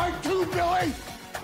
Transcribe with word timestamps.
Are 0.00 0.10
too 0.10 0.16
tight 0.16 0.22
too, 0.22 0.46
Billy! 0.46 0.94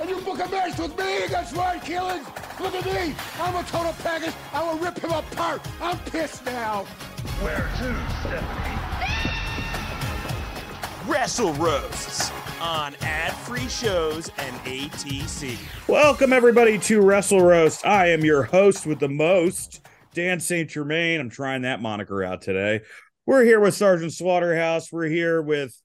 And 0.00 0.10
you 0.10 0.20
book 0.20 0.38
a 0.44 0.48
match 0.48 0.78
with 0.78 0.98
me 0.98 1.24
against 1.24 1.54
Ryan 1.54 1.80
Keelan! 1.80 2.60
Look 2.60 2.74
at 2.74 2.84
me! 2.86 3.14
I'm 3.38 3.54
a 3.54 3.62
total 3.64 3.92
package! 4.02 4.34
I 4.52 4.62
will 4.62 4.78
rip 4.78 4.98
him 4.98 5.10
apart! 5.10 5.60
I'm 5.80 5.98
pissed 5.98 6.44
now! 6.46 6.84
Where 7.42 7.68
to, 7.78 7.96
Stephanie? 8.20 8.76
Wrestle 11.06 11.52
Roasts 11.54 12.32
on 12.60 12.96
ad-free 13.02 13.68
shows 13.68 14.30
and 14.38 14.56
ATC. 14.64 15.56
Welcome 15.86 16.32
everybody 16.32 16.78
to 16.78 17.00
Wrestle 17.02 17.42
Roast. 17.42 17.86
I 17.86 18.08
am 18.08 18.24
your 18.24 18.44
host 18.44 18.86
with 18.86 18.98
the 18.98 19.08
most, 19.08 19.86
Dan 20.14 20.40
St. 20.40 20.68
Germain. 20.68 21.20
I'm 21.20 21.30
trying 21.30 21.62
that 21.62 21.82
moniker 21.82 22.24
out 22.24 22.42
today. 22.42 22.80
We're 23.26 23.44
here 23.44 23.60
with 23.60 23.74
Sergeant 23.74 24.12
Slaughterhouse. 24.12 24.90
We're 24.90 25.08
here 25.08 25.42
with 25.42 25.80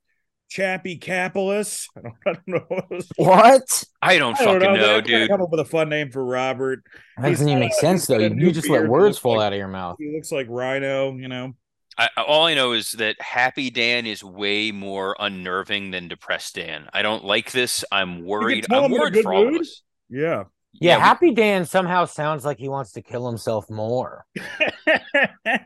Chappie 0.52 0.98
Capolis. 0.98 1.88
I 1.98 2.02
don't, 2.02 2.14
I 2.28 2.34
don't 2.34 2.48
know. 2.48 2.66
What 2.68 2.92
was- 2.92 3.12
What? 3.16 3.84
I 4.02 4.18
don't 4.18 4.40
I 4.40 4.44
don't 4.44 4.60
fucking 4.60 4.74
know, 4.76 4.82
They're 4.82 5.02
dude. 5.02 5.30
Come 5.30 5.42
up 5.42 5.50
with 5.50 5.62
a 5.62 5.66
fun 5.66 5.88
name 5.88 6.12
for 6.12 6.26
Robert. 6.26 6.84
That 7.18 7.30
doesn't 7.30 7.48
even 7.48 7.62
make 7.62 7.74
sense 7.74 8.06
though. 8.06 8.18
You, 8.18 8.52
just 8.52 8.68
let 8.68 8.80
beard 8.80 8.86
that 8.88 8.92
words 8.92 9.18
fall 9.18 9.38
like- 9.38 9.48
out 9.48 9.54
of 9.54 9.60
your 9.60 9.70
mouth. 9.70 9.96
He 9.98 10.14
looks 10.14 10.30
like 10.32 10.48
Rhino. 10.50 11.16
You 11.16 11.30
know. 11.30 11.54
I, 11.98 12.10
all 12.18 12.48
I 12.48 12.54
know 12.54 12.74
is 12.74 12.92
that 12.94 13.22
Happy 13.22 13.70
Dan 13.70 14.06
is 14.06 14.24
way 14.24 14.72
more 14.72 15.16
unnerving 15.20 15.92
than 15.92 16.08
Depressed 16.10 16.56
Dan. 16.56 16.90
I 16.94 17.02
don't 17.02 17.24
like 17.24 17.52
this. 17.52 17.86
I'm 17.92 18.26
worried. 18.26 18.66
I'm 18.70 18.84
him 18.86 18.92
in 18.92 18.98
a 18.98 19.02
worried 19.02 19.14
good 19.14 19.24
for 19.24 19.34
all 19.34 19.48
of 19.56 19.62
us. 19.62 19.82
Yeah. 20.10 20.46
Yeah, 20.73 20.97
we- 20.97 21.02
Happy 21.02 21.31
Dan 21.33 21.66
somehow 21.66 22.05
sounds 22.05 22.45
like 22.45 22.58
he 22.58 22.69
wants 22.69 22.94
to 22.94 23.02
kill 23.02 23.27
himself 23.27 23.69
more. 23.69 24.25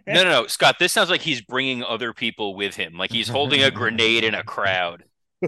No, 0.08 0.24
no, 0.24 0.24
no, 0.24 0.48
Scott. 0.48 0.76
This 0.80 0.92
sounds 0.94 1.10
like 1.10 1.22
he's 1.22 1.42
bringing 1.42 1.84
other 1.84 2.14
people 2.14 2.56
with 2.56 2.76
him. 2.76 2.94
Like 2.98 3.12
he's 3.12 3.28
holding 3.28 3.64
a 3.64 3.72
grenade 3.72 4.24
in 4.24 4.34
a 4.36 4.44
crowd, 4.44 5.04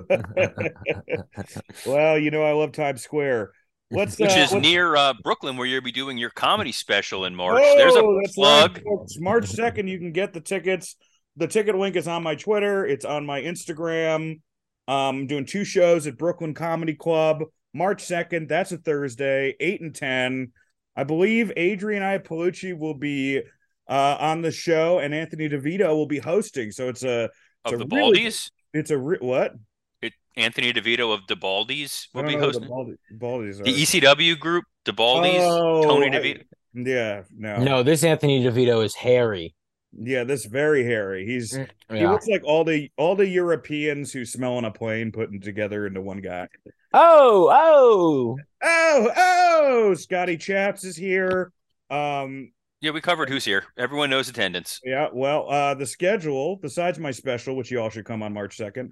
well, 1.86 2.18
you 2.18 2.32
know 2.32 2.44
I 2.44 2.52
love 2.54 2.72
Times 2.72 3.04
Square. 3.04 3.52
What's 3.90 4.20
which 4.20 4.32
uh, 4.32 4.40
is 4.40 4.52
what's- 4.52 4.64
near 4.66 4.96
uh, 4.96 5.14
Brooklyn, 5.24 5.58
where 5.58 5.68
you'll 5.68 5.82
be 5.82 5.92
doing 5.92 6.18
your 6.18 6.30
comedy 6.32 6.72
special 6.72 7.26
in 7.26 7.36
March. 7.36 7.62
There's 7.78 7.96
a 7.96 8.00
Oh, 8.04 8.20
plug. 8.34 8.82
right. 8.86 9.08
March 9.20 9.46
2nd, 9.46 9.88
you 9.90 9.98
can 10.00 10.12
get 10.12 10.34
the 10.34 10.42
tickets. 10.42 10.96
The 11.38 11.48
ticket 11.48 11.76
link 11.76 11.96
is 11.96 12.08
on 12.08 12.24
my 12.24 12.36
Twitter, 12.36 12.86
it's 12.86 13.06
on 13.06 13.26
my 13.26 13.42
Instagram. 13.42 14.42
Um, 14.88 15.18
I'm 15.20 15.28
doing 15.28 15.46
two 15.46 15.64
shows 15.66 16.08
at 16.08 16.18
Brooklyn 16.18 16.54
Comedy 16.54 16.96
Club. 16.96 17.44
March 17.74 18.04
2nd, 18.04 18.48
that's 18.48 18.72
a 18.72 18.78
Thursday, 18.78 19.56
8 19.60 19.82
and 19.82 19.96
10. 19.96 20.52
I 20.96 21.04
believe 21.04 21.52
Adrienne 21.58 22.02
Iapalucci 22.02 22.78
will 22.78 22.96
be 22.96 23.42
uh, 23.90 24.18
on 24.20 24.42
the 24.42 24.52
show 24.52 25.00
and 25.00 25.14
Anthony 25.14 25.48
DeVito 25.48 25.88
will 25.90 26.08
be 26.08 26.20
hosting. 26.20 26.72
So 26.72 26.90
it's 26.90 27.04
a 27.04 27.30
Of 27.66 27.74
a 27.74 27.78
the 27.78 27.86
really- 27.96 28.20
Baldies, 28.22 28.52
it's 28.74 28.92
a 28.92 28.98
re- 28.98 29.18
what? 29.20 29.54
it, 30.02 30.14
Anthony 30.36 30.74
DeVito 30.74 31.14
of 31.14 31.22
the 31.28 31.36
Baldies 31.36 32.08
will 32.14 32.24
be 32.24 32.36
know 32.36 32.40
who 32.48 32.52
the 32.52 32.60
hosting. 32.60 32.68
Baldi- 32.68 32.98
Baldies 33.18 33.60
are. 33.60 33.64
The 33.64 33.74
ECW 33.74 34.40
group, 34.40 34.64
the 34.86 34.92
Baldies, 34.94 35.40
Oh, 35.40 35.84
Tony 35.84 36.08
I- 36.08 36.10
DeVito. 36.20 36.44
Yeah, 36.74 37.24
no. 37.36 37.64
No, 37.64 37.84
this 37.84 38.04
Anthony 38.04 38.44
DeVito 38.44 38.84
is 38.86 38.94
hairy. 38.94 39.56
Yeah, 40.00 40.24
this 40.24 40.46
very 40.46 40.84
hairy. 40.84 41.26
He's 41.26 41.58
He 41.92 42.06
looks 42.08 42.28
like 42.28 42.44
all 42.44 42.64
the 42.64 42.92
all 42.98 43.16
the 43.16 43.28
Europeans 43.28 44.14
who 44.14 44.26
smell 44.26 44.58
on 44.58 44.66
a 44.66 44.72
plane 44.72 45.12
putting 45.12 45.42
together 45.42 45.88
into 45.88 46.02
one 46.02 46.22
guy. 46.22 46.48
Oh, 46.94 47.50
oh. 47.52 48.38
Oh, 48.64 49.12
oh, 49.18 49.94
Scotty 49.96 50.38
Chaps 50.38 50.84
is 50.84 50.96
here. 50.96 51.52
Um, 51.90 52.52
Yeah, 52.82 52.92
we 52.92 53.02
covered 53.02 53.30
who's 53.30 53.46
here. 53.46 53.66
Everyone 53.78 54.10
knows 54.10 54.30
attendance. 54.30 54.80
yeah, 54.84 55.08
well, 55.12 55.50
uh 55.50 55.74
the 55.74 55.86
schedule, 55.86 56.58
besides 56.58 57.00
my 57.00 57.12
special, 57.12 57.56
which 57.56 57.72
you 57.72 57.80
all 57.82 57.90
should 57.90 58.06
come 58.06 58.22
on 58.22 58.34
March 58.34 58.58
2nd. 58.58 58.92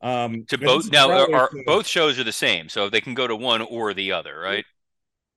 Um 0.00 0.44
To 0.48 0.58
both 0.58 0.90
now, 0.90 1.10
are, 1.10 1.34
are 1.34 1.50
both 1.66 1.86
shows 1.86 2.18
are 2.18 2.24
the 2.24 2.32
same, 2.32 2.68
so 2.68 2.88
they 2.88 3.00
can 3.00 3.14
go 3.14 3.26
to 3.26 3.36
one 3.36 3.60
or 3.62 3.92
the 3.94 4.12
other, 4.12 4.38
right? 4.38 4.64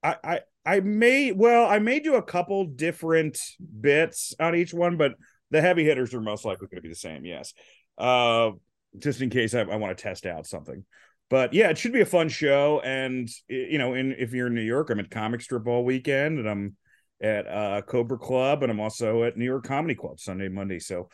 I, 0.01 0.15
I 0.23 0.39
I 0.69 0.81
may 0.81 1.31
well, 1.31 1.67
I 1.67 1.79
may 1.79 1.99
do 1.99 2.13
a 2.13 2.21
couple 2.21 2.63
different 2.65 3.39
bits 3.81 4.35
on 4.39 4.53
each 4.53 4.71
one, 4.71 4.97
but 4.97 5.13
the 5.49 5.61
heavy 5.61 5.83
hitters 5.83 6.13
are 6.13 6.21
most 6.21 6.45
likely 6.45 6.67
going 6.67 6.77
to 6.77 6.81
be 6.83 6.89
the 6.89 6.95
same. 6.95 7.25
Yes, 7.25 7.55
uh, 7.97 8.51
just 8.99 9.19
in 9.19 9.31
case 9.31 9.55
I, 9.55 9.61
I 9.61 9.77
want 9.77 9.97
to 9.97 10.01
test 10.01 10.27
out 10.27 10.45
something. 10.45 10.85
But 11.27 11.55
yeah, 11.55 11.69
it 11.69 11.79
should 11.79 11.91
be 11.91 12.01
a 12.01 12.05
fun 12.05 12.29
show. 12.29 12.81
And 12.83 13.27
you 13.47 13.79
know, 13.79 13.95
in 13.95 14.11
if 14.11 14.31
you're 14.31 14.45
in 14.45 14.53
New 14.53 14.61
York, 14.61 14.91
I'm 14.91 14.99
at 14.99 15.09
Comic 15.09 15.41
Strip 15.41 15.65
all 15.65 15.83
weekend, 15.83 16.37
and 16.37 16.47
I'm 16.47 16.75
at 17.19 17.47
uh, 17.47 17.81
Cobra 17.81 18.19
Club, 18.19 18.61
and 18.61 18.71
I'm 18.71 18.79
also 18.79 19.23
at 19.23 19.37
New 19.37 19.45
York 19.45 19.63
Comedy 19.63 19.95
Club 19.95 20.19
Sunday, 20.19 20.49
Monday. 20.49 20.77
So 20.77 21.09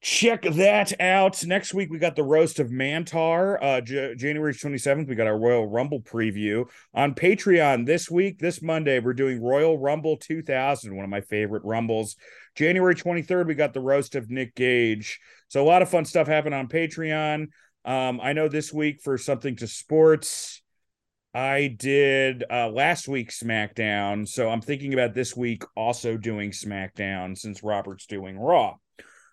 check 0.00 0.42
that 0.42 1.00
out. 1.00 1.44
Next 1.44 1.74
week 1.74 1.90
we 1.90 1.98
got 1.98 2.16
the 2.16 2.22
roast 2.22 2.60
of 2.60 2.68
Mantaur. 2.68 3.58
Uh, 3.60 3.80
J- 3.80 4.14
January 4.14 4.54
27th, 4.54 5.08
we 5.08 5.14
got 5.14 5.26
our 5.26 5.38
Royal 5.38 5.66
Rumble 5.66 6.00
preview 6.00 6.68
on 6.94 7.14
Patreon 7.14 7.86
this 7.86 8.10
week, 8.10 8.38
this 8.38 8.62
Monday, 8.62 9.00
we're 9.00 9.12
doing 9.12 9.42
Royal 9.42 9.78
Rumble 9.78 10.16
2000, 10.16 10.94
one 10.94 11.04
of 11.04 11.10
my 11.10 11.20
favorite 11.20 11.64
Rumbles. 11.64 12.16
January 12.54 12.94
23rd, 12.94 13.46
we 13.46 13.54
got 13.54 13.74
the 13.74 13.80
roast 13.80 14.14
of 14.14 14.30
Nick 14.30 14.54
Gage. 14.54 15.20
So 15.48 15.62
a 15.62 15.66
lot 15.66 15.82
of 15.82 15.88
fun 15.88 16.04
stuff 16.04 16.26
happened 16.26 16.54
on 16.54 16.68
Patreon. 16.68 17.48
Um, 17.84 18.20
I 18.22 18.32
know 18.32 18.48
this 18.48 18.72
week 18.72 19.00
for 19.02 19.18
something 19.18 19.56
to 19.56 19.66
sports, 19.66 20.62
I 21.34 21.68
did 21.68 22.44
uh, 22.50 22.68
last 22.68 23.06
week's 23.06 23.40
SmackDown. 23.40 24.26
So 24.26 24.48
I'm 24.48 24.60
thinking 24.60 24.94
about 24.94 25.14
this 25.14 25.36
week 25.36 25.62
also 25.76 26.16
doing 26.16 26.50
SmackDown 26.50 27.36
since 27.36 27.62
Robert's 27.62 28.06
doing 28.06 28.38
Raw. 28.38 28.76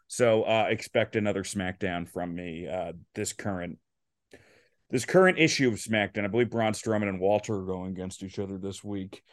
So 0.07 0.43
uh, 0.43 0.67
expect 0.69 1.15
another 1.15 1.43
SmackDown 1.43 2.07
from 2.07 2.35
me 2.35 2.67
uh, 2.67 2.93
this 3.13 3.33
current 3.33 3.79
this 4.91 5.05
current 5.05 5.39
issue 5.39 5.67
of 5.67 5.75
SmackDown. 5.75 6.25
I 6.25 6.27
believe 6.27 6.51
Braun 6.51 6.73
Strowman 6.73 7.09
and 7.09 7.19
Walter 7.19 7.55
are 7.55 7.65
going 7.65 7.91
against 7.91 8.23
each 8.23 8.37
other 8.37 8.57
this 8.57 8.83
week. 8.83 9.23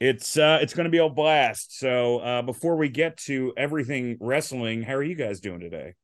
It's 0.00 0.36
uh 0.36 0.58
it's 0.60 0.74
gonna 0.74 0.90
be 0.90 0.98
a 0.98 1.08
blast. 1.08 1.78
So 1.78 2.18
uh 2.18 2.42
before 2.42 2.76
we 2.76 2.88
get 2.88 3.16
to 3.26 3.52
everything 3.56 4.16
wrestling, 4.20 4.82
how 4.82 4.94
are 4.94 5.02
you 5.02 5.14
guys 5.14 5.40
doing 5.40 5.60
today? 5.60 5.94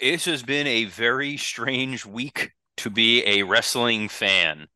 This 0.00 0.26
has 0.26 0.44
been 0.44 0.66
a 0.68 0.84
very 0.84 1.36
strange 1.36 2.06
week 2.06 2.52
to 2.78 2.90
be 2.90 3.24
a 3.26 3.42
wrestling 3.42 4.08
fan. 4.08 4.68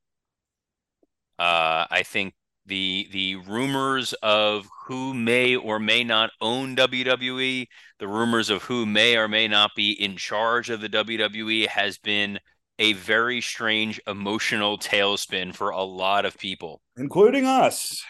Uh, 1.39 1.87
I 1.91 2.03
think 2.05 2.35
the 2.67 3.09
the 3.13 3.37
rumors 3.37 4.13
of 4.23 4.69
who 4.87 5.15
may 5.15 5.57
or 5.57 5.79
may 5.79 6.05
not 6.05 6.31
own 6.41 6.77
WWE, 6.77 7.67
the 7.99 8.09
rumors 8.09 8.51
of 8.51 8.63
who 8.63 8.87
may 8.87 9.17
or 9.17 9.29
may 9.29 9.49
not 9.49 9.73
be 9.75 9.93
in 9.93 10.17
charge 10.17 10.71
of 10.71 10.81
the 10.81 10.89
WWE 10.89 11.67
has 11.67 11.99
been 11.99 12.39
a 12.79 12.93
very 12.95 13.41
strange 13.41 14.01
emotional 14.07 14.79
tailspin 14.79 15.55
for 15.55 15.71
a 15.71 15.83
lot 15.83 16.25
of 16.25 16.39
people. 16.39 16.81
Including 16.97 17.47
us. 17.47 18.03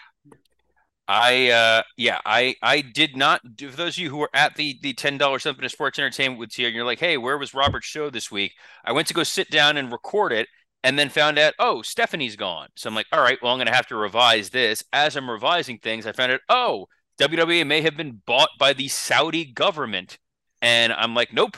I 1.07 1.49
uh 1.49 1.83
yeah, 1.97 2.19
I 2.25 2.55
I 2.61 2.81
did 2.81 3.17
not 3.17 3.41
for 3.59 3.75
those 3.75 3.97
of 3.97 4.03
you 4.03 4.09
who 4.09 4.17
were 4.17 4.29
at 4.33 4.55
the 4.55 4.77
the 4.81 4.93
ten 4.93 5.17
dollar 5.17 5.37
something 5.39 5.67
sports 5.67 5.99
entertainment 5.99 6.39
with 6.39 6.57
you 6.57 6.67
and 6.67 6.75
you're 6.75 6.85
like, 6.85 6.99
hey, 6.99 7.17
where 7.17 7.37
was 7.37 7.53
Robert's 7.53 7.87
show 7.87 8.09
this 8.09 8.31
week? 8.31 8.53
I 8.85 8.93
went 8.93 9.07
to 9.09 9.13
go 9.13 9.23
sit 9.23 9.49
down 9.49 9.75
and 9.77 9.91
record 9.91 10.31
it 10.31 10.47
and 10.83 10.97
then 10.99 11.09
found 11.09 11.39
out, 11.39 11.53
oh, 11.59 11.81
Stephanie's 11.81 12.35
gone. 12.35 12.67
So 12.75 12.89
I'm 12.89 12.95
like, 12.95 13.07
all 13.11 13.21
right, 13.21 13.37
well, 13.41 13.53
I'm 13.53 13.57
gonna 13.59 13.75
have 13.75 13.87
to 13.87 13.95
revise 13.95 14.49
this. 14.49 14.83
As 14.93 15.15
I'm 15.15 15.29
revising 15.29 15.79
things, 15.79 16.05
I 16.05 16.11
found 16.11 16.31
out, 16.33 16.41
oh, 16.49 16.87
WWE 17.19 17.65
may 17.65 17.81
have 17.81 17.95
been 17.97 18.21
bought 18.25 18.49
by 18.59 18.73
the 18.73 18.87
Saudi 18.87 19.45
government. 19.45 20.17
And 20.61 20.93
I'm 20.93 21.13
like, 21.15 21.33
nope, 21.33 21.57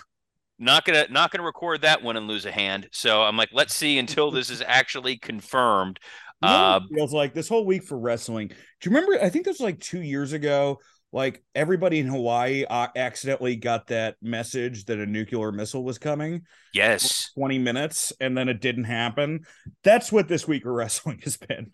not 0.60 0.86
gonna 0.86 1.08
not 1.10 1.32
gonna 1.32 1.44
record 1.44 1.82
that 1.82 2.02
one 2.04 2.18
and 2.18 2.28
lose 2.28 2.46
a 2.46 2.52
hand. 2.52 2.90
So 2.92 3.24
I'm 3.24 3.38
like, 3.38 3.50
let's 3.54 3.76
see 3.76 3.98
until 3.98 4.32
this 4.32 4.50
is 4.50 4.62
actually 4.66 5.18
confirmed. 5.18 6.00
You 6.42 6.50
know 6.50 6.66
Uh, 6.66 6.80
it 6.80 6.84
feels 6.94 7.14
like 7.14 7.34
this 7.34 7.50
whole 7.50 7.66
week 7.66 7.84
for 7.84 7.98
wrestling. 7.98 8.50
Do 8.50 8.56
you 8.84 8.96
remember? 8.96 9.24
I 9.24 9.30
think 9.30 9.46
this 9.46 9.56
was 9.60 9.62
like 9.62 9.80
two 9.80 10.02
years 10.02 10.34
ago. 10.34 10.80
Like 11.16 11.42
everybody 11.56 12.00
in 12.00 12.08
Hawaii 12.08 12.66
uh, 12.70 12.88
accidentally 12.94 13.56
got 13.56 13.88
that 13.88 14.18
message 14.22 14.84
that 14.86 15.00
a 15.00 15.06
nuclear 15.06 15.50
missile 15.54 15.82
was 15.84 15.98
coming 15.98 16.42
Yes. 16.74 17.32
20 17.38 17.58
minutes 17.58 18.12
and 18.20 18.38
then 18.38 18.50
it 18.50 18.60
didn't 18.60 18.84
happen. 18.84 19.46
That's 19.82 20.12
what 20.12 20.28
this 20.28 20.46
week 20.46 20.66
of 20.66 20.74
wrestling 20.74 21.22
has 21.24 21.38
been. 21.38 21.72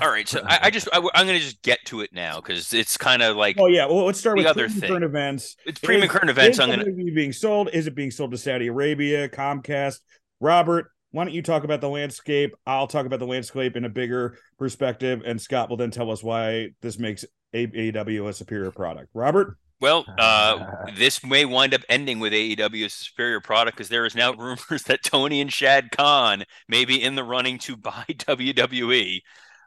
All 0.00 0.08
right. 0.08 0.28
So 0.28 0.42
I, 0.46 0.60
I 0.62 0.70
just 0.70 0.88
I, 0.92 0.98
am 0.98 1.02
going 1.26 1.26
to 1.26 1.40
just 1.40 1.60
get 1.62 1.80
to 1.86 2.02
it 2.02 2.10
now 2.12 2.36
because 2.40 2.72
it's 2.72 2.96
kind 2.96 3.20
of 3.20 3.36
like 3.36 3.56
Oh 3.58 3.66
yeah, 3.66 3.86
well 3.86 4.04
let's 4.06 4.20
start 4.20 4.36
The 4.36 4.44
with 4.44 4.46
other 4.46 4.68
thing. 4.68 4.88
current 4.88 5.04
events. 5.04 5.56
it's 5.66 5.80
premium 5.80 6.04
Is- 6.04 6.10
current 6.12 6.30
events. 6.30 6.58
Is 6.58 6.60
I'm 6.60 6.68
going 6.68 6.84
to 6.86 7.12
being 7.12 7.32
sold? 7.32 7.70
Is 7.72 7.88
it 7.88 7.96
being 7.96 8.12
sold 8.12 8.30
to 8.30 8.38
Saudi 8.38 8.68
Arabia, 8.68 9.28
Comcast? 9.28 9.98
Robert, 10.40 10.86
why 11.10 11.24
don't 11.24 11.34
you 11.34 11.42
talk 11.42 11.64
about 11.64 11.80
the 11.80 11.88
landscape? 11.88 12.54
I'll 12.64 12.86
talk 12.86 13.06
about 13.06 13.18
the 13.18 13.26
landscape 13.26 13.76
in 13.76 13.84
a 13.84 13.88
bigger 13.88 14.38
perspective, 14.58 15.22
and 15.26 15.40
Scott 15.40 15.68
will 15.68 15.76
then 15.76 15.90
tell 15.90 16.10
us 16.12 16.22
why 16.22 16.70
this 16.80 16.98
makes 16.98 17.24
AEW 17.54 18.28
a 18.28 18.32
superior 18.32 18.70
product. 18.70 19.08
Robert, 19.14 19.56
Well, 19.80 20.04
uh, 20.18 20.86
this 20.96 21.24
may 21.24 21.44
wind 21.44 21.74
up 21.74 21.82
ending 21.88 22.20
with 22.20 22.32
AEW 22.32 22.84
as 22.84 22.92
a 22.92 23.04
superior 23.04 23.40
product 23.40 23.76
because 23.76 23.88
there 23.88 24.04
is 24.06 24.14
now 24.14 24.32
rumors 24.38 24.82
that 24.86 25.02
Tony 25.02 25.40
and 25.40 25.52
Shad 25.52 25.90
Khan 25.90 26.44
may 26.68 26.84
be 26.84 27.02
in 27.02 27.14
the 27.14 27.24
running 27.24 27.58
to 27.60 27.76
buy 27.76 28.04
WWE. 28.08 29.20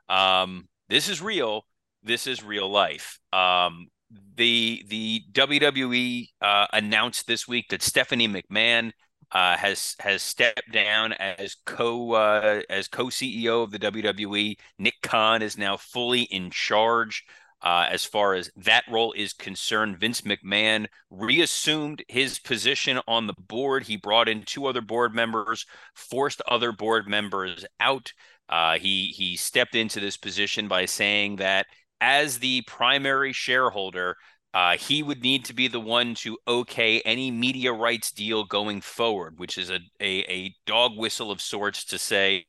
Um, 0.10 0.68
this 0.90 1.10
is 1.10 1.22
real. 1.22 1.66
This 2.04 2.28
is 2.28 2.44
real 2.44 2.70
life. 2.70 3.20
Um, 3.34 3.88
the 4.36 4.84
the 4.88 5.24
WWE 5.34 6.28
uh, 6.42 6.68
announced 6.72 7.28
this 7.28 7.48
week 7.48 7.70
that 7.70 7.82
Stephanie 7.82 8.28
McMahon 8.30 8.92
uh, 9.32 9.58
has 9.58 9.96
has 10.00 10.22
stepped 10.22 10.72
down 10.72 11.14
as 11.14 11.56
co 11.66 12.14
uh, 12.14 12.62
as 12.70 12.88
co 12.88 13.06
CEO 13.06 13.64
of 13.64 13.72
the 13.72 13.80
WWE. 13.80 14.58
Nick 14.80 14.96
Khan 15.02 15.42
is 15.42 15.58
now 15.58 15.78
fully 15.78 16.22
in 16.22 16.50
charge. 16.50 17.26
Uh, 17.62 17.88
as 17.90 18.06
far 18.06 18.36
as 18.36 18.52
that 18.56 18.84
role 18.90 19.14
is 19.14 19.34
concerned, 19.34 19.98
Vince 19.98 20.22
McMahon 20.22 20.86
reassumed 21.10 22.04
his 22.08 22.38
position 22.38 23.00
on 23.08 23.26
the 23.26 23.34
board. 23.34 23.84
He 23.84 23.98
brought 23.98 24.30
in 24.30 24.44
two 24.44 24.68
other 24.68 24.82
board 24.82 25.16
members, 25.16 25.66
forced 25.96 26.42
other 26.48 26.72
board 26.72 27.08
members 27.08 27.66
out. 27.80 28.14
Uh, 28.48 28.78
he 28.78 29.08
he 29.08 29.36
stepped 29.36 29.76
into 29.76 30.00
this 30.00 30.18
position 30.18 30.68
by 30.68 30.86
saying 30.86 31.38
that 31.38 31.66
as 32.00 32.40
the 32.40 32.62
primary 32.62 33.34
shareholder, 33.34 34.16
uh, 34.58 34.76
he 34.76 35.04
would 35.04 35.22
need 35.22 35.46
to 35.46 35.54
be 35.54 35.68
the 35.68 35.80
one 35.80 36.16
to 36.16 36.36
okay 36.48 37.00
any 37.02 37.30
media 37.30 37.72
rights 37.72 38.12
deal 38.12 38.44
going 38.44 38.82
forward, 38.82 39.38
which 39.38 39.56
is 39.56 39.70
a, 39.70 39.78
a, 40.02 40.26
a 40.28 40.56
dog 40.66 40.98
whistle 40.98 41.30
of 41.30 41.40
sorts 41.40 41.86
to 41.86 42.00
say, 42.00 42.44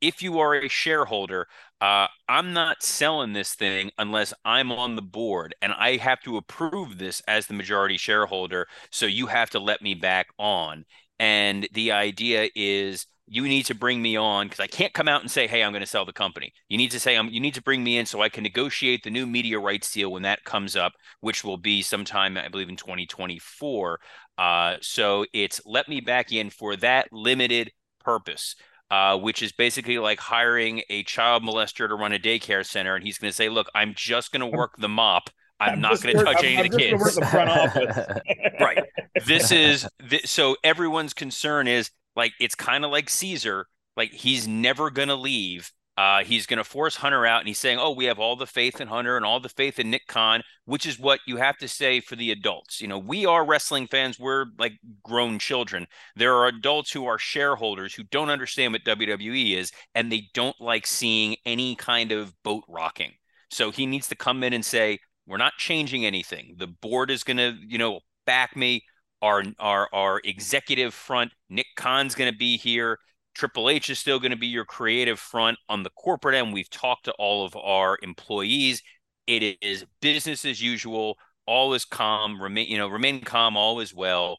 if 0.00 0.22
you 0.22 0.38
are 0.38 0.54
a 0.54 0.68
shareholder, 0.68 1.48
uh, 1.80 2.06
I'm 2.28 2.52
not 2.52 2.84
selling 2.84 3.32
this 3.32 3.54
thing 3.54 3.90
unless 3.98 4.32
I'm 4.44 4.70
on 4.70 4.94
the 4.94 5.02
board 5.02 5.52
and 5.60 5.72
I 5.72 5.96
have 5.96 6.20
to 6.20 6.36
approve 6.36 6.96
this 6.96 7.22
as 7.26 7.48
the 7.48 7.54
majority 7.54 7.96
shareholder. 7.96 8.68
So 8.92 9.06
you 9.06 9.26
have 9.26 9.50
to 9.50 9.58
let 9.58 9.82
me 9.82 9.94
back 9.94 10.28
on. 10.38 10.84
And 11.18 11.68
the 11.72 11.90
idea 11.90 12.50
is 12.54 13.04
you 13.28 13.42
need 13.42 13.66
to 13.66 13.74
bring 13.74 14.00
me 14.00 14.16
on 14.16 14.46
because 14.46 14.60
I 14.60 14.66
can't 14.66 14.92
come 14.92 15.08
out 15.08 15.20
and 15.20 15.30
say, 15.30 15.46
"Hey, 15.46 15.62
I'm 15.62 15.72
going 15.72 15.80
to 15.80 15.86
sell 15.86 16.04
the 16.04 16.12
company." 16.12 16.52
You 16.68 16.78
need 16.78 16.90
to 16.92 17.00
say, 17.00 17.16
"I'm." 17.16 17.28
You 17.28 17.40
need 17.40 17.54
to 17.54 17.62
bring 17.62 17.84
me 17.84 17.98
in 17.98 18.06
so 18.06 18.22
I 18.22 18.28
can 18.28 18.42
negotiate 18.42 19.02
the 19.04 19.10
new 19.10 19.26
media 19.26 19.58
rights 19.58 19.92
deal 19.92 20.10
when 20.10 20.22
that 20.22 20.44
comes 20.44 20.76
up, 20.76 20.92
which 21.20 21.44
will 21.44 21.56
be 21.58 21.82
sometime, 21.82 22.36
I 22.36 22.48
believe, 22.48 22.68
in 22.68 22.76
2024. 22.76 24.00
Uh, 24.38 24.76
so 24.80 25.26
it's 25.32 25.60
let 25.66 25.88
me 25.88 26.00
back 26.00 26.32
in 26.32 26.50
for 26.50 26.76
that 26.76 27.08
limited 27.12 27.72
purpose. 28.00 28.54
Uh, 28.90 29.18
which 29.18 29.42
is 29.42 29.52
basically 29.52 29.98
like 29.98 30.18
hiring 30.18 30.80
a 30.88 31.02
child 31.02 31.42
molester 31.42 31.86
to 31.86 31.94
run 31.94 32.14
a 32.14 32.18
daycare 32.18 32.64
center, 32.64 32.94
and 32.94 33.04
he's 33.04 33.18
going 33.18 33.30
to 33.30 33.36
say, 33.36 33.50
"Look, 33.50 33.68
I'm 33.74 33.92
just 33.94 34.32
going 34.32 34.40
to 34.40 34.56
work 34.56 34.76
the 34.78 34.88
mop. 34.88 35.28
I'm, 35.60 35.80
not 35.82 36.00
going 36.00 36.16
to 36.16 36.24
touch 36.24 36.36
I'm- 36.36 36.44
any 36.46 36.54
of 36.54 36.60
I'm 36.60 36.70
the 36.70 36.78
kids." 36.78 37.14
the 37.16 38.22
right. 38.60 38.84
This 39.26 39.52
is 39.52 39.86
so 40.24 40.56
everyone's 40.64 41.12
concern 41.12 41.68
is 41.68 41.90
like 42.18 42.34
it's 42.40 42.56
kind 42.56 42.84
of 42.84 42.90
like 42.90 43.08
Caesar. 43.08 43.66
Like 43.96 44.12
he's 44.12 44.46
never 44.46 44.90
gonna 44.90 45.14
leave. 45.14 45.72
Uh, 45.96 46.22
he's 46.22 46.46
gonna 46.46 46.64
force 46.64 46.96
Hunter 46.96 47.24
out, 47.24 47.40
and 47.40 47.48
he's 47.48 47.58
saying, 47.58 47.78
"Oh, 47.78 47.92
we 47.92 48.06
have 48.06 48.18
all 48.18 48.36
the 48.36 48.46
faith 48.46 48.80
in 48.80 48.88
Hunter 48.88 49.16
and 49.16 49.24
all 49.24 49.40
the 49.40 49.48
faith 49.48 49.78
in 49.78 49.90
Nick 49.90 50.06
Khan," 50.08 50.42
which 50.64 50.84
is 50.84 50.98
what 50.98 51.20
you 51.26 51.36
have 51.36 51.56
to 51.58 51.68
say 51.68 52.00
for 52.00 52.16
the 52.16 52.32
adults. 52.32 52.80
You 52.80 52.88
know, 52.88 52.98
we 52.98 53.24
are 53.24 53.44
wrestling 53.46 53.86
fans. 53.86 54.18
We're 54.18 54.46
like 54.58 54.74
grown 55.04 55.38
children. 55.38 55.86
There 56.16 56.34
are 56.34 56.48
adults 56.48 56.90
who 56.92 57.06
are 57.06 57.18
shareholders 57.18 57.94
who 57.94 58.02
don't 58.04 58.30
understand 58.30 58.72
what 58.72 58.84
WWE 58.84 59.56
is, 59.56 59.72
and 59.94 60.10
they 60.10 60.28
don't 60.34 60.60
like 60.60 60.86
seeing 60.86 61.36
any 61.46 61.76
kind 61.76 62.10
of 62.12 62.34
boat 62.42 62.64
rocking. 62.68 63.12
So 63.50 63.70
he 63.70 63.86
needs 63.86 64.08
to 64.08 64.16
come 64.16 64.42
in 64.42 64.52
and 64.52 64.64
say, 64.64 64.98
"We're 65.26 65.36
not 65.36 65.56
changing 65.56 66.04
anything. 66.04 66.56
The 66.58 66.66
board 66.66 67.10
is 67.12 67.24
gonna, 67.24 67.56
you 67.66 67.78
know, 67.78 68.00
back 68.26 68.56
me." 68.56 68.82
Our 69.22 69.42
our 69.58 69.88
our 69.92 70.20
executive 70.24 70.94
front. 70.94 71.32
Nick 71.48 71.66
Khan's 71.76 72.14
going 72.14 72.30
to 72.30 72.36
be 72.36 72.56
here. 72.56 72.98
Triple 73.34 73.70
H 73.70 73.90
is 73.90 73.98
still 73.98 74.18
going 74.18 74.32
to 74.32 74.36
be 74.36 74.48
your 74.48 74.64
creative 74.64 75.18
front 75.18 75.58
on 75.68 75.82
the 75.82 75.90
corporate 75.90 76.34
end. 76.34 76.52
We've 76.52 76.70
talked 76.70 77.04
to 77.04 77.12
all 77.12 77.44
of 77.44 77.56
our 77.56 77.98
employees. 78.02 78.82
It 79.26 79.58
is 79.62 79.84
business 80.00 80.44
as 80.44 80.60
usual. 80.60 81.16
All 81.46 81.74
is 81.74 81.84
calm. 81.84 82.42
Remain 82.42 82.68
you 82.68 82.78
know 82.78 82.88
remain 82.88 83.20
calm. 83.20 83.56
All 83.56 83.80
is 83.80 83.94
well. 83.94 84.38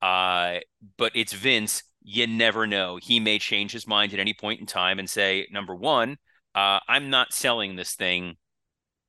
Uh, 0.00 0.58
but 0.96 1.12
it's 1.14 1.32
Vince. 1.32 1.82
You 2.02 2.26
never 2.26 2.66
know. 2.66 2.98
He 3.02 3.20
may 3.20 3.38
change 3.38 3.72
his 3.72 3.86
mind 3.86 4.14
at 4.14 4.20
any 4.20 4.32
point 4.32 4.60
in 4.60 4.66
time 4.66 4.98
and 4.98 5.10
say, 5.10 5.46
number 5.52 5.74
one, 5.74 6.16
uh, 6.54 6.78
I'm 6.88 7.10
not 7.10 7.32
selling 7.34 7.76
this 7.76 7.94
thing. 7.94 8.36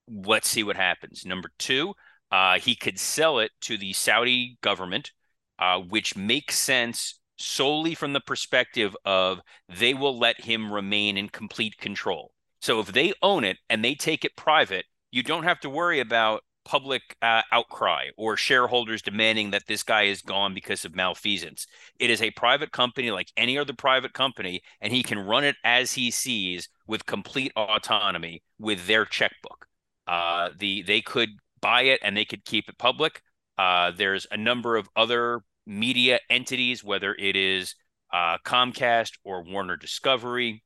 Let's 0.07 0.49
see 0.49 0.63
what 0.63 0.75
happens. 0.75 1.25
Number 1.25 1.49
two, 1.59 1.93
uh, 2.31 2.59
he 2.59 2.75
could 2.75 2.99
sell 2.99 3.39
it 3.39 3.51
to 3.61 3.77
the 3.77 3.93
Saudi 3.93 4.57
government, 4.61 5.11
uh, 5.57 5.79
which 5.79 6.15
makes 6.15 6.57
sense 6.57 7.19
solely 7.37 7.95
from 7.95 8.13
the 8.13 8.19
perspective 8.19 8.95
of 9.05 9.39
they 9.67 9.93
will 9.93 10.17
let 10.17 10.41
him 10.41 10.71
remain 10.71 11.17
in 11.17 11.29
complete 11.29 11.77
control. 11.77 12.31
So 12.61 12.79
if 12.79 12.87
they 12.87 13.13
own 13.21 13.43
it 13.43 13.57
and 13.69 13.83
they 13.83 13.95
take 13.95 14.25
it 14.25 14.35
private, 14.35 14.85
you 15.11 15.23
don't 15.23 15.43
have 15.43 15.59
to 15.61 15.69
worry 15.69 15.99
about 16.01 16.43
public 16.65 17.15
uh, 17.21 17.41
outcry 17.51 18.09
or 18.17 18.37
shareholders 18.37 19.01
demanding 19.01 19.51
that 19.51 19.65
this 19.67 19.81
guy 19.81 20.03
is 20.03 20.21
gone 20.21 20.53
because 20.53 20.85
of 20.85 20.95
malfeasance. 20.95 21.65
It 21.99 22.09
is 22.09 22.21
a 22.21 22.31
private 22.31 22.71
company 22.71 23.09
like 23.09 23.31
any 23.37 23.57
other 23.57 23.73
private 23.73 24.13
company, 24.13 24.61
and 24.81 24.93
he 24.93 25.01
can 25.01 25.19
run 25.19 25.43
it 25.43 25.55
as 25.63 25.93
he 25.93 26.11
sees 26.11 26.69
with 26.85 27.05
complete 27.05 27.51
autonomy 27.55 28.43
with 28.59 28.85
their 28.85 29.05
checkbook. 29.05 29.65
Uh, 30.05 30.49
the 30.59 30.83
they 30.83 31.01
could 31.01 31.29
buy 31.61 31.83
it 31.83 31.99
and 32.03 32.15
they 32.15 32.25
could 32.25 32.45
keep 32.45 32.69
it 32.69 32.77
public. 32.77 33.21
Uh, 33.57 33.91
there's 33.91 34.25
a 34.31 34.37
number 34.37 34.75
of 34.75 34.89
other 34.95 35.41
media 35.65 36.19
entities, 36.29 36.83
whether 36.83 37.13
it 37.13 37.35
is 37.35 37.75
uh, 38.13 38.37
Comcast 38.45 39.11
or 39.23 39.43
Warner 39.43 39.77
Discovery 39.77 40.63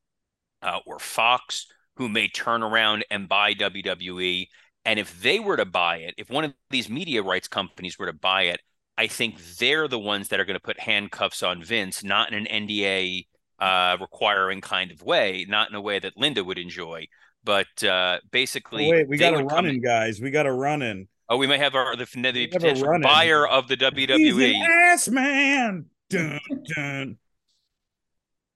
uh, 0.61 0.79
or 0.85 0.99
Fox, 0.99 1.67
who 1.97 2.09
may 2.09 2.27
turn 2.27 2.63
around 2.63 3.05
and 3.11 3.27
buy 3.27 3.53
WWE. 3.53 4.47
And 4.85 4.99
if 4.99 5.21
they 5.21 5.39
were 5.39 5.57
to 5.57 5.65
buy 5.65 5.97
it, 5.97 6.15
if 6.17 6.29
one 6.29 6.43
of 6.43 6.53
these 6.69 6.89
media 6.89 7.21
rights 7.21 7.47
companies 7.47 7.97
were 7.97 8.07
to 8.07 8.13
buy 8.13 8.43
it, 8.43 8.61
I 8.97 9.07
think 9.07 9.39
they're 9.57 9.87
the 9.87 9.99
ones 9.99 10.29
that 10.29 10.39
are 10.39 10.45
going 10.45 10.55
to 10.55 10.63
put 10.63 10.79
handcuffs 10.79 11.41
on 11.41 11.63
Vince, 11.63 12.03
not 12.03 12.31
in 12.31 12.45
an 12.45 12.67
NDA 12.67 13.25
uh, 13.59 13.97
requiring 13.99 14.61
kind 14.61 14.91
of 14.91 15.01
way, 15.01 15.45
not 15.47 15.69
in 15.69 15.75
a 15.75 15.81
way 15.81 15.99
that 15.99 16.17
Linda 16.17 16.43
would 16.43 16.57
enjoy. 16.57 17.07
But 17.43 17.83
uh, 17.83 18.19
basically, 18.31 18.87
Oh, 18.87 18.91
wait, 18.91 19.07
we 19.09 19.17
got 19.17 19.33
a 19.33 19.37
would 19.37 19.49
come 19.49 19.65
run 19.65 19.65
in, 19.65 19.81
guys. 19.81 20.21
We 20.21 20.31
got 20.31 20.45
a 20.45 20.51
run 20.51 20.81
in. 20.81 21.07
Oh, 21.29 21.37
we 21.37 21.47
may 21.47 21.57
have 21.57 21.75
our 21.75 21.95
the, 21.95 22.05
the 22.05 22.21
We 22.21 22.21
have 22.23 22.35
a 22.35 22.47
potential 22.47 22.99
buyer 23.01 23.47
of 23.47 23.67
the 23.67 23.75
He's 23.75 24.33
WWE. 24.33 24.55
an 24.55 24.71
ass 24.71 25.07
man. 25.07 25.85
Dun, 26.09 26.39
dun. 26.75 27.17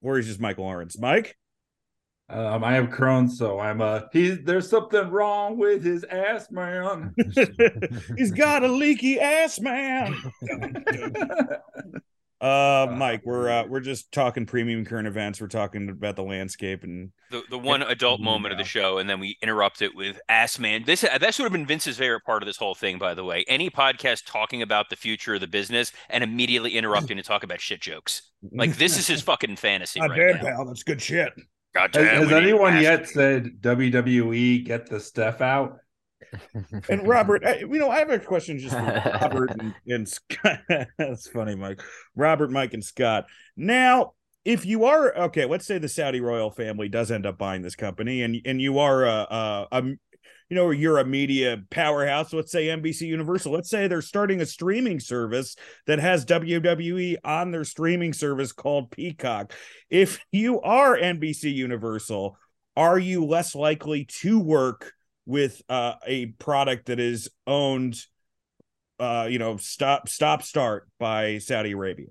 Or 0.01 0.17
he's 0.17 0.27
just 0.27 0.39
Michael 0.39 0.65
Lawrence. 0.65 0.97
Mike? 0.99 1.37
Um, 2.29 2.63
I 2.63 2.73
have 2.73 2.87
Crohn's, 2.87 3.37
so 3.37 3.57
I'm 3.59 3.81
uh 3.81 4.01
he's 4.11 4.41
there's 4.43 4.69
something 4.69 5.09
wrong 5.09 5.57
with 5.57 5.81
his 5.83 6.03
ass, 6.03 6.51
man. 6.51 7.15
he's 8.17 8.31
got 8.31 8.63
a 8.63 8.67
leaky 8.67 9.19
ass 9.19 9.59
man. 9.61 10.13
Dun, 12.39 12.87
dun. 12.87 12.93
Uh, 12.93 12.95
Mike, 12.97 13.21
we're 13.25 13.49
uh, 13.49 13.65
we're 13.67 13.79
just 13.79 14.11
talking 14.11 14.45
premium 14.45 14.85
current 14.85 15.07
events. 15.07 15.41
We're 15.41 15.47
talking 15.47 15.89
about 15.89 16.15
the 16.15 16.23
landscape 16.23 16.83
and 16.83 17.11
The 17.31 17.43
the 17.49 17.57
one 17.57 17.81
adult 17.81 18.21
moment 18.21 18.51
of 18.51 18.57
the 18.57 18.63
show, 18.63 18.99
and 18.99 19.09
then 19.09 19.19
we 19.19 19.37
interrupt 19.41 19.81
it 19.81 19.95
with 19.95 20.19
Ass 20.29 20.59
Man. 20.59 20.83
This 20.85 21.01
that 21.01 21.33
should 21.33 21.43
have 21.43 21.51
been 21.51 21.65
Vince's 21.65 21.97
favorite 21.97 22.23
part 22.25 22.43
of 22.43 22.47
this 22.47 22.57
whole 22.57 22.75
thing, 22.75 22.97
by 22.99 23.13
the 23.13 23.23
way. 23.23 23.43
Any 23.47 23.69
podcast 23.69 24.23
talking 24.25 24.61
about 24.61 24.89
the 24.89 24.95
future 24.95 25.35
of 25.35 25.41
the 25.41 25.47
business 25.47 25.91
and 26.09 26.23
immediately 26.23 26.71
interrupting 26.77 27.17
to 27.17 27.23
talk 27.23 27.43
about 27.43 27.59
shit 27.59 27.81
jokes. 27.81 28.21
Like 28.51 28.77
this 28.77 28.97
is 28.97 29.07
his 29.07 29.21
fucking 29.21 29.55
fantasy 29.55 29.99
God 30.07 30.11
right 30.11 30.33
damn, 30.33 30.37
now. 30.37 30.57
pal, 30.57 30.65
that's 30.65 30.83
good 30.83 31.01
shit. 31.01 31.33
God 31.73 31.93
Has, 31.93 32.05
damn, 32.05 32.15
has 32.21 32.27
we 32.27 32.33
need 32.33 32.43
anyone 32.43 32.81
yet 32.81 33.07
said 33.07 33.61
WWE 33.61 34.63
get 34.65 34.87
the 34.89 34.99
stuff 34.99 35.41
out? 35.41 35.79
And 36.89 37.07
Robert, 37.07 37.45
I, 37.45 37.59
you 37.59 37.79
know, 37.79 37.89
I 37.89 37.99
have 37.99 38.09
a 38.09 38.19
question 38.19 38.59
just 38.59 38.75
for 38.75 39.19
Robert 39.21 39.51
and, 39.51 39.73
and 39.87 40.07
Scott. 40.07 40.59
That's 40.97 41.27
funny, 41.27 41.55
Mike. 41.55 41.81
Robert, 42.15 42.51
Mike, 42.51 42.73
and 42.73 42.83
Scott. 42.83 43.25
Now, 43.55 44.13
if 44.45 44.65
you 44.65 44.85
are 44.85 45.15
okay, 45.25 45.45
let's 45.45 45.65
say 45.65 45.77
the 45.77 45.89
Saudi 45.89 46.21
royal 46.21 46.51
family 46.51 46.89
does 46.89 47.11
end 47.11 47.25
up 47.25 47.37
buying 47.37 47.61
this 47.61 47.75
company, 47.75 48.21
and 48.23 48.37
and 48.45 48.61
you 48.61 48.79
are 48.79 49.05
a, 49.05 49.27
a, 49.29 49.67
a 49.71 49.83
you 50.49 50.55
know, 50.55 50.71
you're 50.71 50.99
a 50.99 51.05
media 51.05 51.61
powerhouse. 51.69 52.31
Let's 52.31 52.51
say 52.51 52.67
NBC 52.67 53.01
Universal. 53.01 53.51
Let's 53.51 53.69
say 53.69 53.87
they're 53.87 54.01
starting 54.01 54.39
a 54.39 54.45
streaming 54.45 54.99
service 54.99 55.57
that 55.87 55.99
has 55.99 56.25
WWE 56.25 57.17
on 57.23 57.51
their 57.51 57.65
streaming 57.65 58.13
service 58.13 58.53
called 58.53 58.91
Peacock. 58.91 59.53
If 59.89 60.19
you 60.31 60.61
are 60.61 60.97
NBC 60.97 61.53
Universal, 61.53 62.37
are 62.77 62.97
you 62.97 63.25
less 63.25 63.55
likely 63.55 64.05
to 64.21 64.39
work 64.39 64.93
with 65.27 65.61
uh, 65.69 65.95
a 66.07 66.27
product 66.27 66.87
that 66.87 66.99
is 66.99 67.29
owned, 67.45 67.99
uh, 68.99 69.27
you 69.29 69.37
know, 69.37 69.57
stop, 69.57 70.09
stop, 70.09 70.41
start 70.41 70.87
by 70.99 71.37
Saudi 71.37 71.73
Arabia? 71.73 72.07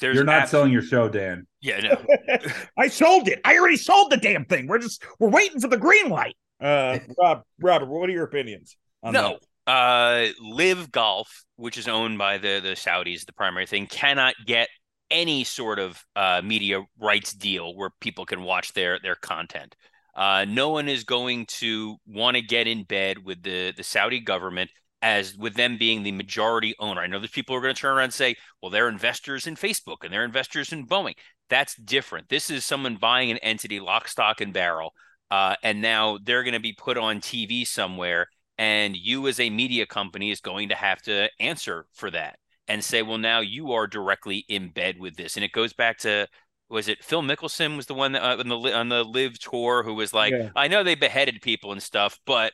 There's 0.00 0.16
You're 0.16 0.24
not 0.24 0.42
abs- 0.42 0.50
selling 0.50 0.72
your 0.72 0.82
show, 0.82 1.08
Dan. 1.08 1.46
Yeah, 1.60 1.80
no. 1.80 2.38
I 2.76 2.88
sold 2.88 3.28
it. 3.28 3.40
I 3.44 3.58
already 3.58 3.76
sold 3.76 4.10
the 4.10 4.16
damn 4.16 4.44
thing. 4.44 4.66
We're 4.66 4.78
just 4.78 5.04
we're 5.20 5.30
waiting 5.30 5.60
for 5.60 5.68
the 5.68 5.76
green 5.76 6.08
light. 6.08 6.36
Uh, 6.60 6.98
Rob, 7.18 7.42
Robert, 7.60 7.88
what 7.88 8.08
are 8.08 8.12
your 8.12 8.24
opinions 8.24 8.76
on 9.02 9.12
no. 9.12 9.38
Uh, 9.66 10.26
LIV 10.40 10.90
Golf, 10.90 11.44
which 11.56 11.78
is 11.78 11.86
owned 11.86 12.18
by 12.18 12.38
the 12.38 12.60
the 12.60 12.70
Saudis, 12.70 13.24
the 13.24 13.32
primary 13.32 13.66
thing, 13.66 13.86
cannot 13.86 14.34
get 14.44 14.68
any 15.10 15.44
sort 15.44 15.78
of 15.78 16.02
uh, 16.16 16.42
media 16.44 16.82
rights 16.98 17.32
deal 17.32 17.76
where 17.76 17.90
people 18.00 18.26
can 18.26 18.42
watch 18.42 18.72
their 18.72 18.98
their 18.98 19.14
content. 19.14 19.76
Uh, 20.16 20.44
no 20.48 20.70
one 20.70 20.88
is 20.88 21.04
going 21.04 21.46
to 21.46 21.96
want 22.06 22.36
to 22.36 22.42
get 22.42 22.66
in 22.66 22.84
bed 22.84 23.24
with 23.24 23.42
the 23.42 23.72
the 23.76 23.82
Saudi 23.82 24.20
government 24.20 24.70
as 25.02 25.36
with 25.36 25.54
them 25.54 25.76
being 25.76 26.02
the 26.02 26.12
majority 26.12 26.74
owner. 26.78 27.02
I 27.02 27.06
know 27.06 27.18
there's 27.18 27.30
people 27.30 27.54
who 27.54 27.58
are 27.58 27.62
going 27.62 27.74
to 27.74 27.80
turn 27.80 27.96
around 27.96 28.04
and 28.04 28.14
say, 28.14 28.36
well, 28.62 28.70
they're 28.70 28.88
investors 28.88 29.46
in 29.46 29.54
Facebook 29.54 29.98
and 30.02 30.10
they're 30.12 30.24
investors 30.24 30.72
in 30.72 30.86
Boeing. 30.86 31.12
That's 31.50 31.74
different. 31.76 32.30
This 32.30 32.48
is 32.48 32.64
someone 32.64 32.96
buying 32.96 33.30
an 33.30 33.36
entity, 33.38 33.80
lock, 33.80 34.08
stock, 34.08 34.40
and 34.40 34.52
barrel, 34.52 34.94
uh, 35.30 35.56
and 35.62 35.82
now 35.82 36.18
they're 36.22 36.42
going 36.42 36.54
to 36.54 36.60
be 36.60 36.72
put 36.72 36.96
on 36.96 37.20
TV 37.20 37.66
somewhere, 37.66 38.28
and 38.56 38.96
you 38.96 39.28
as 39.28 39.40
a 39.40 39.50
media 39.50 39.84
company 39.84 40.30
is 40.30 40.40
going 40.40 40.70
to 40.70 40.74
have 40.74 41.02
to 41.02 41.28
answer 41.38 41.86
for 41.92 42.10
that 42.10 42.38
and 42.66 42.82
say, 42.82 43.02
well, 43.02 43.18
now 43.18 43.40
you 43.40 43.72
are 43.72 43.86
directly 43.86 44.46
in 44.48 44.70
bed 44.70 44.98
with 44.98 45.16
this, 45.16 45.36
and 45.36 45.44
it 45.44 45.52
goes 45.52 45.74
back 45.74 45.98
to 45.98 46.26
was 46.70 46.88
it 46.88 47.04
Phil 47.04 47.22
Mickelson 47.22 47.76
was 47.76 47.86
the 47.86 47.94
one 47.94 48.12
that, 48.12 48.22
uh, 48.22 48.38
on 48.38 48.48
the 48.48 48.56
on 48.76 48.88
the 48.88 49.04
LIV 49.04 49.38
tour 49.38 49.82
who 49.82 49.94
was 49.94 50.12
like, 50.12 50.32
Yeah. 50.32 50.50
I 50.56 50.68
know 50.68 50.82
they 50.82 50.94
beheaded 50.94 51.40
people 51.42 51.72
and 51.72 51.82
stuff, 51.82 52.18
but 52.26 52.52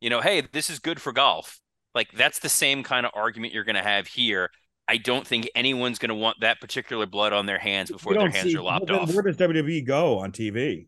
you 0.00 0.10
know, 0.10 0.20
hey, 0.20 0.42
this 0.52 0.68
is 0.70 0.78
good 0.78 1.00
for 1.00 1.12
golf. 1.12 1.60
Like 1.94 2.10
that's 2.12 2.38
the 2.40 2.48
same 2.48 2.82
kind 2.82 3.06
of 3.06 3.12
argument 3.14 3.52
you're 3.52 3.64
going 3.64 3.76
to 3.76 3.82
have 3.82 4.06
here. 4.06 4.50
I 4.88 4.96
don't 4.96 5.26
think 5.26 5.48
anyone's 5.54 5.98
going 5.98 6.08
to 6.08 6.14
want 6.14 6.40
that 6.40 6.60
particular 6.60 7.06
blood 7.06 7.32
on 7.32 7.46
their 7.46 7.58
hands 7.58 7.90
before 7.90 8.14
their 8.14 8.28
hands 8.30 8.50
see- 8.50 8.56
are 8.56 8.62
lopped 8.62 8.90
well, 8.90 9.00
off. 9.00 9.12
Where 9.14 9.22
does 9.22 9.36
WWE 9.36 9.86
go 9.86 10.18
on 10.18 10.32
TV? 10.32 10.86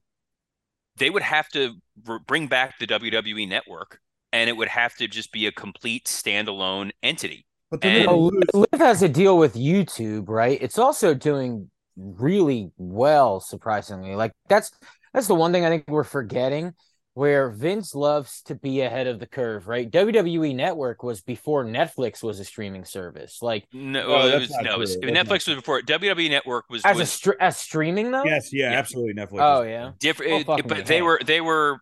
They 0.97 1.11
would 1.11 1.23
have 1.23 1.49
to 1.51 1.75
r- 2.09 2.19
bring 2.21 2.47
back 2.49 2.79
the 2.79 2.87
WWE 2.87 3.49
network, 3.49 4.01
and 4.33 4.49
it 4.51 4.57
would 4.57 4.69
have 4.69 4.95
to 4.97 5.07
just 5.09 5.33
be 5.33 5.47
a 5.47 5.53
complete 5.53 6.07
standalone 6.07 6.91
entity. 7.03 7.47
But 7.71 7.81
then 7.83 7.97
And- 7.97 8.03
they 8.05 8.11
Oh, 8.11 8.19
lose- 8.19 8.45
Liv 8.55 8.81
has 8.81 9.03
a 9.03 9.09
deal 9.09 9.39
with 9.39 9.55
YouTube, 9.55 10.29
right? 10.29 10.59
It's 10.61 10.79
also 10.79 11.15
doing 11.15 11.71
really 11.97 12.71
well, 12.77 13.41
surprisingly. 13.41 14.15
Like 14.17 14.33
that's 14.49 14.71
that's 15.13 15.27
the 15.27 15.35
one 15.35 15.53
thing 15.53 15.65
I 15.65 15.69
think 15.69 15.85
we're 15.89 16.05
forgetting. 16.05 16.75
Where 17.17 17.49
Vince 17.49 17.95
loves 17.95 18.43
to 18.47 18.57
be 18.57 18.81
ahead 18.81 19.07
of 19.07 19.21
the 19.21 19.27
curve, 19.29 19.69
right? 19.69 19.89
WWE 19.89 20.53
Network 20.57 21.05
was 21.05 21.21
before 21.21 21.65
Netflix 21.65 22.25
was 22.25 22.41
a 22.41 22.45
streaming 22.45 22.85
service. 22.85 23.39
Like 23.41 23.67
No, 23.73 24.03
No, 24.03 24.09
well, 24.09 24.27
it 24.27 24.41
was, 24.41 24.51
no, 24.51 24.73
it 24.73 24.79
was, 24.81 24.97
true. 24.97 25.13
Netflix 25.13 25.47
was 25.47 25.55
before 25.55 25.81
WWE 25.83 26.29
Network 26.29 26.65
was, 26.69 26.83
as 26.85 26.99
a 26.99 27.07
str- 27.07 27.35
as 27.39 27.57
streaming 27.57 28.11
though. 28.11 28.25
yes, 28.25 28.53
yeah, 28.53 28.73
Yeah. 28.73 28.79
absolutely. 28.81 29.15
Netflix. 29.15 29.39
Oh 29.43 29.63
is- 29.63 29.69
yeah. 29.69 29.93
different, 30.01 30.49
Well, 30.49 30.59
it- 30.59 30.67
but 30.67 30.87
they 30.87 30.97
heck. 30.97 31.05
were 31.05 31.21
they 31.25 31.41
were 31.41 31.79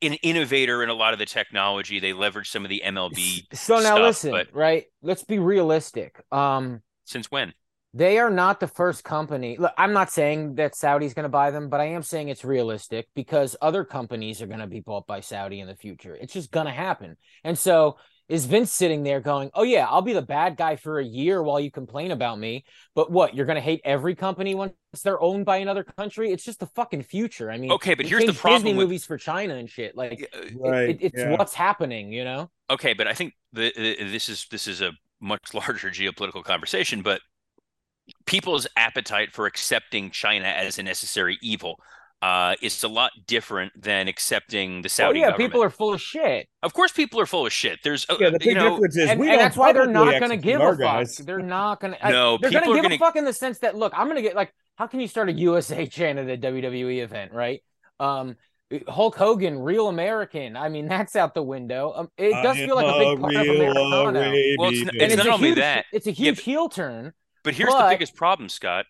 an 0.00 0.12
innovator 0.14 0.84
in 0.84 0.90
a 0.90 0.94
lot 0.94 1.12
of 1.12 1.18
the 1.18 1.26
technology. 1.26 1.98
They 1.98 2.12
leveraged 2.12 2.46
some 2.46 2.64
of 2.64 2.68
the 2.68 2.80
MLB. 2.86 3.46
So 3.56 3.80
now 3.80 4.00
listen, 4.00 4.30
but 4.30 4.46
right? 4.52 4.84
Let's 5.02 5.24
be 5.24 5.40
realistic. 5.40 6.22
Um, 6.30 6.82
since 7.04 7.28
when? 7.32 7.52
They 7.94 8.18
are 8.18 8.30
not 8.30 8.60
the 8.60 8.66
first 8.68 9.02
company. 9.02 9.56
Look, 9.58 9.72
I'm 9.78 9.92
not 9.94 10.10
saying 10.10 10.56
that 10.56 10.74
Saudi's 10.76 11.14
going 11.14 11.24
to 11.24 11.30
buy 11.30 11.50
them, 11.50 11.68
but 11.70 11.80
I 11.80 11.86
am 11.86 12.02
saying 12.02 12.28
it's 12.28 12.44
realistic 12.44 13.08
because 13.14 13.56
other 13.62 13.82
companies 13.84 14.42
are 14.42 14.46
going 14.46 14.60
to 14.60 14.66
be 14.66 14.80
bought 14.80 15.06
by 15.06 15.20
Saudi 15.20 15.60
in 15.60 15.66
the 15.66 15.74
future. 15.74 16.14
It's 16.14 16.32
just 16.34 16.50
going 16.50 16.66
to 16.66 16.72
happen. 16.72 17.16
And 17.44 17.58
so 17.58 17.96
is 18.28 18.44
Vince 18.44 18.70
sitting 18.70 19.04
there 19.04 19.20
going, 19.20 19.50
"Oh 19.54 19.62
yeah, 19.62 19.86
I'll 19.88 20.02
be 20.02 20.12
the 20.12 20.20
bad 20.20 20.58
guy 20.58 20.76
for 20.76 20.98
a 20.98 21.04
year 21.04 21.42
while 21.42 21.58
you 21.58 21.70
complain 21.70 22.10
about 22.10 22.38
me." 22.38 22.66
But 22.94 23.10
what? 23.10 23.34
You're 23.34 23.46
going 23.46 23.56
to 23.56 23.62
hate 23.62 23.80
every 23.84 24.14
company 24.14 24.54
once 24.54 24.74
they're 25.02 25.18
owned 25.20 25.46
by 25.46 25.56
another 25.56 25.82
country? 25.82 26.30
It's 26.30 26.44
just 26.44 26.60
the 26.60 26.66
fucking 26.66 27.04
future. 27.04 27.50
I 27.50 27.56
mean, 27.56 27.72
Okay, 27.72 27.94
but 27.94 28.04
here's 28.04 28.26
the 28.26 28.34
problem 28.34 28.64
Disney 28.64 28.74
with- 28.76 28.84
movies 28.84 29.06
for 29.06 29.16
China 29.16 29.54
and 29.54 29.68
shit. 29.70 29.96
Like, 29.96 30.20
Yeah, 30.20 30.26
uh, 30.62 30.72
it- 30.72 30.90
it- 30.90 30.98
it's 31.00 31.18
yeah. 31.18 31.30
what's 31.38 31.54
happening, 31.54 32.12
you 32.12 32.24
know? 32.24 32.50
Okay, 32.68 32.92
but 32.92 33.06
I 33.08 33.14
think 33.14 33.32
the, 33.54 33.72
the 33.74 33.96
this 34.12 34.28
is 34.28 34.46
this 34.50 34.66
is 34.66 34.82
a 34.82 34.92
much 35.22 35.40
larger 35.54 35.88
geopolitical 35.88 36.44
conversation, 36.44 37.00
but 37.00 37.22
people's 38.26 38.66
appetite 38.76 39.32
for 39.32 39.46
accepting 39.46 40.10
China 40.10 40.46
as 40.46 40.78
a 40.78 40.82
necessary 40.82 41.38
evil 41.42 41.78
uh, 42.20 42.56
is 42.60 42.82
a 42.82 42.88
lot 42.88 43.12
different 43.28 43.72
than 43.80 44.08
accepting 44.08 44.82
the 44.82 44.86
Oh 44.86 44.88
Saudi 44.88 45.20
yeah, 45.20 45.26
government. 45.30 45.50
people 45.50 45.62
are 45.62 45.70
full 45.70 45.94
of 45.94 46.00
shit. 46.00 46.48
of 46.64 46.74
course, 46.74 46.90
people 46.90 47.20
are 47.20 47.26
full 47.26 47.46
of 47.46 47.52
shit. 47.52 47.78
There's, 47.84 48.04
uh, 48.10 48.16
Yeah, 48.18 48.30
the 48.30 48.38
you 48.40 48.50
big 48.50 48.56
know, 48.56 48.70
difference 48.70 48.96
is 48.96 49.08
and, 49.10 49.20
we 49.20 49.26
and 49.28 49.34
don't 49.34 49.44
that's 49.44 49.56
why 49.56 49.72
they're 49.72 49.86
not 49.86 50.18
going 50.18 50.30
to 50.30 50.36
give 50.36 50.60
our 50.60 50.72
a 50.74 50.76
fuck. 51.06 51.08
They're 51.24 51.38
not 51.38 51.80
going 51.80 51.94
to. 51.94 52.10
No, 52.10 52.36
they're 52.40 52.50
going 52.50 52.64
to 52.64 52.72
give 52.74 52.82
gonna- 52.82 52.94
a 52.96 52.98
fuck 52.98 53.14
in 53.16 53.24
the 53.24 53.32
sense 53.32 53.60
that 53.60 53.76
look, 53.76 53.92
I'm 53.96 54.06
going 54.06 54.16
to 54.16 54.22
get 54.22 54.34
like, 54.34 54.52
how 54.76 54.86
can 54.88 54.98
you 55.00 55.06
start 55.06 55.28
a 55.28 55.32
USA 55.32 55.86
chant 55.86 56.18
at 56.18 56.28
a 56.28 56.36
WWE 56.52 57.02
event, 57.04 57.32
right? 57.32 57.62
Um, 58.00 58.36
Hulk 58.88 59.14
Hogan, 59.16 59.58
real 59.60 59.88
American. 59.88 60.56
I 60.56 60.68
mean, 60.68 60.88
that's 60.88 61.14
out 61.16 61.34
the 61.34 61.42
window. 61.42 61.92
Um, 61.96 62.08
it 62.18 62.30
does 62.42 62.56
I 62.56 62.66
feel 62.66 62.74
like 62.74 62.86
a 62.86 62.98
big 62.98 63.20
part 63.20 63.34
of 63.36 63.42
real 63.42 63.60
Americana. 63.70 64.18
Arabian 64.18 64.56
Well, 64.58 64.70
it's 64.70 64.80
n- 64.80 64.86
baby. 64.92 64.98
it's 65.04 65.14
and 65.14 65.18
not 65.18 65.26
a 65.26 65.32
only 65.34 65.48
huge, 65.50 65.58
that. 65.58 65.84
It's 65.92 66.06
a 66.06 66.10
Yeah, 66.10 66.14
huge 66.24 66.36
but- 66.36 66.44
heel 66.44 66.68
turn. 66.68 67.12
But 67.48 67.54
here's 67.54 67.72
But- 67.72 67.88
the 67.88 67.94
biggest 67.94 68.14
problem, 68.14 68.50
Scott. 68.50 68.84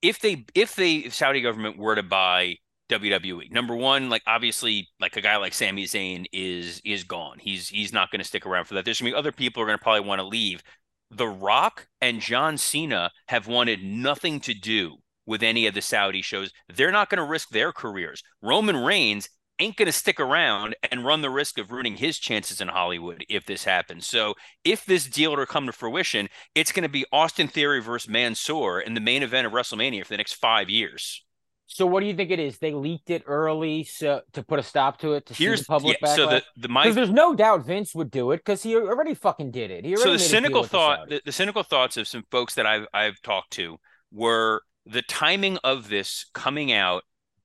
If 0.00 0.20
they 0.20 0.44
if 0.54 0.76
the 0.76 1.10
Saudi 1.10 1.40
government 1.40 1.78
were 1.78 1.96
to 1.96 2.02
buy 2.04 2.58
WWE, 2.88 3.50
number 3.50 3.74
one, 3.74 4.08
like 4.08 4.22
obviously, 4.24 4.88
like 5.00 5.16
a 5.16 5.20
guy 5.20 5.36
like 5.36 5.52
Sami 5.52 5.84
Zayn 5.84 6.26
is 6.32 6.80
is 6.84 7.02
gone. 7.02 7.40
He's 7.40 7.70
he's 7.70 7.92
not 7.92 8.12
going 8.12 8.20
to 8.20 8.24
stick 8.24 8.46
around 8.46 8.66
for 8.66 8.74
that. 8.74 8.84
There's 8.84 9.00
gonna 9.00 9.10
be 9.10 9.16
other 9.16 9.32
people 9.32 9.60
who 9.60 9.64
are 9.64 9.66
going 9.66 9.78
to 9.78 9.82
probably 9.82 10.06
want 10.06 10.20
to 10.20 10.26
leave. 10.28 10.62
The 11.10 11.26
Rock 11.26 11.88
and 12.00 12.20
John 12.20 12.56
Cena 12.56 13.10
have 13.26 13.48
wanted 13.48 13.82
nothing 13.82 14.38
to 14.42 14.54
do 14.54 14.98
with 15.26 15.42
any 15.42 15.66
of 15.66 15.74
the 15.74 15.82
Saudi 15.82 16.22
shows. 16.22 16.52
They're 16.72 16.92
not 16.92 17.10
going 17.10 17.18
to 17.18 17.24
risk 17.28 17.48
their 17.48 17.72
careers. 17.72 18.22
Roman 18.42 18.76
Reigns 18.76 19.28
ain't 19.58 19.76
going 19.76 19.86
to 19.86 19.92
stick 19.92 20.18
around 20.18 20.76
and 20.90 21.04
run 21.04 21.22
the 21.22 21.30
risk 21.30 21.58
of 21.58 21.70
ruining 21.70 21.96
his 21.96 22.18
chances 22.18 22.60
in 22.60 22.68
Hollywood 22.68 23.24
if 23.28 23.46
this 23.46 23.64
happens. 23.64 24.06
So, 24.06 24.34
if 24.64 24.84
this 24.84 25.06
deal 25.06 25.32
were 25.32 25.44
to 25.44 25.46
come 25.46 25.66
to 25.66 25.72
fruition, 25.72 26.28
it's 26.54 26.72
going 26.72 26.82
to 26.82 26.88
be 26.88 27.04
Austin 27.12 27.48
Theory 27.48 27.80
versus 27.80 28.08
Mansoor 28.08 28.80
in 28.80 28.94
the 28.94 29.00
main 29.00 29.22
event 29.22 29.46
of 29.46 29.52
WrestleMania 29.52 30.04
for 30.04 30.12
the 30.12 30.18
next 30.18 30.34
five 30.34 30.68
years. 30.68 31.24
So 31.66 31.86
what 31.86 32.00
do 32.00 32.06
you 32.06 32.14
think 32.14 32.30
it 32.30 32.38
is? 32.38 32.58
They 32.58 32.72
leaked 32.72 33.10
it 33.10 33.24
early 33.26 33.84
so 33.84 34.20
to 34.34 34.42
put 34.42 34.58
a 34.58 34.62
stop 34.62 34.98
to 34.98 35.14
it 35.14 35.26
to 35.26 35.34
see 35.34 35.44
Here's 35.44 35.60
the 35.60 35.64
public 35.64 35.98
yeah, 36.00 36.14
so 36.14 36.26
backlash. 36.26 36.42
the 36.56 36.60
the 36.60 36.68
my 36.68 36.90
there's 36.90 37.10
no 37.10 37.34
doubt 37.34 37.64
Vince 37.64 37.94
would 37.94 38.10
do 38.10 38.32
it 38.32 38.38
because 38.38 38.62
he 38.62 38.76
already 38.76 39.14
fucking 39.14 39.50
did 39.50 39.70
it. 39.70 39.84
He 39.84 39.96
already 39.96 40.02
so 40.02 40.12
the 40.12 40.18
cynical 40.18 40.62
thought 40.62 41.08
the, 41.08 41.22
the 41.24 41.32
cynical 41.32 41.62
thoughts 41.62 41.96
of 41.96 42.06
some 42.06 42.24
folks 42.30 42.54
that 42.54 42.66
I've 42.66 42.86
I've 42.92 43.20
talked 43.22 43.52
to 43.52 43.78
were 44.12 44.62
the 44.86 45.02
timing 45.02 45.58
of 45.64 45.88
this 45.88 46.26
coming 46.34 46.70
out 46.70 47.02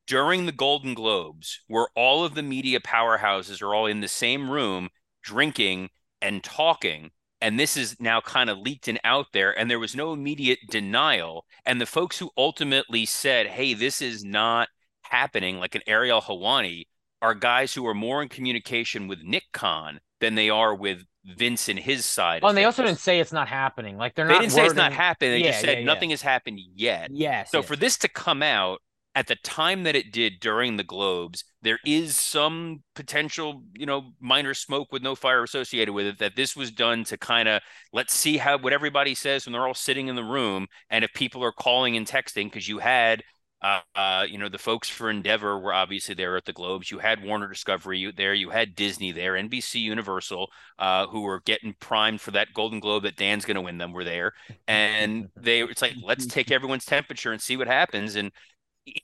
during 0.09 0.47
the 0.47 0.51
Golden 0.51 0.95
Globes, 0.95 1.61
where 1.67 1.87
all 1.95 2.25
of 2.25 2.33
the 2.33 2.41
media 2.41 2.79
powerhouses 2.79 3.61
are 3.61 3.75
all 3.75 3.85
in 3.85 4.01
the 4.01 4.07
same 4.07 4.49
room 4.49 4.89
drinking 5.21 5.89
and 6.19 6.43
talking. 6.43 7.11
And 7.39 7.57
this 7.59 7.77
is 7.77 7.95
now 8.01 8.19
kind 8.19 8.49
of 8.49 8.57
leaked 8.57 8.87
and 8.87 8.99
out 9.03 9.27
there, 9.31 9.57
and 9.57 9.69
there 9.69 9.79
was 9.79 9.95
no 9.95 10.11
immediate 10.11 10.59
denial. 10.69 11.45
And 11.63 11.79
the 11.79 11.85
folks 11.85 12.17
who 12.17 12.31
ultimately 12.35 13.05
said, 13.05 13.47
hey, 13.47 13.75
this 13.75 14.01
is 14.01 14.25
not 14.25 14.67
happening, 15.03 15.59
like 15.59 15.75
an 15.75 15.83
Ariel 15.85 16.21
Helwani, 16.21 16.85
are 17.21 17.35
guys 17.35 17.73
who 17.73 17.85
are 17.85 17.93
more 17.93 18.21
in 18.23 18.29
communication 18.29 19.07
with 19.07 19.19
Nick 19.23 19.43
Khan 19.53 19.99
than 20.19 20.33
they 20.35 20.49
are 20.49 20.73
with 20.73 21.03
Vince 21.23 21.69
and 21.69 21.77
his 21.77 22.03
side. 22.03 22.43
Of 22.43 22.49
and 22.49 22.57
they 22.57 22.65
also 22.65 22.83
didn't 22.83 22.99
say 22.99 23.19
it's 23.19 23.31
not 23.31 23.47
happening. 23.47 23.97
Like 23.97 24.15
they're 24.15 24.25
They 24.25 24.33
not. 24.33 24.39
They 24.39 24.45
didn't 24.47 24.53
say 24.55 24.65
it's 24.65 24.75
not 24.75 24.91
happening. 24.91 25.31
They 25.33 25.39
Yeah, 25.39 25.51
just 25.51 25.61
said 25.61 25.69
yeah, 25.69 25.79
yeah. 25.79 25.85
nothing 25.85 26.09
has 26.09 26.21
happened 26.21 26.59
yet. 26.73 27.09
Yes. 27.11 27.51
So 27.51 27.59
yes. 27.59 27.67
for 27.67 27.75
this 27.75 27.97
to 27.99 28.07
come 28.07 28.41
out 28.41 28.81
at 29.19 29.27
the 29.27 29.35
time 29.35 29.83
that 29.83 29.97
it 29.97 30.13
did 30.13 30.39
during 30.39 30.77
the 30.77 30.83
Globes, 30.83 31.43
there 31.61 31.79
is 31.85 32.15
some 32.15 32.83
potential, 32.95 33.63
you 33.73 33.85
know, 33.85 34.13
minor 34.21 34.53
smoke 34.53 34.93
with 34.93 35.03
no 35.03 35.13
fire 35.13 35.43
associated 35.43 35.93
with 35.93 36.05
it. 36.05 36.19
That 36.19 36.37
this 36.37 36.55
was 36.55 36.71
done 36.71 37.03
to 37.03 37.17
kind 37.17 37.49
of 37.49 37.61
let's 37.91 38.13
see 38.13 38.37
how 38.37 38.57
what 38.59 38.71
everybody 38.71 39.13
says 39.13 39.45
when 39.45 39.51
they're 39.51 39.67
all 39.67 39.73
sitting 39.73 40.07
in 40.07 40.15
the 40.15 40.23
room, 40.23 40.67
and 40.89 41.03
if 41.03 41.11
people 41.11 41.43
are 41.43 41.51
calling 41.51 41.97
and 41.97 42.07
texting, 42.07 42.45
because 42.45 42.69
you 42.69 42.79
had. 42.79 43.21
Uh, 43.61 43.81
uh, 43.93 44.25
you 44.25 44.37
know, 44.37 44.47
the 44.47 44.57
folks 44.57 44.87
for 44.87 45.09
Endeavor 45.09 45.59
were 45.59 45.73
obviously 45.73 46.15
there 46.15 46.37
at 46.37 46.45
the 46.45 46.53
Globes. 46.53 46.89
You 46.89 46.99
had 46.99 47.21
Warner 47.21 47.49
Discovery 47.49 48.09
there. 48.15 48.33
You 48.33 48.51
had 48.51 48.73
Disney 48.73 49.11
there, 49.11 49.33
NBC 49.33 49.81
Universal, 49.81 50.47
uh, 50.77 51.07
who 51.07 51.23
were 51.23 51.41
getting 51.41 51.75
primed 51.77 52.21
for 52.21 52.31
that 52.31 52.53
Golden 52.53 52.79
Globe 52.79 53.03
that 53.03 53.17
Dan's 53.17 53.43
going 53.43 53.55
to 53.55 53.61
win 53.61 53.77
them, 53.77 53.91
were 53.91 54.05
there. 54.05 54.31
And 54.69 55.27
they, 55.35 55.61
it's 55.61 55.81
like, 55.81 55.95
let's 56.01 56.25
take 56.35 56.51
everyone's 56.51 56.85
temperature 56.85 57.33
and 57.33 57.41
see 57.41 57.57
what 57.57 57.67
happens. 57.67 58.15
And 58.15 58.31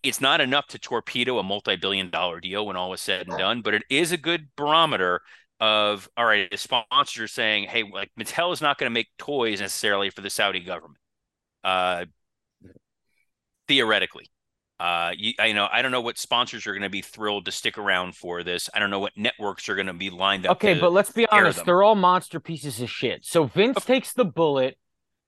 it's 0.04 0.22
not 0.22 0.42
enough 0.42 0.68
to 0.68 0.80
torpedo 0.80 1.40
a 1.40 1.44
multi-billion 1.44 2.10
dollar 2.10 2.40
deal 2.40 2.66
when 2.66 2.76
all 2.76 2.94
is 2.94 3.02
said 3.02 3.28
and 3.28 3.38
done, 3.38 3.62
but 3.62 3.74
it 3.74 3.84
is 3.90 4.12
a 4.12 4.18
good 4.18 4.48
barometer 4.56 5.22
of 5.60 6.10
all 6.18 6.26
right, 6.26 6.48
a 6.52 6.58
sponsor 6.58 7.28
saying, 7.28 7.66
hey, 7.66 7.84
like 7.92 8.12
Mattel 8.20 8.52
is 8.52 8.62
not 8.62 8.78
going 8.78 8.90
to 8.90 8.94
make 8.94 9.08
toys 9.18 9.62
necessarily 9.62 10.10
for 10.10 10.22
the 10.22 10.30
Saudi 10.30 10.60
government. 10.60 11.00
Uh, 11.64 12.06
theoretically, 13.68 14.30
uh, 14.80 15.12
you, 15.16 15.34
I 15.40 15.54
know 15.54 15.68
I 15.72 15.82
don't 15.82 15.92
know 15.92 16.02
what 16.02 16.18
sponsors 16.18 16.68
are 16.68 16.74
going 16.74 16.84
to 16.84 16.90
be 16.90 17.02
thrilled 17.02 17.46
to 17.46 17.52
stick 17.52 17.78
around 17.78 18.16
for 18.16 18.44
this. 18.44 18.70
I 18.74 18.80
don't 18.80 18.90
know 18.90 19.00
what 19.00 19.14
networks 19.16 19.70
are 19.70 19.76
going 19.76 19.88
to 19.88 19.94
be 19.94 20.10
lined 20.10 20.46
up. 20.46 20.58
Okay, 20.58 20.80
but 20.80 20.92
let's 20.92 21.12
be 21.12 21.26
honest, 21.30 21.60
them. 21.60 21.66
they're 21.66 21.84
all 21.84 21.96
monster 21.96 22.40
pieces 22.40 22.82
of 22.82 22.90
shit. 22.90 23.26
So 23.26 23.46
Vince 23.46 23.84
takes 23.86 24.14
the 24.14 24.26
bullet 24.26 24.78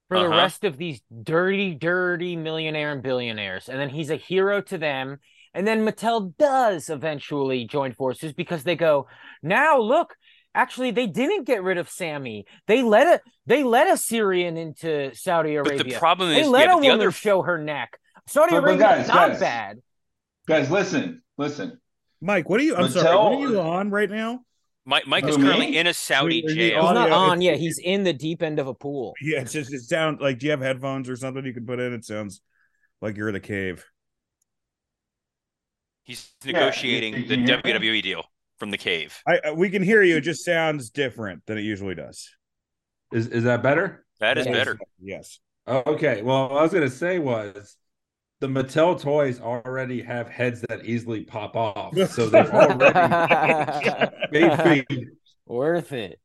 for 0.08 0.20
the 0.20 0.26
Uh-huh. 0.28 0.36
rest 0.38 0.64
of 0.64 0.78
these 0.78 1.02
dirty, 1.24 1.74
dirty 1.76 2.36
millionaire 2.36 2.92
and 2.94 3.04
billionaires, 3.04 3.68
and 3.70 3.80
then 3.80 3.90
he's 3.90 4.10
a 4.10 4.16
hero 4.16 4.62
to 4.62 4.78
them. 4.78 5.18
And 5.54 5.66
then 5.68 5.86
Mattel 5.86 6.36
does 6.38 6.90
eventually 6.90 7.66
join 7.66 7.94
forces 7.94 8.32
because 8.34 8.64
they 8.64 8.76
go, 8.76 9.08
now 9.42 9.80
look, 9.80 10.16
actually 10.54 10.92
they 10.92 11.08
didn't 11.08 11.46
get 11.46 11.64
rid 11.64 11.78
of 11.78 11.90
Sami. 11.90 12.46
They 12.68 12.84
let 12.84 13.08
a 13.08 13.22
they 13.46 13.64
let 13.64 13.92
a 13.92 13.98
Syrian 13.98 14.56
into 14.58 15.14
Saudi 15.16 15.56
But 15.58 15.68
Arabia. 15.72 15.94
the 15.94 16.00
problem 16.00 16.30
they 16.30 16.42
is, 16.42 16.48
let 16.48 16.68
yeah, 16.68 16.74
a 16.74 16.76
the 16.82 16.88
woman 16.88 16.92
other 17.00 17.12
show 17.12 17.42
her 17.42 17.58
neck. 17.58 17.98
Saudi 18.28 18.52
But- 18.52 18.62
but 18.62 18.68
Arabia 18.70 18.88
guys, 18.88 19.02
is 19.04 19.08
not 19.08 19.30
guys. 19.32 19.40
bad. 19.40 19.78
Guys, 20.48 20.70
listen, 20.72 21.22
listen. 21.38 21.80
Mike, 22.22 22.50
what 22.50 22.60
are 22.60 22.64
you? 22.64 22.76
I'm 22.76 22.90
sorry. 22.90 23.16
What 23.16 23.34
are 23.48 23.52
you 23.52 23.60
on 23.60 23.90
right 23.90 24.10
now? 24.10 24.40
Mike, 24.90 25.06
Mike 25.06 25.26
is 25.28 25.38
me? 25.38 25.44
currently 25.44 25.78
in 25.78 25.86
a 25.86 25.94
Saudi 25.94 26.42
jail. 26.44 26.82
He's 26.82 26.94
not 26.94 27.12
on 27.12 27.42
yet. 27.42 27.58
He's 27.58 27.78
in 27.78 28.04
the 28.04 28.14
deep 28.14 28.42
end 28.42 28.58
of 28.58 28.68
a 28.68 28.74
pool. 28.74 29.14
Yeah, 29.22 29.42
it's 29.42 29.52
just 29.52 29.74
it 29.74 29.82
sounds 29.82 30.22
like. 30.22 30.40
Do 30.40 30.46
you 30.46 30.52
have 30.52 30.62
headphones 30.62 31.10
or 31.10 31.18
something 31.18 31.46
you 31.46 31.54
can 31.54 31.66
put 31.66 31.82
in? 31.82 31.92
It 31.94 32.06
sounds 32.06 32.42
like 33.02 33.18
you're 33.18 33.28
in 33.28 33.36
a 33.36 33.40
cave. 33.42 33.86
He's 36.04 36.32
negotiating 36.46 37.14
you- 37.16 37.20
you 37.20 37.28
the 37.28 37.36
can 37.36 37.46
hear 37.48 37.58
me? 37.58 37.62
WWE 37.74 38.02
deal 38.02 38.24
from 38.60 38.72
the 38.72 38.78
cave. 38.78 39.22
I 39.28 39.40
I- 39.46 39.52
we 39.52 39.70
can 39.70 39.84
hear 39.84 40.02
you. 40.04 40.18
It 40.18 40.22
just 40.22 40.46
sounds 40.46 40.90
different 40.90 41.46
than 41.48 41.58
it 41.58 41.62
usually 41.64 41.96
does. 41.96 42.30
Is 43.12 43.28
is 43.28 43.44
that 43.44 43.62
better? 43.62 44.06
That 44.22 44.38
is 44.38 44.46
Yes. 44.46 44.56
better. 44.56 44.80
Yes. 45.02 45.40
Okay. 45.68 46.22
Well, 46.22 46.50
what 46.50 46.60
I 46.60 46.64
was 46.64 46.72
gonna 46.74 46.90
say 46.90 47.20
was 47.20 47.76
the 48.40 48.48
Mattel 48.48 49.00
toys 49.00 49.40
already 49.40 50.02
have 50.02 50.28
heads 50.30 50.62
that 50.70 50.86
easily 50.86 51.22
pop 51.24 51.56
off, 51.56 51.98
so 52.10 52.28
they're 52.28 52.54
already 52.54 54.12
made 54.32 54.86
feed. 54.88 55.08
Worth 55.46 55.94
it. 55.94 56.20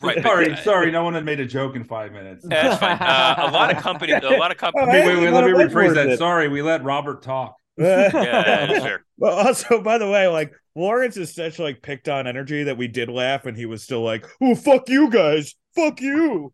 Right, 0.00 0.22
Sorry, 0.22 0.56
sorry, 0.58 0.90
no 0.92 1.02
one 1.02 1.14
had 1.14 1.24
made 1.24 1.40
a 1.40 1.46
joke 1.46 1.74
in 1.74 1.82
five 1.82 2.12
minutes. 2.12 2.46
That's 2.48 2.78
fine. 2.78 2.98
Uh, 3.00 3.34
a 3.38 3.50
lot 3.50 3.74
of 3.74 3.82
companies, 3.82 4.20
a 4.22 4.36
lot 4.36 4.52
of 4.52 4.56
companies. 4.58 4.88
Wait, 4.88 5.06
wait, 5.06 5.22
wait, 5.24 5.30
let 5.30 5.44
me 5.44 5.50
rephrase 5.50 5.94
that. 5.94 6.08
it. 6.08 6.18
Sorry, 6.18 6.46
we 6.48 6.62
let 6.62 6.84
Robert 6.84 7.22
talk. 7.22 7.56
Yeah, 7.76 8.10
that's 8.10 8.84
fair. 8.84 9.04
Well, 9.18 9.32
also, 9.36 9.82
by 9.82 9.98
the 9.98 10.08
way, 10.08 10.28
like 10.28 10.52
Lawrence 10.76 11.16
is 11.16 11.34
such 11.34 11.58
like 11.58 11.82
picked 11.82 12.08
on 12.08 12.28
energy 12.28 12.62
that 12.64 12.76
we 12.76 12.86
did 12.86 13.08
laugh, 13.08 13.46
and 13.46 13.56
he 13.56 13.66
was 13.66 13.82
still 13.82 14.02
like, 14.02 14.24
"Oh, 14.40 14.54
fuck 14.54 14.88
you 14.88 15.10
guys, 15.10 15.56
fuck 15.74 16.00
you." 16.00 16.52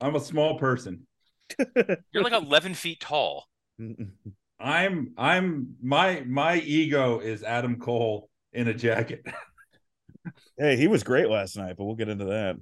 I'm 0.00 0.16
a 0.16 0.20
small 0.20 0.58
person. 0.58 1.06
You're 2.12 2.22
like 2.22 2.32
11 2.32 2.72
feet 2.72 3.00
tall. 3.00 3.49
I'm 4.58 5.12
I'm 5.16 5.74
my 5.82 6.22
my 6.26 6.56
ego 6.56 7.20
is 7.20 7.42
Adam 7.42 7.78
Cole 7.78 8.28
in 8.52 8.68
a 8.68 8.74
jacket. 8.74 9.24
hey, 10.58 10.76
he 10.76 10.86
was 10.86 11.02
great 11.02 11.28
last 11.28 11.56
night, 11.56 11.76
but 11.76 11.84
we'll 11.84 11.94
get 11.94 12.08
into 12.08 12.26
that. 12.26 12.56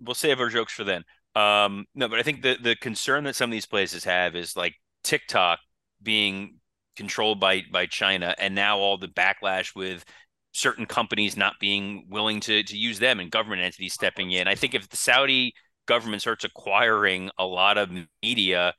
We'll 0.00 0.14
save 0.14 0.40
our 0.40 0.48
jokes 0.48 0.72
for 0.72 0.84
then. 0.84 1.04
Um, 1.34 1.86
no, 1.94 2.08
but 2.08 2.18
I 2.18 2.22
think 2.22 2.42
the 2.42 2.56
the 2.62 2.76
concern 2.76 3.24
that 3.24 3.36
some 3.36 3.50
of 3.50 3.52
these 3.52 3.66
places 3.66 4.04
have 4.04 4.36
is 4.36 4.56
like 4.56 4.74
TikTok 5.04 5.58
being 6.02 6.56
controlled 6.96 7.40
by 7.40 7.62
by 7.72 7.86
China, 7.86 8.34
and 8.38 8.54
now 8.54 8.78
all 8.78 8.98
the 8.98 9.08
backlash 9.08 9.74
with 9.74 10.04
certain 10.52 10.86
companies 10.86 11.36
not 11.36 11.54
being 11.60 12.06
willing 12.10 12.40
to 12.40 12.62
to 12.62 12.76
use 12.76 12.98
them 12.98 13.20
and 13.20 13.30
government 13.30 13.62
entities 13.62 13.94
stepping 13.94 14.32
in. 14.32 14.48
I 14.48 14.54
think 14.54 14.74
if 14.74 14.88
the 14.88 14.96
Saudi 14.96 15.54
government 15.86 16.20
starts 16.20 16.44
acquiring 16.44 17.30
a 17.38 17.46
lot 17.46 17.78
of 17.78 17.90
media, 18.22 18.74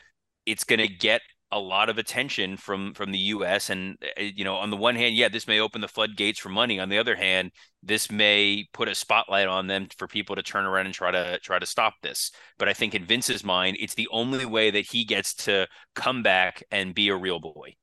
it's 0.46 0.64
going 0.64 0.80
to 0.80 0.88
get 0.88 1.22
a 1.52 1.60
lot 1.60 1.90
of 1.90 1.98
attention 1.98 2.58
from 2.58 2.94
from 2.94 3.12
the 3.12 3.18
US 3.20 3.70
and 3.70 3.98
uh, 4.18 4.22
you 4.22 4.44
know 4.44 4.56
on 4.56 4.70
the 4.70 4.78
one 4.78 4.96
hand 4.96 5.16
yeah 5.16 5.30
this 5.30 5.48
may 5.48 5.60
open 5.60 5.82
the 5.82 5.88
floodgates 5.88 6.40
for 6.40 6.50
money 6.50 6.80
on 6.80 6.90
the 6.90 6.98
other 6.98 7.16
hand 7.16 7.52
this 7.84 8.12
may 8.12 8.66
put 8.74 8.88
a 8.88 8.96
spotlight 8.96 9.48
on 9.48 9.68
them 9.68 9.88
for 9.98 10.08
people 10.08 10.36
to 10.36 10.44
turn 10.44 10.66
around 10.66 10.86
and 10.86 10.96
try 10.96 11.12
to 11.12 11.40
try 11.40 11.60
to 11.60 11.66
stop 11.66 11.94
this 12.02 12.32
but 12.58 12.70
I 12.70 12.74
think 12.74 12.94
in 12.96 13.06
Vince's 13.06 13.44
mind 13.44 13.78
it's 13.80 13.96
the 13.96 14.10
only 14.12 14.46
way 14.46 14.72
that 14.72 14.86
he 14.86 15.06
gets 15.06 15.34
to 15.46 15.68
come 15.96 16.24
back 16.24 16.64
and 16.72 16.94
be 16.96 17.10
a 17.10 17.16
real 17.16 17.40
boy 17.40 17.76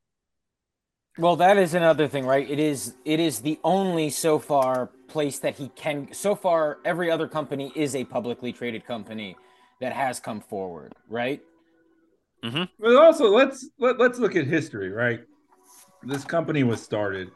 Well, 1.18 1.36
that 1.36 1.56
is 1.56 1.72
another 1.72 2.08
thing, 2.08 2.26
right? 2.26 2.48
It 2.48 2.58
is 2.58 2.94
it 3.04 3.20
is 3.20 3.40
the 3.40 3.58
only 3.64 4.10
so 4.10 4.38
far 4.38 4.90
place 5.08 5.38
that 5.40 5.56
he 5.56 5.68
can 5.70 6.12
so 6.12 6.34
far 6.34 6.78
every 6.84 7.10
other 7.10 7.26
company 7.26 7.72
is 7.74 7.94
a 7.96 8.04
publicly 8.04 8.52
traded 8.52 8.84
company 8.86 9.36
that 9.80 9.92
has 9.92 10.20
come 10.20 10.40
forward, 10.40 10.92
right? 11.08 11.40
Mm-hmm. 12.46 12.64
But 12.78 12.96
also 12.96 13.28
let's 13.28 13.68
let, 13.78 13.98
let's 13.98 14.18
look 14.18 14.36
at 14.36 14.46
history, 14.46 14.90
right? 14.90 15.20
This 16.02 16.24
company 16.24 16.62
was 16.62 16.80
started 16.80 17.30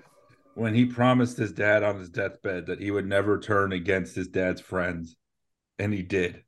when 0.55 0.75
he 0.75 0.87
promised 0.87 1.37
his 1.37 1.53
dad 1.53 1.83
on 1.83 1.99
his 1.99 2.11
deathbed 2.11 2.67
that 2.67 2.81
he 2.81 2.91
would 2.91 3.07
never 3.07 3.41
turn 3.41 3.73
against 3.73 4.15
his 4.15 4.29
dad's 4.29 4.61
friends, 4.61 5.17
and 5.79 5.93
he 5.93 6.03
did. 6.03 6.45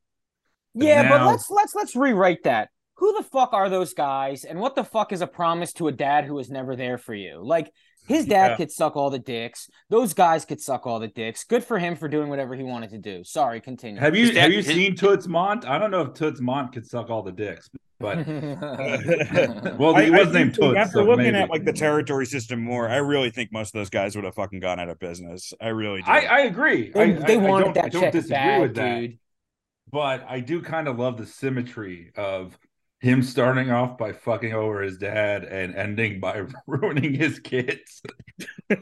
And 0.75 0.85
Yeah, 0.85 1.09
but 1.09 1.27
let's 1.27 1.51
let's 1.51 1.75
let's 1.75 1.97
rewrite 1.97 2.45
that. 2.45 2.69
Who 2.97 3.15
the 3.15 3.25
fuck 3.25 3.53
are 3.53 3.69
those 3.69 3.95
guys 3.95 4.45
and 4.45 4.61
what 4.61 4.77
the 4.77 4.85
fuck 4.85 5.13
is 5.13 5.23
a 5.23 5.27
promise 5.27 5.73
to 5.75 5.89
a 5.89 5.93
dad 5.93 6.25
who 6.25 6.35
was 6.35 6.51
never 6.51 6.77
there 6.77 6.99
for 6.99 7.15
you? 7.15 7.41
Like 7.43 7.73
his 8.07 8.27
dad 8.27 8.53
Yeah. 8.53 8.57
could 8.57 8.71
suck 8.71 8.97
all 8.97 9.11
the 9.11 9.19
dicks. 9.19 9.69
Those 9.91 10.15
guys 10.15 10.45
could 10.45 10.61
suck 10.61 10.87
all 10.87 10.99
the 10.99 11.09
dicks. 11.09 11.45
Good 11.45 11.65
for 11.65 11.79
him 11.79 11.97
for 11.97 12.09
doing 12.09 12.29
whatever 12.29 12.55
he 12.55 12.63
wanted 12.63 12.91
to 12.91 12.99
do. 12.99 13.25
Sorry, 13.25 13.61
continue. 13.61 14.01
Have 14.01 14.17
you 14.17 14.33
have 14.39 14.51
you 14.51 14.59
his- 14.59 14.67
seen 14.67 14.97
Toots 14.97 15.27
Mondt? 15.27 15.65
I 15.67 15.79
don't 15.79 15.91
know 15.91 16.03
if 16.03 16.15
Toots 16.15 16.41
Mondt 16.41 16.73
could 16.73 16.87
suck 16.87 17.11
all 17.11 17.23
the 17.23 17.33
dicks, 17.33 17.71
but 18.01 18.27
well, 18.27 19.77
well, 19.79 19.97
he 19.97 20.11
was 20.11 20.33
named 20.33 20.55
Toots. 20.55 20.77
After 20.77 20.99
so 20.99 21.05
looking 21.05 21.25
maybe. 21.33 21.37
at 21.39 21.51
like 21.51 21.65
the 21.65 21.73
territory 21.73 22.27
system 22.27 22.61
more, 22.61 22.89
I 22.89 22.97
really 22.97 23.31
think 23.31 23.53
most 23.53 23.75
of 23.75 23.81
those 23.81 23.91
guys 23.91 24.17
would 24.17 24.25
have 24.25 24.35
fucking 24.35 24.61
gone 24.61 24.81
out 24.81 24.89
of 24.89 24.99
business. 24.99 25.53
I 25.61 25.69
really 25.69 26.03
do. 26.03 26.11
I, 26.11 26.21
I 26.21 26.39
agree. 26.41 26.91
they, 26.91 27.01
I, 27.03 27.13
they 27.13 27.37
I, 27.39 27.45
I 27.45 27.49
wanted 27.49 27.65
don't, 27.65 27.75
that 27.75 27.85
I 27.85 27.89
don't 27.89 28.03
check 28.03 28.13
disagree 28.13 28.35
bad, 28.37 28.61
with 28.63 28.75
that. 28.77 29.01
dude. 29.01 29.19
but 29.91 30.25
I 30.29 30.41
do 30.41 30.61
kind 30.63 30.89
of 30.89 30.99
love 30.99 31.17
the 31.19 31.27
symmetry 31.27 32.11
of 32.17 32.59
him 33.03 33.23
starting 33.23 33.71
off 33.71 33.99
by 33.99 34.13
fucking 34.13 34.53
over 34.53 34.81
his 34.81 34.97
dad 34.97 35.45
and 35.45 35.75
ending 35.75 36.21
by 36.21 36.45
ruining 36.67 37.15
his 37.15 37.41
kids. 37.41 38.01
yeah, 38.71 38.77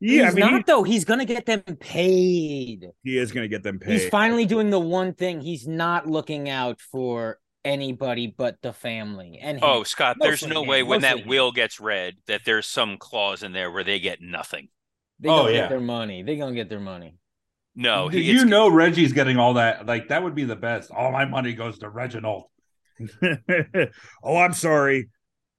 He's 0.00 0.22
I 0.22 0.30
mean, 0.30 0.50
not 0.50 0.66
though. 0.66 0.82
He's 0.82 1.04
gonna 1.04 1.26
get 1.26 1.46
them 1.46 1.62
paid. 1.78 2.88
he, 3.02 3.10
he 3.12 3.18
is 3.18 3.30
going 3.30 3.44
to 3.44 3.48
get 3.48 3.62
them 3.62 3.78
paid. 3.78 3.92
He's 3.92 4.08
finally 4.08 4.46
doing 4.46 4.70
the 4.70 4.80
one 4.80 5.12
thing. 5.12 5.40
He's 5.40 5.68
not 5.68 6.06
looking 6.06 6.48
out 6.48 6.80
for 6.80 7.38
anybody 7.64 8.26
but 8.26 8.56
the 8.62 8.72
family. 8.72 9.38
And 9.40 9.58
him. 9.58 9.64
oh 9.64 9.84
Scott 9.84 10.16
there's 10.18 10.44
no 10.44 10.62
him, 10.62 10.68
way 10.68 10.82
when 10.82 11.02
that 11.02 11.20
him. 11.20 11.28
will 11.28 11.52
gets 11.52 11.78
read 11.78 12.16
that 12.26 12.40
there's 12.44 12.66
some 12.66 12.96
clause 12.96 13.44
in 13.44 13.52
there 13.52 13.70
where 13.70 13.84
they 13.84 14.00
get 14.00 14.20
nothing 14.20 14.68
they 15.20 15.28
oh, 15.28 15.42
gonna 15.42 15.52
yeah. 15.52 15.60
get 15.60 15.68
their 15.68 15.80
money. 15.80 16.22
They 16.22 16.36
gonna 16.36 16.54
get 16.54 16.68
their 16.68 16.80
money. 16.80 17.14
no 17.76 18.08
he, 18.08 18.22
you 18.22 18.44
know 18.44 18.68
Reggie's 18.68 19.12
getting 19.12 19.36
all 19.36 19.54
that? 19.54 19.86
Like 19.86 20.08
that 20.08 20.22
would 20.22 20.34
be 20.34 20.44
the 20.44 20.56
best. 20.56 20.90
All 20.90 21.12
my 21.12 21.24
money 21.24 21.52
goes 21.52 21.78
to 21.78 21.88
Reginald. 21.88 22.44
oh, 24.22 24.36
I'm 24.36 24.52
sorry. 24.52 25.08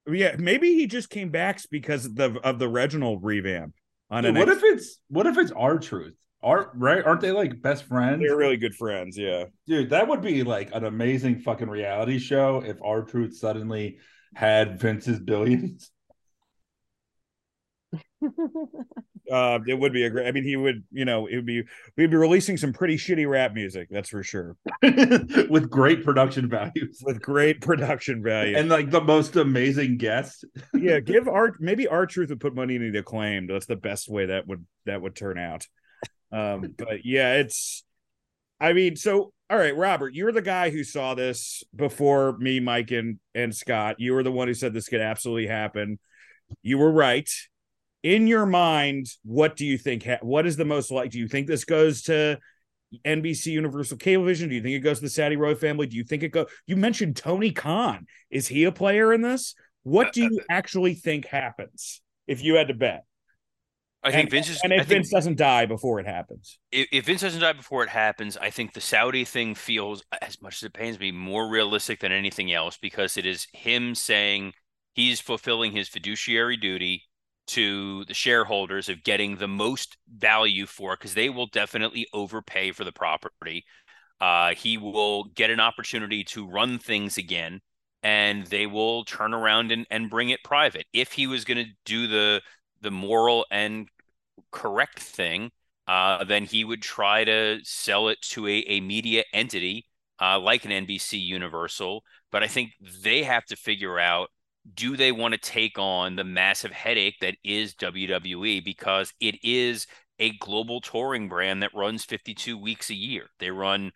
Yeah, 0.07 0.35
maybe 0.37 0.73
he 0.75 0.87
just 0.87 1.09
came 1.09 1.29
back 1.29 1.59
because 1.71 2.05
of 2.05 2.15
the 2.15 2.39
of 2.43 2.59
the 2.59 2.67
Reginald 2.67 3.23
revamp. 3.23 3.73
On 4.09 4.23
Dude, 4.23 4.35
an 4.35 4.39
what 4.39 4.49
if 4.49 4.63
it's 4.63 4.99
what 5.07 5.25
if 5.25 5.37
it's 5.37 5.51
R-Truth? 5.51 6.15
Art 6.41 6.71
right? 6.75 7.03
Aren't 7.03 7.21
they 7.21 7.31
like 7.31 7.61
best 7.61 7.85
friends? 7.85 8.21
they're 8.21 8.35
really 8.35 8.57
good 8.57 8.75
friends? 8.75 9.17
Yeah. 9.17 9.45
Dude, 9.65 9.91
that 9.91 10.07
would 10.07 10.21
be 10.21 10.43
like 10.43 10.75
an 10.75 10.83
amazing 10.83 11.39
fucking 11.39 11.69
reality 11.69 12.19
show 12.19 12.61
if 12.65 12.77
R-Truth 12.83 13.37
suddenly 13.37 13.99
had 14.35 14.79
Vince's 14.79 15.19
billions. 15.19 15.89
Uh, 19.31 19.59
it 19.67 19.75
would 19.75 19.93
be 19.93 20.03
a 20.03 20.09
great. 20.09 20.27
I 20.27 20.31
mean, 20.31 20.43
he 20.43 20.55
would. 20.55 20.83
You 20.91 21.05
know, 21.05 21.27
it 21.27 21.35
would 21.37 21.45
be. 21.45 21.63
We'd 21.97 22.09
be 22.11 22.17
releasing 22.17 22.57
some 22.57 22.73
pretty 22.73 22.97
shitty 22.97 23.29
rap 23.29 23.53
music. 23.53 23.87
That's 23.89 24.09
for 24.09 24.23
sure. 24.23 24.57
with 24.81 25.69
great 25.69 26.03
production 26.03 26.49
values 26.49 27.01
With 27.05 27.21
great 27.21 27.61
production 27.61 28.21
value. 28.21 28.57
and 28.57 28.69
like 28.69 28.91
the 28.91 29.01
most 29.01 29.35
amazing 29.35 29.97
guests. 29.97 30.43
yeah, 30.73 30.99
give 30.99 31.27
art. 31.27 31.55
Maybe 31.59 31.87
R-Truth 31.87 32.29
would 32.29 32.41
put 32.41 32.53
money 32.53 32.75
into 32.75 32.91
the 32.91 32.99
acclaimed. 32.99 33.49
That's 33.49 33.65
the 33.65 33.75
best 33.75 34.09
way 34.09 34.25
that 34.27 34.47
would 34.47 34.65
that 34.85 35.01
would 35.01 35.15
turn 35.15 35.37
out. 35.37 35.65
Um, 36.31 36.73
but 36.77 37.05
yeah, 37.05 37.35
it's. 37.35 37.83
I 38.59 38.73
mean, 38.73 38.95
so 38.95 39.33
all 39.49 39.57
right, 39.57 39.75
Robert, 39.75 40.13
you're 40.13 40.31
the 40.31 40.41
guy 40.41 40.69
who 40.69 40.83
saw 40.83 41.13
this 41.13 41.63
before 41.75 42.37
me, 42.37 42.59
Mike, 42.59 42.91
and 42.91 43.19
and 43.35 43.55
Scott. 43.55 43.97
You 43.99 44.13
were 44.13 44.23
the 44.23 44.31
one 44.31 44.47
who 44.47 44.53
said 44.53 44.73
this 44.73 44.89
could 44.89 45.01
absolutely 45.01 45.47
happen. 45.47 45.99
You 46.61 46.77
were 46.77 46.91
right. 46.91 47.29
In 48.03 48.27
your 48.27 48.45
mind, 48.45 49.07
what 49.23 49.55
do 49.55 49.65
you 49.65 49.77
think? 49.77 50.05
Ha- 50.05 50.19
what 50.21 50.45
is 50.45 50.57
the 50.57 50.65
most 50.65 50.91
like? 50.91 51.11
Do 51.11 51.19
you 51.19 51.27
think 51.27 51.47
this 51.47 51.63
goes 51.63 52.03
to 52.03 52.37
NBC 53.05 53.47
Universal 53.47 53.97
Cablevision? 53.97 54.49
Do 54.49 54.55
you 54.55 54.61
think 54.61 54.75
it 54.75 54.79
goes 54.79 54.99
to 54.99 55.05
the 55.05 55.09
Saudi 55.09 55.37
Roy 55.37 55.55
family? 55.55 55.87
Do 55.87 55.95
you 55.95 56.03
think 56.03 56.21
it 56.23 56.29
go? 56.29 56.47
You 56.67 56.75
mentioned 56.75 57.15
Tony 57.15 57.51
Khan. 57.51 58.05
Is 58.29 58.47
he 58.47 58.65
a 58.65 58.71
player 58.71 59.13
in 59.13 59.21
this? 59.21 59.55
What 59.83 60.13
do 60.13 60.21
you 60.21 60.39
actually 60.49 60.93
think 60.93 61.25
happens 61.25 62.01
if 62.27 62.43
you 62.43 62.55
had 62.55 62.67
to 62.67 62.73
bet? 62.73 63.05
I 64.03 64.11
think 64.11 64.23
and, 64.23 64.31
Vince 64.31 64.49
is. 64.49 64.59
and 64.63 64.73
I 64.73 64.77
if 64.77 64.87
think 64.87 64.99
Vince 64.99 65.11
doesn't 65.11 65.37
die 65.37 65.65
before 65.65 65.99
it 65.99 66.05
happens. 66.05 66.59
if, 66.71 66.87
if 66.91 67.05
Vince 67.05 67.21
doesn't 67.21 67.39
die 67.39 67.53
before 67.53 67.83
it 67.83 67.89
happens, 67.89 68.35
I 68.35 68.49
think 68.49 68.73
the 68.73 68.81
Saudi 68.81 69.23
thing 69.23 69.55
feels, 69.55 70.03
as 70.21 70.41
much 70.41 70.57
as 70.57 70.63
it 70.63 70.73
pains 70.73 70.99
me, 70.99 71.11
more 71.11 71.49
realistic 71.49 72.01
than 72.01 72.11
anything 72.11 72.51
else 72.51 72.77
because 72.77 73.15
it 73.15 73.25
is 73.25 73.47
him 73.53 73.95
saying 73.95 74.53
he's 74.93 75.21
fulfilling 75.21 75.71
his 75.71 75.87
fiduciary 75.87 76.57
duty 76.57 77.03
to 77.47 78.05
the 78.05 78.13
shareholders 78.13 78.89
of 78.89 79.03
getting 79.03 79.37
the 79.37 79.47
most 79.47 79.97
value 80.09 80.65
for 80.65 80.95
because 80.95 81.13
they 81.13 81.29
will 81.29 81.47
definitely 81.47 82.07
overpay 82.13 82.71
for 82.71 82.83
the 82.83 82.91
property. 82.91 83.65
Uh, 84.21 84.53
he 84.55 84.77
will 84.77 85.25
get 85.35 85.49
an 85.49 85.59
opportunity 85.59 86.23
to 86.23 86.49
run 86.49 86.79
things 86.79 87.17
again 87.17 87.59
and 88.03 88.47
they 88.47 88.67
will 88.67 89.05
turn 89.05 89.33
around 89.33 89.71
and, 89.71 89.85
and 89.89 90.09
bring 90.09 90.29
it 90.29 90.43
private. 90.43 90.85
If 90.93 91.13
he 91.13 91.27
was 91.27 91.45
going 91.45 91.65
to 91.65 91.71
do 91.85 92.07
the 92.07 92.41
the 92.81 92.91
moral 92.91 93.45
and 93.49 93.87
correct 94.51 94.99
thing, 94.99 95.51
uh, 95.87 96.23
then 96.23 96.45
he 96.45 96.63
would 96.63 96.81
try 96.81 97.23
to 97.23 97.59
sell 97.63 98.09
it 98.09 98.21
to 98.21 98.47
a, 98.47 98.59
a 98.67 98.81
media 98.81 99.23
entity 99.33 99.85
uh, 100.21 100.39
like 100.39 100.65
an 100.65 100.71
NBC 100.71 101.19
Universal. 101.19 102.03
But 102.31 102.43
I 102.43 102.47
think 102.47 102.71
they 103.03 103.23
have 103.23 103.45
to 103.45 103.55
figure 103.55 103.99
out 103.99 104.29
do 104.71 104.95
they 104.95 105.11
want 105.11 105.33
to 105.33 105.39
take 105.39 105.77
on 105.77 106.15
the 106.15 106.23
massive 106.23 106.71
headache 106.71 107.15
that 107.21 107.35
is 107.43 107.75
WWE 107.75 108.63
because 108.63 109.13
it 109.19 109.35
is 109.43 109.87
a 110.19 110.37
global 110.37 110.79
touring 110.79 111.27
brand 111.27 111.63
that 111.63 111.73
runs 111.73 112.05
52 112.05 112.57
weeks 112.57 112.89
a 112.89 112.95
year. 112.95 113.27
They 113.39 113.51
run 113.51 113.91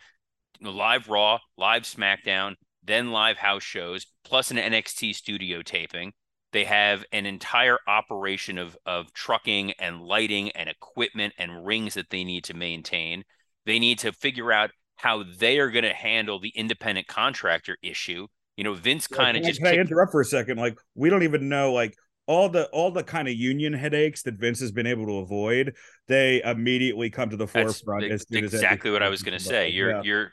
live 0.61 1.07
Raw, 1.07 1.39
live 1.57 1.83
SmackDown, 1.83 2.55
then 2.83 3.11
live 3.11 3.37
house 3.37 3.63
shows, 3.63 4.05
plus 4.23 4.51
an 4.51 4.57
NXT 4.57 5.13
studio 5.15 5.61
taping. 5.61 6.13
They 6.53 6.63
have 6.63 7.03
an 7.11 7.25
entire 7.25 7.77
operation 7.87 8.57
of 8.57 8.77
of 8.85 9.13
trucking 9.13 9.73
and 9.79 10.01
lighting 10.01 10.51
and 10.51 10.69
equipment 10.69 11.33
and 11.37 11.65
rings 11.65 11.93
that 11.95 12.09
they 12.09 12.23
need 12.23 12.45
to 12.45 12.53
maintain. 12.53 13.23
They 13.65 13.79
need 13.79 13.99
to 13.99 14.13
figure 14.13 14.51
out 14.51 14.71
how 14.95 15.23
they 15.37 15.59
are 15.59 15.69
going 15.69 15.83
to 15.83 15.93
handle 15.93 16.39
the 16.39 16.53
independent 16.55 17.07
contractor 17.07 17.77
issue. 17.83 18.27
You 18.57 18.63
know, 18.63 18.73
Vince 18.73 19.07
kind 19.07 19.37
of 19.37 19.43
just 19.43 19.61
can 19.61 19.67
I 19.67 19.75
interrupt 19.75 20.11
for 20.11 20.21
a 20.21 20.25
second? 20.25 20.57
Like 20.57 20.77
we 20.95 21.09
don't 21.09 21.23
even 21.23 21.47
know 21.47 21.71
like 21.71 21.95
all 22.25 22.49
the 22.49 22.65
all 22.67 22.91
the 22.91 23.03
kind 23.03 23.27
of 23.27 23.35
union 23.35 23.71
headaches 23.71 24.23
that 24.23 24.35
Vince 24.35 24.59
has 24.59 24.71
been 24.71 24.87
able 24.87 25.05
to 25.05 25.17
avoid. 25.19 25.75
They 26.07 26.41
immediately 26.43 27.09
come 27.09 27.29
to 27.29 27.37
the 27.37 27.45
That's 27.45 27.79
forefront 27.79 28.05
ex- 28.05 28.13
as 28.13 28.27
soon 28.27 28.43
as 28.43 28.53
exactly 28.53 28.91
what 28.91 29.01
I 29.01 29.09
was 29.09 29.23
going 29.23 29.37
to 29.37 29.43
say. 29.43 29.69
You're 29.69 29.91
Yeah. 29.91 30.01
you're 30.03 30.31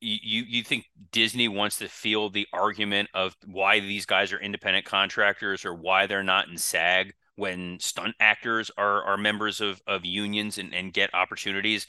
you 0.00 0.44
you 0.48 0.62
think 0.62 0.86
Disney 1.12 1.48
wants 1.48 1.78
to 1.78 1.88
feel 1.88 2.30
the 2.30 2.46
argument 2.52 3.08
of 3.14 3.36
why 3.46 3.80
these 3.80 4.06
guys 4.06 4.32
are 4.32 4.40
independent 4.40 4.84
contractors 4.86 5.64
or 5.64 5.74
why 5.74 6.06
they're 6.06 6.22
not 6.22 6.48
in 6.48 6.56
SAG 6.56 7.12
when 7.36 7.78
stunt 7.80 8.14
actors 8.18 8.70
are 8.76 9.02
are 9.04 9.16
members 9.16 9.60
of 9.60 9.80
of 9.86 10.04
unions 10.04 10.58
and, 10.58 10.74
and 10.74 10.92
get 10.92 11.14
opportunities. 11.14 11.86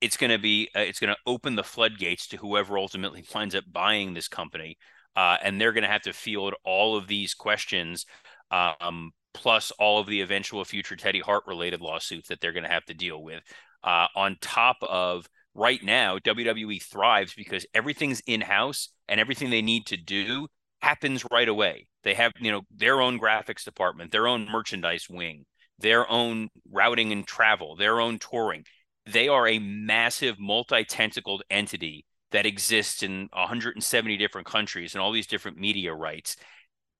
It's 0.00 0.16
going 0.16 0.30
to 0.30 0.38
be 0.38 0.68
uh, 0.76 0.80
it's 0.80 0.98
going 1.00 1.14
to 1.14 1.20
open 1.26 1.54
the 1.54 1.64
floodgates 1.64 2.28
to 2.28 2.36
whoever 2.36 2.78
ultimately 2.78 3.24
winds 3.34 3.54
up 3.54 3.64
buying 3.70 4.14
this 4.14 4.28
company, 4.28 4.76
uh, 5.16 5.36
and 5.42 5.60
they're 5.60 5.72
going 5.72 5.82
to 5.82 5.90
have 5.90 6.02
to 6.02 6.12
field 6.12 6.54
all 6.64 6.96
of 6.96 7.06
these 7.06 7.34
questions. 7.34 8.06
Um, 8.50 9.12
plus 9.34 9.70
all 9.78 9.98
of 9.98 10.06
the 10.06 10.20
eventual 10.20 10.64
future 10.64 10.96
Teddy 10.96 11.20
Hart 11.20 11.44
related 11.46 11.80
lawsuits 11.80 12.28
that 12.28 12.40
they're 12.40 12.52
going 12.52 12.64
to 12.64 12.68
have 12.68 12.84
to 12.86 12.94
deal 12.94 13.22
with. 13.22 13.42
Uh, 13.82 14.06
on 14.14 14.36
top 14.40 14.76
of 14.82 15.26
right 15.54 15.82
now, 15.82 16.18
WWE 16.18 16.82
thrives 16.82 17.34
because 17.34 17.66
everything's 17.74 18.20
in 18.26 18.40
house 18.40 18.90
and 19.08 19.20
everything 19.20 19.50
they 19.50 19.62
need 19.62 19.86
to 19.86 19.96
do 19.96 20.48
happens 20.80 21.24
right 21.30 21.48
away. 21.48 21.86
They 22.04 22.14
have, 22.14 22.32
you 22.40 22.50
know, 22.50 22.62
their 22.74 23.00
own 23.00 23.18
graphics 23.18 23.64
department, 23.64 24.12
their 24.12 24.26
own 24.26 24.48
merchandise 24.50 25.06
wing, 25.08 25.44
their 25.78 26.10
own 26.10 26.48
routing 26.70 27.12
and 27.12 27.26
travel, 27.26 27.76
their 27.76 28.00
own 28.00 28.18
touring. 28.18 28.64
They 29.06 29.28
are 29.28 29.48
a 29.48 29.58
massive 29.58 30.38
multi-tentacled 30.38 31.42
entity 31.50 32.04
that 32.32 32.46
exists 32.46 33.02
in 33.02 33.28
170 33.32 34.16
different 34.16 34.46
countries 34.46 34.94
and 34.94 35.02
all 35.02 35.12
these 35.12 35.26
different 35.26 35.58
media 35.58 35.94
rights. 35.94 36.36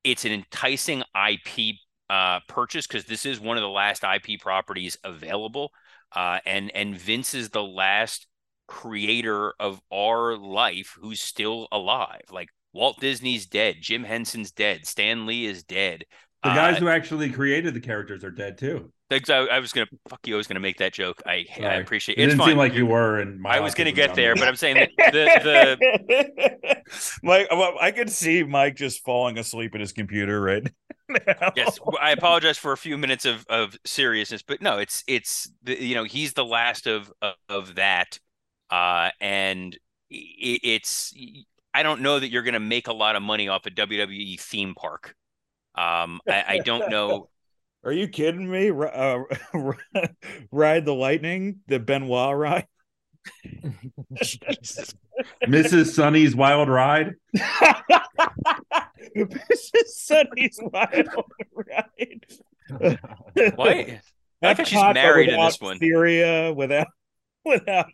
It's 0.05 0.25
an 0.25 0.33
enticing 0.33 1.03
IP 1.15 1.77
uh, 2.09 2.41
purchase 2.49 2.87
because 2.87 3.05
this 3.05 3.27
is 3.27 3.41
one 3.41 3.57
of 3.57 3.63
the 3.63 3.69
last 3.69 4.05
IP 4.05 4.41
properties 4.41 4.99
available, 5.05 5.71
uh, 6.15 6.39
and 6.45 6.71
and 6.75 6.97
Vince 6.97 7.35
is 7.35 7.51
the 7.51 7.63
last 7.63 8.27
creator 8.67 9.55
of 9.59 9.81
our 9.93 10.37
life 10.37 10.97
who's 11.01 11.21
still 11.21 11.69
alive. 11.73 12.23
Like 12.31 12.49
Walt 12.73 13.01
Disney's 13.01 13.47
dead, 13.47 13.77
Jim 13.81 14.05
Henson's 14.05 14.51
dead, 14.51 14.87
Stan 14.87 15.27
Lee 15.27 15.47
is 15.47 15.63
dead. 15.63 16.05
The 16.43 16.51
guys 16.51 16.77
Uh, 16.77 16.81
who 16.81 16.89
actually 16.89 17.31
created 17.31 17.75
the 17.75 17.81
characters 17.81 18.25
are 18.25 18.31
dead 18.31 18.59
too. 18.59 18.93
Thanks. 19.11 19.29
I, 19.31 19.39
I 19.41 19.59
was 19.59 19.73
gonna 19.73 19.87
fuck 20.09 20.27
you. 20.27 20.35
I 20.35 20.37
was 20.39 20.47
gonna 20.47 20.61
make 20.61 20.79
that 20.79 20.93
joke. 20.93 21.23
I 21.27 21.47
I 21.61 21.75
appreciate 21.75 22.19
It 22.19 22.23
it. 22.23 22.25
It's 22.25 22.31
didn't 22.33 22.39
fine. 22.39 22.49
seem 22.49 22.57
like 22.59 22.75
you 22.75 22.87
were, 22.87 23.21
and 23.21 23.41
my 23.41 23.57
I 23.57 23.61
was 23.61 23.75
gonna 23.75 23.93
get 23.93 24.15
there, 24.15 24.35
but 24.35 24.49
I'm 24.49 24.57
saying 24.57 24.77
that 24.99 25.13
the 25.13 25.79
the 26.59 26.83
Mike, 27.23 27.49
well, 27.51 27.75
I 27.81 27.91
could 27.91 28.11
see 28.11 28.43
Mike 28.43 28.77
just 28.77 29.05
falling 29.05 29.39
asleep 29.39 29.75
at 29.75 29.81
his 29.81 29.93
computer 29.93 30.41
right 30.41 30.67
now. 31.09 31.53
yes, 31.57 31.79
I 32.01 32.13
apologize 32.13 32.57
for 32.59 32.73
a 32.73 32.77
few 32.77 32.97
minutes 32.99 33.25
of 33.27 33.45
of 33.49 33.77
seriousness, 33.85 34.43
but 34.43 34.63
no, 34.63 34.79
it's 34.79 35.05
it's 35.07 35.53
the, 35.63 35.81
you 35.83 35.95
know 35.95 36.05
he's 36.05 36.33
the 36.33 36.45
last 36.45 36.87
of 36.87 37.13
of, 37.21 37.35
of 37.49 37.75
that, 37.75 38.19
uh, 38.71 39.11
and 39.21 39.75
it, 40.11 40.61
it's 40.65 41.13
I 41.75 41.83
don't 41.83 42.01
know 42.01 42.19
that 42.19 42.31
you're 42.31 42.43
gonna 42.43 42.61
make 42.61 42.89
a 42.89 42.93
lot 42.95 43.15
of 43.17 43.23
money 43.23 43.49
off 43.49 43.67
a 43.67 43.71
WWE 43.71 44.41
theme 44.41 44.75
park. 44.75 45.15
Um, 45.75 46.21
I, 46.29 46.45
I 46.49 46.59
don't 46.59 46.91
know. 46.91 47.29
Are 47.85 47.93
you 47.93 48.09
kidding 48.09 48.49
me? 48.49 48.71
Uh, 48.71 49.19
ride 50.53 50.85
the 50.85 50.95
lightning, 50.95 51.61
the 51.67 51.81
Benoit 51.81 52.37
ride. 52.37 52.67
Mrs. 55.47 55.95
Sunny's 55.95 56.35
Wild 56.35 56.69
Ride. 56.69 57.15
this 59.15 59.71
is 59.75 59.97
Sunny's 59.97 60.61
wild 60.61 61.09
ride. 61.55 62.27
What? 63.57 63.87
I 64.43 64.55
think 64.55 64.69
she's 64.69 64.81
married 64.95 65.29
in 65.29 65.41
this 65.41 65.61
one. 65.61 65.79
Syria 65.79 66.53
without 66.53 66.89
without 67.45 67.87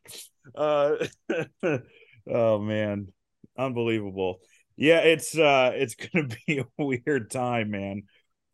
uh 0.54 0.96
oh 2.30 2.58
man. 2.58 3.08
Unbelievable. 3.58 4.40
Yeah, 4.78 5.00
it's 5.00 5.36
uh 5.36 5.72
it's 5.74 5.94
gonna 6.14 6.28
be 6.46 6.58
a 6.58 6.66
weird 6.78 7.30
time, 7.30 7.72
man. 7.72 8.04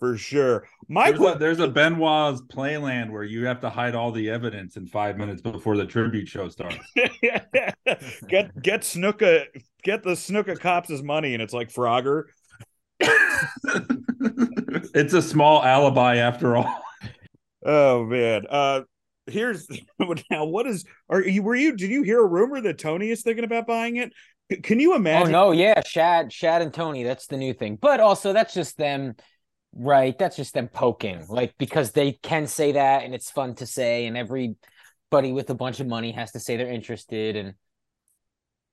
For 0.01 0.17
sure. 0.17 0.67
My 0.89 1.13
There's 1.13 1.21
a, 1.35 1.39
there's 1.39 1.61
a 1.61 1.69
Benoit's 1.69 2.43
Playland 2.43 3.11
where 3.11 3.23
you 3.23 3.47
have 3.47 3.61
to 3.61 3.71
hide 3.71 3.95
all 3.95 4.11
the 4.11 4.29
evidence 4.29 4.77
in 4.77 4.87
five 4.87 5.17
minutes 5.17 5.41
before 5.41 5.77
the 5.77 5.87
tribute 5.87 6.27
show 6.27 6.49
starts. 6.49 6.77
get 6.97 8.61
get 8.61 8.81
Snuka 8.81 9.45
get 9.83 10.03
the 10.03 10.11
Snuka 10.11 10.59
cops' 10.59 11.03
money, 11.03 11.35
and 11.35 11.43
it's 11.43 11.55
like 11.55 11.73
Frogger. 11.73 12.25
it's 14.95 15.15
a 15.15 15.23
small 15.23 15.63
alibi 15.63 16.17
after 16.17 16.57
all. 16.57 16.83
Oh 17.65 18.05
man. 18.05 18.47
Uh 18.49 18.83
here's 19.27 19.67
now 20.31 20.45
what 20.45 20.67
is 20.67 20.85
are 21.09 21.23
you 21.23 21.43
were 21.43 21.55
you 21.55 21.77
did 21.77 21.89
you 21.89 22.03
hear 22.03 22.21
a 22.21 22.27
rumor 22.27 22.61
that 22.61 22.79
Tony 22.79 23.11
is 23.11 23.23
thinking 23.23 23.45
about 23.45 23.67
buying 23.67 23.97
it? 23.97 24.13
Can 24.63 24.79
you 24.79 24.93
oh, 24.93 24.97
imagine? 24.97 25.35
Oh 25.35 25.47
no, 25.47 25.53
yeah, 25.53 25.81
Shad, 25.83 26.33
Shad 26.33 26.63
and 26.63 26.73
Tony, 26.73 27.03
that's 27.03 27.27
the 27.27 27.37
new 27.37 27.55
thing. 27.55 27.79
But 27.81 28.01
also 28.01 28.33
that's 28.33 28.55
just 28.55 28.77
them, 28.77 29.15
right? 29.75 30.17
That's 30.19 30.37
just 30.37 30.55
them 30.55 30.69
poking, 30.69 31.25
like 31.29 31.55
because 31.59 31.93
they 31.93 32.13
can 32.13 32.47
say 32.47 32.73
that 32.73 33.05
and 33.05 33.15
it's 33.15 33.31
fun 33.31 33.55
to 33.57 33.67
say, 33.67 34.07
and 34.07 34.17
everybody 34.17 35.33
with 35.33 35.51
a 35.51 35.55
bunch 35.55 35.81
of 35.81 35.87
money 35.87 36.13
has 36.13 36.33
to 36.33 36.41
say 36.41 36.57
they're 36.57 36.71
interested. 36.71 37.37
And 37.37 37.55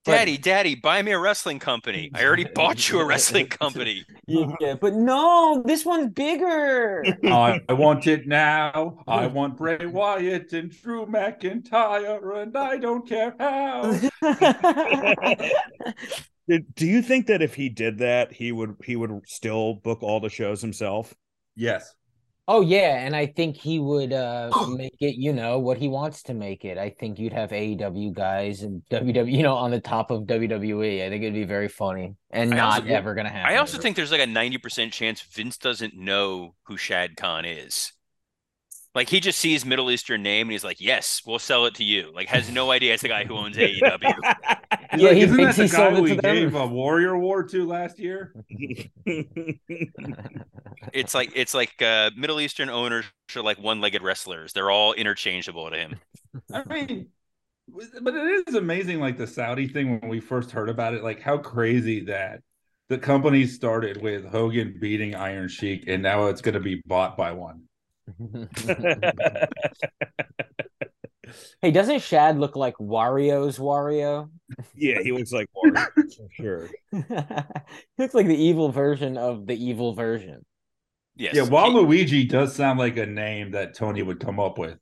but- 0.04 0.14
Daddy, 0.14 0.38
Daddy, 0.38 0.76
buy 0.76 1.02
me 1.02 1.12
a 1.12 1.20
wrestling 1.20 1.60
company. 1.60 2.10
I 2.14 2.24
already 2.26 2.44
bought 2.56 2.90
you 2.90 3.00
a 3.00 3.06
wrestling 3.06 3.48
company. 3.48 4.04
yeah, 4.28 4.76
but 4.80 4.94
no, 4.94 5.62
this 5.66 5.86
one's 5.86 6.12
bigger. 6.14 7.04
I, 7.26 7.60
I 7.70 7.74
want 7.74 8.08
it 8.08 8.28
now. 8.28 9.04
I 9.08 9.28
want 9.28 9.58
Bray 9.58 9.86
Wyatt 9.86 10.54
and 10.54 10.72
Drew 10.72 11.06
McIntyre, 11.06 12.42
and 12.42 12.58
I 12.58 12.78
don't 12.78 13.08
care 13.08 13.36
how. 13.40 13.92
Do- 13.92 14.10
uh, 16.52 16.58
Do 16.76 16.86
you 16.88 17.02
think 17.02 17.28
that 17.28 17.42
if 17.42 17.54
he 17.56 17.70
did 17.70 18.00
that, 18.00 18.32
he 18.34 18.52
would 18.52 18.76
he 18.84 18.96
would 18.96 19.22
still 19.28 19.76
book 19.76 20.02
all 20.02 20.20
the 20.20 20.30
shows 20.30 20.62
himself? 20.62 21.14
Yes. 21.56 21.94
Oh 22.48 22.62
yeah, 22.62 23.06
and 23.06 23.16
I 23.16 23.28
think 23.28 23.56
he 23.56 23.80
would 23.80 24.14
uh 24.14 24.50
make 24.70 24.96
it, 25.00 25.16
you 25.18 25.34
know, 25.34 25.60
what 25.60 25.78
he 25.78 25.88
wants 25.88 26.24
to 26.24 26.34
make 26.34 26.66
it. 26.66 26.78
I 26.78 26.90
think 26.90 27.20
you'd 27.20 27.34
have 27.34 27.52
AEW 27.52 28.14
guys 28.14 28.64
and 28.64 28.82
WWE, 28.92 29.32
you 29.32 29.44
know, 29.44 29.56
on 29.56 29.72
the 29.72 29.80
top 29.80 30.12
of 30.12 30.24
WWE. 30.24 31.06
I 31.06 31.10
think 31.10 31.24
it'd 31.24 31.34
be 31.34 31.44
very 31.44 31.68
funny 31.68 32.16
and 32.32 32.54
I 32.54 32.58
not 32.58 32.82
also- 32.82 32.94
ever 32.94 33.14
gonna 33.16 33.30
happen. 33.30 33.54
I 33.54 33.58
also 33.58 33.78
think 33.78 33.96
there's 33.96 34.12
like 34.12 34.22
a 34.22 34.26
90% 34.26 34.92
chance 34.92 35.22
Vince 35.22 35.58
doesn't 35.58 35.96
know 35.96 36.56
who 36.64 36.78
Shad 36.78 37.16
Khan 37.18 37.46
is. 37.46 37.94
Like 38.94 39.10
he 39.10 39.20
just 39.22 39.40
sees 39.40 39.66
Middle 39.66 39.90
Eastern 39.92 40.22
name 40.24 40.48
and 40.48 40.52
he's 40.52 40.64
like, 40.64 40.82
"Yes, 40.82 41.22
we'll 41.26 41.40
sell 41.40 41.66
it 41.66 41.76
to 41.76 41.84
you." 41.84 42.12
Like 42.14 42.28
has 42.30 42.50
no 42.50 42.72
idea 42.72 42.94
it's 42.94 43.04
the 43.04 43.10
guy 43.10 43.26
who 43.26 43.38
owns 43.38 43.58
AEW. 43.58 44.16
Yeah, 44.94 45.10
like, 45.10 45.18
he 45.18 45.24
isn't 45.24 45.38
thinks 45.38 45.56
that 45.56 45.58
the 45.58 45.64
he 45.64 45.70
guy 45.70 45.90
sold 45.90 45.98
it 45.98 46.02
we 46.02 46.16
to 46.16 46.16
them. 46.16 46.36
gave 46.36 46.56
a 46.56 46.68
Warrior 46.68 47.18
War 47.18 47.44
to 47.44 47.66
last 47.66 47.98
year? 48.00 48.36
it's 50.94 51.14
like 51.14 51.32
it's 51.36 51.54
like 51.54 51.82
uh, 51.82 52.12
Middle 52.16 52.40
Eastern 52.42 52.70
owners 52.70 53.06
are 53.36 53.42
like 53.42 53.58
one-legged 53.60 54.02
wrestlers. 54.02 54.54
They're 54.54 54.72
all 54.72 54.94
interchangeable 54.94 55.70
to 55.70 55.78
him. 55.78 56.00
I 56.52 56.64
mean, 56.66 57.10
but 58.02 58.16
it 58.16 58.48
is 58.48 58.56
amazing, 58.56 59.00
like 59.00 59.18
the 59.18 59.28
Saudi 59.28 59.68
thing 59.68 60.00
when 60.00 60.10
we 60.10 60.20
first 60.20 60.52
heard 60.52 60.70
about 60.70 60.94
it, 60.94 61.04
like 61.04 61.22
how 61.22 61.38
crazy 61.38 62.02
that 62.06 62.42
the 62.90 62.98
company 62.98 63.46
started 63.48 64.02
with 64.02 64.26
Hogan 64.26 64.78
beating 64.80 65.16
Iron 65.16 65.48
Sheik, 65.48 65.86
and 65.88 66.04
now 66.04 66.28
it's 66.28 66.42
going 66.42 66.56
to 66.56 66.60
be 66.60 66.82
bought 66.86 67.16
by 67.18 67.32
one. 67.32 67.64
Hey, 71.62 71.72
doesn't 71.72 72.02
Shad 72.02 72.38
look 72.40 72.56
like 72.56 72.76
Wario's 72.78 73.58
Wario? 73.58 74.30
yeah, 74.76 75.02
he 75.02 75.12
looks 75.12 75.32
like 75.32 75.48
Wario 75.56 75.88
for 75.96 76.28
sure. 76.32 76.70
he 76.92 77.04
looks 77.98 78.14
like 78.14 78.28
the 78.28 78.42
evil 78.44 78.72
version 78.72 79.18
of 79.18 79.48
the 79.48 79.56
evil 79.56 79.94
version. 79.94 80.46
Yes. 81.16 81.36
Yeah, 81.36 81.44
He- 81.46 81.50
Waluigi 81.50 82.30
does 82.30 82.56
sound 82.56 82.80
like 82.80 82.98
a 82.98 83.06
name 83.06 83.52
that 83.52 83.76
Tony 83.76 84.02
would 84.02 84.20
come 84.20 84.40
up 84.40 84.58
with. 84.58 84.78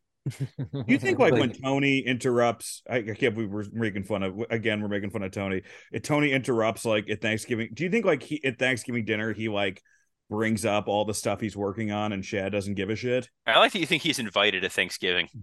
You 0.87 0.99
think 0.99 1.17
like 1.17 1.33
when 1.33 1.51
Tony 1.63 1.99
interrupts? 1.99 2.83
I, 2.89 2.97
I 2.97 3.15
can't 3.15 3.33
believe 3.33 3.49
we're 3.49 3.65
making 3.71 4.03
fun 4.03 4.21
of 4.21 4.39
again. 4.49 4.81
We're 4.81 4.87
making 4.89 5.09
fun 5.09 5.23
of 5.23 5.31
Tony. 5.31 5.63
If 5.91 6.03
Tony 6.03 6.31
interrupts 6.31 6.85
like 6.85 7.09
at 7.09 7.21
Thanksgiving, 7.21 7.69
do 7.73 7.83
you 7.83 7.89
think 7.89 8.05
like 8.05 8.21
he 8.21 8.43
at 8.43 8.59
Thanksgiving 8.59 9.05
dinner 9.05 9.33
he 9.33 9.49
like 9.49 9.81
brings 10.29 10.65
up 10.65 10.87
all 10.87 11.05
the 11.05 11.13
stuff 11.13 11.41
he's 11.41 11.57
working 11.57 11.91
on 11.91 12.13
and 12.13 12.23
Shad 12.23 12.51
doesn't 12.51 12.75
give 12.75 12.89
a 12.89 12.95
shit? 12.95 13.29
I 13.45 13.59
like 13.59 13.71
that 13.73 13.79
you 13.79 13.85
think 13.85 14.03
he's 14.03 14.19
invited 14.19 14.61
to 14.61 14.69
Thanksgiving. 14.69 15.29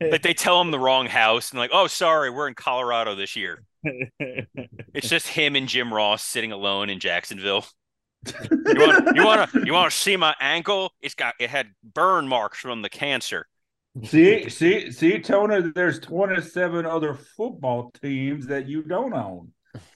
Like 0.00 0.22
they 0.22 0.34
tell 0.34 0.60
him 0.60 0.70
the 0.70 0.78
wrong 0.78 1.06
house 1.06 1.50
and 1.50 1.58
like, 1.58 1.70
"Oh, 1.72 1.86
sorry, 1.86 2.30
we're 2.30 2.48
in 2.48 2.54
Colorado 2.54 3.14
this 3.14 3.34
year." 3.34 3.64
It's 4.18 5.08
just 5.08 5.28
him 5.28 5.56
and 5.56 5.68
Jim 5.68 5.92
Ross 5.92 6.22
sitting 6.22 6.52
alone 6.52 6.90
in 6.90 7.00
Jacksonville. 7.00 7.64
You 8.24 8.74
want 8.76 9.16
you 9.16 9.24
want 9.24 9.50
to 9.50 9.66
you 9.66 9.72
want 9.72 9.90
to 9.90 9.96
see 9.96 10.16
my 10.16 10.34
ankle? 10.40 10.92
It's 11.00 11.14
got 11.14 11.34
it 11.40 11.50
had 11.50 11.68
burn 11.82 12.28
marks 12.28 12.58
from 12.58 12.82
the 12.82 12.88
cancer. 12.88 13.46
See, 14.04 14.48
see, 14.50 14.90
see, 14.92 15.20
Tony. 15.20 15.72
There's 15.74 15.98
27 16.00 16.84
other 16.84 17.14
football 17.14 17.90
teams 18.02 18.46
that 18.46 18.68
you 18.68 18.82
don't 18.82 19.14
own. 19.14 19.52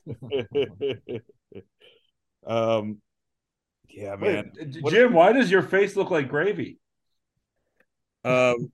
um, 2.46 3.03
yeah, 3.92 4.16
man. 4.16 4.53
Wait, 4.57 4.85
Jim, 4.92 5.12
why 5.12 5.33
does 5.33 5.50
your 5.50 5.62
face 5.62 5.96
look 5.96 6.11
like 6.11 6.29
gravy? 6.29 6.79
Um, 8.24 8.70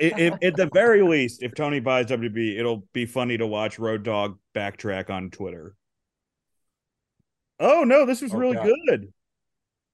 i- 0.00 0.12
if, 0.16 0.34
at 0.42 0.56
the 0.56 0.68
very 0.72 1.02
least, 1.02 1.42
if 1.42 1.54
Tony 1.54 1.80
buys 1.80 2.06
WB, 2.06 2.58
it'll 2.58 2.86
be 2.92 3.06
funny 3.06 3.36
to 3.38 3.46
watch 3.46 3.78
Road 3.78 4.02
Dog 4.02 4.38
backtrack 4.54 5.10
on 5.10 5.30
Twitter. 5.30 5.74
Oh 7.58 7.84
no, 7.84 8.04
this 8.04 8.20
was 8.22 8.34
Oh, 8.34 8.38
really 8.38 8.56
God. 8.56 8.70
good. 8.88 9.12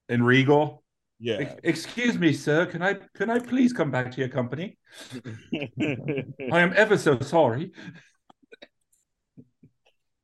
And 0.08 0.26
Regal. 0.26 0.82
Yeah. 1.20 1.36
Ex- 1.36 1.54
Excuse 1.62 2.18
me, 2.18 2.32
sir. 2.32 2.66
Can 2.66 2.82
I 2.82 2.96
can 3.14 3.30
I 3.30 3.38
please 3.38 3.72
come 3.72 3.90
back 3.92 4.10
to 4.12 4.18
your 4.18 4.28
company? 4.28 4.76
I 5.54 6.60
am 6.60 6.72
ever 6.76 6.98
so 6.98 7.20
sorry. 7.20 7.70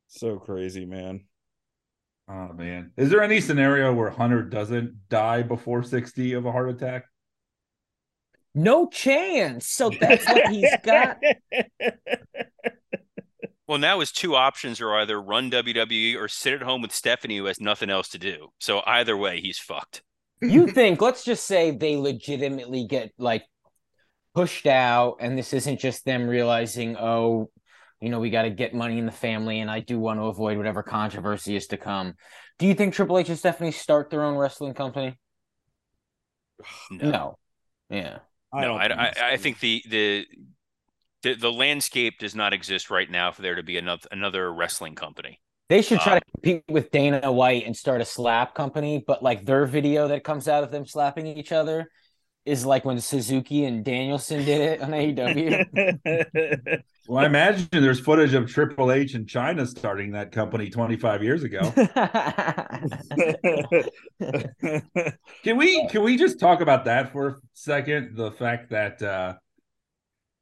so 0.07 0.37
crazy, 0.37 0.85
man. 0.85 1.21
Oh 2.29 2.53
man. 2.53 2.91
Is 2.95 3.09
there 3.09 3.23
any 3.23 3.41
scenario 3.41 3.93
where 3.93 4.09
Hunter 4.09 4.43
doesn't 4.43 5.09
die 5.09 5.41
before 5.41 5.83
60 5.83 6.33
of 6.33 6.45
a 6.45 6.51
heart 6.51 6.69
attack? 6.69 7.05
no 8.55 8.87
chance. 8.87 9.67
So 9.67 9.89
that's 9.89 10.25
what 10.25 10.47
he's 10.49 10.75
got. 10.83 11.17
Well, 13.67 13.77
now 13.77 13.99
his 13.99 14.11
two 14.11 14.35
options 14.35 14.81
are 14.81 14.95
either 14.95 15.21
run 15.21 15.51
WWE 15.51 16.15
or 16.15 16.27
sit 16.27 16.55
at 16.55 16.63
home 16.63 16.81
with 16.81 16.91
Stephanie, 16.91 17.37
who 17.37 17.45
has 17.45 17.61
nothing 17.61 17.91
else 17.91 18.09
to 18.09 18.17
do. 18.17 18.47
So 18.57 18.81
either 18.83 19.15
way, 19.15 19.41
he's 19.41 19.59
fucked. 19.59 20.01
You 20.41 20.65
think, 20.71 21.03
let's 21.03 21.23
just 21.23 21.45
say 21.45 21.69
they 21.69 21.95
legitimately 21.95 22.87
get 22.87 23.11
like 23.19 23.43
pushed 24.33 24.65
out, 24.65 25.17
and 25.19 25.37
this 25.37 25.53
isn't 25.53 25.79
just 25.79 26.03
them 26.03 26.27
realizing, 26.27 26.97
oh, 26.97 27.51
you 28.01 28.09
know, 28.09 28.19
we 28.19 28.29
got 28.29 28.43
to 28.43 28.49
get 28.49 28.73
money 28.73 28.97
in 28.97 29.05
the 29.05 29.11
family, 29.11 29.59
and 29.59 29.69
I 29.69 29.79
do 29.81 29.99
want 29.99 30.19
to 30.19 30.23
avoid 30.25 30.57
whatever 30.57 30.83
controversy 30.83 31.55
is 31.55 31.67
to 31.67 31.77
come. 31.77 32.15
Do 32.57 32.67
you 32.67 32.73
think 32.73 32.93
Triple 32.93 33.17
H 33.17 33.29
and 33.29 33.37
Stephanie 33.37 33.71
start 33.71 34.09
their 34.09 34.23
own 34.23 34.35
wrestling 34.37 34.73
company? 34.73 35.17
No. 36.91 37.37
Yeah. 37.89 38.19
I 38.51 38.61
no, 38.61 38.67
don't. 38.67 38.81
I, 38.81 38.87
think 38.87 39.23
I. 39.23 39.31
I 39.31 39.37
think 39.37 39.59
the, 39.59 39.83
the 39.89 40.25
the 41.21 41.35
the 41.35 41.51
landscape 41.51 42.19
does 42.19 42.35
not 42.35 42.53
exist 42.53 42.89
right 42.89 43.09
now 43.09 43.31
for 43.31 43.41
there 43.41 43.55
to 43.55 43.63
be 43.63 43.77
another 43.77 44.07
another 44.11 44.51
wrestling 44.53 44.95
company. 44.95 45.39
They 45.69 45.81
should 45.81 45.99
try 45.99 46.17
Uh, 46.17 46.19
to 46.19 46.25
compete 46.33 46.63
with 46.67 46.91
Dana 46.91 47.31
White 47.31 47.65
and 47.65 47.77
start 47.77 48.01
a 48.01 48.05
slap 48.05 48.55
company, 48.55 49.03
but 49.05 49.21
like 49.21 49.45
their 49.45 49.65
video 49.65 50.07
that 50.07 50.23
comes 50.23 50.47
out 50.47 50.63
of 50.63 50.71
them 50.71 50.85
slapping 50.85 51.27
each 51.27 51.51
other 51.51 51.89
is 52.45 52.65
like 52.65 52.85
when 52.85 52.99
Suzuki 52.99 53.65
and 53.65 53.85
Danielson 53.85 54.43
did 54.45 54.61
it 54.61 54.81
on 54.81 54.91
AEW. 54.91 56.81
Well, 57.09 57.23
I 57.23 57.25
imagine 57.25 57.67
there's 57.71 57.99
footage 57.99 58.35
of 58.35 58.51
Triple 58.51 58.91
H 58.91 59.15
in 59.15 59.25
China 59.25 59.65
starting 59.65 60.11
that 60.11 60.31
company 60.31 60.69
25 60.69 61.23
years 61.23 61.41
ago. 61.41 61.61
Can 65.43 65.57
we 65.57 65.87
can 65.87 66.03
we 66.03 66.17
just 66.17 66.39
talk 66.39 66.61
about 66.61 66.85
that 66.85 67.11
for 67.11 67.27
a 67.27 67.35
second? 67.55 68.15
The 68.15 68.31
fact 68.31 68.69
that 68.69 69.01
uh 69.01 69.33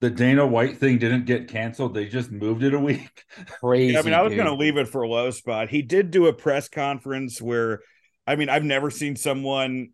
the 0.02 0.10
Dana 0.10 0.46
White 0.46 0.78
thing 0.78 0.98
didn't 0.98 1.26
get 1.26 1.48
canceled, 1.48 1.94
they 1.94 2.06
just 2.06 2.32
moved 2.32 2.64
it 2.64 2.74
a 2.74 2.80
week. 2.80 3.24
Crazy. 3.62 3.94
Yeah, 3.94 4.00
I 4.00 4.02
mean, 4.02 4.14
I 4.14 4.22
was 4.22 4.36
going 4.36 4.46
to 4.46 4.54
leave 4.54 4.78
it 4.78 4.90
for 4.90 5.04
a 5.04 5.10
low 5.10 5.32
spot. 5.32 5.70
He 5.70 5.82
did 5.82 6.12
do 6.12 6.28
a 6.28 6.34
press 6.34 6.70
conference 6.70 7.42
where, 7.42 7.80
I 8.28 8.36
mean, 8.36 8.48
I've 8.48 8.64
never 8.64 8.92
seen 8.92 9.16
someone 9.16 9.90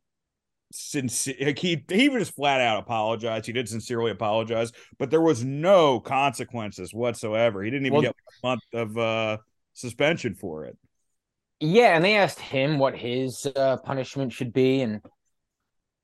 sincere. 0.73 1.35
Like 1.39 1.59
he 1.59 1.83
he 1.89 2.09
just 2.09 2.35
flat 2.35 2.61
out 2.61 2.79
apologized. 2.79 3.45
He 3.45 3.53
did 3.53 3.69
sincerely 3.69 4.11
apologize, 4.11 4.71
but 4.97 5.09
there 5.11 5.21
was 5.21 5.43
no 5.43 5.99
consequences 5.99 6.93
whatsoever. 6.93 7.63
He 7.63 7.69
didn't 7.69 7.85
even 7.85 7.93
Well- 7.93 8.01
get 8.01 8.15
a 8.43 8.47
month 8.47 8.63
of 8.73 8.97
uh 8.97 9.37
suspension 9.73 10.35
for 10.35 10.65
it. 10.65 10.77
Yeah, 11.59 11.95
and 11.95 12.03
they 12.03 12.15
asked 12.17 12.39
him 12.39 12.77
what 12.77 12.97
his 12.97 13.45
uh, 13.55 13.77
punishment 13.77 14.33
should 14.33 14.51
be, 14.51 14.81
and 14.81 14.99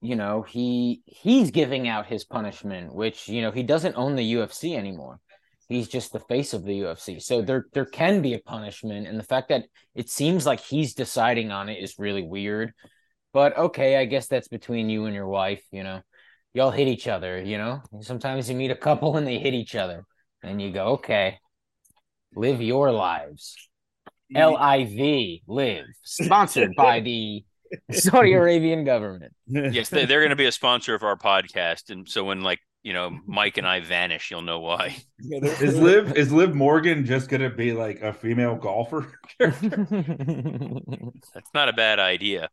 you 0.02 0.16
know 0.16 0.42
he 0.44 1.02
he's 1.06 1.52
giving 1.52 1.88
out 1.88 2.06
his 2.06 2.24
punishment, 2.24 2.94
which 2.96 3.28
you 3.28 3.42
know 3.42 3.52
he 3.52 3.64
doesn't 3.64 3.98
own 3.98 4.16
the 4.16 4.34
UFC 4.36 4.78
anymore. 4.78 5.20
He's 5.68 5.88
just 5.88 6.14
the 6.14 6.22
face 6.22 6.54
of 6.54 6.64
the 6.64 6.80
UFC, 6.82 7.22
so 7.22 7.42
there 7.42 7.66
there 7.74 7.86
can 7.86 8.22
be 8.22 8.36
a 8.36 8.40
punishment, 8.40 9.08
and 9.08 9.20
the 9.20 9.24
fact 9.24 9.50
that 9.50 9.66
it 9.96 10.10
seems 10.10 10.46
like 10.46 10.62
he's 10.62 10.94
deciding 10.94 11.52
on 11.52 11.68
it 11.70 11.84
is 11.84 12.00
really 12.00 12.24
weird. 12.24 12.74
But 13.34 13.58
okay, 13.58 13.98
I 13.98 14.06
guess 14.06 14.28
that's 14.28 14.48
between 14.48 14.90
you 14.90 15.06
and 15.06 15.14
your 15.16 15.28
wife. 15.28 15.62
You 15.72 15.84
know, 15.84 16.02
y'all 16.54 16.72
hit 16.72 16.88
each 16.88 17.08
other. 17.08 17.42
You 17.42 17.58
know, 17.58 17.82
sometimes 18.02 18.50
you 18.50 18.56
meet 18.56 18.72
a 18.72 18.76
couple 18.76 19.18
and 19.18 19.26
they 19.28 19.38
hit 19.40 19.54
each 19.54 19.76
other, 19.76 20.06
and 20.44 20.62
you 20.62 20.72
go, 20.72 20.86
okay, 20.94 21.38
live 22.36 22.62
your 22.62 22.92
lives. 22.92 23.56
L 24.36 24.56
I 24.58 24.84
V 24.86 25.42
live, 25.48 25.86
sponsored 26.04 26.76
by 26.76 27.00
the 27.00 27.44
Saudi 27.92 28.34
Arabian 28.34 28.84
government. 28.84 29.34
Yes, 29.48 29.90
they, 29.90 30.06
they're 30.06 30.20
going 30.20 30.30
to 30.32 30.36
be 30.36 30.46
a 30.46 30.52
sponsor 30.52 30.94
of 30.94 31.02
our 31.04 31.18
podcast, 31.18 31.90
and 31.90 32.08
so 32.08 32.24
when 32.24 32.42
like 32.42 32.60
you 32.84 32.94
know 32.94 33.18
Mike 33.26 33.58
and 33.58 33.68
I 33.68 33.80
vanish, 33.80 34.30
you'll 34.30 34.44
know 34.44 34.60
why. 34.60 34.98
Yeah, 35.20 35.40
there- 35.42 35.64
Is 35.64 35.76
Liv 35.78 36.16
is 36.16 36.32
Liv 36.32 36.54
Morgan 36.54 37.06
just 37.06 37.28
gonna 37.30 37.50
be 37.50 37.74
like 37.74 38.02
a 38.02 38.14
female 38.14 38.56
golfer? 38.56 39.12
That's 39.40 39.62
not 41.54 41.70
a 41.70 41.74
bad 41.74 42.00
idea. 42.00 42.50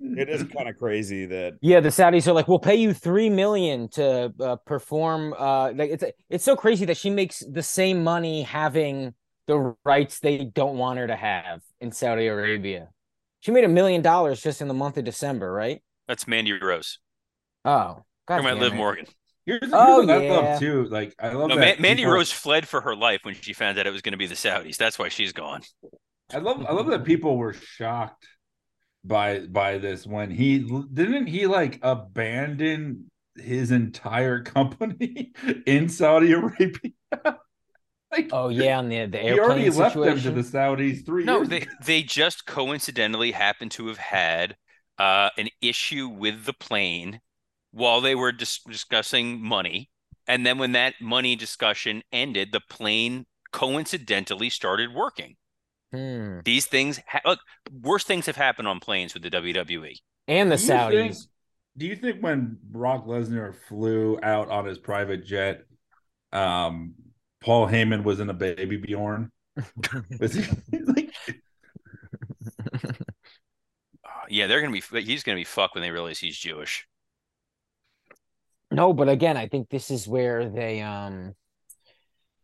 It 0.00 0.28
is 0.28 0.42
kind 0.44 0.68
of 0.68 0.78
crazy 0.78 1.26
that 1.26 1.54
yeah, 1.60 1.80
the 1.80 1.88
Saudis 1.88 2.26
are 2.26 2.32
like, 2.32 2.48
we'll 2.48 2.58
pay 2.58 2.76
you 2.76 2.92
three 2.92 3.28
million 3.30 3.88
to 3.90 4.32
uh, 4.40 4.56
perform. 4.66 5.34
Uh, 5.36 5.72
like 5.72 5.90
it's 5.90 6.04
it's 6.30 6.44
so 6.44 6.56
crazy 6.56 6.84
that 6.86 6.96
she 6.96 7.10
makes 7.10 7.40
the 7.40 7.62
same 7.62 8.04
money 8.04 8.42
having 8.42 9.14
the 9.46 9.74
rights 9.84 10.20
they 10.20 10.44
don't 10.44 10.76
want 10.76 10.98
her 10.98 11.06
to 11.06 11.16
have 11.16 11.62
in 11.80 11.90
Saudi 11.90 12.26
Arabia. 12.26 12.88
She 13.40 13.50
made 13.50 13.64
a 13.64 13.68
million 13.68 14.02
dollars 14.02 14.42
just 14.42 14.60
in 14.60 14.68
the 14.68 14.74
month 14.74 14.96
of 14.98 15.04
December, 15.04 15.50
right? 15.52 15.82
That's 16.06 16.26
Mandy 16.26 16.52
Rose. 16.52 16.98
Oh, 17.64 18.02
God 18.26 18.36
Talking 18.36 18.46
about 18.46 18.54
damn 18.54 18.62
Liv. 18.70 18.74
Morgan. 18.74 19.06
Here's, 19.46 19.60
here's 19.62 19.72
Oh, 19.74 20.00
what 20.04 20.10
I 20.10 20.22
yeah. 20.24 20.30
love 20.32 20.58
too. 20.60 20.84
Like 20.90 21.14
I 21.20 21.30
love 21.32 21.48
No, 21.48 21.56
that 21.56 21.78
Ma- 21.78 21.82
Mandy 21.82 22.02
people- 22.02 22.14
Rose 22.14 22.30
fled 22.30 22.68
for 22.68 22.80
her 22.82 22.94
life 22.94 23.20
when 23.22 23.34
she 23.34 23.52
found 23.52 23.78
out 23.78 23.86
it 23.86 23.92
was 23.92 24.02
going 24.02 24.12
to 24.12 24.18
be 24.18 24.26
the 24.26 24.34
Saudis. 24.34 24.76
That's 24.76 24.98
why 24.98 25.08
she's 25.08 25.32
gone. 25.32 25.62
I 26.32 26.38
love 26.38 26.64
I 26.68 26.72
love 26.72 26.86
that 26.88 27.04
people 27.04 27.38
were 27.38 27.54
shocked 27.54 28.26
by 29.08 29.40
by 29.40 29.78
this 29.78 30.06
when 30.06 30.30
he 30.30 30.58
didn't 30.92 31.26
he 31.26 31.46
like 31.46 31.78
abandon 31.82 33.10
his 33.36 33.70
entire 33.70 34.42
company 34.44 35.32
in 35.66 35.88
Saudi 35.88 36.32
Arabia. 36.32 36.92
like, 38.12 38.32
Oh 38.32 38.48
yeah, 38.48 38.78
on 38.78 38.88
the 38.88 39.06
the 39.06 39.20
he 39.24 39.38
airplane 39.38 39.38
already 39.38 39.70
left 39.70 40.02
them 40.02 40.22
to 40.22 40.30
the 40.30 40.40
Saudis 40.42 41.04
three 41.04 41.24
No, 41.24 41.38
years 41.38 41.48
they 41.48 41.66
ago. 41.66 41.70
they 41.78 42.02
just 42.02 42.46
coincidentally 42.46 43.32
happened 43.32 43.70
to 43.72 43.88
have 43.88 43.98
had 43.98 44.56
uh, 44.98 45.30
an 45.36 45.48
issue 45.60 46.08
with 46.08 46.44
the 46.44 46.52
plane 46.52 47.20
while 47.70 48.00
they 48.00 48.14
were 48.14 48.32
dis- 48.32 48.60
discussing 48.68 49.40
money. 49.42 49.90
And 50.26 50.44
then 50.46 50.58
when 50.58 50.72
that 50.72 51.00
money 51.00 51.36
discussion 51.36 52.02
ended, 52.12 52.52
the 52.52 52.60
plane 52.60 53.26
coincidentally 53.52 54.50
started 54.50 54.94
working. 54.94 55.36
Hmm. 55.92 56.40
These 56.44 56.66
things, 56.66 57.00
ha- 57.06 57.20
look, 57.24 57.40
worse 57.72 58.04
things 58.04 58.26
have 58.26 58.36
happened 58.36 58.68
on 58.68 58.78
planes 58.80 59.14
with 59.14 59.22
the 59.22 59.30
WWE. 59.30 59.94
And 60.26 60.50
the 60.52 60.56
Do 60.56 60.62
you 60.62 60.68
think- 60.68 61.12
Saudis. 61.14 61.26
do 61.76 61.86
you 61.86 61.96
think 61.96 62.22
when 62.22 62.58
Brock 62.62 63.06
Lesnar 63.06 63.54
flew 63.68 64.18
out 64.22 64.50
on 64.50 64.66
his 64.66 64.78
private 64.78 65.24
jet, 65.24 65.62
um, 66.32 66.94
Paul 67.40 67.66
Heyman 67.68 68.02
was 68.04 68.20
in 68.20 68.28
a 68.28 68.34
baby 68.34 68.76
Bjorn? 68.76 69.30
Was 70.20 70.34
he 70.34 70.44
like 70.86 71.12
Uh, 74.04 74.08
yeah, 74.28 74.46
they're 74.46 74.60
gonna 74.60 74.72
be. 74.72 75.00
He's 75.02 75.22
gonna 75.22 75.36
be 75.36 75.44
fucked 75.44 75.74
when 75.74 75.82
they 75.82 75.90
realize 75.90 76.18
he's 76.18 76.36
Jewish. 76.36 76.86
No, 78.70 78.92
but 78.92 79.08
again, 79.08 79.36
I 79.36 79.48
think 79.48 79.68
this 79.70 79.90
is 79.90 80.06
where 80.06 80.48
they 80.48 80.80
um 80.82 81.34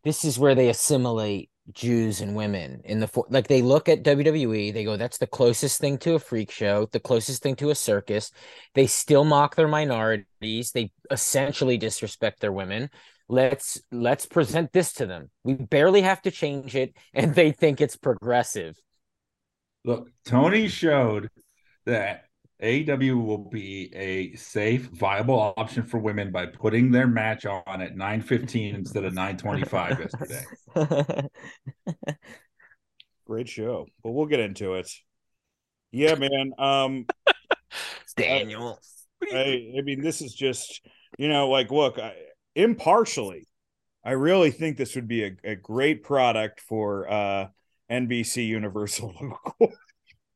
this 0.02 0.24
is 0.24 0.38
where 0.38 0.54
they 0.54 0.68
assimilate 0.68 1.50
Jews 1.72 2.20
and 2.20 2.36
women 2.36 2.82
in 2.84 3.00
the 3.00 3.08
for- 3.08 3.26
like 3.30 3.48
they 3.48 3.62
look 3.62 3.88
at 3.88 4.02
WWE, 4.02 4.72
they 4.72 4.84
go 4.84 4.96
that's 4.96 5.18
the 5.18 5.26
closest 5.26 5.80
thing 5.80 5.96
to 5.98 6.14
a 6.14 6.18
freak 6.18 6.50
show, 6.50 6.86
the 6.92 7.00
closest 7.00 7.42
thing 7.42 7.56
to 7.56 7.70
a 7.70 7.74
circus. 7.74 8.30
They 8.74 8.86
still 8.86 9.24
mock 9.24 9.54
their 9.54 9.68
minorities, 9.68 10.72
they 10.72 10.92
essentially 11.10 11.78
disrespect 11.78 12.40
their 12.40 12.52
women. 12.52 12.90
Let's 13.28 13.80
let's 13.90 14.26
present 14.26 14.72
this 14.72 14.92
to 14.94 15.06
them. 15.06 15.30
We 15.42 15.54
barely 15.54 16.02
have 16.02 16.20
to 16.22 16.30
change 16.30 16.76
it 16.76 16.94
and 17.14 17.34
they 17.34 17.52
think 17.52 17.80
it's 17.80 17.96
progressive. 17.96 18.78
Look, 19.84 20.10
Tony 20.26 20.68
showed 20.68 21.30
that 21.86 22.24
AEW 22.64 23.24
will 23.24 23.50
be 23.50 23.94
a 23.94 24.34
safe, 24.36 24.88
viable 24.88 25.54
option 25.56 25.82
for 25.82 25.98
women 25.98 26.32
by 26.32 26.46
putting 26.46 26.90
their 26.90 27.06
match 27.06 27.44
on 27.44 27.82
at 27.82 27.94
9:15 27.94 28.74
instead 28.74 29.04
of 29.04 29.12
9:25 29.12 29.98
yesterday. 30.00 31.28
Great 33.26 33.48
show, 33.48 33.86
but 34.02 34.12
we'll 34.12 34.26
get 34.26 34.40
into 34.40 34.74
it. 34.74 34.90
Yeah, 35.92 36.14
man. 36.14 36.52
Um, 36.58 37.06
Daniel. 38.16 38.80
I, 39.32 39.74
I 39.78 39.82
mean, 39.82 40.02
this 40.02 40.22
is 40.22 40.34
just, 40.34 40.80
you 41.18 41.28
know, 41.28 41.48
like, 41.48 41.70
look, 41.70 41.98
I, 41.98 42.14
impartially, 42.54 43.46
I 44.04 44.12
really 44.12 44.50
think 44.50 44.76
this 44.76 44.94
would 44.94 45.08
be 45.08 45.24
a, 45.24 45.36
a 45.44 45.54
great 45.54 46.02
product 46.02 46.60
for 46.60 47.10
uh, 47.10 47.46
NBC 47.90 48.46
Universal 48.46 49.38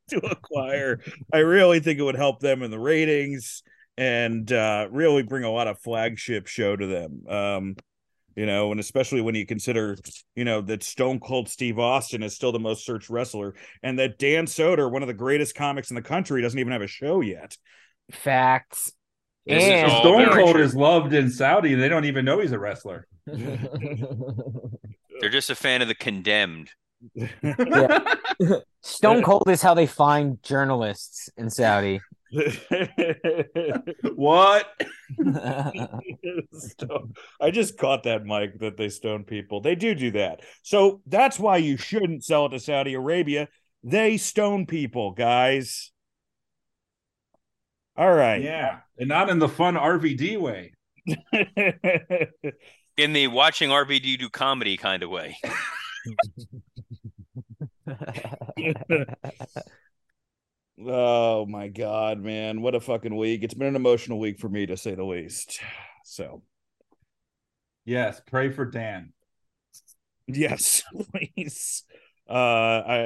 to 0.10 0.18
acquire. 0.26 1.00
I 1.32 1.38
really 1.38 1.80
think 1.80 1.98
it 1.98 2.02
would 2.02 2.16
help 2.16 2.40
them 2.40 2.62
in 2.62 2.70
the 2.70 2.78
ratings 2.78 3.62
and 3.96 4.50
uh, 4.52 4.88
really 4.90 5.22
bring 5.22 5.44
a 5.44 5.50
lot 5.50 5.66
of 5.66 5.80
flagship 5.80 6.46
show 6.46 6.76
to 6.76 6.86
them. 6.86 7.24
Um, 7.28 7.76
you 8.36 8.46
know, 8.46 8.70
and 8.70 8.78
especially 8.78 9.20
when 9.20 9.34
you 9.34 9.44
consider, 9.44 9.96
you 10.36 10.44
know, 10.44 10.60
that 10.60 10.84
Stone 10.84 11.18
Cold 11.18 11.48
Steve 11.48 11.80
Austin 11.80 12.22
is 12.22 12.36
still 12.36 12.52
the 12.52 12.60
most 12.60 12.86
searched 12.86 13.10
wrestler, 13.10 13.56
and 13.82 13.98
that 13.98 14.16
Dan 14.16 14.46
Soder, 14.46 14.88
one 14.88 15.02
of 15.02 15.08
the 15.08 15.14
greatest 15.14 15.56
comics 15.56 15.90
in 15.90 15.96
the 15.96 16.02
country, 16.02 16.40
doesn't 16.40 16.58
even 16.58 16.72
have 16.72 16.82
a 16.82 16.86
show 16.86 17.20
yet. 17.20 17.56
Facts. 18.12 18.92
This 19.44 19.64
And 19.64 19.90
Stone 19.90 20.32
Cold 20.32 20.54
true. 20.54 20.62
is 20.62 20.76
loved 20.76 21.14
in 21.14 21.30
Saudi. 21.30 21.74
They 21.74 21.88
don't 21.88 22.04
even 22.04 22.24
know 22.24 22.38
he's 22.38 22.52
a 22.52 22.60
wrestler. 22.60 23.08
They're 23.26 23.58
just 25.30 25.50
a 25.50 25.56
fan 25.56 25.82
of 25.82 25.88
the 25.88 25.96
condemned. 25.96 26.70
Stone 28.82 29.22
Cold 29.22 29.48
is 29.48 29.62
how 29.62 29.74
they 29.74 29.86
find 29.86 30.42
journalists 30.42 31.28
in 31.36 31.50
Saudi. 31.50 32.00
what? 34.14 34.66
Stone- 36.52 37.14
I 37.40 37.50
just 37.50 37.78
caught 37.78 38.02
that, 38.04 38.24
Mike, 38.26 38.58
that 38.60 38.76
they 38.76 38.88
stone 38.88 39.24
people. 39.24 39.60
They 39.60 39.74
do 39.74 39.94
do 39.94 40.10
that. 40.12 40.40
So 40.62 41.00
that's 41.06 41.38
why 41.38 41.58
you 41.58 41.76
shouldn't 41.76 42.24
sell 42.24 42.46
it 42.46 42.50
to 42.50 42.60
Saudi 42.60 42.94
Arabia. 42.94 43.48
They 43.82 44.16
stone 44.16 44.66
people, 44.66 45.12
guys. 45.12 45.92
All 47.96 48.12
right. 48.12 48.42
Yeah, 48.42 48.80
and 48.98 49.08
not 49.08 49.28
in 49.28 49.38
the 49.38 49.48
fun 49.48 49.74
RVD 49.74 50.38
way. 50.40 50.72
In 52.96 53.12
the 53.12 53.28
watching 53.28 53.70
RVD 53.70 54.18
do 54.18 54.28
comedy 54.28 54.76
kind 54.76 55.02
of 55.04 55.10
way. 55.10 55.38
oh 60.86 61.46
my 61.46 61.68
god, 61.68 62.20
man. 62.20 62.60
What 62.60 62.74
a 62.74 62.80
fucking 62.80 63.16
week. 63.16 63.42
It's 63.42 63.54
been 63.54 63.68
an 63.68 63.76
emotional 63.76 64.18
week 64.18 64.38
for 64.38 64.48
me 64.48 64.66
to 64.66 64.76
say 64.76 64.94
the 64.94 65.04
least. 65.04 65.60
So 66.04 66.42
Yes, 67.84 68.20
pray 68.26 68.50
for 68.50 68.66
Dan. 68.66 69.12
yes, 70.26 70.82
please. 71.12 71.84
Uh 72.28 72.82
I 72.86 72.98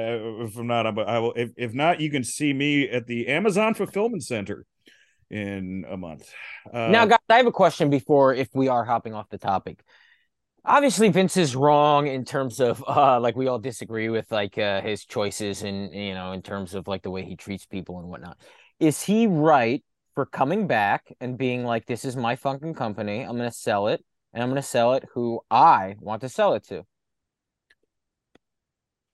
if 0.43 0.57
I'm 0.57 0.67
not, 0.67 0.85
I'm, 0.85 0.95
will 0.95 1.33
if, 1.37 1.51
if 1.55 1.73
not, 1.73 2.01
you 2.01 2.11
can 2.11 2.25
see 2.25 2.51
me 2.51 2.89
at 2.89 3.07
the 3.07 3.29
Amazon 3.29 3.73
fulfillment 3.73 4.23
center 4.23 4.65
in 5.29 5.85
a 5.89 5.95
month. 5.95 6.29
Uh, 6.71 6.89
now, 6.89 7.05
guys, 7.05 7.19
I 7.29 7.37
have 7.37 7.47
a 7.47 7.51
question 7.51 7.89
before 7.89 8.33
if 8.33 8.49
we 8.53 8.67
are 8.67 8.83
hopping 8.83 9.13
off 9.13 9.29
the 9.29 9.37
topic. 9.37 9.81
Obviously, 10.65 11.09
Vince 11.09 11.35
is 11.35 11.55
wrong 11.55 12.07
in 12.07 12.23
terms 12.23 12.59
of 12.61 12.83
uh 12.87 13.19
like 13.19 13.35
we 13.35 13.47
all 13.47 13.59
disagree 13.59 14.09
with 14.09 14.31
like 14.31 14.57
uh 14.57 14.81
his 14.81 15.03
choices 15.05 15.61
and 15.63 15.93
you 15.93 16.13
know 16.13 16.31
in 16.31 16.41
terms 16.41 16.73
of 16.73 16.87
like 16.87 17.01
the 17.03 17.11
way 17.11 17.23
he 17.25 17.35
treats 17.35 17.65
people 17.65 17.99
and 17.99 18.07
whatnot. 18.07 18.37
Is 18.79 19.01
he 19.01 19.27
right 19.27 19.83
for 20.15 20.25
coming 20.25 20.67
back 20.67 21.13
and 21.19 21.37
being 21.37 21.65
like, 21.65 21.85
This 21.85 22.05
is 22.05 22.15
my 22.15 22.35
fucking 22.37 22.75
company, 22.75 23.21
I'm 23.21 23.35
gonna 23.37 23.51
sell 23.51 23.87
it, 23.87 24.03
and 24.33 24.41
I'm 24.41 24.49
gonna 24.49 24.61
sell 24.61 24.93
it 24.93 25.03
who 25.13 25.41
I 25.51 25.95
want 25.99 26.21
to 26.21 26.29
sell 26.29 26.53
it 26.53 26.63
to. 26.69 26.85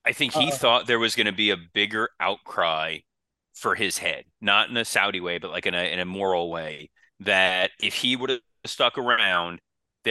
I 0.06 0.14
think 0.14 0.34
he 0.34 0.52
Uh, 0.52 0.52
thought 0.52 0.88
there 0.88 1.00
was 1.00 1.16
going 1.16 1.26
to 1.26 1.32
be 1.32 1.50
a 1.50 1.58
bigger 1.58 2.10
outcry 2.20 3.00
for 3.54 3.76
his 3.76 3.98
head, 3.98 4.26
not 4.42 4.70
in 4.70 4.78
a 4.78 4.86
Saudi 4.86 5.20
way, 5.20 5.38
but 5.38 5.52
like 5.52 5.66
in 5.66 5.74
a 5.74 5.92
in 5.92 6.00
a 6.00 6.06
moral 6.06 6.50
way. 6.50 6.90
That 7.22 7.72
if 7.82 7.96
he 7.96 8.16
would 8.16 8.30
have 8.30 8.40
stuck 8.66 8.98
around, 8.98 9.60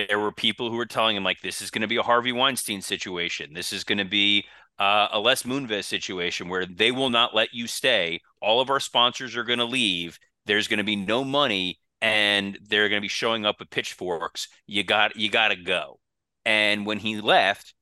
there 0.07 0.19
were 0.19 0.33
people 0.33 0.71
who 0.71 0.77
were 0.77 0.87
telling 0.87 1.17
him 1.17 1.25
like, 1.25 1.41
"This 1.41 1.63
is 1.63 1.71
going 1.71 1.83
to 1.83 1.89
be 1.89 1.97
a 1.97 2.03
Harvey 2.03 2.33
Weinstein 2.33 2.83
situation. 2.83 3.55
This 3.55 3.73
is 3.73 3.85
going 3.85 3.99
to 3.99 4.05
be 4.05 4.47
uh, 4.79 5.09
a 5.13 5.21
Les 5.21 5.43
Moonves 5.43 5.85
situation 5.85 6.49
where 6.49 6.67
they 6.67 6.91
will 6.93 7.11
not 7.11 7.35
let 7.35 7.53
you 7.53 7.67
stay. 7.67 8.21
All 8.41 8.61
of 8.61 8.71
our 8.71 8.81
sponsors 8.81 9.37
are 9.37 9.45
going 9.45 9.59
to 9.59 9.65
leave. 9.65 10.19
There's 10.47 10.69
going 10.69 10.79
to 10.79 10.85
be 10.85 10.97
no 10.97 11.25
money, 11.25 11.79
and 12.01 12.59
they're 12.69 12.89
going 12.89 13.01
to 13.01 13.05
be 13.05 13.09
showing 13.09 13.45
up 13.45 13.57
with 13.59 13.71
pitchforks. 13.71 14.49
You 14.67 14.85
got 14.85 15.17
you 15.17 15.31
got 15.31 15.49
to 15.49 15.57
go." 15.57 16.01
And 16.45 16.87
when 16.87 16.99
he 16.99 17.21
left, 17.21 17.75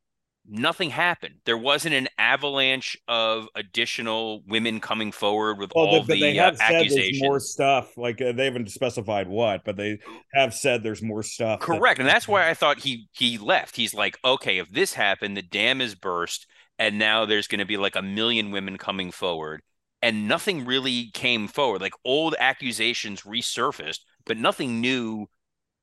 nothing 0.49 0.91
happened. 0.91 1.37
There 1.45 1.57
wasn't 1.59 1.95
an 1.95 2.09
avalanche 2.19 2.97
of 3.09 3.49
additional 3.55 4.43
women 4.47 4.81
coming 4.81 5.13
forward 5.13 5.59
with 5.59 5.73
Well, 5.75 5.87
all 5.87 5.99
but 6.01 6.15
the 6.15 6.21
they 6.21 6.39
uh, 6.39 6.45
have 6.45 6.57
said 6.59 6.71
there's 6.71 6.93
accusations. 6.93 7.23
more 7.23 7.41
stuff. 7.41 7.97
Like 7.97 8.21
uh, 8.21 8.33
they 8.33 8.45
haven't 8.45 8.71
specified 8.71 9.29
what, 9.29 9.65
but 9.65 9.77
they 9.77 9.99
have 10.35 10.55
said 10.55 10.83
there's 10.83 11.03
more 11.03 11.23
stuff. 11.23 11.61
that- 11.61 11.67
Correct, 11.67 11.99
and 11.99 12.09
that's 12.09 12.29
why 12.29 12.49
I 12.49 12.55
thought 12.55 12.79
he 12.81 13.09
he 13.13 13.39
left. 13.39 13.77
He's 13.77 13.95
like, 13.95 14.19
okay, 14.25 14.59
if 14.59 14.71
this 14.71 14.95
happened, 14.95 15.37
the 15.37 15.43
dam 15.43 15.81
is 15.81 15.95
burst, 15.95 16.47
and 16.79 16.99
now 16.99 17.25
there's 17.27 17.47
going 17.49 17.59
to 17.61 17.65
be 17.67 17.77
like 17.77 17.97
a 17.97 18.03
million 18.03 18.51
women 18.51 18.77
coming 18.79 19.11
forward, 19.11 19.63
and 20.03 20.29
nothing 20.29 20.65
really 20.65 21.11
came 21.15 21.49
forward. 21.49 21.81
Like 21.81 21.95
old 22.05 22.35
accusations 22.39 23.23
resurfaced, 23.23 24.01
but 24.25 24.37
nothing 24.37 24.81
new 24.81 25.27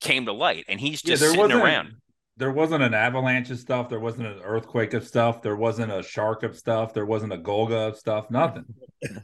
came 0.02 0.26
to 0.26 0.34
light, 0.34 0.66
and 0.68 0.80
he's 0.80 1.02
just 1.02 1.22
sitting 1.24 1.52
around. 1.52 1.96
There 2.36 2.52
wasn't 2.52 2.82
an 2.82 2.96
avalanche 2.96 3.52
of 3.52 3.60
stuff. 3.60 3.90
There 3.90 4.00
wasn't 4.00 4.28
an 4.28 4.40
earthquake 4.44 4.94
of 4.96 5.06
stuff. 5.06 5.44
There 5.44 5.56
wasn't 5.56 5.92
a 5.92 6.02
shark 6.02 6.42
of 6.42 6.58
stuff. 6.58 6.92
There 6.94 7.06
wasn't 7.06 7.32
a 7.32 7.38
Golga 7.38 7.90
of 7.90 7.98
stuff. 7.98 8.32
Nothing. 8.32 8.66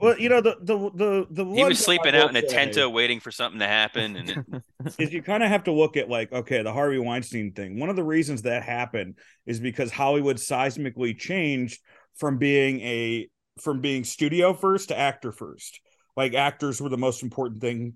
well, 0.00 0.18
you 0.18 0.28
know 0.28 0.40
the 0.40 0.56
the 0.60 0.90
the 0.94 1.26
the 1.30 1.44
He 1.44 1.62
was 1.62 1.78
sleeping 1.78 2.16
out 2.16 2.30
in 2.30 2.36
a 2.36 2.40
say 2.40 2.48
tento 2.48 2.88
waiting 2.88 3.20
for 3.20 3.30
something 3.30 3.60
to 3.60 3.68
happen, 3.68 4.16
and 4.16 4.30
it, 4.30 4.62
Is 4.98 5.12
you 5.12 5.22
kind 5.22 5.44
of 5.44 5.48
have 5.48 5.64
to 5.64 5.72
look 5.72 5.96
at 5.96 6.08
like 6.08 6.32
okay, 6.32 6.62
the 6.62 6.72
Harvey 6.72 6.98
Weinstein 6.98 7.52
thing. 7.52 7.78
One 7.78 7.88
of 7.88 7.96
the 7.96 8.04
reasons 8.04 8.42
that 8.42 8.64
happened 8.64 9.18
is 9.46 9.60
because 9.60 9.92
Hollywood 9.92 10.38
seismically 10.38 11.16
changed 11.16 11.80
from 12.16 12.38
being 12.38 12.80
a 12.80 13.28
from 13.60 13.80
being 13.80 14.04
studio 14.04 14.54
first 14.54 14.88
to 14.88 14.98
actor 14.98 15.30
first. 15.30 15.80
Like 16.16 16.34
actors 16.34 16.80
were 16.80 16.88
the 16.88 16.98
most 16.98 17.22
important 17.22 17.60
thing. 17.60 17.94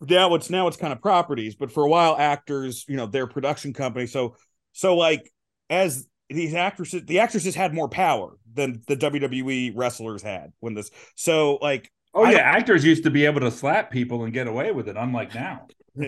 Now 0.00 0.34
it's 0.34 0.50
now 0.50 0.68
it's 0.68 0.76
kind 0.76 0.92
of 0.92 1.00
properties, 1.00 1.54
but 1.54 1.72
for 1.72 1.84
a 1.84 1.88
while 1.88 2.16
actors, 2.16 2.84
you 2.88 2.96
know, 2.96 3.06
their 3.06 3.26
production 3.26 3.72
company. 3.72 4.06
So 4.06 4.36
so 4.72 4.96
like 4.96 5.30
as 5.70 6.06
these 6.28 6.54
actresses, 6.54 7.04
the 7.04 7.20
actresses 7.20 7.54
had 7.54 7.74
more 7.74 7.88
power 7.88 8.36
than 8.52 8.82
the 8.86 8.96
WWE 8.96 9.72
wrestlers 9.74 10.22
had 10.22 10.52
when 10.60 10.74
this. 10.74 10.90
So 11.14 11.58
like 11.62 11.90
Oh 12.14 12.24
I 12.24 12.32
yeah, 12.32 12.38
actors 12.38 12.84
used 12.84 13.04
to 13.04 13.10
be 13.10 13.24
able 13.24 13.40
to 13.40 13.50
slap 13.50 13.90
people 13.90 14.24
and 14.24 14.32
get 14.32 14.46
away 14.46 14.70
with 14.70 14.88
it, 14.88 14.96
unlike 14.98 15.34
now. 15.34 15.66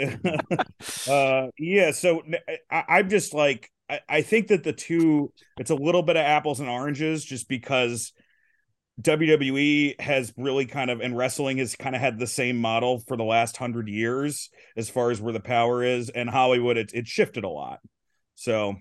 uh 1.11 1.49
yeah 1.59 1.91
so 1.91 2.23
I, 2.71 2.85
i'm 2.89 3.11
just 3.11 3.35
like 3.35 3.71
I, 3.91 4.01
I 4.09 4.23
think 4.23 4.49
that 4.49 4.65
the 4.65 4.73
two 4.73 5.31
it's 5.59 5.71
a 5.71 5.75
little 5.75 6.03
bit 6.03 6.17
of 6.17 6.25
apples 6.25 6.61
and 6.61 6.71
oranges 6.71 7.23
just 7.23 7.51
because 7.51 8.15
WWE 9.01 10.01
has 10.01 10.33
really 10.37 10.67
kind 10.67 10.91
of 10.91 11.01
and 11.01 11.17
wrestling 11.17 11.59
has 11.59 11.75
kind 11.75 11.97
of 11.97 12.01
had 12.01 12.19
the 12.19 12.27
same 12.27 12.57
model 12.57 13.01
for 13.01 13.17
the 13.17 13.25
last 13.25 13.57
hundred 13.57 13.89
years 13.89 14.51
as 14.77 14.89
far 14.89 15.11
as 15.11 15.21
where 15.21 15.33
the 15.33 15.41
power 15.41 15.83
is, 15.83 16.11
and 16.11 16.31
Hollywood 16.31 16.77
it 16.77 16.93
it 16.95 17.07
shifted 17.07 17.45
a 17.45 17.49
lot. 17.49 17.81
So, 18.37 18.77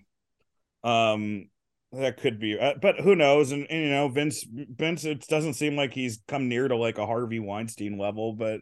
um, 0.84 1.50
that 1.92 2.18
could 2.18 2.40
be, 2.40 2.58
uh, 2.60 2.74
but 2.82 3.00
who 3.00 3.16
knows? 3.16 3.52
And, 3.52 3.68
and, 3.70 3.84
you 3.84 3.90
know, 3.90 4.08
Vince 4.08 4.46
Vince 4.48 5.04
it 5.04 5.28
doesn't 5.28 5.56
seem 5.56 5.76
like 5.76 5.94
he's 5.94 6.20
come 6.28 6.48
near 6.48 6.68
to 6.68 6.76
like 6.76 7.00
a 7.00 7.06
Harvey 7.06 7.40
Weinstein 7.40 7.98
level, 7.98 8.34
but 8.34 8.62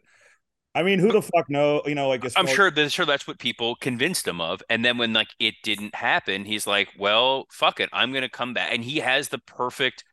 I 0.74 0.82
mean, 0.82 0.98
who 0.98 1.12
the 1.12 1.20
fuck 1.20 1.50
know? 1.50 1.82
You 1.84 1.94
know, 1.94 2.08
like 2.08 2.24
I'm 2.34 2.46
sure 2.46 2.70
that 2.70 2.92
sure 2.92 3.04
that's 3.04 3.26
what 3.26 3.38
people 3.38 3.74
convinced 3.76 4.26
him 4.26 4.40
of. 4.40 4.62
And 4.70 4.82
then 4.82 4.96
when 4.96 5.12
like 5.12 5.28
it 5.38 5.54
didn't 5.62 5.94
happen, 5.94 6.46
he's 6.46 6.66
like, 6.66 6.88
"Well, 6.98 7.46
fuck 7.50 7.78
it, 7.78 7.90
I'm 7.92 8.12
gonna 8.12 8.30
come 8.30 8.54
back." 8.54 8.72
And 8.72 8.82
he 8.82 9.00
has 9.00 9.28
the 9.28 9.38
perfect 9.38 10.04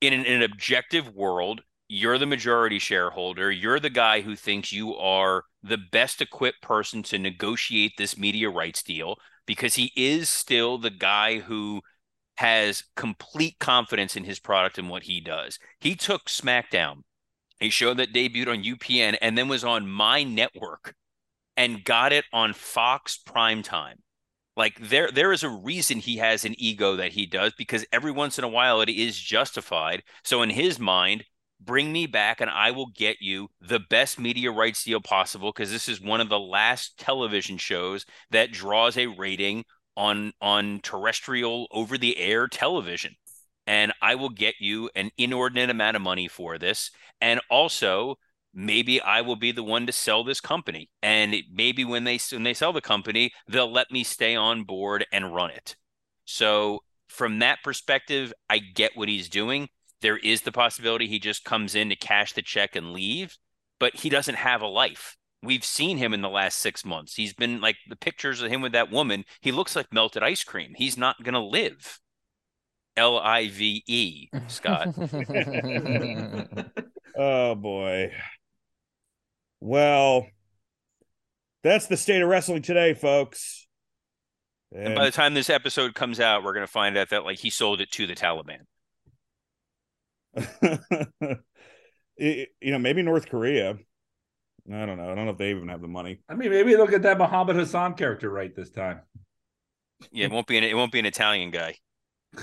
in 0.00 0.12
an, 0.12 0.24
in 0.24 0.34
an 0.34 0.42
objective 0.42 1.14
world. 1.14 1.62
You're 1.88 2.18
the 2.18 2.26
majority 2.26 2.78
shareholder. 2.78 3.50
You're 3.50 3.80
the 3.80 3.90
guy 3.90 4.20
who 4.20 4.36
thinks 4.36 4.72
you 4.72 4.94
are 4.96 5.44
the 5.62 5.78
best 5.78 6.22
equipped 6.22 6.62
person 6.62 7.02
to 7.04 7.18
negotiate 7.18 7.94
this 7.98 8.16
media 8.16 8.48
rights 8.48 8.82
deal 8.82 9.16
because 9.44 9.74
he 9.74 9.92
is 9.96 10.28
still 10.28 10.78
the 10.78 10.90
guy 10.90 11.40
who 11.40 11.82
has 12.36 12.84
complete 12.96 13.58
confidence 13.58 14.16
in 14.16 14.24
his 14.24 14.38
product 14.38 14.78
and 14.78 14.88
what 14.88 15.02
he 15.02 15.20
does. 15.20 15.58
He 15.80 15.96
took 15.96 16.26
SmackDown 16.26 17.02
a 17.60 17.68
show 17.68 17.92
that 17.94 18.12
debuted 18.12 18.48
on 18.48 18.62
UPN 18.62 19.18
and 19.20 19.36
then 19.36 19.48
was 19.48 19.64
on 19.64 19.86
my 19.86 20.22
network 20.22 20.94
and 21.56 21.84
got 21.84 22.12
it 22.12 22.24
on 22.32 22.54
Fox 22.54 23.20
primetime. 23.26 23.96
Like 24.60 24.78
there 24.78 25.10
there 25.10 25.32
is 25.32 25.42
a 25.42 25.48
reason 25.48 26.00
he 26.00 26.18
has 26.18 26.44
an 26.44 26.54
ego 26.58 26.94
that 26.96 27.12
he 27.12 27.24
does 27.24 27.54
because 27.56 27.86
every 27.90 28.12
once 28.12 28.36
in 28.36 28.44
a 28.44 28.48
while 28.48 28.82
it 28.82 28.90
is 28.90 29.18
justified. 29.18 30.02
So 30.22 30.42
in 30.42 30.50
his 30.50 30.78
mind, 30.78 31.24
bring 31.58 31.90
me 31.90 32.04
back 32.06 32.42
and 32.42 32.50
I 32.50 32.70
will 32.70 32.90
get 32.94 33.22
you 33.22 33.48
the 33.62 33.80
best 33.80 34.20
media 34.20 34.50
rights 34.50 34.84
deal 34.84 35.00
possible 35.00 35.50
because 35.50 35.72
this 35.72 35.88
is 35.88 35.98
one 35.98 36.20
of 36.20 36.28
the 36.28 36.38
last 36.38 36.98
television 36.98 37.56
shows 37.56 38.04
that 38.32 38.52
draws 38.52 38.98
a 38.98 39.06
rating 39.06 39.64
on 39.96 40.34
on 40.42 40.80
terrestrial 40.82 41.66
over 41.70 41.96
the 41.96 42.18
air 42.18 42.46
television 42.46 43.14
and 43.66 43.94
I 44.02 44.14
will 44.14 44.28
get 44.28 44.56
you 44.60 44.90
an 44.94 45.10
inordinate 45.16 45.70
amount 45.70 45.96
of 45.96 46.02
money 46.02 46.28
for 46.28 46.58
this. 46.58 46.90
And 47.22 47.40
also, 47.48 48.18
maybe 48.54 49.00
I 49.00 49.20
will 49.20 49.36
be 49.36 49.52
the 49.52 49.62
one 49.62 49.86
to 49.86 49.92
sell 49.92 50.24
this 50.24 50.40
company. 50.40 50.90
And 51.02 51.34
maybe 51.52 51.84
when 51.84 52.04
they 52.04 52.18
when 52.32 52.42
they 52.42 52.54
sell 52.54 52.72
the 52.72 52.80
company, 52.80 53.32
they'll 53.48 53.70
let 53.70 53.90
me 53.90 54.04
stay 54.04 54.34
on 54.36 54.64
board 54.64 55.06
and 55.12 55.34
run 55.34 55.50
it. 55.50 55.76
So 56.24 56.80
from 57.08 57.40
that 57.40 57.58
perspective, 57.62 58.32
I 58.48 58.58
get 58.58 58.96
what 58.96 59.08
he's 59.08 59.28
doing. 59.28 59.68
There 60.00 60.16
is 60.16 60.42
the 60.42 60.52
possibility 60.52 61.06
he 61.06 61.18
just 61.18 61.44
comes 61.44 61.74
in 61.74 61.88
to 61.90 61.96
cash 61.96 62.32
the 62.32 62.42
check 62.42 62.74
and 62.76 62.92
leave, 62.92 63.36
but 63.78 63.96
he 63.96 64.08
doesn't 64.08 64.36
have 64.36 64.62
a 64.62 64.66
life. 64.66 65.16
We've 65.42 65.64
seen 65.64 65.96
him 65.96 66.12
in 66.14 66.20
the 66.20 66.28
last 66.28 66.58
six 66.58 66.84
months. 66.84 67.14
He's 67.14 67.32
been 67.32 67.60
like 67.60 67.76
the 67.88 67.96
pictures 67.96 68.42
of 68.42 68.50
him 68.50 68.60
with 68.60 68.72
that 68.72 68.90
woman. 68.90 69.24
He 69.40 69.52
looks 69.52 69.74
like 69.74 69.92
melted 69.92 70.22
ice 70.22 70.44
cream. 70.44 70.72
He's 70.76 70.96
not 70.96 71.22
going 71.22 71.34
to 71.34 71.40
live. 71.40 71.98
L 72.96 73.18
I 73.18 73.48
V 73.48 73.82
E, 73.86 74.28
Scott. 74.48 74.88
oh 77.16 77.54
boy. 77.54 78.12
Well, 79.60 80.26
that's 81.62 81.86
the 81.86 81.96
state 81.96 82.22
of 82.22 82.28
wrestling 82.28 82.62
today, 82.62 82.94
folks. 82.94 83.66
And, 84.72 84.88
and 84.88 84.94
by 84.94 85.04
the 85.04 85.10
time 85.10 85.34
this 85.34 85.50
episode 85.50 85.94
comes 85.94 86.20
out, 86.20 86.44
we're 86.44 86.54
going 86.54 86.66
to 86.66 86.72
find 86.72 86.96
out 86.96 87.10
that 87.10 87.24
like 87.24 87.38
he 87.38 87.50
sold 87.50 87.80
it 87.80 87.90
to 87.92 88.06
the 88.06 88.14
Taliban. 88.14 88.60
you 92.16 92.46
know, 92.62 92.78
maybe 92.78 93.02
North 93.02 93.28
Korea. 93.28 93.76
I 94.72 94.86
don't 94.86 94.96
know. 94.98 95.10
I 95.10 95.14
don't 95.14 95.24
know 95.24 95.32
if 95.32 95.38
they 95.38 95.50
even 95.50 95.68
have 95.68 95.80
the 95.80 95.88
money. 95.88 96.20
I 96.28 96.34
mean, 96.34 96.50
maybe 96.50 96.76
look 96.76 96.92
at 96.92 97.02
that 97.02 97.18
Muhammad 97.18 97.56
Hassan 97.56 97.94
character 97.94 98.30
right 98.30 98.54
this 98.54 98.70
time. 98.70 99.00
Yeah, 100.12 100.26
it 100.26 100.32
won't 100.32 100.46
be 100.46 100.56
an 100.56 100.64
it 100.64 100.76
won't 100.76 100.92
be 100.92 100.98
an 101.00 101.06
Italian 101.06 101.50
guy. 101.50 101.76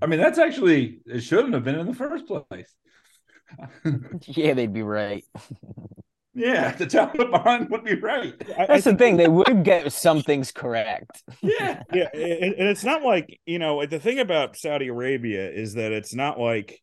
I 0.00 0.06
mean, 0.06 0.20
that's 0.20 0.38
actually 0.38 1.00
it 1.06 1.20
shouldn't 1.20 1.54
have 1.54 1.64
been 1.64 1.78
in 1.78 1.86
the 1.86 1.94
first 1.94 2.26
place. 2.26 2.72
yeah, 4.26 4.54
they'd 4.54 4.72
be 4.72 4.82
right. 4.82 5.24
Yeah, 6.34 6.72
the 6.72 6.86
Taliban 6.86 7.68
would 7.70 7.84
be 7.84 7.94
right. 7.96 8.34
That's 8.68 8.84
the 8.84 8.94
thing; 8.94 9.16
they 9.16 9.28
would 9.28 9.64
get 9.64 9.92
some 9.92 10.22
things 10.22 10.52
correct. 10.52 11.22
Yeah, 11.42 11.82
yeah, 11.92 12.08
and, 12.14 12.54
and 12.54 12.68
it's 12.68 12.84
not 12.84 13.02
like 13.02 13.40
you 13.44 13.58
know 13.58 13.84
the 13.86 13.98
thing 13.98 14.20
about 14.20 14.56
Saudi 14.56 14.88
Arabia 14.88 15.50
is 15.50 15.74
that 15.74 15.92
it's 15.92 16.14
not 16.14 16.38
like 16.38 16.80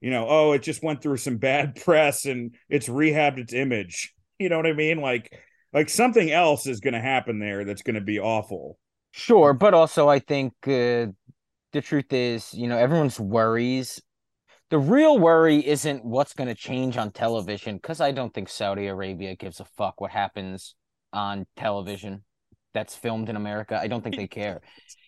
you 0.00 0.10
know, 0.10 0.26
oh, 0.28 0.52
it 0.52 0.62
just 0.62 0.82
went 0.82 1.02
through 1.02 1.18
some 1.18 1.36
bad 1.36 1.74
press 1.84 2.24
and 2.24 2.54
it's 2.68 2.88
rehabbed 2.88 3.38
its 3.38 3.52
image. 3.52 4.14
You 4.38 4.48
know 4.48 4.56
what 4.56 4.66
I 4.66 4.72
mean? 4.72 5.00
Like, 5.00 5.32
like 5.72 5.88
something 5.88 6.30
else 6.30 6.66
is 6.66 6.80
going 6.80 6.94
to 6.94 7.00
happen 7.00 7.38
there 7.38 7.64
that's 7.64 7.82
going 7.82 7.94
to 7.94 8.00
be 8.00 8.18
awful. 8.18 8.78
Sure, 9.12 9.52
but 9.52 9.74
also 9.74 10.08
I 10.08 10.18
think 10.20 10.52
uh, 10.64 11.06
the 11.72 11.82
truth 11.82 12.12
is, 12.12 12.54
you 12.54 12.68
know, 12.68 12.78
everyone's 12.78 13.20
worries. 13.20 14.00
The 14.70 14.78
real 14.78 15.18
worry 15.18 15.66
isn't 15.66 16.04
what's 16.04 16.32
going 16.32 16.48
to 16.48 16.54
change 16.54 16.96
on 16.96 17.10
television 17.10 17.76
because 17.76 18.00
I 18.00 18.12
don't 18.12 18.32
think 18.32 18.48
Saudi 18.48 18.86
Arabia 18.86 19.34
gives 19.34 19.58
a 19.58 19.64
fuck 19.76 20.00
what 20.00 20.12
happens 20.12 20.74
on 21.12 21.46
television 21.56 22.24
that's 22.72 22.94
filmed 22.94 23.28
in 23.28 23.36
America. 23.36 23.78
I 23.80 23.88
don't 23.88 24.02
think 24.02 24.16
they 24.16 24.28
care. 24.28 24.60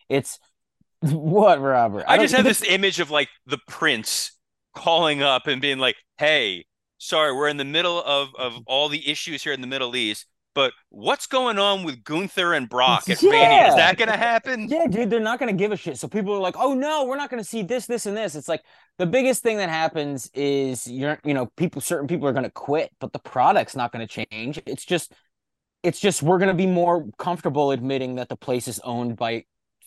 It's 0.08 0.40
what, 1.00 1.60
Robert? 1.60 2.04
I, 2.08 2.14
I 2.14 2.18
just 2.18 2.34
have 2.34 2.44
this 2.44 2.62
image 2.62 3.00
of 3.00 3.10
like 3.10 3.28
the 3.46 3.58
prince 3.68 4.32
calling 4.74 5.22
up 5.22 5.46
and 5.46 5.60
being 5.60 5.78
like, 5.78 5.96
"Hey, 6.18 6.66
sorry, 6.98 7.32
we're 7.32 7.48
in 7.48 7.56
the 7.56 7.64
middle 7.64 8.02
of 8.02 8.28
of 8.36 8.58
all 8.66 8.88
the 8.88 9.08
issues 9.08 9.42
here 9.42 9.52
in 9.52 9.60
the 9.60 9.66
Middle 9.66 9.94
East. 9.94 10.26
But 10.54 10.74
what's 10.90 11.26
going 11.26 11.58
on 11.58 11.82
with 11.82 12.04
Gunther 12.04 12.52
and 12.52 12.68
Brock 12.68 13.08
at 13.08 13.22
yeah. 13.22 13.68
Is 13.68 13.74
that 13.76 13.96
going 13.96 14.10
to 14.10 14.16
happen? 14.16 14.68
Yeah, 14.72 14.86
dude, 14.86 15.10
they're 15.10 15.20
not 15.20 15.38
going 15.38 15.54
to 15.54 15.58
give 15.58 15.72
a 15.72 15.76
shit. 15.76 15.98
So 15.98 16.08
people 16.08 16.34
are 16.34 16.38
like, 16.38 16.56
"Oh 16.58 16.74
no, 16.74 17.04
we're 17.04 17.16
not 17.16 17.30
going 17.30 17.42
to 17.42 17.48
see 17.48 17.62
this, 17.62 17.86
this, 17.86 18.06
and 18.06 18.16
this." 18.16 18.34
It's 18.34 18.48
like 18.48 18.62
the 18.98 19.06
biggest 19.06 19.42
thing 19.42 19.58
that 19.58 19.68
happens 19.68 20.30
is 20.34 20.86
you're, 20.86 21.18
you 21.24 21.34
know, 21.34 21.46
people, 21.56 21.80
certain 21.80 22.06
people 22.06 22.26
are 22.28 22.32
going 22.32 22.44
to 22.44 22.50
quit, 22.50 22.90
but 23.00 23.12
the 23.12 23.18
product's 23.18 23.76
not 23.76 23.92
going 23.92 24.06
to 24.06 24.26
change. 24.26 24.60
It's 24.66 24.84
just, 24.84 25.12
it's 25.82 26.00
just 26.00 26.22
we're 26.22 26.38
going 26.38 26.48
to 26.48 26.54
be 26.54 26.66
more 26.66 27.06
comfortable 27.18 27.70
admitting 27.70 28.16
that 28.16 28.28
the 28.28 28.36
place 28.36 28.68
is 28.68 28.78
owned 28.80 29.16
by 29.16 29.44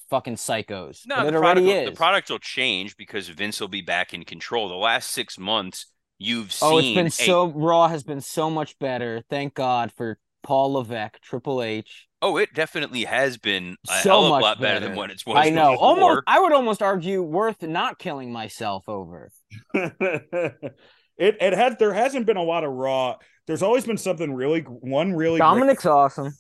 fucking 0.09 0.35
psychos. 0.35 1.01
No, 1.07 1.25
it 1.25 1.35
already 1.35 1.71
is. 1.71 1.89
The 1.89 1.95
product 1.95 2.29
will 2.29 2.39
change 2.39 2.97
because 2.97 3.27
Vince 3.29 3.59
will 3.59 3.67
be 3.67 3.81
back 3.81 4.13
in 4.13 4.23
control. 4.23 4.69
The 4.69 4.75
last 4.75 5.11
six 5.11 5.37
months, 5.37 5.87
you've 6.17 6.51
seen. 6.51 6.69
Oh, 6.71 6.77
it's 6.77 6.95
been 6.95 7.07
a... 7.07 7.11
so 7.11 7.47
Raw 7.47 7.87
has 7.87 8.03
been 8.03 8.21
so 8.21 8.49
much 8.49 8.77
better. 8.79 9.23
Thank 9.29 9.53
God 9.53 9.91
for 9.95 10.19
Paul 10.45 10.73
Levesque, 10.73 11.19
Triple 11.21 11.61
H. 11.63 12.07
Oh, 12.21 12.37
it 12.37 12.53
definitely 12.53 13.03
has 13.03 13.37
been 13.37 13.75
a 13.89 13.93
so 14.01 14.09
hell 14.09 14.25
of 14.25 14.29
a 14.29 14.43
lot 14.43 14.59
better. 14.59 14.75
better 14.75 14.87
than 14.87 14.95
what 14.95 15.11
it's 15.11 15.25
was. 15.25 15.37
I 15.37 15.49
know. 15.49 15.71
Before. 15.71 15.85
Almost, 15.85 16.21
I 16.27 16.39
would 16.39 16.53
almost 16.53 16.81
argue 16.81 17.21
worth 17.21 17.61
not 17.61 17.99
killing 17.99 18.31
myself 18.31 18.87
over. 18.87 19.31
it 19.73 20.71
it 21.17 21.53
had 21.53 21.79
there 21.79 21.93
hasn't 21.93 22.25
been 22.25 22.37
a 22.37 22.43
lot 22.43 22.63
of 22.63 22.71
raw. 22.71 23.15
There's 23.47 23.61
always 23.61 23.85
been 23.85 23.97
something 23.97 24.33
really 24.33 24.61
one 24.61 25.13
really 25.13 25.39
Dominic's 25.39 25.83
great, 25.83 25.91
awesome. 25.91 26.33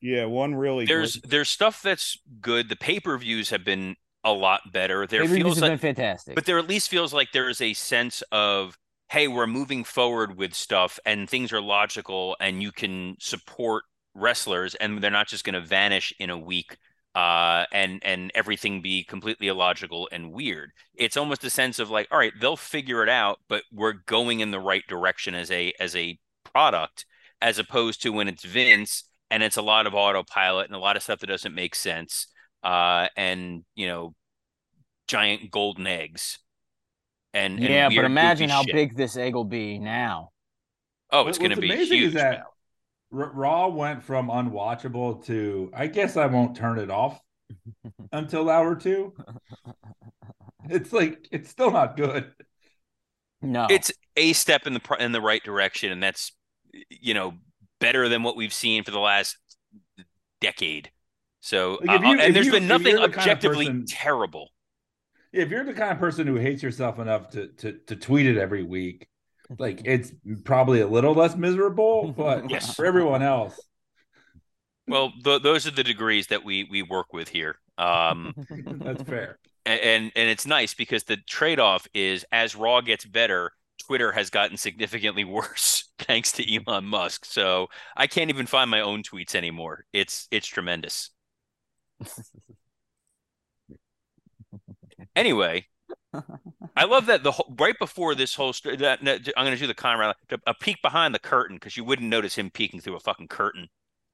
Yeah, 0.00 0.26
one 0.26 0.54
really. 0.54 0.86
There's 0.86 1.16
great. 1.16 1.30
there's 1.30 1.48
stuff 1.48 1.82
that's 1.82 2.18
good. 2.40 2.68
The 2.68 2.76
pay 2.76 3.00
per 3.00 3.16
views 3.18 3.50
have 3.50 3.64
been 3.64 3.96
a 4.24 4.32
lot 4.32 4.72
better. 4.72 5.06
There 5.06 5.22
Pay-per-views 5.22 5.42
feels 5.44 5.60
like 5.60 5.70
been 5.70 5.78
fantastic, 5.78 6.34
but 6.34 6.44
there 6.44 6.58
at 6.58 6.68
least 6.68 6.90
feels 6.90 7.14
like 7.14 7.32
there 7.32 7.48
is 7.48 7.60
a 7.60 7.72
sense 7.74 8.22
of 8.32 8.76
hey, 9.08 9.28
we're 9.28 9.46
moving 9.46 9.84
forward 9.84 10.36
with 10.36 10.54
stuff 10.54 10.98
and 11.06 11.28
things 11.28 11.52
are 11.52 11.60
logical 11.60 12.36
and 12.40 12.62
you 12.62 12.72
can 12.72 13.16
support 13.20 13.84
wrestlers 14.14 14.74
and 14.74 15.02
they're 15.02 15.10
not 15.10 15.28
just 15.28 15.44
going 15.44 15.54
to 15.54 15.60
vanish 15.60 16.12
in 16.18 16.30
a 16.30 16.38
week 16.38 16.76
uh, 17.16 17.64
and 17.72 18.00
and 18.04 18.30
everything 18.34 18.82
be 18.82 19.02
completely 19.02 19.48
illogical 19.48 20.06
and 20.12 20.32
weird. 20.32 20.70
It's 20.94 21.16
almost 21.16 21.44
a 21.44 21.50
sense 21.50 21.78
of 21.78 21.88
like, 21.88 22.08
all 22.10 22.18
right, 22.18 22.32
they'll 22.38 22.58
figure 22.58 23.02
it 23.02 23.08
out, 23.08 23.38
but 23.48 23.62
we're 23.72 23.94
going 24.06 24.40
in 24.40 24.50
the 24.50 24.60
right 24.60 24.82
direction 24.86 25.34
as 25.34 25.50
a 25.50 25.72
as 25.80 25.96
a 25.96 26.18
product, 26.44 27.06
as 27.40 27.58
opposed 27.58 28.02
to 28.02 28.10
when 28.10 28.28
it's 28.28 28.44
Vince 28.44 29.04
and 29.30 29.42
it's 29.42 29.56
a 29.56 29.62
lot 29.62 29.86
of 29.86 29.94
autopilot 29.94 30.66
and 30.66 30.76
a 30.76 30.78
lot 30.78 30.96
of 30.96 31.02
stuff 31.02 31.20
that 31.20 31.28
doesn't 31.28 31.54
make 31.54 31.74
sense, 31.74 32.26
uh, 32.62 33.08
and 33.16 33.64
you 33.74 33.86
know, 33.86 34.14
giant 35.08 35.50
golden 35.50 35.86
eggs. 35.86 36.38
And, 37.36 37.58
and 37.58 37.68
yeah, 37.68 37.88
weird, 37.88 37.96
but 38.02 38.04
imagine 38.06 38.48
how 38.48 38.62
shit. 38.62 38.72
big 38.74 38.96
this 38.96 39.16
egg 39.16 39.34
will 39.34 39.44
be 39.44 39.78
now. 39.78 40.30
Oh, 41.12 41.28
it's 41.28 41.38
going 41.38 41.50
to 41.50 41.60
be 41.60 41.70
amazing 41.70 41.98
huge. 41.98 42.08
Is 42.08 42.14
that 42.14 42.44
R- 43.12 43.30
Raw 43.32 43.68
went 43.68 44.02
from 44.02 44.28
unwatchable 44.28 45.24
to 45.26 45.70
I 45.74 45.86
guess 45.86 46.16
I 46.16 46.26
won't 46.26 46.56
turn 46.56 46.78
it 46.78 46.90
off 46.90 47.20
until 48.12 48.48
hour 48.50 48.74
two. 48.74 49.12
It's 50.68 50.92
like 50.92 51.28
it's 51.30 51.50
still 51.50 51.70
not 51.70 51.96
good. 51.96 52.32
No, 53.42 53.66
it's 53.70 53.92
a 54.16 54.32
step 54.32 54.66
in 54.66 54.72
the 54.74 54.96
in 54.98 55.12
the 55.12 55.20
right 55.20 55.42
direction, 55.44 55.92
and 55.92 56.02
that's 56.02 56.32
you 56.88 57.14
know 57.14 57.34
better 57.80 58.08
than 58.08 58.22
what 58.22 58.34
we've 58.36 58.52
seen 58.52 58.82
for 58.82 58.90
the 58.90 58.98
last 58.98 59.36
decade. 60.40 60.90
So, 61.40 61.78
Like, 61.84 62.00
if 62.00 62.04
uh, 62.06 62.10
and 62.10 62.20
if 62.20 62.34
there's 62.34 62.46
you- 62.46 62.52
been 62.52 62.66
nothing 62.66 62.88
you're 62.96 63.00
kind 63.00 63.12
of 63.12 63.18
objectively 63.18 63.66
person- 63.66 63.84
terrible. 63.86 64.48
If 65.36 65.50
you're 65.50 65.64
the 65.64 65.74
kind 65.74 65.92
of 65.92 65.98
person 65.98 66.26
who 66.26 66.36
hates 66.36 66.62
yourself 66.62 66.98
enough 66.98 67.30
to 67.30 67.48
to 67.58 67.72
to 67.86 67.96
tweet 67.96 68.26
it 68.26 68.36
every 68.38 68.62
week, 68.64 69.08
like 69.58 69.82
it's 69.84 70.12
probably 70.44 70.80
a 70.80 70.86
little 70.86 71.14
less 71.14 71.36
miserable, 71.36 72.12
but 72.12 72.50
Yes. 72.50 72.74
for 72.74 72.84
everyone 72.86 73.22
else, 73.22 73.58
Well, 74.88 75.12
th- 75.24 75.42
those 75.42 75.66
are 75.66 75.70
the 75.72 75.84
degrees 75.84 76.28
that 76.28 76.44
we 76.44 76.64
we 76.70 76.82
work 76.82 77.12
with 77.12 77.28
here. 77.28 77.56
Um, 77.78 78.32
that's 78.84 79.02
fair. 79.02 79.38
a- 79.66 79.70
and 79.84 80.12
and 80.16 80.28
it's 80.30 80.46
nice 80.46 80.74
because 80.74 81.04
the 81.04 81.16
trade-off 81.28 81.86
is 81.94 82.24
as 82.32 82.54
Raw 82.56 82.80
gets 82.80 83.04
better, 83.04 83.52
Twitter 83.86 84.12
has 84.12 84.30
gotten 84.30 84.56
significantly 84.56 85.24
worse 85.38 85.90
thanks 85.98 86.32
to 86.32 86.44
Elon 86.54 86.84
Musk. 86.86 87.24
So 87.24 87.68
I 87.96 88.06
can't 88.06 88.30
even 88.30 88.46
find 88.46 88.70
my 88.70 88.80
own 88.80 89.02
tweets 89.02 89.34
anymore. 89.34 89.84
It's 89.92 90.28
it's 90.30 90.46
tremendous. 90.46 91.10
Anyway, 95.16 95.66
I 96.76 96.84
love 96.84 97.06
that 97.06 97.22
the 97.22 97.32
whole, 97.32 97.54
right 97.58 97.78
before 97.78 98.14
this 98.14 98.34
whole 98.34 98.52
story. 98.52 98.76
That, 98.76 99.02
that- 99.04 99.28
I'm 99.36 99.44
going 99.44 99.56
to 99.56 99.60
do 99.60 99.66
the 99.66 99.74
Conrad 99.74 100.14
a 100.46 100.54
peek 100.54 100.80
behind 100.82 101.14
the 101.14 101.18
curtain 101.18 101.56
because 101.56 101.76
you 101.76 101.84
wouldn't 101.84 102.08
notice 102.08 102.36
him 102.36 102.50
peeking 102.50 102.80
through 102.80 102.96
a 102.96 103.00
fucking 103.00 103.28
curtain. 103.28 103.68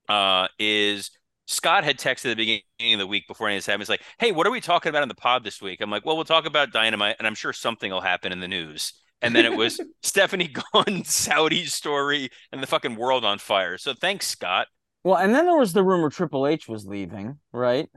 Uh, 0.09 0.49
is 0.59 1.11
Scott 1.47 1.85
had 1.85 1.99
texted 1.99 2.31
at 2.31 2.37
the 2.37 2.63
beginning 2.79 2.95
of 2.95 2.99
the 3.01 3.07
week 3.07 3.27
before 3.29 3.49
any 3.49 3.57
of 3.57 3.59
this 3.59 3.67
happened. 3.67 3.83
He's 3.83 3.89
like, 3.89 4.03
"Hey, 4.19 4.33
what 4.33 4.47
are 4.47 4.51
we 4.51 4.61
talking 4.61 4.91
about 4.91 5.03
in 5.03 5.09
the 5.09 5.15
pod 5.15 5.45
this 5.45 5.61
week?" 5.61 5.81
I'm 5.81 5.91
like, 5.91 6.05
"Well, 6.07 6.17
we'll 6.17 6.25
talk 6.25 6.47
about 6.47 6.73
Dynamite, 6.73 7.17
and 7.19 7.27
I'm 7.27 7.35
sure 7.35 7.53
something 7.53 7.91
will 7.91 8.01
happen 8.01 8.33
in 8.33 8.41
the 8.41 8.49
news." 8.49 8.93
And 9.21 9.35
then 9.37 9.45
it 9.45 9.57
was 9.57 9.81
Stephanie 10.03 10.53
Gunn, 10.73 11.05
Saudi 11.05 11.65
story, 11.67 12.31
and 12.53 12.63
the 12.63 12.67
fucking 12.67 12.97
world 12.97 13.25
on 13.25 13.39
fire. 13.39 13.79
So 13.79 13.95
thanks, 13.95 14.27
Scott. 14.29 14.67
Well, 15.05 15.17
and 15.17 15.35
then 15.35 15.47
there 15.47 15.57
was 15.57 15.73
the 15.73 15.83
rumor 15.83 16.11
Triple 16.11 16.47
H 16.47 16.69
was 16.69 16.87
leaving, 16.87 17.39
right? 17.53 17.89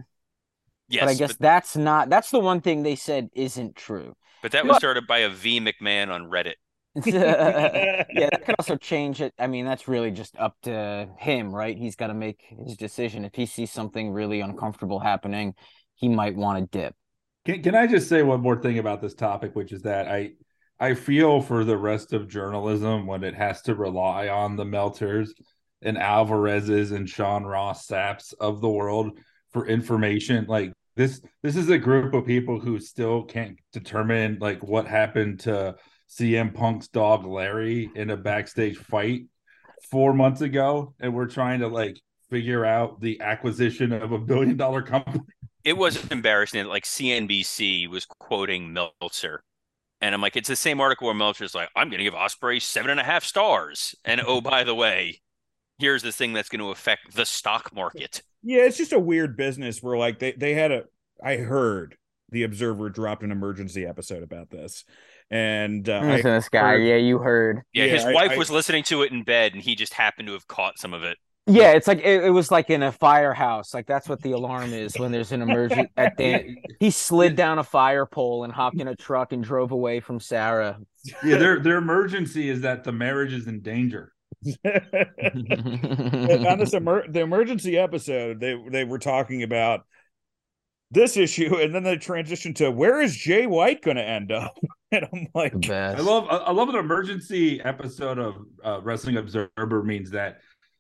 Yes, 0.88 1.02
but 1.04 1.10
I 1.10 1.14
guess 1.16 1.36
that's 1.38 1.76
not 1.76 2.10
that's 2.10 2.32
the 2.32 2.40
one 2.40 2.62
thing 2.62 2.84
they 2.84 2.96
said 2.96 3.30
isn't 3.34 3.76
true. 3.76 4.16
but 4.42 4.52
that 4.52 4.66
was 4.66 4.78
started 4.78 5.08
by 5.08 5.20
a 5.20 5.30
V 5.30 5.60
McMahon 5.60 6.10
on 6.10 6.30
Reddit. 6.30 6.56
yeah, 7.06 8.06
that 8.32 8.46
could 8.46 8.56
also 8.60 8.78
change 8.78 9.22
it. 9.22 9.34
I 9.38 9.48
mean, 9.48 9.66
that's 9.66 9.88
really 9.88 10.12
just 10.12 10.38
up 10.38 10.56
to 10.64 11.10
him, 11.18 11.54
right? 11.54 11.78
He's 11.78 11.98
got 11.98 12.08
to 12.08 12.14
make 12.14 12.42
his 12.48 12.78
decision. 12.78 13.26
If 13.26 13.36
he 13.36 13.46
sees 13.46 13.72
something 13.72 14.12
really 14.12 14.40
uncomfortable 14.40 15.00
happening, 15.00 15.56
he 15.96 16.08
might 16.08 16.36
want 16.36 16.72
to 16.72 16.78
dip. 16.78 16.96
Can, 17.44 17.62
can 17.62 17.76
I 17.76 17.86
just 17.88 18.08
say 18.08 18.24
one 18.24 18.42
more 18.42 18.62
thing 18.62 18.80
about 18.80 19.02
this 19.02 19.14
topic, 19.14 19.56
which 19.56 19.74
is 19.74 19.82
that 19.82 20.08
I 20.08 20.32
I 20.80 20.94
feel 20.94 21.42
for 21.42 21.64
the 21.64 21.78
rest 21.78 22.14
of 22.14 22.30
journalism 22.30 23.08
when 23.08 23.24
it 23.24 23.36
has 23.36 23.62
to 23.64 23.76
rely 23.76 24.30
on 24.30 24.56
the 24.56 24.66
Melters 24.66 25.34
and 25.82 25.98
Alvarez's 25.98 26.92
and 26.92 27.10
Sean 27.10 27.44
Ross 27.44 27.88
Sapps 27.88 28.34
of 28.40 28.62
the 28.62 28.70
world 28.70 29.20
for 29.52 29.68
information. 29.68 30.46
Like 30.48 30.72
this, 30.96 31.22
this 31.44 31.56
is 31.56 31.70
a 31.70 31.78
group 31.78 32.14
of 32.14 32.26
people 32.26 32.60
who 32.60 32.80
still 32.80 33.24
can't 33.24 33.58
determine 33.74 34.38
like 34.40 34.64
what 34.64 34.88
happened 34.88 35.42
to 35.42 35.76
CM 36.10 36.54
Punk's 36.54 36.88
dog 36.88 37.26
Larry 37.26 37.90
in 37.96 38.10
a 38.10 38.18
backstage 38.18 38.78
fight 38.78 39.24
four 39.90 40.14
months 40.14 40.42
ago, 40.42 40.94
and 41.00 41.14
we're 41.14 41.28
trying 41.28 41.60
to 41.60 41.68
like 41.68 42.00
figure 42.30 42.66
out 42.66 43.02
the 43.02 43.22
acquisition 43.22 43.92
of 43.92 44.12
a 44.12 44.20
billion 44.20 44.58
dollar 44.58 44.82
company. 44.82 45.24
It 45.64 45.78
was 45.78 46.06
embarrassing 46.12 46.66
like 46.66 46.84
CNBC 46.84 47.90
was 47.90 48.06
quoting 48.06 48.72
Meltzer. 48.72 49.44
And 50.02 50.14
I'm 50.14 50.22
like, 50.22 50.36
it's 50.36 50.50
the 50.50 50.56
same 50.56 50.80
article 50.80 51.08
where 51.08 51.16
Meltzer's 51.16 51.56
like, 51.56 51.70
I'm 51.76 51.90
going 51.90 51.98
to 51.98 52.04
give 52.04 52.14
Osprey 52.14 52.60
seven 52.60 52.92
and 52.92 53.00
a 53.00 53.04
half 53.04 53.24
stars. 53.24 53.96
And 54.06 54.22
oh, 54.26 54.42
by 54.42 54.64
the 54.64 54.76
way, 54.76 55.22
here's 55.80 56.04
the 56.04 56.12
thing 56.12 56.34
that's 56.34 56.50
going 56.50 56.60
to 56.60 56.70
affect 56.70 57.16
the 57.16 57.26
stock 57.26 57.74
market. 57.74 58.22
Yeah, 58.46 58.62
it's 58.62 58.78
just 58.78 58.94
a 58.94 59.00
weird 59.00 59.36
business 59.36 59.82
where 59.84 59.98
like 59.98 60.20
they 60.20 60.32
they 60.34 60.54
had 60.54 60.72
a 60.72 60.84
I 61.24 61.38
heard 61.38 61.98
the 62.30 62.44
Observer 62.44 62.90
dropped 62.90 63.24
an 63.24 63.32
emergency 63.32 63.86
episode 63.86 64.22
about 64.24 64.50
this, 64.52 64.86
and 65.32 65.88
uh, 65.90 65.94
I 65.94 66.02
Listen 66.12 66.24
to 66.24 66.30
this 66.32 66.50
guy. 66.50 66.72
heard- 66.74 66.84
Yeah, 66.84 66.96
you 66.98 67.18
heard. 67.20 67.62
Yeah, 67.74 67.86
Yeah, 67.86 67.92
his 67.94 68.06
I- 68.06 68.14
wife 68.14 68.32
I- 68.32 68.38
was 68.38 68.50
listening 68.52 68.84
to 68.86 69.02
it 69.02 69.12
in 69.12 69.24
bed 69.24 69.54
and 69.54 69.62
he 69.62 69.76
just 69.76 69.94
happened 69.94 70.28
to 70.28 70.34
have 70.34 70.48
caught 70.48 70.78
some 70.80 70.94
of 70.94 71.04
it. 71.04 71.18
Yeah, 71.48 71.74
it's 71.74 71.88
like 71.88 72.00
it, 72.00 72.24
it 72.24 72.32
was 72.32 72.50
like 72.50 72.72
in 72.72 72.82
a 72.82 72.92
firehouse. 72.92 73.72
Like 73.74 73.86
that's 73.86 74.10
what 74.10 74.22
the 74.24 74.32
alarm 74.32 74.74
is 74.74 74.98
when 74.98 75.12
there's 75.12 75.32
an 75.32 75.44
emergency. 75.44 75.92
At 75.98 76.18
the 76.18 76.56
he 76.80 76.90
slid 76.90 77.36
down 77.36 77.60
a 77.60 77.64
fire 77.64 78.08
pole 78.08 78.44
and 78.44 78.52
hopped 78.52 78.80
in 78.82 78.88
a 78.88 78.96
truck 78.96 79.32
and 79.32 79.44
drove 79.44 79.72
away 79.72 80.00
from 80.00 80.20
Sarah. 80.20 80.80
Yeah, 81.24 81.38
their 81.38 81.60
their 81.60 81.78
emergency 81.78 82.50
is 82.50 82.62
that 82.62 82.84
the 82.84 82.92
marriage 82.92 83.32
is 83.32 83.46
in 83.48 83.62
danger. 83.62 84.12
On 86.50 86.60
this 86.60 86.74
emer- 86.74 87.08
the 87.08 87.22
emergency 87.22 87.78
episode, 87.78 88.40
they 88.40 88.56
they 88.70 88.84
were 88.84 89.00
talking 89.00 89.44
about 89.44 89.82
this 90.92 91.18
issue, 91.18 91.58
and 91.58 91.74
then 91.74 91.84
they 91.84 91.98
transitioned 91.98 92.56
to 92.56 92.72
where 92.72 93.02
is 93.02 93.16
Jay 93.16 93.48
White 93.48 93.82
going 93.82 93.98
to 93.98 94.04
end 94.04 94.32
up? 94.32 94.56
And 94.92 95.08
I'm 95.12 95.28
like, 95.34 95.60
The. 95.60 95.98
I 95.98 96.02
love 96.02 96.28
I 96.30 96.38
I 96.38 96.52
love 96.52 96.70
an 96.70 96.76
emergency 96.76 97.60
episode 97.60 98.18
of 98.18 98.36
uh, 98.64 98.80
Wrestling 98.82 99.18
Observer 99.18 99.84
means 99.84 100.12
that 100.12 100.38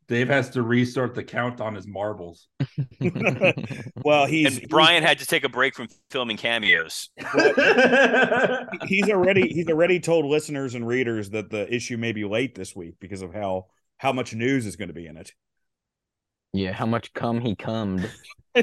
Dave 0.07 0.27
has 0.27 0.51
to 0.51 0.61
restart 0.61 1.15
the 1.15 1.23
count 1.23 1.59
on 1.59 1.73
his 1.73 1.87
marbles. 1.87 2.47
well, 4.03 4.27
he's 4.27 4.59
and 4.59 4.69
Bryan 4.69 5.01
had 5.03 5.19
to 5.19 5.25
take 5.25 5.43
a 5.43 5.49
break 5.49 5.73
from 5.73 5.87
filming 6.11 6.37
cameos. 6.37 7.09
he's 8.87 9.09
already 9.09 9.47
he's 9.47 9.67
already 9.67 9.99
told 9.99 10.25
listeners 10.25 10.75
and 10.75 10.85
readers 10.87 11.31
that 11.31 11.49
the 11.49 11.73
issue 11.73 11.97
may 11.97 12.11
be 12.11 12.23
late 12.23 12.53
this 12.53 12.75
week 12.75 12.95
because 12.99 13.23
of 13.23 13.33
how 13.33 13.65
how 13.97 14.13
much 14.13 14.35
news 14.35 14.65
is 14.67 14.75
going 14.75 14.89
to 14.89 14.93
be 14.93 15.07
in 15.07 15.17
it. 15.17 15.31
yeah, 16.53 16.71
how 16.71 16.85
much 16.85 17.13
cum 17.13 17.41
he 17.41 17.55
cummed. 17.55 18.07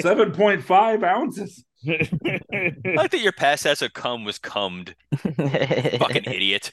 Seven 0.00 0.32
point 0.32 0.62
five 0.62 1.02
ounces. 1.02 1.64
I 1.84 2.78
like 2.94 3.10
that 3.10 3.20
your 3.20 3.32
past 3.32 3.66
as 3.66 3.82
a 3.82 3.90
cum 3.90 4.24
was 4.24 4.38
cummed. 4.38 4.94
Fucking 5.16 6.24
idiot. 6.26 6.70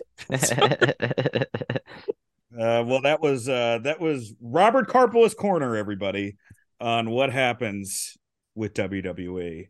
Uh, 2.59 2.83
well, 2.85 3.01
that 3.01 3.21
was 3.21 3.47
uh, 3.47 3.79
that 3.83 4.01
was 4.01 4.33
Robert 4.41 4.89
Carpola's 4.89 5.33
corner, 5.33 5.77
everybody, 5.77 6.35
on 6.81 7.09
what 7.09 7.31
happens 7.31 8.17
with 8.53 8.73
WWE. 8.73 9.69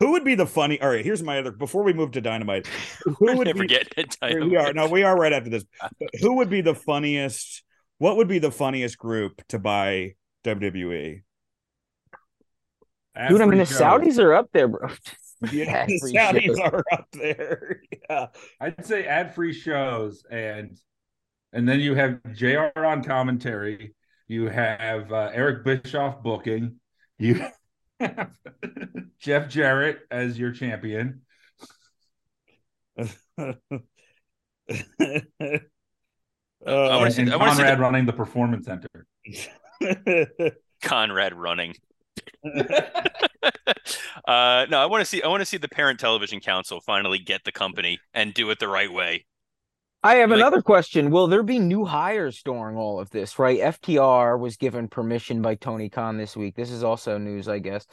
Who 0.00 0.12
would 0.12 0.24
be 0.24 0.34
the 0.34 0.46
funny? 0.46 0.80
All 0.80 0.88
right, 0.88 1.04
here's 1.04 1.22
my 1.22 1.38
other. 1.38 1.52
Before 1.52 1.82
we 1.82 1.92
move 1.92 2.12
to 2.12 2.20
Dynamite, 2.20 2.66
who 3.04 3.36
would 3.36 3.46
never 3.46 3.60
be? 3.60 3.66
getting 3.68 3.92
it. 3.96 4.16
Here 4.26 4.44
we 4.44 4.56
are. 4.56 4.72
No, 4.72 4.88
we 4.88 5.02
are 5.02 5.16
right 5.16 5.32
after 5.32 5.50
this. 5.50 5.64
But 6.00 6.08
who 6.20 6.36
would 6.36 6.48
be 6.48 6.62
the 6.62 6.74
funniest? 6.74 7.62
What 7.98 8.16
would 8.16 8.28
be 8.28 8.38
the 8.38 8.50
funniest 8.50 8.98
group 8.98 9.42
to 9.48 9.58
buy 9.58 10.14
WWE? 10.44 11.22
Dude, 13.28 13.40
I 13.42 13.46
mean 13.46 13.58
the 13.58 13.66
Ad-free. 13.66 13.76
Saudis 13.76 14.18
are 14.18 14.34
up 14.34 14.48
there, 14.52 14.68
bro. 14.68 14.88
Yeah, 15.50 15.86
the 15.86 16.00
Saudis 16.00 16.56
shows. 16.56 16.58
are 16.60 16.84
up 16.92 17.08
there. 17.12 17.82
Yeah, 18.08 18.26
I'd 18.60 18.86
say 18.86 19.06
ad 19.06 19.34
free 19.34 19.52
shows 19.52 20.24
and 20.30 20.78
and 21.52 21.68
then 21.68 21.80
you 21.80 21.94
have 21.94 22.20
JR 22.34 22.70
on 22.76 23.04
commentary. 23.04 23.94
You 24.28 24.48
have 24.48 25.12
uh, 25.12 25.30
Eric 25.32 25.64
Bischoff 25.64 26.22
booking. 26.22 26.76
You 27.18 27.44
have 28.00 28.30
Jeff 29.20 29.48
Jarrett 29.48 30.00
as 30.10 30.38
your 30.38 30.52
champion. 30.52 31.22
Uh, 32.98 33.06
wanna 36.64 37.10
see- 37.10 37.30
I 37.30 37.36
wanna 37.36 37.52
see 37.52 37.56
Conrad 37.58 37.78
the- 37.78 37.82
running 37.82 38.06
the 38.06 38.12
performance 38.12 38.66
center. 38.66 39.06
Conrad 40.82 41.34
running. 41.34 41.74
uh 42.44 42.50
no, 44.70 44.78
I 44.78 44.86
want 44.86 45.00
to 45.00 45.04
see 45.04 45.22
I 45.22 45.28
want 45.28 45.40
to 45.40 45.46
see 45.46 45.56
the 45.56 45.68
parent 45.68 45.98
television 45.98 46.40
council 46.40 46.80
finally 46.80 47.18
get 47.18 47.42
the 47.44 47.52
company 47.52 47.98
and 48.14 48.32
do 48.34 48.50
it 48.50 48.58
the 48.58 48.68
right 48.68 48.92
way. 48.92 49.24
I 50.02 50.16
have 50.16 50.30
Like- 50.30 50.38
another 50.38 50.62
question. 50.62 51.10
Will 51.10 51.28
there 51.28 51.42
be 51.44 51.58
new 51.58 51.84
hires 51.84 52.42
during 52.42 52.76
all 52.76 52.98
of 53.00 53.10
this? 53.10 53.38
Right, 53.38 53.60
FTR 53.60 54.36
was 54.38 54.56
given 54.56 54.88
permission 54.88 55.42
by 55.42 55.54
Tony 55.54 55.88
Khan 55.88 56.16
this 56.18 56.36
week. 56.36 56.56
This 56.56 56.70
is 56.70 56.82
also 56.82 57.18
news, 57.18 57.48
I 57.48 57.58
guess. 57.60 57.86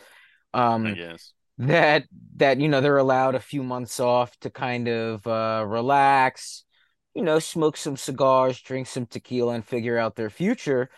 Um, 0.54 0.88
I 0.88 0.92
guess. 0.94 1.34
that 1.60 2.06
that 2.38 2.60
you 2.60 2.68
know 2.70 2.82
they're 2.82 2.98
allowed 2.98 3.36
a 3.36 3.40
few 3.40 3.62
months 3.62 4.00
off 4.00 4.36
to 4.40 4.50
kind 4.50 4.88
of 4.88 5.28
uh 5.28 5.64
relax 5.68 6.64
you 7.14 7.22
know 7.22 7.38
smoke 7.38 7.76
some 7.76 7.98
cigars 7.98 8.60
drink 8.62 8.88
some 8.88 9.06
tequila 9.06 9.54
and 9.56 9.66
figure 9.66 9.98
out 9.98 10.16
their 10.16 10.30
future 10.30 10.90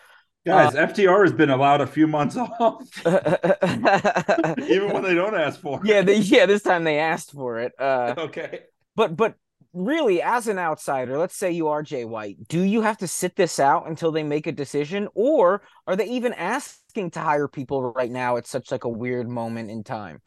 Guys, 0.46 0.74
FTR 0.74 1.22
has 1.24 1.32
been 1.32 1.50
allowed 1.50 1.80
a 1.82 1.86
few 1.86 2.06
months 2.08 2.36
off, 2.36 2.84
even 3.06 4.92
when 4.92 5.02
they 5.04 5.14
don't 5.14 5.34
ask 5.36 5.60
for 5.60 5.80
it. 5.84 6.06
they, 6.06 6.16
yeah 6.16 6.46
this 6.46 6.62
time 6.62 6.84
they 6.84 6.98
asked 6.98 7.32
for 7.32 7.58
it 7.60 7.72
uh 7.78 8.14
Okay. 8.16 8.60
but 8.96 9.16
but 9.16 9.34
really 9.74 10.20
as 10.20 10.48
an 10.48 10.58
outsider 10.58 11.16
let's 11.18 11.36
say 11.36 11.50
you 11.50 11.68
are 11.68 11.82
jay 11.82 12.04
white 12.04 12.36
do 12.48 12.60
you 12.62 12.82
have 12.82 12.98
to 12.98 13.08
sit 13.08 13.34
this 13.36 13.58
out 13.58 13.88
until 13.88 14.12
they 14.12 14.22
make 14.22 14.46
a 14.46 14.52
decision 14.52 15.08
or 15.14 15.62
are 15.86 15.96
they 15.96 16.06
even 16.06 16.32
asking 16.34 17.10
to 17.10 17.20
hire 17.20 17.48
people 17.48 17.82
right 17.92 18.10
now 18.10 18.36
at 18.36 18.46
such 18.46 18.70
like 18.70 18.84
a 18.84 18.88
weird 18.88 19.28
moment 19.28 19.70
in 19.70 19.82
time 19.82 20.20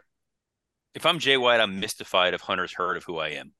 If 0.95 1.05
I'm 1.05 1.19
Jay 1.19 1.37
White, 1.37 1.59
I'm 1.59 1.79
mystified 1.79 2.33
if 2.33 2.41
Hunter's 2.41 2.73
heard 2.73 2.97
of 2.97 3.03
who 3.03 3.17
I 3.19 3.29
am. 3.29 3.53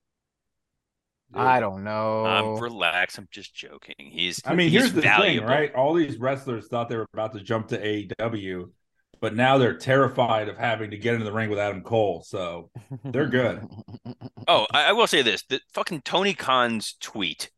i 1.34 1.60
don't 1.60 1.84
know 1.84 2.26
I'm 2.26 2.56
relaxed. 2.58 3.18
I'm 3.18 3.28
just 3.32 3.54
joking. 3.54 3.96
He's 3.98 4.42
I 4.46 4.54
mean, 4.54 4.70
he's 4.70 4.72
here's 4.72 4.94
the 4.94 5.02
valuable. 5.02 5.42
thing, 5.42 5.44
right? 5.44 5.74
All 5.76 5.94
these 5.94 6.18
wrestlers 6.18 6.68
thought 6.68 6.90
they 6.90 6.98
were 6.98 7.08
about 7.14 7.34
to 7.34 7.42
jump 7.42 7.68
to 7.70 7.78
AEW, 7.78 8.72
but 9.26 9.36
now 9.36 9.58
they're 9.58 9.76
terrified 9.76 10.50
of 10.50 10.56
having 10.56 10.92
to 10.92 10.98
get 10.98 11.16
into 11.16 11.26
the 11.26 11.32
ring 11.32 11.50
with 11.50 11.58
Adam 11.58 11.82
Cole. 11.82 12.24
So 12.28 12.70
they're 13.04 13.26
good. 13.28 13.62
Oh, 14.48 14.68
I, 14.72 14.90
I 14.90 14.92
will 14.92 15.08
say 15.08 15.24
this: 15.24 15.44
the 15.50 15.60
fucking 15.74 16.02
Tony 16.02 16.36
Khan's 16.36 16.94
tweet, 17.02 17.50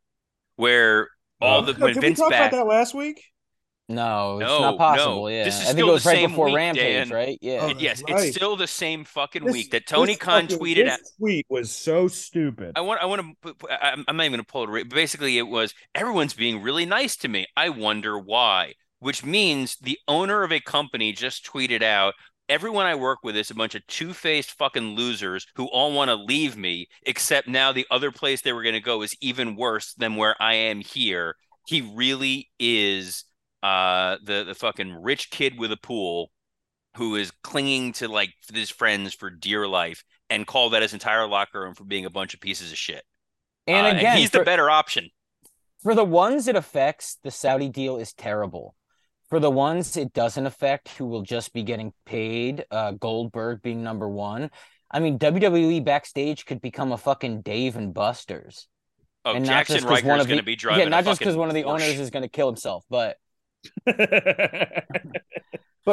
where 0.55 1.09
all 1.41 1.61
the 1.61 1.73
No, 1.73 1.79
when 1.87 1.93
did 1.95 2.01
we 2.01 2.07
Vince 2.07 2.19
talk 2.19 2.29
back. 2.29 2.53
about 2.53 2.57
that 2.59 2.65
last 2.65 2.93
week? 2.93 3.21
No, 3.89 4.39
it's 4.39 4.47
No, 4.47 4.59
not 4.61 4.77
possible. 4.77 5.15
no. 5.23 5.27
Yeah, 5.27 5.43
This 5.43 5.55
is 5.55 5.61
I 5.61 5.63
think 5.65 5.77
still 5.79 5.89
it 5.89 5.91
was 5.93 6.03
the 6.03 6.09
right 6.09 6.15
same 6.15 6.29
before 6.29 6.45
week, 6.45 6.55
Rampage, 6.55 7.09
Dan. 7.09 7.09
right? 7.09 7.37
Yeah. 7.41 7.59
Oh, 7.63 7.67
It- 7.71 7.81
yes, 7.81 8.01
right. 8.09 8.23
it's 8.27 8.35
still 8.37 8.55
the 8.55 8.67
same 8.67 9.03
fucking 9.03 9.43
This- 9.43 9.51
week 9.53 9.71
that 9.71 9.85
Tony 9.85 10.13
this 10.13 10.21
Khan 10.21 10.43
fucking- 10.47 10.57
tweeted 10.59 10.85
this 10.85 10.93
at. 10.93 10.99
tweet 11.19 11.45
was 11.49 11.69
so 11.75 12.07
stupid. 12.07 12.71
I 12.77 12.81
want. 12.81 13.01
I 13.01 13.05
want 13.05 13.35
to. 13.43 13.55
I'm 13.69 14.05
I'm 14.07 14.15
not 14.15 14.23
even 14.23 14.33
going 14.37 14.45
to 14.45 14.49
pull 14.51 14.63
it. 14.63 14.69
right- 14.69 14.87
Basically, 14.89 15.37
it 15.37 15.47
was 15.47 15.73
everyone's 15.93 16.33
being 16.35 16.61
really 16.61 16.85
nice 16.85 17.17
to 17.17 17.27
me. 17.27 17.47
I 17.57 17.67
wonder 17.67 18.17
why. 18.17 18.75
Which 18.99 19.23
means 19.25 19.77
the 19.81 19.99
owner 20.07 20.43
of 20.43 20.51
a 20.51 20.59
company 20.59 21.11
just 21.11 21.45
tweeted 21.45 21.83
out. 21.83 22.13
Everyone 22.49 22.85
I 22.85 22.95
work 22.95 23.19
with 23.23 23.35
is 23.35 23.51
a 23.51 23.55
bunch 23.55 23.75
of 23.75 23.85
two-faced 23.87 24.51
fucking 24.51 24.95
losers 24.95 25.45
who 25.55 25.65
all 25.67 25.91
want 25.91 26.09
to 26.09 26.15
leave 26.15 26.55
me. 26.55 26.87
Except 27.05 27.47
now 27.47 27.71
the 27.71 27.85
other 27.91 28.11
place 28.11 28.41
they 28.41 28.53
were 28.53 28.63
going 28.63 28.73
to 28.73 28.79
go 28.81 29.01
is 29.01 29.15
even 29.21 29.55
worse 29.57 29.93
than 29.95 30.15
where 30.15 30.35
I 30.41 30.53
am 30.53 30.79
here. 30.79 31.35
He 31.67 31.81
really 31.81 32.49
is 32.59 33.25
uh 33.63 34.17
the 34.23 34.43
the 34.45 34.55
fucking 34.55 34.93
rich 34.93 35.29
kid 35.31 35.59
with 35.59 35.71
a 35.71 35.77
pool 35.77 36.31
who 36.95 37.15
is 37.15 37.31
clinging 37.43 37.91
to 37.93 38.07
like 38.07 38.31
his 38.53 38.69
friends 38.69 39.13
for 39.13 39.29
dear 39.29 39.67
life 39.67 40.03
and 40.29 40.47
call 40.47 40.69
that 40.69 40.81
his 40.83 40.93
entire 40.93 41.27
locker 41.27 41.61
room 41.61 41.75
for 41.75 41.83
being 41.83 42.05
a 42.05 42.09
bunch 42.09 42.33
of 42.33 42.39
pieces 42.39 42.71
of 42.71 42.77
shit. 42.77 43.03
And 43.67 43.85
Uh, 43.85 43.91
again, 43.97 44.17
he's 44.17 44.29
for, 44.29 44.39
the 44.39 44.45
better 44.45 44.69
option. 44.69 45.09
for 45.83 45.93
the 45.95 46.05
ones 46.05 46.47
it 46.47 46.55
affects, 46.55 47.17
the 47.23 47.31
Saudi 47.31 47.67
deal 47.69 47.97
is 47.97 48.13
terrible. 48.13 48.75
For 49.29 49.39
the 49.39 49.51
ones 49.51 49.97
it 49.97 50.13
doesn't 50.13 50.45
affect, 50.45 50.89
who 50.89 51.05
will 51.07 51.21
just 51.21 51.53
be 51.53 51.63
getting 51.63 51.93
paid, 52.05 52.65
uh, 52.71 52.91
Goldberg 52.91 53.61
being 53.61 53.83
number 53.83 54.07
one. 54.07 54.49
I 54.89 55.01
mean, 55.01 55.19
WWE 55.19 55.83
backstage 55.83 56.45
could 56.45 56.61
become 56.61 56.93
a 56.93 56.97
fucking 56.97 57.41
Dave 57.41 57.75
and 57.75 57.93
Buster's. 57.93 58.67
Oh, 59.25 59.33
and 59.33 59.45
not 59.45 59.51
Jackson 59.51 59.75
just 59.75 59.85
'cause 59.87 59.95
Riker 59.97 60.07
one 60.07 60.19
is 60.19 60.25
of 60.25 60.29
going 60.29 60.37
the- 60.37 60.41
to 60.43 60.45
be 60.45 60.55
driving. 60.55 60.83
Yeah, 60.83 60.89
not 60.89 61.03
just 61.03 61.19
because 61.19 61.35
one 61.35 61.49
of 61.49 61.55
the 61.55 61.63
Porsche. 61.63 61.73
owners 61.73 61.99
is 61.99 62.09
going 62.09 62.23
to 62.23 62.29
kill 62.29 62.47
himself, 62.47 62.85
but 62.89 63.17
but 63.85 64.85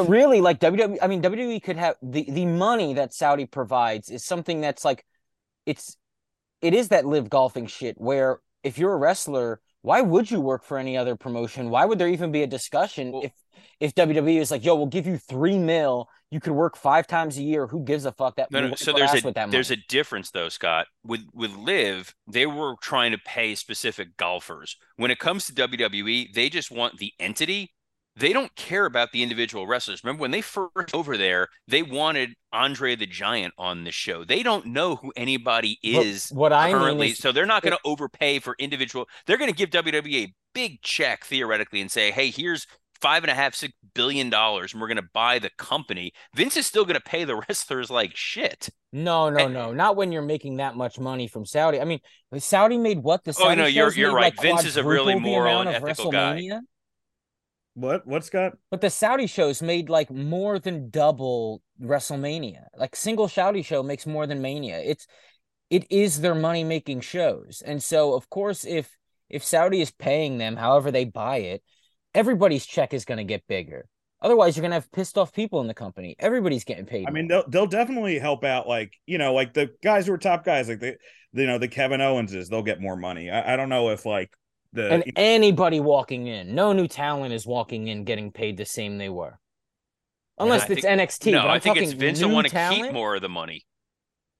really, 0.08 0.40
like 0.40 0.60
WWE, 0.60 0.98
I 1.02 1.06
mean, 1.08 1.20
WWE 1.22 1.60
could 1.62 1.76
have 1.76 1.96
the 2.02 2.24
the 2.30 2.46
money 2.46 2.94
that 2.94 3.12
Saudi 3.12 3.46
provides 3.46 4.10
is 4.10 4.24
something 4.24 4.60
that's 4.60 4.84
like, 4.84 5.04
it's, 5.66 5.96
it 6.60 6.74
is 6.74 6.88
that 6.88 7.06
LIV 7.06 7.30
golfing 7.30 7.66
shit 7.66 8.00
where 8.00 8.40
if 8.62 8.78
you're 8.78 8.92
a 8.92 8.96
wrestler, 8.96 9.60
why 9.84 10.00
would 10.00 10.30
you 10.30 10.40
work 10.40 10.64
for 10.64 10.78
any 10.78 10.96
other 10.96 11.14
promotion? 11.14 11.68
Why 11.68 11.84
would 11.84 11.98
there 11.98 12.08
even 12.08 12.32
be 12.32 12.42
a 12.42 12.46
discussion 12.46 13.12
Well- 13.12 13.22
if 13.24 13.32
if 13.80 13.94
WWE 13.94 14.40
is 14.40 14.50
like, 14.50 14.64
yo, 14.64 14.76
we'll 14.76 14.86
give 14.86 15.06
you 15.06 15.18
three 15.18 15.58
mil, 15.58 16.08
you 16.30 16.40
could 16.40 16.54
work 16.54 16.74
five 16.76 17.06
times 17.06 17.36
a 17.36 17.42
year. 17.42 17.66
Who 17.66 17.84
gives 17.84 18.06
a 18.06 18.12
fuck 18.12 18.36
that? 18.36 18.50
No, 18.50 18.68
no. 18.68 18.74
So 18.76 18.94
there's 18.94 19.12
a 19.12 19.48
there's 19.50 19.70
a 19.70 19.76
difference 19.88 20.30
though, 20.30 20.48
Scott. 20.48 20.86
With 21.04 21.26
with 21.34 21.54
LIV, 21.54 22.14
they 22.26 22.46
were 22.46 22.76
trying 22.80 23.12
to 23.12 23.18
pay 23.18 23.54
specific 23.54 24.16
golfers. 24.16 24.76
When 24.96 25.10
it 25.10 25.18
comes 25.18 25.46
to 25.46 25.52
WWE, 25.52 26.32
they 26.32 26.48
just 26.48 26.70
want 26.70 26.98
the 26.98 27.12
entity. 27.20 27.74
They 28.16 28.32
don't 28.32 28.54
care 28.54 28.86
about 28.86 29.10
the 29.12 29.22
individual 29.22 29.66
wrestlers. 29.66 30.04
Remember 30.04 30.20
when 30.22 30.30
they 30.30 30.40
first 30.40 30.94
over 30.94 31.16
there, 31.16 31.48
they 31.66 31.82
wanted 31.82 32.34
Andre 32.52 32.94
the 32.94 33.06
Giant 33.06 33.54
on 33.58 33.82
the 33.84 33.90
show. 33.90 34.24
They 34.24 34.42
don't 34.44 34.66
know 34.66 34.96
who 34.96 35.12
anybody 35.16 35.78
is 35.82 36.28
what 36.30 36.52
I 36.52 36.68
mean 36.68 36.76
currently, 36.78 37.08
is- 37.10 37.18
so 37.18 37.32
they're 37.32 37.44
not 37.46 37.62
going 37.62 37.72
to 37.76 37.80
overpay 37.84 38.38
for 38.38 38.54
individual. 38.58 39.08
They're 39.26 39.38
going 39.38 39.50
to 39.50 39.56
give 39.56 39.70
WWE 39.70 40.26
a 40.28 40.34
big 40.54 40.80
check 40.82 41.24
theoretically 41.24 41.80
and 41.80 41.90
say, 41.90 42.12
"Hey, 42.12 42.30
here's 42.30 42.66
five 43.00 43.24
and 43.24 43.30
a 43.30 43.34
half, 43.34 43.54
six 43.56 43.74
billion 43.94 44.30
dollars, 44.30 44.72
and 44.72 44.80
we're 44.80 44.86
going 44.88 44.96
to 44.98 45.08
buy 45.12 45.40
the 45.40 45.50
company." 45.58 46.12
Vince 46.36 46.56
is 46.56 46.66
still 46.66 46.84
going 46.84 46.94
to 46.94 47.00
pay 47.00 47.24
the 47.24 47.34
wrestlers 47.48 47.90
like 47.90 48.12
shit. 48.14 48.68
No, 48.92 49.28
no, 49.28 49.48
no, 49.48 49.72
not 49.72 49.96
when 49.96 50.12
you're 50.12 50.22
making 50.22 50.58
that 50.58 50.76
much 50.76 51.00
money 51.00 51.26
from 51.26 51.44
Saudi. 51.44 51.80
I 51.80 51.84
mean, 51.84 51.98
Saudi 52.38 52.78
made 52.78 52.98
what 53.02 53.24
the 53.24 53.30
Oh, 53.32 53.42
Saudi 53.42 53.56
no, 53.56 53.66
you're- 53.66 53.92
you're 53.96 54.14
right. 54.14 54.32
like, 54.36 54.40
Vince 54.40 54.64
is 54.64 54.76
a 54.76 54.84
really 54.84 55.16
moral 55.16 55.62
and 55.62 55.68
ethical 55.70 56.12
guy. 56.12 56.40
What? 57.74 58.06
What, 58.06 58.24
Scott? 58.24 58.56
But 58.70 58.80
the 58.80 58.90
Saudi 58.90 59.26
shows 59.26 59.60
made 59.60 59.88
like 59.88 60.10
more 60.10 60.58
than 60.58 60.90
double 60.90 61.62
WrestleMania. 61.82 62.66
Like 62.76 62.96
single 62.96 63.28
Saudi 63.28 63.62
show 63.62 63.82
makes 63.82 64.06
more 64.06 64.26
than 64.26 64.40
Mania. 64.40 64.78
It's 64.78 65.06
it 65.70 65.86
is 65.90 66.20
their 66.20 66.34
money 66.34 66.62
making 66.62 67.00
shows. 67.00 67.62
And 67.64 67.82
so 67.82 68.14
of 68.14 68.30
course 68.30 68.64
if 68.64 68.96
if 69.28 69.42
Saudi 69.44 69.80
is 69.80 69.90
paying 69.90 70.38
them 70.38 70.56
however 70.56 70.90
they 70.90 71.04
buy 71.04 71.38
it, 71.38 71.62
everybody's 72.14 72.66
check 72.66 72.94
is 72.94 73.04
going 73.04 73.18
to 73.18 73.24
get 73.24 73.46
bigger. 73.48 73.86
Otherwise 74.22 74.56
you're 74.56 74.62
going 74.62 74.70
to 74.70 74.76
have 74.76 74.92
pissed 74.92 75.18
off 75.18 75.32
people 75.32 75.60
in 75.60 75.66
the 75.66 75.74
company. 75.74 76.14
Everybody's 76.18 76.64
getting 76.64 76.86
paid. 76.86 77.06
I 77.08 77.10
mean, 77.10 77.28
they'll 77.28 77.48
they'll 77.48 77.66
definitely 77.66 78.18
help 78.18 78.44
out. 78.44 78.68
Like 78.68 78.92
you 79.06 79.18
know, 79.18 79.34
like 79.34 79.52
the 79.52 79.70
guys 79.82 80.06
who 80.06 80.12
are 80.12 80.18
top 80.18 80.44
guys, 80.44 80.68
like 80.68 80.80
the 80.80 80.96
you 81.32 81.46
know 81.46 81.58
the 81.58 81.68
Kevin 81.68 82.00
Owenses, 82.00 82.48
they'll 82.48 82.62
get 82.62 82.80
more 82.80 82.96
money. 82.96 83.30
I, 83.30 83.54
I 83.54 83.56
don't 83.56 83.68
know 83.68 83.90
if 83.90 84.06
like 84.06 84.30
the 84.74 84.90
and 84.92 85.04
anybody 85.16 85.80
walking 85.80 86.26
in, 86.26 86.54
no 86.54 86.72
new 86.72 86.86
talent 86.88 87.32
is 87.32 87.46
walking 87.46 87.88
in 87.88 88.04
getting 88.04 88.30
paid 88.32 88.56
the 88.56 88.66
same 88.66 88.98
they 88.98 89.08
were. 89.08 89.38
Unless 90.38 90.68
it's 90.68 90.82
think- 90.82 91.00
NXT. 91.00 91.32
no, 91.32 91.42
but 91.42 91.48
I'm 91.48 91.60
think 91.60 91.76
talking 91.76 91.88
it's 91.90 91.92
Vince 91.98 92.20
will 92.20 92.28
new 92.28 92.34
want 92.34 92.46
to 92.48 92.52
talent. 92.52 92.82
keep 92.82 92.92
more 92.92 93.14
of 93.14 93.22
the 93.22 93.28
money. 93.28 93.64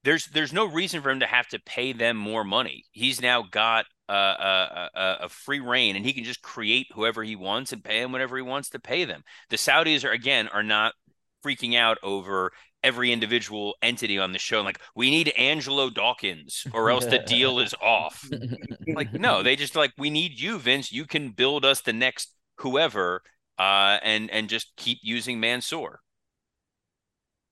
There's 0.03 0.27
there's 0.27 0.53
no 0.53 0.67
reason 0.67 1.01
for 1.01 1.11
him 1.11 1.21
to 1.21 1.27
have 1.27 1.47
to 1.49 1.59
pay 1.61 1.93
them 1.93 2.17
more 2.17 2.45
money. 2.45 2.85
He's 2.93 3.23
now 3.23 3.43
got 3.43 3.87
a 4.09 4.13
a, 4.13 4.91
a, 4.95 5.17
a 5.23 5.29
free 5.31 5.61
reign, 5.61 5.97
and 5.97 6.05
he 6.05 6.13
can 6.13 6.25
just 6.25 6.43
create 6.43 6.89
whoever 6.95 7.23
he 7.23 7.37
wants 7.37 7.73
and 7.73 7.83
pay 7.83 8.03
him 8.03 8.13
whatever 8.13 8.37
he 8.37 8.43
wants 8.43 8.69
to 8.71 8.79
pay 8.81 9.05
them. 9.05 9.23
The 9.51 9.57
Saudis 9.57 10.05
are 10.05 10.11
again 10.11 10.49
are 10.49 10.63
not 10.63 10.93
freaking 11.45 11.75
out 11.77 11.99
over 12.03 12.53
every 12.85 13.11
individual 13.13 13.75
entity 13.83 14.19
on 14.19 14.31
the 14.31 14.39
show. 14.39 14.61
Like 14.63 14.79
we 14.95 15.11
need 15.11 15.31
Angelo 15.37 15.91
Dawkins, 15.91 16.65
or 16.73 16.91
else 16.91 17.07
the 17.07 17.19
deal 17.27 17.59
is 17.59 17.75
off. 17.83 18.29
Like 18.87 19.13
no, 19.15 19.43
they 19.43 19.57
just 19.57 19.75
like 19.75 19.93
we 19.99 20.11
need 20.11 20.39
you, 20.39 20.59
Vince. 20.59 20.93
You 20.93 21.07
can 21.07 21.31
build 21.31 21.65
us 21.65 21.81
the 21.81 21.95
next 21.95 22.35
whoever, 22.59 23.23
uh, 23.59 23.99
and 24.03 24.31
and 24.31 24.49
just 24.49 24.73
keep 24.77 24.99
using 25.03 25.41
Mansoor. 25.41 26.01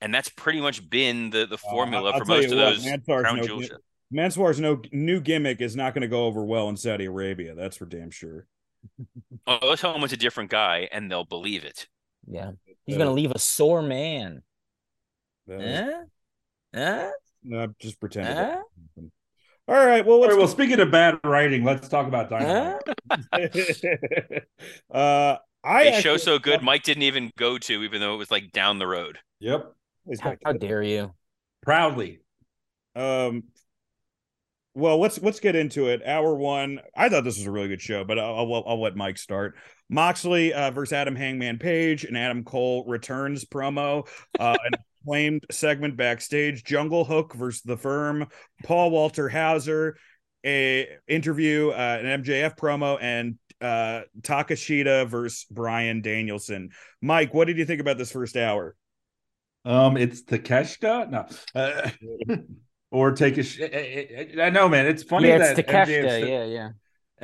And 0.02 0.12
that's 0.14 0.28
pretty 0.28 0.60
much 0.60 0.88
been 0.90 1.30
the 1.30 1.46
the 1.46 1.56
formula 1.56 2.10
I'll 2.10 2.18
for 2.18 2.24
most 2.26 2.44
of 2.46 2.50
what, 2.50 2.56
those 2.58 2.84
Mansoor's 2.84 3.22
crown 3.22 3.36
no 3.38 3.42
jewel 3.46 3.60
gi- 3.60 3.70
Mansoor's 4.10 4.60
no 4.60 4.82
new 4.92 5.20
gimmick 5.20 5.62
is 5.62 5.74
not 5.74 5.94
going 5.94 6.02
to 6.02 6.08
go 6.08 6.26
over 6.26 6.44
well 6.44 6.68
in 6.68 6.76
Saudi 6.76 7.06
Arabia. 7.06 7.54
That's 7.54 7.78
for 7.78 7.86
damn 7.86 8.10
sure. 8.10 8.46
Oh, 9.46 9.58
let's 9.62 9.80
tell 9.80 9.94
him 9.94 10.02
it's 10.04 10.12
a 10.12 10.16
different 10.18 10.50
guy, 10.50 10.88
and 10.92 11.10
they'll 11.10 11.24
believe 11.24 11.64
it. 11.64 11.88
Yeah. 12.26 12.50
He's 12.84 12.96
Uh, 12.96 12.98
gonna 12.98 13.12
leave 13.12 13.30
a 13.30 13.38
sore 13.38 13.80
man. 13.82 14.42
Uh? 15.50 16.02
Eh? 16.74 17.10
no, 17.42 17.66
just 17.80 18.00
pretend. 18.00 18.28
it 18.28 18.36
Huh? 18.36 18.62
doesn't. 18.96 19.12
All 19.68 19.86
right. 19.86 20.04
Well, 20.04 20.16
All 20.16 20.20
let's 20.22 20.32
right, 20.32 20.38
well, 20.38 20.48
speaking 20.48 20.80
of 20.80 20.90
bad 20.90 21.18
writing, 21.24 21.64
let's 21.64 21.88
talk 21.88 22.06
about 22.06 22.28
Dynamite. 22.30 22.82
uh, 24.92 25.36
I 25.64 25.82
A 25.84 26.00
show 26.02 26.16
so 26.16 26.38
good, 26.38 26.62
Mike 26.62 26.82
didn't 26.82 27.04
even 27.04 27.30
go 27.38 27.56
to, 27.58 27.82
even 27.84 28.00
though 28.00 28.14
it 28.14 28.18
was 28.18 28.30
like 28.30 28.50
down 28.52 28.78
the 28.78 28.86
road. 28.86 29.18
Yep, 29.38 29.72
How, 30.20 30.36
how 30.44 30.52
dare 30.52 30.82
you? 30.82 31.14
proudly. 31.62 32.20
Um, 32.96 33.44
well, 34.74 34.98
let's 34.98 35.20
let's 35.22 35.38
get 35.40 35.54
into 35.54 35.88
it. 35.88 36.02
Hour 36.04 36.34
one. 36.34 36.80
I 36.96 37.08
thought 37.08 37.24
this 37.24 37.36
was 37.38 37.46
a 37.46 37.50
really 37.50 37.68
good 37.68 37.80
show, 37.82 38.04
but 38.04 38.18
I'll 38.18 38.34
I'll, 38.38 38.64
I'll 38.66 38.82
let 38.82 38.96
Mike 38.96 39.18
start. 39.18 39.54
Moxley 39.88 40.52
uh, 40.52 40.70
versus 40.70 40.92
Adam 40.94 41.14
Hangman 41.14 41.58
Page 41.58 42.04
and 42.04 42.16
Adam 42.16 42.42
Cole 42.42 42.84
returns 42.88 43.44
promo. 43.44 44.08
Uh, 44.38 44.56
an 44.64 44.72
acclaimed 45.02 45.44
segment 45.50 45.96
backstage. 45.96 46.64
Jungle 46.64 47.04
Hook 47.04 47.34
versus 47.34 47.62
the 47.62 47.76
Firm. 47.76 48.26
Paul 48.64 48.90
Walter 48.90 49.28
Hauser. 49.28 49.96
A 50.44 50.88
interview, 51.06 51.68
uh, 51.70 51.98
an 52.02 52.24
MJF 52.24 52.56
promo, 52.56 52.98
and 53.00 53.38
uh, 53.60 54.00
Takeshita 54.22 55.06
versus 55.08 55.46
Bryan 55.48 56.02
Danielson. 56.02 56.70
Mike, 57.00 57.32
what 57.32 57.46
did 57.46 57.58
you 57.58 57.64
think 57.64 57.80
about 57.80 57.96
this 57.96 58.10
first 58.10 58.36
hour? 58.36 58.74
Um, 59.64 59.96
it's 59.96 60.24
Takeshita, 60.24 61.08
no, 61.10 61.26
uh, 61.54 61.90
or 62.90 63.12
take 63.12 63.38
a. 63.38 63.44
Sh- 63.44 63.60
I, 63.62 64.34
I- 64.36 64.42
I 64.46 64.50
know, 64.50 64.68
man. 64.68 64.86
It's 64.86 65.04
funny 65.04 65.28
yeah, 65.28 65.38
that 65.38 65.58
it's 65.60 65.70
MJF 65.70 65.86
said, 65.86 66.28
Yeah, 66.28 66.44
yeah. 66.44 66.70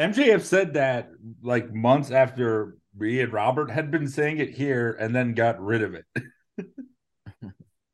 MJF 0.07 0.43
said 0.43 0.75
that 0.75 1.09
like 1.43 1.75
months 1.75 2.13
after 2.13 2.77
me 2.97 3.21
and 3.21 3.33
Robert 3.33 3.69
had 3.69 3.91
been 3.91 4.07
saying 4.07 4.39
it 4.39 4.51
here, 4.51 4.97
and 5.01 5.13
then 5.13 5.35
got 5.35 5.61
rid 5.61 5.83
of 5.83 5.95
it. 5.95 6.05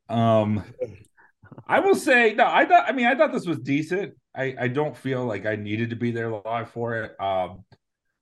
um, 0.08 0.64
I 1.66 1.80
will 1.80 1.94
say 1.94 2.34
no. 2.34 2.46
I 2.46 2.64
thought. 2.64 2.88
I 2.88 2.92
mean, 2.92 3.06
I 3.06 3.14
thought 3.14 3.32
this 3.32 3.46
was 3.46 3.58
decent. 3.58 4.14
I 4.34 4.54
I 4.58 4.68
don't 4.68 4.96
feel 4.96 5.24
like 5.24 5.46
I 5.46 5.56
needed 5.56 5.90
to 5.90 5.96
be 5.96 6.10
there 6.10 6.30
live 6.30 6.70
for 6.70 6.96
it. 6.96 7.20
Um, 7.20 7.64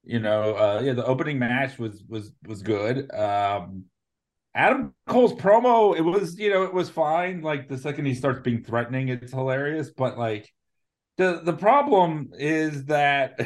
you 0.05 0.21
know, 0.21 0.55
uh, 0.55 0.81
yeah, 0.85 0.93
the 0.93 1.05
opening 1.05 1.39
match 1.39 1.79
was 1.79 2.03
was 2.09 2.33
was 2.47 2.63
good. 2.63 3.13
Um, 3.13 3.85
Adam 4.55 4.95
Cole's 5.07 5.33
promo, 5.33 5.97
it 5.97 6.03
was 6.03 6.39
you 6.39 6.51
know 6.51 6.65
it 6.65 6.75
was 6.75 6.91
fine. 6.91 7.41
Like 7.41 7.69
the 7.69 7.79
second 7.79 8.05
he 8.05 8.15
starts 8.15 8.41
being 8.41 8.63
threatening, 8.63 9.09
it's 9.09 9.33
hilarious. 9.33 9.91
But 9.91 10.19
like 10.19 10.53
the 11.17 11.41
the 11.45 11.55
problem 11.55 12.31
is 12.39 12.87
that 12.87 13.39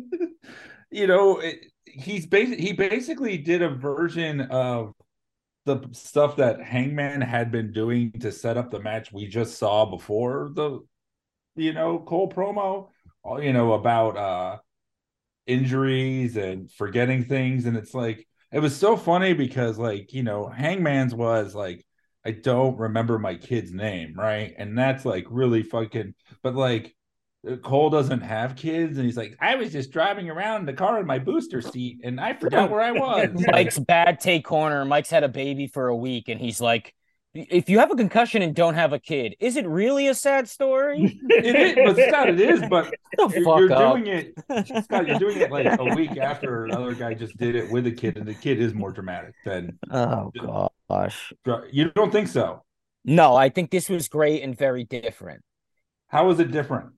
you 0.90 1.06
know 1.06 1.38
it, 1.38 1.66
he's 1.84 2.26
basic 2.26 2.58
he 2.58 2.72
basically 2.72 3.38
did 3.38 3.62
a 3.62 3.68
version 3.68 4.40
of 4.40 4.94
the 5.64 5.88
stuff 5.92 6.36
that 6.36 6.60
Hangman 6.62 7.20
had 7.20 7.50
been 7.50 7.72
doing 7.72 8.12
to 8.20 8.30
set 8.32 8.56
up 8.56 8.70
the 8.70 8.80
match 8.80 9.12
we 9.12 9.26
just 9.26 9.58
saw 9.58 9.84
before 9.86 10.50
the 10.54 10.80
you 11.56 11.72
know 11.72 11.98
Cole 12.00 12.30
promo, 12.30 12.88
you 13.42 13.52
know 13.52 13.72
about 13.72 14.16
uh 14.16 14.58
injuries 15.46 16.36
and 16.36 16.70
forgetting 16.72 17.24
things 17.24 17.66
and 17.66 17.76
it's 17.76 17.92
like 17.92 18.26
it 18.50 18.60
was 18.60 18.74
so 18.74 18.96
funny 18.96 19.34
because 19.34 19.78
like 19.78 20.12
you 20.12 20.22
know 20.22 20.48
Hangman's 20.48 21.14
was 21.14 21.54
like 21.54 21.84
I 22.24 22.30
don't 22.30 22.78
remember 22.78 23.18
my 23.18 23.34
kid's 23.34 23.72
name, 23.72 24.14
right? 24.16 24.54
And 24.56 24.78
that's 24.78 25.04
like 25.04 25.26
really 25.28 25.62
fucking 25.62 26.14
but 26.42 26.54
like 26.54 26.93
Cole 27.62 27.90
doesn't 27.90 28.20
have 28.20 28.56
kids, 28.56 28.96
and 28.96 29.06
he's 29.06 29.16
like, 29.16 29.36
I 29.40 29.54
was 29.56 29.72
just 29.72 29.90
driving 29.90 30.30
around 30.30 30.60
in 30.60 30.66
the 30.66 30.72
car 30.72 30.98
in 31.00 31.06
my 31.06 31.18
booster 31.18 31.60
seat, 31.60 32.00
and 32.02 32.20
I 32.20 32.32
forgot 32.34 32.70
where 32.70 32.80
I 32.80 32.92
was. 32.92 33.30
Mike's 33.52 33.78
bad 33.78 34.20
take 34.20 34.44
corner. 34.44 34.84
Mike's 34.84 35.10
had 35.10 35.24
a 35.24 35.28
baby 35.28 35.66
for 35.66 35.88
a 35.88 35.96
week, 35.96 36.28
and 36.28 36.40
he's 36.40 36.60
like, 36.60 36.94
if 37.34 37.68
you 37.68 37.80
have 37.80 37.90
a 37.90 37.96
concussion 37.96 38.42
and 38.42 38.54
don't 38.54 38.74
have 38.74 38.92
a 38.92 38.98
kid, 38.98 39.34
is 39.40 39.56
it 39.56 39.66
really 39.66 40.06
a 40.06 40.14
sad 40.14 40.48
story? 40.48 41.20
it 41.28 41.56
is, 41.56 41.74
but 41.74 42.08
Scott, 42.08 42.28
it 42.28 42.40
is. 42.40 42.62
But 42.70 42.94
The 43.16 43.28
you're, 43.34 43.68
you're 43.68 43.68
doing 43.68 44.06
it, 44.06 44.84
Scott. 44.84 45.08
You're 45.08 45.18
doing 45.18 45.38
it 45.38 45.50
like 45.50 45.66
a 45.78 45.94
week 45.96 46.16
after 46.16 46.64
another 46.64 46.94
guy 46.94 47.14
just 47.14 47.36
did 47.36 47.56
it 47.56 47.70
with 47.70 47.86
a 47.86 47.92
kid, 47.92 48.16
and 48.16 48.26
the 48.26 48.34
kid 48.34 48.60
is 48.60 48.72
more 48.72 48.92
dramatic 48.92 49.34
than 49.44 49.78
oh 49.90 50.30
gosh. 50.88 51.32
you 51.72 51.90
don't 51.90 52.12
think 52.12 52.28
so. 52.28 52.62
No, 53.04 53.36
I 53.36 53.50
think 53.50 53.70
this 53.70 53.88
was 53.88 54.08
great 54.08 54.42
and 54.42 54.56
very 54.56 54.84
different. 54.84 55.42
How 56.08 56.30
is 56.30 56.38
it 56.38 56.52
different? 56.52 56.92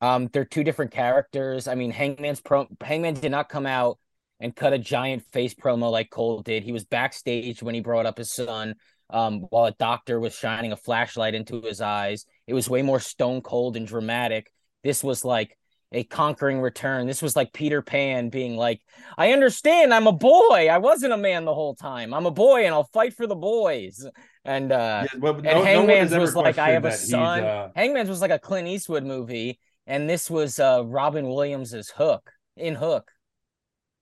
Um, 0.00 0.28
they're 0.32 0.44
two 0.44 0.64
different 0.64 0.92
characters. 0.92 1.66
I 1.68 1.74
mean, 1.74 1.90
Hangman's 1.90 2.40
pro 2.40 2.66
Hangman 2.80 3.14
did 3.14 3.30
not 3.30 3.48
come 3.48 3.66
out 3.66 3.98
and 4.40 4.54
cut 4.54 4.72
a 4.72 4.78
giant 4.78 5.24
face 5.32 5.54
promo 5.54 5.90
like 5.90 6.10
Cole 6.10 6.42
did. 6.42 6.62
He 6.62 6.72
was 6.72 6.84
backstage 6.84 7.62
when 7.62 7.74
he 7.74 7.80
brought 7.80 8.06
up 8.06 8.18
his 8.18 8.32
son, 8.32 8.74
um, 9.10 9.40
while 9.50 9.64
a 9.64 9.72
doctor 9.72 10.20
was 10.20 10.34
shining 10.34 10.70
a 10.70 10.76
flashlight 10.76 11.34
into 11.34 11.60
his 11.60 11.80
eyes. 11.80 12.24
It 12.46 12.54
was 12.54 12.70
way 12.70 12.82
more 12.82 13.00
stone 13.00 13.40
cold 13.40 13.76
and 13.76 13.86
dramatic. 13.86 14.52
This 14.84 15.02
was 15.02 15.24
like 15.24 15.58
a 15.90 16.04
conquering 16.04 16.60
return. 16.60 17.06
This 17.06 17.22
was 17.22 17.34
like 17.34 17.52
Peter 17.52 17.80
Pan 17.82 18.28
being 18.28 18.56
like, 18.56 18.80
I 19.16 19.32
understand 19.32 19.92
I'm 19.92 20.06
a 20.06 20.12
boy. 20.12 20.68
I 20.68 20.78
wasn't 20.78 21.14
a 21.14 21.16
man 21.16 21.44
the 21.46 21.54
whole 21.54 21.74
time. 21.74 22.12
I'm 22.14 22.26
a 22.26 22.30
boy 22.30 22.64
and 22.66 22.74
I'll 22.74 22.88
fight 22.92 23.14
for 23.14 23.26
the 23.26 23.34
boys. 23.34 24.06
And 24.44 24.70
uh 24.70 25.06
Yeah, 25.12 25.18
well, 25.18 25.34
and 25.34 25.44
no- 25.44 25.50
no 25.52 25.58
has 25.58 25.66
Hangman's 25.66 26.12
ever 26.12 26.20
was 26.20 26.36
like, 26.36 26.58
I 26.58 26.70
have 26.70 26.84
a 26.84 26.88
questioned 26.88 27.22
that 27.24 27.36
he's, 27.36 27.42
son. 27.42 27.44
uh, 27.44 27.68
Hangman's 27.74 28.08
was 28.10 28.20
like 28.20 28.30
a 28.30 28.38
Clint 28.38 28.68
Eastwood 28.68 29.04
movie, 29.04 29.58
and 29.88 30.08
this 30.08 30.30
was 30.30 30.60
uh 30.60 30.84
Robin 30.86 31.26
Williams's 31.26 31.90
Hook 31.90 32.30
in 32.56 32.76
Hook. 32.76 33.10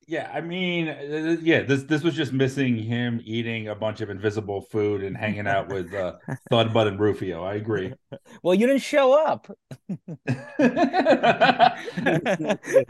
Yeah, 0.09 0.30
I 0.32 0.41
mean, 0.41 0.89
uh, 0.89 1.37
yeah, 1.43 1.62
this 1.62 1.82
this 1.82 2.05
was 2.05 2.14
just 2.14 2.32
missing 2.32 2.76
him 2.76 3.20
eating 3.24 3.66
a 3.68 3.74
bunch 3.74 4.01
of 4.01 4.09
invisible 4.09 4.61
food 4.70 5.03
and 5.03 5.16
hanging 5.16 5.49
out 5.49 5.68
with 5.68 5.93
uh, 5.93 6.14
Thud 6.51 6.72
Butt 6.72 6.87
and 6.87 7.01
Rufio. 7.01 7.43
I 7.43 7.55
agree. 7.55 7.93
Well, 8.43 8.55
you 8.55 8.66
didn't 8.66 8.82
show 8.82 9.12
up. 9.12 9.51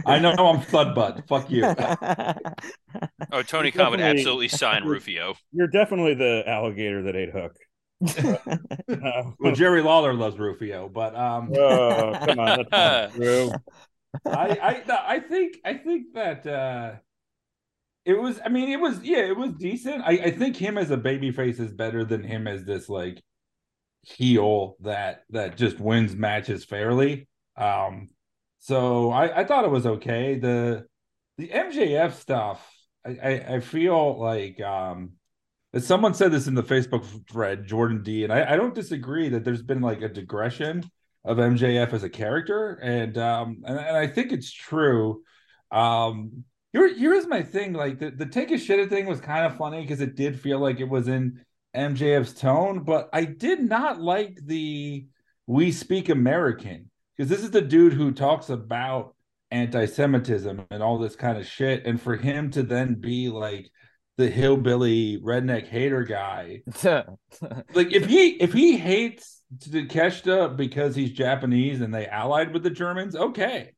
I 0.07 0.19
know 0.21 0.35
I'm 0.35 0.61
Thud 0.61 0.95
Butt. 0.95 1.27
Fuck 1.27 1.51
you. 1.51 1.75
Oh, 3.33 3.43
Tony 3.43 3.71
It's 3.71 3.77
Khan 3.77 3.91
would 3.91 4.01
absolutely 4.01 4.49
sign 4.49 4.85
Rufio. 4.85 5.35
You're 5.53 5.69
definitely 5.69 6.15
the 6.15 6.45
alligator 6.47 7.03
that 7.05 7.17
ate 7.17 7.31
Hook. 7.31 7.57
Uh, 9.03 9.33
Well, 9.39 9.53
Jerry 9.53 9.83
Lawler 9.83 10.15
loves 10.15 10.39
Rufio, 10.39 10.89
but 10.89 11.15
um, 11.17 11.53
oh, 11.57 12.19
come 12.25 12.39
on, 12.39 12.57
that's 12.71 13.13
true. 13.15 13.61
I 14.31 14.59
I 14.63 14.85
no, 14.87 14.99
I 15.01 15.21
think 15.21 15.59
I 15.65 15.75
think 15.75 16.15
that 16.15 16.47
uh 16.47 16.97
it 18.05 18.15
was 18.15 18.41
I 18.45 18.49
mean 18.49 18.69
it 18.71 18.81
was 18.81 19.03
yeah 19.03 19.19
it 19.19 19.37
was 19.37 19.53
decent. 19.55 20.03
I 20.05 20.13
I 20.27 20.31
think 20.31 20.57
him 20.57 20.79
as 20.79 20.91
a 20.91 20.97
babyface 20.97 21.59
is 21.61 21.73
better 21.73 22.05
than 22.05 22.23
him 22.23 22.47
as 22.47 22.65
this 22.65 22.89
like 22.89 23.23
heel 24.03 24.77
that 24.83 25.25
that 25.31 25.57
just 25.57 25.81
wins 25.81 26.15
matches 26.17 26.65
fairly. 26.65 27.29
Um 27.57 28.09
so 28.61 29.11
I 29.11 29.41
I 29.41 29.45
thought 29.45 29.65
it 29.65 29.71
was 29.71 29.87
okay. 29.87 30.39
The 30.39 30.87
the 31.39 31.53
MJF 31.53 32.15
stuff 32.15 32.67
I 33.07 33.11
I, 33.23 33.55
I 33.57 33.61
feel 33.61 34.19
like 34.21 34.61
um 34.61 35.13
someone 35.79 36.15
said 36.15 36.33
this 36.33 36.47
in 36.47 36.55
the 36.55 36.63
Facebook 36.63 37.05
thread, 37.29 37.67
Jordan 37.67 38.03
D, 38.03 38.25
and 38.25 38.33
I, 38.33 38.55
I 38.55 38.57
don't 38.57 38.75
disagree 38.75 39.29
that 39.31 39.45
there's 39.45 39.63
been 39.63 39.81
like 39.81 40.03
a 40.03 40.09
digression 40.09 40.85
of 41.25 41.39
MJF 41.39 41.93
as 41.93 42.05
a 42.05 42.09
character, 42.09 42.75
and 42.75 43.19
um, 43.19 43.63
and, 43.67 43.79
and 43.79 43.97
I 43.97 44.07
think 44.07 44.33
it's 44.33 44.53
true. 44.53 45.23
Um, 45.71 46.45
here, 46.73 46.95
here 46.95 47.15
is 47.15 47.27
my 47.27 47.43
thing: 47.43 47.73
like 47.73 47.99
the, 47.99 48.11
the 48.11 48.27
take 48.27 48.51
a 48.53 48.59
shit 48.59 48.89
thing 48.89 49.07
was 49.07 49.21
kind 49.21 49.45
of 49.45 49.57
funny 49.57 49.83
because 49.83 50.01
it 50.01 50.15
did 50.15 50.41
feel 50.41 50.61
like 50.61 50.81
it 50.81 50.89
was 50.89 51.09
in 51.09 51.45
MJF's 51.75 52.35
tone, 52.35 52.85
but 52.85 53.09
I 53.13 53.25
did 53.25 53.61
not 53.61 54.01
like 54.01 54.39
the 54.45 55.07
"We 55.47 55.73
Speak 55.73 56.09
American" 56.09 56.91
because 57.17 57.29
this 57.29 57.43
is 57.43 57.51
the 57.51 57.63
dude 57.63 57.93
who 57.93 58.13
talks 58.13 58.49
about 58.49 59.15
anti-Semitism 59.51 60.67
and 60.71 60.83
all 60.83 60.99
this 60.99 61.17
kind 61.17 61.39
of 61.39 61.47
shit, 61.47 61.87
and 61.87 62.01
for 62.01 62.15
him 62.15 62.51
to 62.53 62.63
then 62.63 62.95
be 62.95 63.29
like 63.29 63.71
the 64.17 64.29
hillbilly 64.31 65.19
redneck 65.19 65.67
hater 65.67 66.03
guy 66.03 66.63
like 67.75 67.93
if 67.93 68.07
he 68.07 68.29
if 68.31 68.53
he 68.53 68.77
hates 68.77 69.43
Takeshita 69.61 70.57
because 70.57 70.97
he's 70.97 71.13
Japanese 71.13 71.81
and 71.81 71.95
they 71.95 72.07
allied 72.07 72.53
with 72.53 72.63
the 72.63 72.71
Germans, 72.71 73.15
okay. 73.15 73.73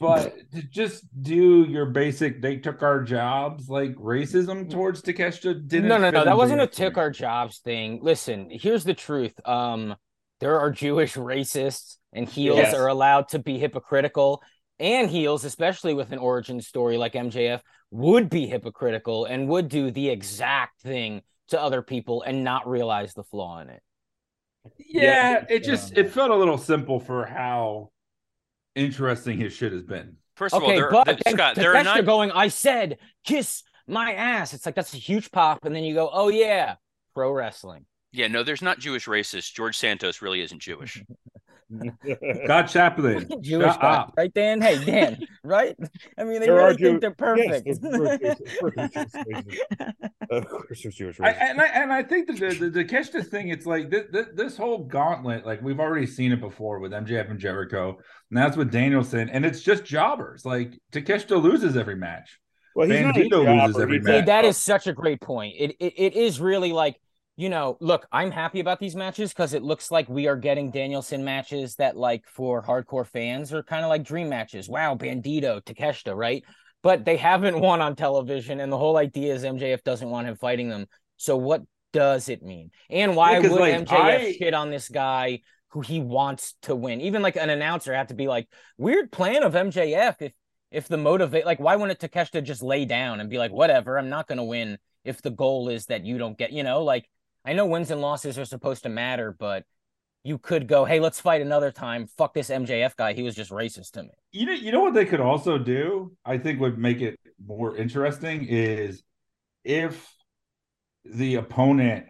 But 0.00 0.34
to 0.52 0.62
just 0.62 1.04
do 1.22 1.64
your 1.64 1.86
basic 1.86 2.42
they 2.42 2.56
took 2.58 2.82
our 2.82 3.02
jobs 3.02 3.68
like 3.68 3.94
racism 3.94 4.68
towards 4.70 5.00
Takeshita 5.02 5.66
didn't 5.66 5.88
no, 5.88 5.98
no, 5.98 6.10
no. 6.10 6.24
That 6.24 6.36
wasn't 6.36 6.60
a 6.60 6.66
took 6.66 6.98
our 6.98 7.10
jobs 7.10 7.58
thing. 7.60 8.00
Listen, 8.02 8.48
here's 8.50 8.84
the 8.84 8.94
truth. 8.94 9.32
Um, 9.46 9.94
there 10.40 10.60
are 10.60 10.70
Jewish 10.70 11.14
racists, 11.14 11.96
and 12.12 12.28
heels 12.28 12.58
Yes. 12.58 12.74
are 12.74 12.88
allowed 12.88 13.28
to 13.28 13.38
be 13.38 13.58
hypocritical. 13.58 14.42
And 14.80 15.08
heels, 15.08 15.44
especially 15.44 15.94
with 15.94 16.10
an 16.12 16.18
origin 16.18 16.60
story 16.60 16.96
like 16.96 17.12
MJF, 17.12 17.60
would 17.90 18.28
be 18.28 18.46
hypocritical 18.46 19.24
and 19.24 19.48
would 19.48 19.68
do 19.68 19.90
the 19.90 20.08
exact 20.08 20.80
thing 20.80 21.22
to 21.48 21.60
other 21.60 21.80
people 21.82 22.22
and 22.22 22.42
not 22.42 22.68
realize 22.68 23.14
the 23.14 23.22
flaw 23.24 23.60
in 23.60 23.68
it. 23.70 23.82
Yeah, 24.78 25.44
it 25.48 25.62
just 25.62 25.96
it 25.96 26.10
felt 26.10 26.30
a 26.30 26.34
little 26.36 26.58
simple 26.58 26.98
for 26.98 27.26
how 27.26 27.90
interesting 28.74 29.38
his 29.38 29.52
shit 29.52 29.72
has 29.72 29.82
been. 29.82 30.16
First 30.36 30.54
of 30.54 30.62
Okay, 30.62 30.72
all, 30.72 30.78
there, 30.78 30.90
but 30.90 31.04
there- 31.06 31.18
then 31.24 31.34
Scott, 31.34 31.54
there 31.54 31.76
are 31.76 31.84
not 31.84 32.04
going, 32.04 32.32
I 32.32 32.48
said, 32.48 32.98
kiss 33.24 33.62
my 33.86 34.14
ass. 34.14 34.54
It's 34.54 34.66
like 34.66 34.74
that's 34.74 34.94
a 34.94 34.98
huge 34.98 35.30
pop, 35.30 35.64
and 35.64 35.74
then 35.76 35.84
you 35.84 35.94
go, 35.94 36.10
oh 36.12 36.28
yeah, 36.28 36.76
pro 37.14 37.30
wrestling. 37.30 37.84
yeah, 38.10 38.26
no, 38.26 38.42
there's 38.42 38.62
not 38.62 38.78
Jewish 38.80 39.06
racist. 39.06 39.52
George 39.54 39.76
Santos 39.76 40.22
really 40.22 40.40
isn't 40.40 40.60
Jewish. 40.60 41.00
God 42.46 42.66
Chaplin, 42.66 43.28
Jewish 43.40 43.66
shut 43.66 43.80
guy, 43.80 43.94
up. 43.94 44.14
right, 44.16 44.32
Dan? 44.34 44.60
Hey, 44.60 44.84
Dan, 44.84 45.18
right? 45.44 45.76
I 46.18 46.24
mean, 46.24 46.40
they 46.40 46.46
There 46.46 46.54
really 46.56 46.76
think 46.76 46.78
Jew- 46.78 47.00
they're 47.00 47.10
perfect. 47.12 47.66
of 47.68 47.80
course 47.80 48.18
there's- 48.20 48.40
of 48.40 48.58
course 48.60 48.74
there's 48.76 49.12
Jewish 49.12 49.26
races. 49.26 49.60
Of 50.30 50.48
course 50.48 50.82
there's 50.82 50.94
Jewish 50.94 51.20
I, 51.20 51.30
and 51.30 51.60
I 51.60 51.66
and 51.66 51.92
I 51.92 52.02
think 52.02 52.28
that 52.28 52.38
the 52.38 52.54
the, 52.54 52.70
the 52.70 52.84
Takeshita 52.84 53.26
thing, 53.26 53.48
it's 53.48 53.66
like 53.66 53.90
this, 53.90 54.04
this 54.12 54.26
this 54.34 54.56
whole 54.56 54.84
gauntlet, 54.84 55.44
like 55.46 55.62
we've 55.62 55.80
already 55.80 56.06
seen 56.06 56.32
it 56.32 56.40
before 56.40 56.78
with 56.78 56.92
MJF 56.92 57.30
and 57.30 57.38
Jericho, 57.38 57.90
and 58.30 58.38
that's 58.38 58.56
with 58.56 58.70
Danielson, 58.70 59.28
and 59.30 59.44
it's 59.44 59.60
just 59.62 59.84
jobbers. 59.84 60.44
Like 60.44 60.78
Takeshita 60.92 61.40
loses 61.42 61.76
every 61.76 61.96
match. 61.96 62.38
Well, 62.74 62.88
he's 62.88 63.00
not 63.02 63.16
a 63.16 63.20
loses 63.22 63.80
every 63.80 64.00
match. 64.00 64.14
Dude, 64.20 64.26
that 64.26 64.44
is 64.44 64.56
such 64.56 64.86
a 64.86 64.92
great 64.92 65.20
point. 65.20 65.54
It, 65.58 65.76
it 65.78 65.94
it 65.96 66.14
is 66.16 66.40
really 66.40 66.72
like 66.72 66.96
you 67.36 67.48
know, 67.48 67.76
look, 67.80 68.06
I'm 68.12 68.30
happy 68.30 68.60
about 68.60 68.78
these 68.78 68.94
matches 68.94 69.30
because 69.32 69.54
it 69.54 69.62
looks 69.62 69.90
like 69.90 70.08
we 70.08 70.28
are 70.28 70.36
getting 70.36 70.70
Danielson 70.70 71.24
matches 71.24 71.74
that, 71.76 71.96
like, 71.96 72.24
for 72.26 72.62
hardcore 72.62 73.06
fans 73.06 73.52
are 73.52 73.62
kind 73.62 73.84
of 73.84 73.88
like 73.88 74.04
dream 74.04 74.28
matches. 74.28 74.68
Wow, 74.68 74.94
Bandito, 74.94 75.60
Takeshita, 75.62 76.14
right? 76.14 76.44
But 76.82 77.04
they 77.04 77.16
haven't 77.16 77.58
won 77.58 77.80
on 77.80 77.96
television, 77.96 78.60
and 78.60 78.70
the 78.70 78.78
whole 78.78 78.96
idea 78.96 79.34
is 79.34 79.42
MJF 79.42 79.82
doesn't 79.82 80.08
want 80.08 80.28
him 80.28 80.36
fighting 80.36 80.68
them. 80.68 80.86
So 81.16 81.36
what 81.36 81.62
does 81.92 82.28
it 82.28 82.42
mean? 82.42 82.70
And 82.90 83.16
why 83.16 83.32
Yeah, 83.38 83.48
would 83.48 83.60
like, 83.60 83.74
MJF 83.74 84.20
I- 84.20 84.32
shit 84.38 84.54
on 84.54 84.70
this 84.70 84.88
guy 84.88 85.40
who 85.68 85.80
he 85.80 85.98
wants 86.00 86.54
to 86.62 86.76
win? 86.76 87.00
Even 87.00 87.22
like 87.22 87.36
an 87.36 87.50
announcer 87.50 87.94
have 87.94 88.08
to 88.08 88.14
be 88.14 88.28
like, 88.28 88.48
weird 88.78 89.10
plan 89.10 89.42
of 89.42 89.54
MJF 89.54 90.16
if 90.20 90.32
if 90.70 90.88
the 90.88 90.96
motivate 90.96 91.46
like 91.46 91.60
why 91.60 91.76
wouldn't 91.76 92.00
Takeshita 92.00 92.42
just 92.42 92.62
lay 92.62 92.84
down 92.84 93.20
and 93.20 93.30
be 93.30 93.38
like, 93.38 93.52
whatever, 93.52 93.96
I'm 93.96 94.08
not 94.08 94.26
gonna 94.26 94.44
win 94.44 94.78
if 95.04 95.22
the 95.22 95.30
goal 95.30 95.68
is 95.68 95.86
that 95.86 96.04
you 96.04 96.18
don't 96.18 96.36
get, 96.36 96.52
you 96.52 96.64
know, 96.64 96.82
like 96.82 97.08
I 97.44 97.52
know 97.52 97.66
wins 97.66 97.90
and 97.90 98.00
losses 98.00 98.38
are 98.38 98.44
supposed 98.44 98.82
to 98.84 98.88
matter, 98.88 99.34
but 99.38 99.64
you 100.22 100.38
could 100.38 100.66
go, 100.66 100.84
hey, 100.84 101.00
let's 101.00 101.20
fight 101.20 101.42
another 101.42 101.70
time. 101.70 102.06
Fuck 102.16 102.32
this 102.34 102.48
MJF 102.48 102.96
guy. 102.96 103.12
He 103.12 103.22
was 103.22 103.34
just 103.34 103.50
racist 103.50 103.90
to 103.92 104.02
me. 104.04 104.10
You 104.32 104.46
know, 104.46 104.52
you 104.52 104.72
know 104.72 104.80
what 104.80 104.94
they 104.94 105.04
could 105.04 105.20
also 105.20 105.58
do. 105.58 106.16
I 106.24 106.38
think 106.38 106.60
would 106.60 106.78
make 106.78 107.00
it 107.02 107.18
more 107.46 107.76
interesting 107.76 108.46
is 108.48 109.02
if 109.64 110.10
the 111.04 111.34
opponent 111.36 112.06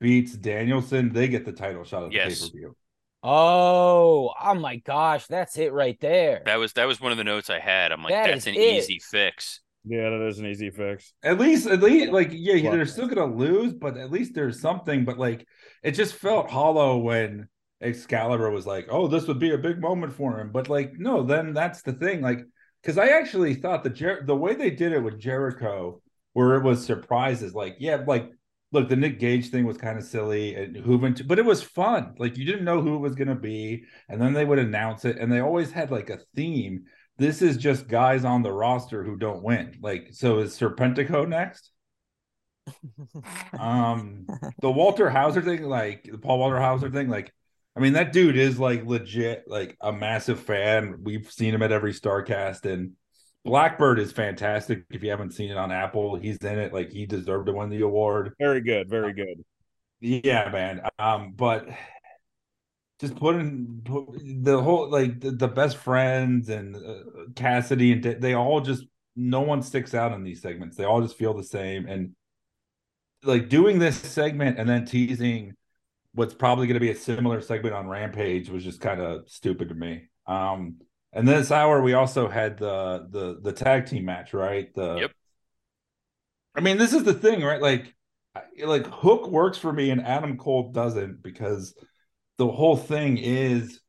beats 0.00 0.32
Danielson, 0.32 1.12
they 1.12 1.28
get 1.28 1.44
the 1.46 1.52
title 1.52 1.84
shot 1.84 2.04
at 2.04 2.12
Yes. 2.12 2.40
the 2.40 2.46
pay 2.46 2.50
per 2.52 2.58
view. 2.58 2.76
Oh, 3.22 4.32
oh 4.40 4.54
my 4.54 4.76
gosh, 4.76 5.26
that's 5.26 5.58
it 5.58 5.72
right 5.72 5.98
there. 6.00 6.42
That 6.44 6.56
was 6.58 6.74
that 6.74 6.86
was 6.86 7.00
one 7.00 7.10
of 7.10 7.18
the 7.18 7.24
notes 7.24 7.50
I 7.50 7.58
had. 7.58 7.90
I'm 7.90 8.02
like, 8.02 8.12
That 8.12 8.28
that's 8.28 8.46
an 8.46 8.54
it. 8.54 8.78
easy 8.78 9.00
fix. 9.00 9.60
Yeah, 9.88 10.10
that 10.10 10.26
is 10.26 10.38
an 10.38 10.46
easy 10.46 10.70
fix. 10.70 11.14
At 11.22 11.38
least, 11.38 11.66
at 11.66 11.80
least, 11.80 12.12
like, 12.12 12.28
yeah, 12.32 12.70
they're 12.70 12.84
still 12.84 13.08
gonna 13.08 13.34
lose, 13.34 13.72
but 13.72 13.96
at 13.96 14.10
least 14.10 14.34
there's 14.34 14.60
something. 14.60 15.06
But 15.06 15.18
like, 15.18 15.46
it 15.82 15.92
just 15.92 16.14
felt 16.14 16.50
hollow 16.50 16.98
when 16.98 17.48
Excalibur 17.80 18.50
was 18.50 18.66
like, 18.66 18.86
"Oh, 18.90 19.08
this 19.08 19.26
would 19.26 19.38
be 19.38 19.52
a 19.52 19.58
big 19.58 19.80
moment 19.80 20.12
for 20.12 20.38
him," 20.38 20.50
but 20.52 20.68
like, 20.68 20.92
no, 20.98 21.22
then 21.22 21.54
that's 21.54 21.80
the 21.82 21.94
thing. 21.94 22.20
Like, 22.20 22.40
because 22.82 22.98
I 22.98 23.08
actually 23.08 23.54
thought 23.54 23.82
the 23.82 23.90
Jer- 23.90 24.24
the 24.26 24.36
way 24.36 24.54
they 24.54 24.70
did 24.70 24.92
it 24.92 25.02
with 25.02 25.18
Jericho, 25.18 26.02
where 26.34 26.56
it 26.56 26.64
was 26.64 26.84
surprises, 26.84 27.54
like, 27.54 27.76
yeah, 27.78 28.02
like, 28.06 28.30
look, 28.72 28.90
the 28.90 28.96
Nick 28.96 29.18
Gage 29.18 29.48
thing 29.50 29.64
was 29.64 29.78
kind 29.78 29.96
of 29.96 30.04
silly 30.04 30.54
and 30.54 30.76
Hooven, 30.76 31.16
but 31.26 31.38
it 31.38 31.46
was 31.46 31.62
fun. 31.62 32.14
Like, 32.18 32.36
you 32.36 32.44
didn't 32.44 32.64
know 32.64 32.82
who 32.82 32.96
it 32.96 33.00
was 33.00 33.14
gonna 33.14 33.34
be, 33.36 33.84
and 34.10 34.20
then 34.20 34.34
they 34.34 34.44
would 34.44 34.58
announce 34.58 35.06
it, 35.06 35.16
and 35.16 35.32
they 35.32 35.40
always 35.40 35.70
had 35.70 35.90
like 35.90 36.10
a 36.10 36.20
theme. 36.36 36.84
This 37.18 37.42
is 37.42 37.56
just 37.56 37.88
guys 37.88 38.24
on 38.24 38.42
the 38.42 38.52
roster 38.52 39.02
who 39.02 39.16
don't 39.16 39.42
win. 39.42 39.76
Like, 39.82 40.10
so 40.12 40.38
is 40.38 40.58
Serpentico 40.58 41.28
next? 41.28 41.70
um, 43.58 44.26
the 44.60 44.70
Walter 44.70 45.10
Hauser 45.10 45.42
thing, 45.42 45.62
like 45.64 46.04
the 46.04 46.18
Paul 46.18 46.38
Walter 46.38 46.60
Hauser 46.60 46.90
thing, 46.90 47.08
like 47.08 47.32
I 47.78 47.80
mean, 47.80 47.92
that 47.92 48.12
dude 48.12 48.36
is 48.36 48.58
like 48.58 48.84
legit, 48.84 49.44
like 49.46 49.76
a 49.80 49.92
massive 49.92 50.40
fan. 50.40 50.96
We've 51.04 51.30
seen 51.30 51.54
him 51.54 51.62
at 51.62 51.70
every 51.70 51.92
Starcast, 51.92 52.64
and 52.64 52.92
Black 53.44 53.78
Bird 53.78 54.00
is 54.00 54.10
fantastic. 54.10 54.82
If 54.90 55.04
you 55.04 55.10
haven't 55.10 55.32
seen 55.32 55.52
it 55.52 55.56
on 55.56 55.70
Apple, 55.70 56.16
he's 56.16 56.38
in 56.38 56.58
it. 56.58 56.72
Like 56.72 56.90
he 56.90 57.06
deserved 57.06 57.46
to 57.46 57.52
win 57.52 57.70
the 57.70 57.82
award. 57.82 58.34
Very 58.38 58.62
good, 58.62 58.88
very 58.90 59.12
good. 59.12 59.44
Yeah, 60.00 60.48
man. 60.50 60.80
Um, 60.98 61.34
but 61.36 61.68
just 63.00 63.16
putting 63.16 63.80
put, 63.84 64.06
the 64.42 64.60
whole 64.60 64.90
like 64.90 65.20
the, 65.20 65.30
the 65.30 65.48
best 65.48 65.76
friends 65.76 66.48
and 66.48 66.76
uh, 66.76 67.02
Cassidy 67.36 67.92
and 67.92 68.02
they 68.02 68.34
all 68.34 68.60
just 68.60 68.84
no 69.14 69.40
one 69.40 69.62
sticks 69.62 69.94
out 69.94 70.12
in 70.12 70.22
these 70.22 70.40
segments. 70.42 70.76
They 70.76 70.84
all 70.84 71.00
just 71.00 71.16
feel 71.16 71.34
the 71.34 71.44
same, 71.44 71.86
and 71.86 72.14
like 73.22 73.48
doing 73.48 73.78
this 73.78 73.96
segment 73.96 74.58
and 74.58 74.68
then 74.68 74.84
teasing 74.84 75.54
what's 76.14 76.34
probably 76.34 76.66
going 76.66 76.74
to 76.74 76.80
be 76.80 76.90
a 76.90 76.96
similar 76.96 77.40
segment 77.40 77.74
on 77.74 77.88
Rampage 77.88 78.48
was 78.48 78.64
just 78.64 78.80
kind 78.80 79.00
of 79.00 79.28
stupid 79.28 79.68
to 79.68 79.74
me. 79.74 80.04
Um, 80.26 80.76
and 81.12 81.26
this 81.26 81.50
hour 81.50 81.82
we 81.82 81.94
also 81.94 82.28
had 82.28 82.58
the 82.58 83.06
the 83.10 83.40
the 83.42 83.52
tag 83.52 83.86
team 83.86 84.04
match, 84.04 84.34
right? 84.34 84.72
The 84.74 84.98
Yep. 85.00 85.10
I 86.54 86.60
mean, 86.60 86.76
this 86.76 86.92
is 86.92 87.04
the 87.04 87.14
thing, 87.14 87.42
right? 87.42 87.62
Like, 87.62 87.94
like 88.64 88.86
Hook 88.86 89.28
works 89.28 89.58
for 89.58 89.72
me 89.72 89.90
and 89.90 90.04
Adam 90.04 90.36
Cole 90.36 90.72
doesn't 90.72 91.22
because 91.22 91.74
the 92.38 92.48
whole 92.48 92.76
thing 92.76 93.18
is 93.18 93.80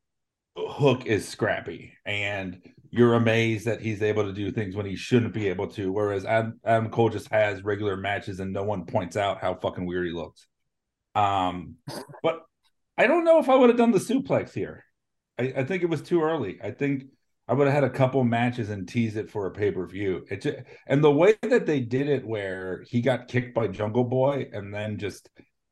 Hook 0.56 1.06
is 1.06 1.26
scrappy 1.26 1.92
and 2.04 2.60
you're 2.90 3.14
amazed 3.14 3.66
that 3.66 3.80
he's 3.80 4.02
able 4.02 4.24
to 4.24 4.32
do 4.32 4.50
things 4.50 4.74
when 4.74 4.86
he 4.86 4.96
shouldn't 4.96 5.32
be 5.32 5.48
able 5.48 5.68
to. 5.68 5.92
Whereas 5.92 6.24
Adam, 6.24 6.58
Adam 6.64 6.90
Cole 6.90 7.08
just 7.08 7.30
has 7.30 7.62
regular 7.62 7.96
matches 7.96 8.40
and 8.40 8.52
no 8.52 8.64
one 8.64 8.84
points 8.84 9.16
out 9.16 9.40
how 9.40 9.54
fucking 9.54 9.86
weird 9.86 10.06
he 10.06 10.12
looks. 10.12 10.46
Um, 11.14 11.76
but 12.22 12.42
I 12.98 13.06
don't 13.06 13.24
know 13.24 13.38
if 13.38 13.48
I 13.48 13.54
would 13.54 13.70
have 13.70 13.78
done 13.78 13.92
the 13.92 13.98
suplex 13.98 14.52
here. 14.52 14.84
I, 15.38 15.52
I 15.58 15.64
think 15.64 15.82
it 15.82 15.88
was 15.88 16.02
too 16.02 16.20
early. 16.20 16.58
I 16.62 16.72
think 16.72 17.04
I 17.46 17.54
would 17.54 17.66
have 17.66 17.74
had 17.74 17.84
a 17.84 17.90
couple 17.90 18.22
matches 18.24 18.70
and 18.70 18.88
teased 18.88 19.16
it 19.16 19.30
for 19.30 19.46
a 19.46 19.50
pay 19.50 19.70
per 19.70 19.86
view. 19.86 20.24
It 20.28 20.66
and 20.86 21.02
the 21.02 21.10
way 21.10 21.36
that 21.42 21.66
they 21.66 21.80
did 21.80 22.08
it, 22.08 22.24
where 22.24 22.84
he 22.88 23.00
got 23.00 23.28
kicked 23.28 23.54
by 23.54 23.68
Jungle 23.68 24.04
Boy 24.04 24.48
and 24.52 24.72
then 24.72 24.98
just 24.98 25.30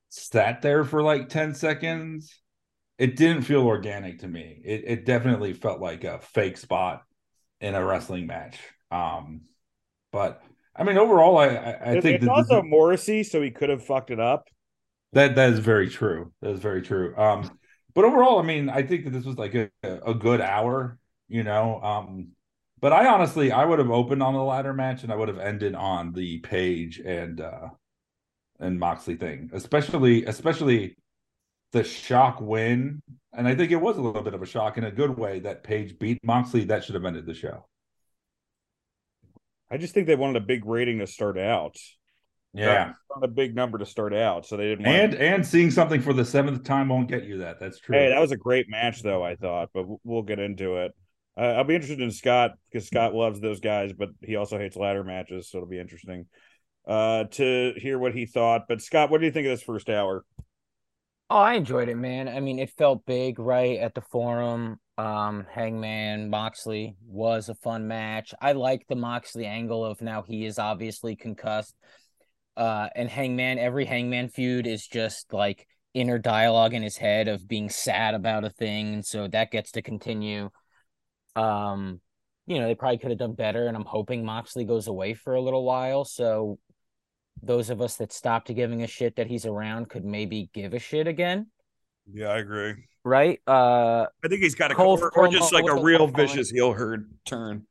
sat 0.09 0.63
there 0.63 0.85
for 0.85 1.03
like 1.03 1.29
ten 1.29 1.55
seconds, 1.55 2.41
it 2.99 3.17
didn't 3.17 3.43
feel 3.43 3.67
organic 3.67 4.21
to 4.21 4.29
me. 4.29 4.61
It, 4.65 4.85
it 4.87 5.05
definitely 5.07 5.53
felt 5.55 5.81
like 5.81 6.05
a 6.05 6.19
fake 6.21 6.57
spot 6.57 7.03
in 7.61 7.75
a 7.75 7.85
wrestling 7.85 8.27
match. 8.27 8.59
Um, 8.91 9.43
but 10.13 10.43
I 10.77 10.85
mean, 10.85 10.99
overall, 10.99 11.39
I 11.39 11.47
I, 11.49 11.91
I 11.93 11.97
think 11.97 12.19
it's 12.19 12.23
this 12.23 12.29
also 12.29 12.59
is- 12.59 12.65
Morrissey, 12.65 13.23
so 13.25 13.43
he 13.43 13.51
could 13.51 13.71
have 13.71 13.85
fucked 13.85 14.11
it 14.11 14.21
up. 14.21 14.49
that 15.13 15.35
that 15.37 15.51
is 15.53 15.59
very 15.59 15.89
true. 15.89 16.33
That 16.43 16.51
is 16.51 16.61
very 16.61 16.83
true. 16.83 17.17
Um, 17.17 17.59
but 17.95 18.05
overall, 18.05 18.39
I 18.39 18.43
mean, 18.43 18.69
I 18.69 18.83
think 18.83 19.05
that 19.05 19.11
this 19.11 19.25
was 19.25 19.37
like 19.39 19.55
a, 19.55 19.71
a 19.83 20.15
good 20.15 20.41
hour, 20.41 20.99
you 21.29 21.43
know. 21.43 21.81
Um, 21.83 22.29
but 22.81 22.93
I 22.93 23.07
honestly, 23.07 23.51
I 23.53 23.65
would 23.65 23.79
have 23.79 23.91
opened 23.91 24.23
on 24.23 24.35
the 24.35 24.43
ladder 24.43 24.73
match 24.75 25.03
and 25.03 25.13
I 25.13 25.17
would 25.17 25.29
have 25.29 25.39
ended 25.39 25.75
on 25.75 26.13
the 26.13 26.39
Page 26.41 27.01
and 27.01 27.41
uh 27.41 27.69
and 28.61 28.79
Moxley 28.79 29.17
thing, 29.17 29.51
especially 29.53 30.25
especially 30.27 30.97
the 31.73 31.85
shock 31.85 32.41
win. 32.41 33.03
And 33.33 33.47
I 33.47 33.55
think 33.55 33.71
it 33.71 33.77
was 33.77 33.97
a 33.97 34.01
little 34.01 34.23
bit 34.23 34.35
of 34.35 34.43
a 34.43 34.47
shock 34.47 34.79
in 34.79 34.85
a 34.85 34.91
good 34.91 35.17
way 35.17 35.41
that 35.41 35.63
Page 35.63 35.99
beat 35.99 36.19
Moxley. 36.25 36.65
That 36.65 36.85
should 36.85 36.95
have 36.95 37.05
ended 37.05 37.27
the 37.27 37.35
show. 37.35 37.67
I 39.71 39.77
just 39.77 39.95
think 39.95 40.07
they 40.07 40.17
wanted 40.17 40.43
a 40.43 40.47
big 40.47 40.65
rating 40.65 40.99
to 41.01 41.07
start 41.07 41.39
out. 41.39 41.77
Yeah. 42.55 42.93
Not 43.15 43.25
a 43.25 43.29
big 43.29 43.55
number 43.55 43.79
to 43.79 43.87
start 43.87 44.15
out, 44.15 44.47
so 44.47 44.57
they 44.57 44.65
didn't. 44.65 44.87
Want 44.87 44.97
And 44.97 45.15
and 45.15 45.47
seeing 45.47 45.71
something 45.71 46.01
for 46.01 46.13
the 46.13 46.25
seventh 46.25 46.65
time 46.65 46.89
won't 46.89 47.09
get 47.09 47.25
you 47.25 47.39
that. 47.39 47.61
That's 47.61 47.79
true. 47.79 47.97
Hey, 47.97 48.09
that 48.09 48.21
was 48.21 48.33
a 48.33 48.37
great 48.37 48.69
match, 48.69 49.03
though. 49.03 49.23
I 49.23 49.37
thought, 49.37 49.69
but 49.75 49.85
we'll 50.05 50.23
get 50.23 50.39
into 50.39 50.77
it. 50.77 50.93
Uh, 51.37 51.53
I'll 51.53 51.65
be 51.65 51.75
interested 51.75 52.01
in 52.01 52.11
Scott 52.11 52.53
because 52.73 52.87
Scott 52.87 53.15
loves 53.15 53.41
those 53.41 53.61
guys, 53.61 53.93
but 53.93 54.09
he 54.23 54.37
also 54.37 54.59
hates 54.59 54.77
ladder 54.77 55.05
matches, 55.05 55.51
so 55.51 55.59
it'll 55.59 55.69
be 55.69 55.79
interesting 55.79 56.27
uh, 56.87 57.25
to 57.25 57.75
hear 57.77 57.99
what 57.99 58.15
he 58.15 58.27
thought. 58.27 58.63
But 58.69 58.81
Scott, 58.81 59.11
what 59.11 59.21
do 59.21 59.27
you 59.27 59.33
think 59.33 59.47
of 59.47 59.53
this 59.53 59.63
first 59.63 59.89
hour? 59.89 60.25
Oh, 61.31 61.37
I 61.37 61.55
enjoyed 61.55 61.91
it, 61.91 61.97
man. 61.97 62.27
I 62.27 62.41
mean, 62.41 62.59
it 62.59 62.71
felt 62.71 63.05
big, 63.05 63.39
right? 63.39 63.79
At 63.79 63.95
the 63.95 64.01
forum. 64.01 64.81
Um, 64.97 65.47
Hangman 65.51 66.31
Moxley 66.31 66.97
was 67.07 67.49
a 67.49 67.55
fun 67.55 67.87
match. 67.87 68.35
I 68.41 68.53
like 68.53 68.87
the 68.89 68.97
Moxley 68.97 69.47
angle 69.47 69.85
of 69.85 70.01
now 70.01 70.23
he 70.23 70.45
is 70.47 70.59
obviously 70.59 71.17
concussed. 71.17 71.75
Uh, 72.57 72.89
and 72.97 73.09
Hangman, 73.09 73.59
every 73.59 73.85
Hangman 73.85 74.31
feud 74.31 74.67
is 74.67 74.87
just 74.87 75.33
like 75.33 75.69
inner 75.95 76.19
dialogue 76.19 76.75
in 76.75 76.83
his 76.83 76.97
head 76.97 77.29
of 77.29 77.47
being 77.47 77.69
sad 77.69 78.15
about 78.15 78.45
a 78.45 78.51
thing, 78.51 78.95
and 78.95 79.07
so 79.07 79.29
that 79.29 79.53
gets 79.53 79.73
to 79.73 79.83
continue. 79.83 80.51
Um, 81.37 82.01
you 82.47 82.59
know, 82.59 82.67
they 82.67 82.75
probably 82.75 82.99
could 82.99 83.11
have 83.11 83.19
done 83.19 83.35
better, 83.35 83.69
and 83.69 83.77
I'm 83.77 83.85
hoping 83.85 84.25
Moxley 84.25 84.65
goes 84.65 84.89
away 84.89 85.15
for 85.15 85.35
a 85.35 85.41
little 85.41 85.65
while, 85.65 86.05
so 86.05 86.59
those 87.43 87.71
of 87.71 87.81
us 87.81 87.97
that 87.97 88.13
stopped 88.13 88.53
giving 88.55 88.83
a 88.83 88.87
shit 88.87 89.17
that 89.17 89.27
he's 89.27 89.47
around 89.47 89.89
could 89.89 90.05
maybe 90.05 90.51
give 90.53 90.75
a 90.75 90.79
shit 90.79 91.07
again, 91.07 91.47
Yeah, 92.13 92.29
I 92.29 92.39
agree. 92.39 92.75
right? 93.05 93.41
Uh, 93.47 94.07
I 94.25 94.29
think 94.29 94.43
he's 94.43 94.55
got 94.55 94.71
a 94.71 94.75
Cole's 94.75 95.01
or, 95.03 95.11
or 95.17 95.29
just 95.29 95.53
like 95.53 95.67
a 95.69 95.81
real 95.81 96.07
vicious 96.07 96.51
heel 96.51 96.73
herd 96.73 97.11
turn. 97.25 97.67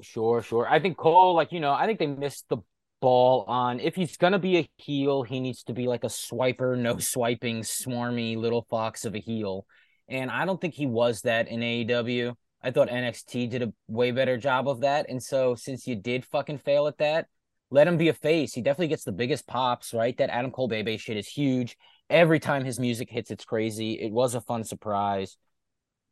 Sure, 0.00 0.42
sure. 0.42 0.66
I 0.68 0.80
think 0.80 0.96
Cole, 0.96 1.34
like, 1.34 1.52
you 1.52 1.60
know, 1.60 1.72
I 1.72 1.86
think 1.86 1.98
they 1.98 2.06
missed 2.06 2.46
the 2.48 2.58
ball 3.00 3.44
on 3.48 3.80
if 3.80 3.94
he's 3.94 4.16
gonna 4.16 4.38
be 4.38 4.58
a 4.58 4.68
heel, 4.76 5.22
he 5.22 5.38
needs 5.40 5.62
to 5.64 5.72
be 5.72 5.86
like 5.86 6.04
a 6.04 6.08
swiper, 6.08 6.76
no 6.78 6.98
swiping, 6.98 7.60
swarmy 7.60 8.36
little 8.36 8.66
fox 8.70 9.04
of 9.04 9.14
a 9.14 9.18
heel. 9.18 9.66
And 10.08 10.30
I 10.30 10.44
don't 10.44 10.60
think 10.60 10.74
he 10.74 10.86
was 10.86 11.20
that 11.22 11.48
in 11.48 11.60
AEW. 11.60 12.34
I 12.62 12.70
thought 12.70 12.88
NXT 12.88 13.50
did 13.50 13.62
a 13.62 13.72
way 13.88 14.10
better 14.10 14.36
job 14.38 14.68
of 14.68 14.80
that. 14.80 15.06
And 15.08 15.22
so 15.22 15.54
since 15.54 15.86
you 15.86 15.94
did 15.96 16.24
fucking 16.24 16.58
fail 16.58 16.86
at 16.86 16.98
that, 16.98 17.26
let 17.70 17.88
him 17.88 17.96
be 17.96 18.08
a 18.08 18.14
face. 18.14 18.52
He 18.52 18.62
definitely 18.62 18.88
gets 18.88 19.04
the 19.04 19.12
biggest 19.12 19.46
pops, 19.46 19.92
right? 19.94 20.16
That 20.18 20.30
Adam 20.30 20.50
Cole 20.50 20.68
Bebe 20.68 20.96
shit 20.96 21.16
is 21.16 21.28
huge. 21.28 21.76
Every 22.10 22.38
time 22.38 22.64
his 22.64 22.78
music 22.78 23.10
hits, 23.10 23.30
it's 23.30 23.44
crazy. 23.44 23.94
It 23.94 24.12
was 24.12 24.34
a 24.34 24.40
fun 24.40 24.64
surprise. 24.64 25.36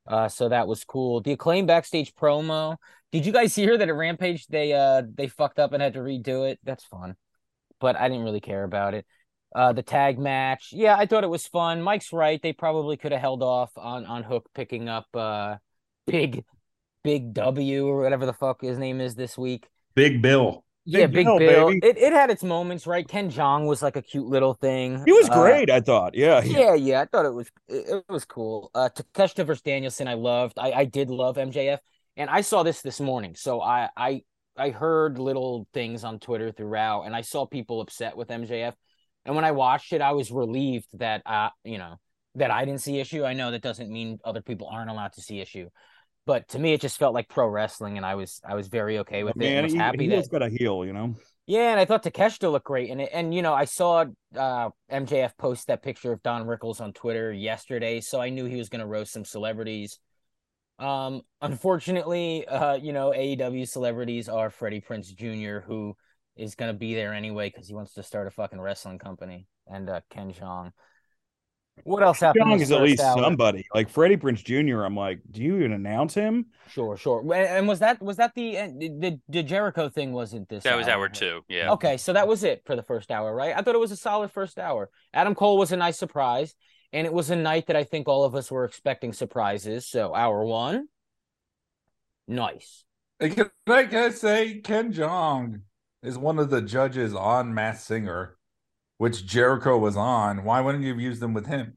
Uh, 0.06 0.28
so 0.28 0.48
that 0.48 0.66
was 0.66 0.84
cool. 0.84 1.20
The 1.20 1.32
acclaim 1.32 1.66
backstage 1.66 2.14
promo. 2.14 2.76
Did 3.12 3.26
you 3.26 3.32
guys 3.32 3.54
hear 3.56 3.76
that 3.76 3.88
at 3.88 3.94
Rampage 3.94 4.46
they 4.48 4.72
uh 4.72 5.02
they 5.14 5.28
fucked 5.28 5.58
up 5.58 5.72
and 5.72 5.82
had 5.82 5.94
to 5.94 6.00
redo 6.00 6.50
it? 6.50 6.58
That's 6.64 6.84
fun, 6.84 7.14
but 7.80 7.96
I 7.96 8.08
didn't 8.08 8.24
really 8.24 8.40
care 8.40 8.64
about 8.64 8.94
it. 8.94 9.06
Uh, 9.54 9.72
the 9.72 9.82
tag 9.82 10.18
match, 10.18 10.70
yeah, 10.72 10.96
I 10.96 11.04
thought 11.04 11.24
it 11.24 11.30
was 11.30 11.46
fun. 11.46 11.82
Mike's 11.82 12.12
right; 12.12 12.40
they 12.42 12.54
probably 12.54 12.96
could 12.96 13.12
have 13.12 13.20
held 13.20 13.42
off 13.42 13.70
on 13.76 14.06
on 14.06 14.22
Hook 14.22 14.48
picking 14.54 14.88
up 14.88 15.06
uh 15.14 15.56
big 16.06 16.42
Big 17.02 17.34
W 17.34 17.86
or 17.88 18.00
whatever 18.00 18.26
the 18.26 18.32
fuck 18.32 18.62
his 18.62 18.78
name 18.78 19.00
is 19.00 19.14
this 19.14 19.36
week. 19.36 19.68
Big 19.94 20.22
Bill. 20.22 20.64
Yeah, 20.84 21.06
Big 21.06 21.12
Big 21.12 21.26
Bill, 21.26 21.38
Bill. 21.38 21.68
It 21.68 21.96
it 21.96 22.12
had 22.12 22.30
its 22.30 22.42
moments, 22.42 22.86
right? 22.86 23.06
Ken 23.06 23.30
Jeong 23.30 23.66
was 23.66 23.82
like 23.82 23.96
a 23.96 24.02
cute 24.02 24.26
little 24.26 24.54
thing. 24.54 25.02
He 25.04 25.12
was 25.12 25.28
Uh, 25.28 25.40
great, 25.40 25.70
I 25.70 25.80
thought. 25.80 26.14
Yeah, 26.14 26.42
yeah, 26.42 26.74
yeah, 26.74 27.00
I 27.00 27.06
thought 27.06 27.24
it 27.26 27.32
was 27.34 27.48
it, 27.68 27.88
it 27.88 28.04
was 28.08 28.24
cool. 28.24 28.70
Uh, 28.74 28.88
Takeshita 28.88 29.46
versus 29.46 29.62
Danielson, 29.62 30.08
I 30.08 30.14
loved. 30.14 30.58
I 30.58 30.72
I 30.72 30.84
did 30.84 31.08
love 31.10 31.36
MJF, 31.36 31.78
and 32.16 32.28
I 32.28 32.40
saw 32.40 32.62
this 32.62 32.82
this 32.82 33.00
morning. 33.00 33.34
So 33.36 33.60
I 33.60 33.90
I 33.96 34.22
I 34.56 34.70
heard 34.70 35.18
little 35.18 35.66
things 35.72 36.04
on 36.04 36.18
Twitter 36.18 36.50
throughout, 36.52 37.02
and 37.02 37.14
I 37.14 37.20
saw 37.20 37.46
people 37.46 37.80
upset 37.80 38.16
with 38.16 38.30
MJF. 38.30 38.74
And 39.24 39.36
when 39.36 39.44
I 39.44 39.52
watched 39.52 39.92
it, 39.92 40.00
I 40.00 40.12
was 40.12 40.32
relieved 40.32 40.98
that 40.98 41.22
uh 41.26 41.50
you 41.64 41.78
know 41.78 41.96
that 42.34 42.50
I 42.50 42.64
didn't 42.64 42.80
see 42.80 42.98
issue. 42.98 43.24
I 43.24 43.34
know 43.34 43.50
that 43.52 43.62
doesn't 43.62 43.90
mean 43.90 44.18
other 44.24 44.42
people 44.42 44.66
aren't 44.68 44.90
allowed 44.90 45.12
to 45.12 45.20
see 45.20 45.40
issue, 45.40 45.68
but 46.26 46.48
to 46.48 46.58
me, 46.58 46.72
it 46.72 46.80
just 46.80 46.98
felt 46.98 47.14
like 47.14 47.28
pro 47.28 47.46
wrestling, 47.48 47.96
and 47.96 48.06
I 48.06 48.14
was 48.14 48.40
I 48.44 48.54
was 48.54 48.68
very 48.68 48.98
okay 48.98 49.24
with 49.24 49.36
it. 49.36 49.42
and 49.44 49.54
man, 49.54 49.64
was 49.64 49.72
he, 49.72 49.78
happy 49.78 50.04
he 50.04 50.08
that 50.10 50.16
has 50.16 50.28
got 50.28 50.42
a 50.42 50.48
heel, 50.48 50.84
you 50.84 50.92
know. 50.92 51.16
yeah, 51.46 51.70
and 51.70 51.80
I 51.80 51.84
thought 51.84 52.04
Takeshita 52.04 52.50
looked 52.50 52.66
great 52.66 52.90
in 52.90 53.00
it. 53.00 53.10
And 53.12 53.34
you 53.34 53.42
know, 53.42 53.54
I 53.54 53.64
saw 53.64 54.04
uh 54.36 54.70
MJF 54.90 55.36
post 55.36 55.66
that 55.66 55.82
picture 55.82 56.12
of 56.12 56.22
Don 56.22 56.46
Rickles 56.46 56.80
on 56.80 56.92
Twitter 56.92 57.32
yesterday, 57.32 58.00
so 58.00 58.20
I 58.20 58.28
knew 58.28 58.44
he 58.44 58.56
was 58.56 58.68
gonna 58.68 58.86
roast 58.86 59.12
some 59.12 59.24
celebrities. 59.24 59.98
Um, 60.78 61.22
unfortunately, 61.40 62.46
uh, 62.46 62.74
you 62.74 62.92
know, 62.92 63.12
AEW 63.14 63.68
celebrities 63.68 64.28
are 64.28 64.50
Freddie 64.50 64.80
Prinze 64.80 65.14
Jr., 65.14 65.64
who 65.64 65.94
is 66.36 66.54
gonna 66.54 66.72
be 66.72 66.94
there 66.94 67.12
anyway 67.12 67.50
because 67.50 67.68
he 67.68 67.74
wants 67.74 67.94
to 67.94 68.02
start 68.02 68.26
a 68.26 68.30
fucking 68.30 68.60
wrestling 68.60 68.98
company, 68.98 69.46
and 69.66 69.90
uh, 69.90 70.00
Ken 70.10 70.32
Jeong. 70.32 70.70
What 71.84 72.02
else 72.02 72.20
happened? 72.20 72.44
Jeong 72.44 72.60
is 72.60 72.70
at 72.70 72.82
least 72.82 73.02
hour? 73.02 73.18
somebody. 73.20 73.66
Like 73.74 73.88
Freddie 73.88 74.16
Prinze 74.16 74.44
Jr. 74.44 74.82
I'm 74.84 74.94
like, 74.94 75.20
do 75.30 75.42
you 75.42 75.56
even 75.56 75.72
announce 75.72 76.14
him? 76.14 76.46
Sure, 76.68 76.96
sure. 76.96 77.20
And- 77.20 77.32
And 77.32 77.68
was 77.68 77.80
that 77.80 78.00
was 78.00 78.18
that 78.18 78.32
the 78.34 78.58
uh, 78.58 78.66
the 78.78 79.18
the 79.28 79.42
Jericho 79.42 79.88
thing? 79.88 80.12
Wasn't 80.12 80.48
this? 80.48 80.64
That 80.64 80.76
was 80.76 80.86
hour? 80.86 81.00
hour 81.04 81.08
two. 81.08 81.40
Yeah. 81.48 81.72
Okay, 81.72 81.96
so 81.96 82.12
that 82.12 82.28
was 82.28 82.44
it 82.44 82.62
for 82.66 82.76
the 82.76 82.82
first 82.82 83.10
hour, 83.10 83.34
right? 83.34 83.54
I 83.56 83.62
thought 83.62 83.74
it 83.74 83.80
was 83.80 83.90
a 83.92 83.96
solid 83.96 84.30
first 84.30 84.58
hour. 84.58 84.90
Adam 85.12 85.34
Cole 85.34 85.58
was 85.58 85.72
a 85.72 85.76
nice 85.76 85.98
surprise, 85.98 86.54
and 86.92 87.06
it 87.06 87.12
was 87.12 87.30
a 87.30 87.36
night 87.36 87.66
that 87.66 87.76
I 87.76 87.84
think 87.84 88.06
all 88.06 88.24
of 88.24 88.34
us 88.34 88.50
were 88.50 88.64
expecting 88.64 89.12
surprises. 89.12 89.88
So 89.88 90.14
hour 90.14 90.44
one, 90.44 90.86
nice. 92.28 92.84
Can 93.20 93.50
I, 93.66 93.84
can 93.84 94.04
I 94.04 94.10
say 94.10 94.60
Ken 94.60 94.92
Jeong 94.92 95.60
is 96.02 96.18
one 96.18 96.38
of 96.38 96.50
the 96.50 96.60
judges 96.62 97.14
on 97.14 97.54
Masked 97.54 97.86
Singer, 97.86 98.36
which 99.02 99.26
Jericho 99.26 99.76
was 99.78 99.96
on. 99.96 100.44
Why 100.44 100.60
wouldn't 100.60 100.84
you 100.84 100.90
have 100.90 101.00
used 101.00 101.20
them 101.20 101.34
with 101.34 101.46
him? 101.46 101.76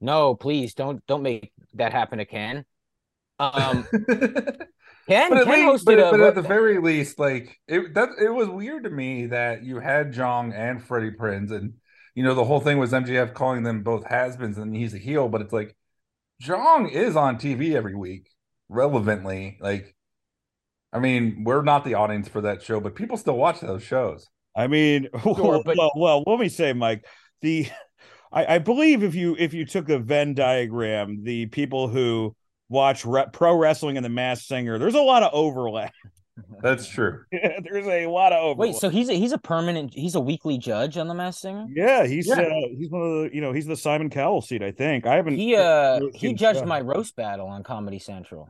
No, 0.00 0.34
please 0.34 0.74
don't 0.74 1.06
don't 1.06 1.22
make 1.22 1.52
that 1.74 1.92
happen 1.92 2.18
to 2.18 2.24
Ken. 2.24 2.64
Um, 3.38 3.86
but 3.92 4.68
Ken, 5.06 5.32
at, 5.32 5.44
Ken 5.44 5.68
least, 5.68 5.84
but, 5.84 6.00
a. 6.00 6.10
but 6.10 6.20
at 6.22 6.34
the 6.34 6.42
very 6.42 6.80
least, 6.80 7.20
like 7.20 7.56
it 7.68 7.94
that 7.94 8.08
it 8.20 8.30
was 8.30 8.48
weird 8.48 8.82
to 8.82 8.90
me 8.90 9.26
that 9.26 9.62
you 9.62 9.78
had 9.78 10.12
Jeong 10.12 10.52
and 10.52 10.82
Freddie 10.82 11.12
Prinze, 11.12 11.52
and 11.52 11.74
you 12.16 12.24
know 12.24 12.34
the 12.34 12.42
whole 12.42 12.58
thing 12.58 12.78
was 12.78 12.90
MJF 12.90 13.32
calling 13.34 13.62
them 13.62 13.84
both 13.84 14.04
has-beens, 14.06 14.58
and 14.58 14.74
he's 14.74 14.92
a 14.92 14.98
heel, 14.98 15.28
but 15.28 15.40
it's 15.40 15.52
like 15.52 15.76
Jeong 16.42 16.90
is 16.90 17.14
on 17.14 17.36
TV 17.38 17.76
every 17.76 17.94
week, 17.94 18.28
relevantly. 18.68 19.56
Like, 19.60 19.94
I 20.92 20.98
mean, 20.98 21.44
we're 21.44 21.62
not 21.62 21.84
the 21.84 21.94
audience 21.94 22.26
for 22.28 22.40
that 22.40 22.60
show, 22.60 22.80
but 22.80 22.96
people 22.96 23.16
still 23.16 23.36
watch 23.36 23.60
those 23.60 23.84
shows. 23.84 24.26
I 24.56 24.66
mean, 24.66 25.08
Sure, 25.22 25.62
but- 25.64 25.76
well, 25.76 25.92
well, 25.96 26.24
let 26.26 26.38
me 26.40 26.48
say, 26.48 26.72
Mike, 26.72 27.04
the 27.40 27.68
I, 28.32 28.54
I 28.54 28.58
believe 28.58 29.02
if 29.02 29.14
you 29.14 29.36
if 29.38 29.54
you 29.54 29.64
took 29.66 29.88
a 29.88 29.98
Venn 29.98 30.34
diagram, 30.34 31.22
the 31.24 31.46
people 31.46 31.88
who 31.88 32.34
watch 32.68 33.04
re- 33.04 33.26
pro 33.32 33.56
wrestling 33.56 33.96
and 33.96 34.04
the 34.04 34.10
Masked 34.10 34.46
Singer, 34.46 34.78
there's 34.78 34.94
a 34.94 35.00
lot 35.02 35.22
of 35.22 35.30
overlap. 35.32 35.92
That's 36.62 36.88
true. 36.88 37.24
there's 37.32 37.86
a 37.86 38.06
lot 38.06 38.32
of 38.32 38.38
overlap. 38.38 38.58
Wait, 38.58 38.76
so 38.76 38.88
he's 38.88 39.08
a 39.08 39.14
he's 39.14 39.32
a 39.32 39.38
permanent 39.38 39.92
he's 39.92 40.14
a 40.14 40.20
weekly 40.20 40.58
judge 40.58 40.96
on 40.96 41.08
the 41.08 41.14
Masked 41.14 41.42
Singer. 41.42 41.66
yeah, 41.74 42.06
he's 42.06 42.28
Yeah. 42.28 42.40
Uh, 42.40 42.68
he's 42.78 42.88
one 42.90 43.02
of 43.02 43.08
the 43.08 43.30
you 43.34 43.40
know 43.40 43.52
he's 43.52 43.66
the 43.66 43.76
Simon 43.76 44.08
Cowell 44.10 44.40
seat, 44.40 44.62
I 44.62 44.70
think. 44.70 45.06
I 45.06 45.16
haven't. 45.16 45.36
He 45.36 45.56
uh 45.56 46.00
he 46.14 46.32
judged 46.32 46.58
stuff. 46.58 46.68
my 46.68 46.80
roast 46.80 47.16
battle 47.16 47.48
on 47.48 47.62
Comedy 47.62 47.98
Central. 47.98 48.48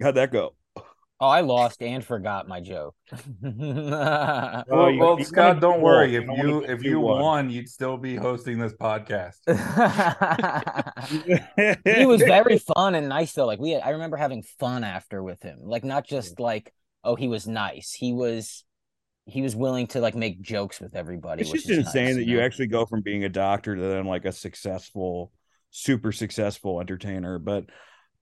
How'd 0.00 0.14
that 0.14 0.32
go? 0.32 0.54
Oh, 1.22 1.28
I 1.28 1.42
lost 1.42 1.82
and 1.82 2.02
forgot 2.04 2.48
my 2.48 2.60
joke. 2.60 2.94
Oh, 3.44 4.64
Well, 4.68 4.90
you- 4.90 5.00
well, 5.00 5.18
you 5.18 5.24
Scott, 5.24 5.60
don't 5.60 5.80
worry. 5.82 6.16
If 6.16 6.24
You 6.24 6.34
you 6.36 6.48
wanted 6.52 6.66
to 6.66 6.72
if 6.72 6.82
you 6.82 7.00
one. 7.00 7.20
won, 7.20 7.50
you'd 7.50 7.68
still 7.68 7.96
be 7.98 8.16
hosting 8.16 8.58
this 8.58 8.72
podcast. 8.72 9.36
he 11.98 12.06
was 12.06 12.22
very 12.22 12.58
fun 12.58 12.94
and 12.94 13.08
nice 13.08 13.32
though. 13.34 13.46
Like 13.46 13.60
we, 13.60 13.70
had, 13.72 13.82
I 13.82 13.90
remember 13.90 14.16
having 14.16 14.42
fun 14.58 14.84
after 14.84 15.22
with 15.22 15.42
him. 15.42 15.58
Like 15.62 15.84
not 15.84 16.06
just 16.06 16.40
like, 16.40 16.72
oh, 17.04 17.16
he 17.16 17.28
was 17.28 17.46
nice. 17.46 17.92
He 17.92 18.12
was, 18.12 18.64
he 19.26 19.42
was 19.42 19.54
willing 19.54 19.86
to 19.88 20.00
like 20.00 20.14
make 20.14 20.40
jokes 20.40 20.80
with 20.80 20.96
everybody. 20.96 21.42
It's 21.42 21.52
which 21.52 21.62
just 21.66 21.70
is 21.70 21.78
insane 21.78 22.04
nice, 22.06 22.14
that 22.16 22.26
you 22.26 22.38
know? 22.38 22.40
actually 22.40 22.68
go 22.68 22.86
from 22.86 23.02
being 23.02 23.24
a 23.24 23.28
doctor 23.28 23.76
to 23.76 23.82
then 23.82 24.06
like 24.06 24.24
a 24.24 24.32
successful, 24.32 25.32
super 25.70 26.12
successful 26.12 26.80
entertainer. 26.80 27.38
But 27.38 27.66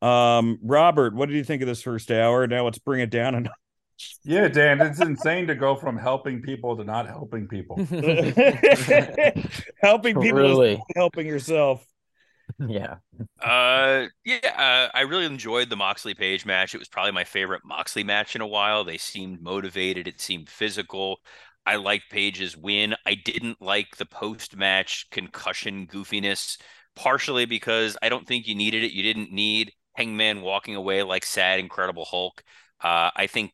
um, 0.02 0.58
Robert, 0.62 1.14
what 1.14 1.28
did 1.28 1.36
you 1.36 1.44
think 1.44 1.62
of 1.62 1.68
this 1.68 1.82
first 1.82 2.10
hour? 2.10 2.46
Now 2.46 2.64
let's 2.64 2.78
bring 2.78 3.00
it 3.00 3.10
down 3.10 3.34
and 3.34 3.48
Yeah, 4.24 4.48
Dan, 4.48 4.80
it's 4.80 5.00
insane 5.00 5.46
to 5.48 5.54
go 5.54 5.74
from 5.76 5.96
helping 5.96 6.40
people 6.42 6.76
to 6.76 6.84
not 6.84 7.06
helping 7.08 7.48
people. 7.48 7.88
helping 9.82 10.18
people, 10.20 10.46
is 10.46 10.60
Truly. 10.60 10.84
helping 10.94 11.26
yourself. 11.26 11.84
yeah. 12.66 12.96
Uh, 13.42 14.06
yeah, 14.24 14.38
uh, 14.56 14.96
I 14.96 15.02
really 15.02 15.26
enjoyed 15.26 15.70
the 15.70 15.76
Moxley 15.76 16.14
Page 16.14 16.46
match. 16.46 16.74
It 16.74 16.78
was 16.78 16.88
probably 16.88 17.12
my 17.12 17.24
favorite 17.24 17.62
Moxley 17.64 18.04
match 18.04 18.34
in 18.34 18.40
a 18.42 18.46
while. 18.46 18.84
They 18.84 18.98
seemed 18.98 19.40
motivated. 19.42 20.08
It 20.08 20.20
seemed 20.20 20.48
physical. 20.48 21.18
I 21.66 21.76
liked 21.76 22.10
Page's 22.10 22.56
win. 22.56 22.94
I 23.06 23.14
didn't 23.14 23.60
like 23.60 23.96
the 23.96 24.06
post 24.06 24.56
match 24.56 25.06
concussion 25.10 25.86
goofiness, 25.86 26.58
partially 26.96 27.44
because 27.46 27.96
I 28.02 28.08
don't 28.08 28.26
think 28.26 28.46
you 28.46 28.54
needed 28.54 28.84
it. 28.84 28.92
You 28.92 29.02
didn't 29.02 29.32
need 29.32 29.72
Hangman 29.98 30.42
walking 30.42 30.76
away 30.76 31.02
like 31.02 31.24
sad, 31.26 31.60
Incredible 31.60 32.04
Hulk. 32.04 32.42
Uh, 32.82 33.10
I 33.16 33.26
think 33.26 33.52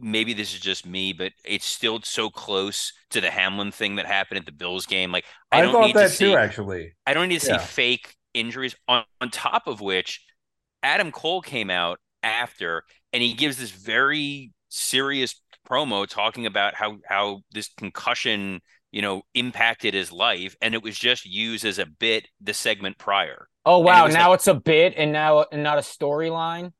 maybe 0.00 0.34
this 0.34 0.52
is 0.54 0.60
just 0.60 0.86
me, 0.86 1.12
but 1.12 1.32
it's 1.44 1.64
still 1.66 2.00
so 2.02 2.30
close 2.30 2.92
to 3.10 3.20
the 3.20 3.30
Hamlin 3.30 3.70
thing 3.72 3.96
that 3.96 4.06
happened 4.06 4.38
at 4.40 4.46
the 4.46 4.52
Bills 4.52 4.86
game. 4.86 5.12
Like 5.12 5.24
I, 5.52 5.60
I, 5.60 5.62
don't 5.62 5.70
thought 5.72 5.80
need 5.80 5.96
that 5.96 6.08
to 6.08 6.10
see. 6.10 6.34
too, 6.34 6.36
actually. 6.36 6.94
I 7.06 7.14
don't 7.14 7.28
need 7.28 7.40
to 7.40 7.46
Yeah. 7.46 7.58
see 7.58 7.58
fake 7.58 8.14
injuries. 8.34 8.74
On, 8.88 9.04
on 9.20 9.30
top 9.30 9.66
of 9.66 9.80
which, 9.80 10.24
Adam 10.82 11.12
Cole 11.12 11.42
came 11.42 11.70
out 11.70 12.00
after 12.22 12.84
and 13.12 13.22
he 13.22 13.34
gives 13.34 13.56
this 13.58 13.70
very 13.70 14.52
serious 14.68 15.40
promo 15.68 16.06
talking 16.06 16.46
about 16.46 16.74
how 16.74 16.98
how 17.08 17.42
this 17.52 17.70
concussion, 17.76 18.60
you 18.92 19.02
know, 19.02 19.22
impacted 19.34 19.94
his 19.94 20.12
life, 20.12 20.56
and 20.62 20.74
it 20.74 20.82
was 20.82 20.98
just 20.98 21.24
used 21.26 21.64
as 21.64 21.78
a 21.78 21.86
bit 21.86 22.28
the 22.40 22.54
segment 22.54 22.98
prior. 22.98 23.48
Oh 23.66 23.80
wow! 23.80 24.04
was 24.06 24.14
Now 24.14 24.32
it's 24.32 24.46
a 24.46 24.54
bit 24.54 24.94
and 24.96 25.12
now 25.12 25.44
and 25.52 25.62
not 25.62 25.76
a 25.78 25.82
storyline. 25.82 26.72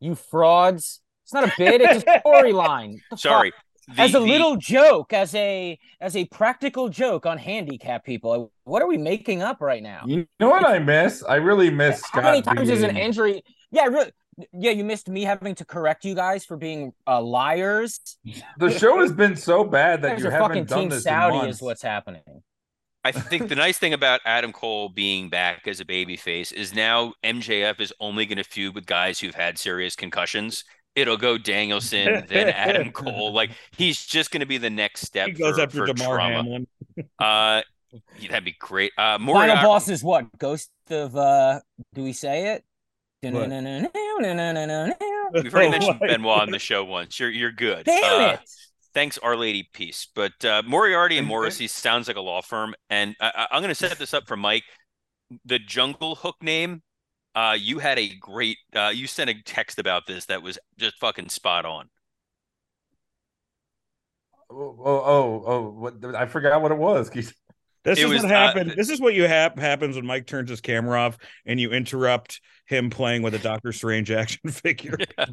You 0.00 0.14
frauds! 0.14 1.00
It's 1.24 1.34
not 1.34 1.44
a 1.44 1.52
bit; 1.58 1.80
it's 1.82 2.02
a 2.04 2.20
storyline. 2.26 2.96
Sorry. 3.16 3.50
the- 3.50 4.00
as 4.00 4.10
a 4.10 4.12
the- 4.14 4.20
little 4.20 4.56
joke, 4.56 5.12
as 5.12 5.34
a 5.34 5.78
as 6.00 6.16
a 6.16 6.24
practical 6.26 6.88
joke 6.88 7.26
on 7.26 7.36
handicap 7.38 8.04
people. 8.04 8.50
What 8.64 8.80
are 8.82 8.88
we 8.88 8.96
making 8.98 9.42
up 9.42 9.60
right 9.60 9.82
now? 9.82 10.02
You 10.06 10.26
know 10.40 10.48
what 10.48 10.64
I 10.66 10.78
miss? 10.78 11.22
I 11.22 11.36
really 11.36 11.70
miss 11.70 12.00
How 12.02 12.20
Scott. 12.20 12.24
many 12.24 12.42
times 12.42 12.70
is 12.70 12.82
an 12.82 12.96
injury? 12.96 13.42
Yeah, 13.70 13.84
really. 13.86 14.10
Yeah, 14.54 14.70
you 14.70 14.84
missed 14.84 15.08
me 15.10 15.22
having 15.24 15.54
to 15.56 15.66
correct 15.66 16.04
you 16.06 16.14
guys 16.14 16.46
for 16.46 16.56
being 16.56 16.94
uh, 17.06 17.20
liars. 17.20 18.00
The 18.58 18.70
show 18.70 18.98
has 19.00 19.12
been 19.12 19.36
so 19.36 19.64
bad 19.64 20.00
that 20.00 20.08
There's 20.16 20.22
you 20.22 20.30
haven't 20.30 20.66
done 20.68 20.78
Team 20.80 20.88
this 20.88 21.02
Saudi 21.02 21.40
in 21.40 21.46
is 21.46 21.60
what's 21.60 21.82
happening. 21.82 22.22
I 23.04 23.12
think 23.12 23.48
the 23.48 23.56
nice 23.56 23.78
thing 23.78 23.94
about 23.94 24.20
Adam 24.26 24.52
Cole 24.52 24.90
being 24.90 25.30
back 25.30 25.66
as 25.66 25.80
a 25.80 25.84
babyface 25.84 26.52
is 26.52 26.74
now 26.74 27.14
MJF 27.24 27.80
is 27.80 27.92
only 27.98 28.26
going 28.26 28.38
to 28.38 28.44
feud 28.44 28.74
with 28.74 28.84
guys 28.86 29.18
who've 29.18 29.34
had 29.34 29.58
serious 29.58 29.96
concussions. 29.96 30.64
It'll 30.94 31.16
go 31.16 31.38
Danielson, 31.38 32.24
then 32.28 32.48
Adam 32.48 32.92
Cole. 32.92 33.32
Like 33.32 33.52
he's 33.76 34.04
just 34.04 34.30
going 34.30 34.40
to 34.40 34.46
be 34.46 34.58
the 34.58 34.70
next 34.70 35.02
step. 35.02 35.28
He 35.28 35.32
goes 35.32 35.56
for, 35.56 35.62
after 35.62 35.86
for 35.86 35.92
Damar 35.92 36.16
trauma. 36.16 36.34
Hamlin. 36.34 36.66
Uh, 37.18 37.62
that'd 38.28 38.44
be 38.44 38.56
great. 38.58 38.92
Uh, 38.98 39.16
Final 39.18 39.26
Moriarty, 39.26 39.62
boss 39.62 39.88
is 39.88 40.02
what? 40.04 40.26
Ghost 40.38 40.70
of 40.90 41.16
uh 41.16 41.60
do 41.94 42.02
we 42.02 42.12
say 42.12 42.54
it? 42.54 42.64
We've 45.32 45.54
already 45.54 45.70
mentioned 45.70 46.00
Benoit 46.00 46.40
on 46.40 46.50
the 46.50 46.58
show 46.58 46.84
once. 46.84 47.18
You're 47.20 47.30
you're 47.30 47.52
good. 47.52 47.88
Uh, 47.88 48.36
it. 48.40 48.40
Thanks, 48.94 49.18
Our 49.18 49.36
Lady 49.36 49.68
Peace. 49.72 50.08
But 50.14 50.44
uh, 50.44 50.62
Moriarty 50.66 51.18
and 51.18 51.26
Morrissey 51.26 51.66
sounds 51.66 52.08
like 52.08 52.16
a 52.16 52.20
law 52.20 52.42
firm, 52.42 52.74
and 52.88 53.14
I, 53.20 53.32
I, 53.34 53.46
I'm 53.52 53.62
going 53.62 53.68
to 53.70 53.74
set 53.74 53.98
this 53.98 54.14
up 54.14 54.26
for 54.26 54.36
Mike. 54.36 54.64
The 55.44 55.58
Jungle 55.58 56.14
Hook 56.16 56.36
name. 56.42 56.82
Uh, 57.34 57.56
you 57.58 57.78
had 57.78 57.98
a 57.98 58.08
great. 58.16 58.58
Uh, 58.74 58.90
you 58.92 59.06
sent 59.06 59.30
a 59.30 59.34
text 59.44 59.78
about 59.78 60.06
this 60.06 60.26
that 60.26 60.42
was 60.42 60.58
just 60.78 60.98
fucking 60.98 61.28
spot 61.28 61.64
on. 61.64 61.88
Oh, 64.50 64.76
oh, 64.84 65.02
oh, 65.04 65.44
oh, 65.46 65.70
what, 65.70 66.14
I 66.16 66.26
forgot 66.26 66.60
what 66.60 66.72
it 66.72 66.78
was. 66.78 67.10
This 67.82 67.98
It 67.98 68.04
is 68.04 68.10
was, 68.10 68.22
what 68.24 68.32
uh, 68.32 68.34
happened. 68.34 68.74
this 68.76 68.90
is 68.90 69.00
what 69.00 69.14
you 69.14 69.26
hap- 69.26 69.58
happens 69.58 69.96
when 69.96 70.04
Mike 70.04 70.26
turns 70.26 70.50
his 70.50 70.60
camera 70.60 71.00
off 71.00 71.16
and 71.46 71.58
you 71.58 71.70
interrupt 71.70 72.42
him 72.66 72.90
playing 72.90 73.22
with 73.22 73.34
a 73.34 73.38
Doctor 73.38 73.72
Strange 73.72 74.10
action 74.10 74.50
figure. 74.50 74.98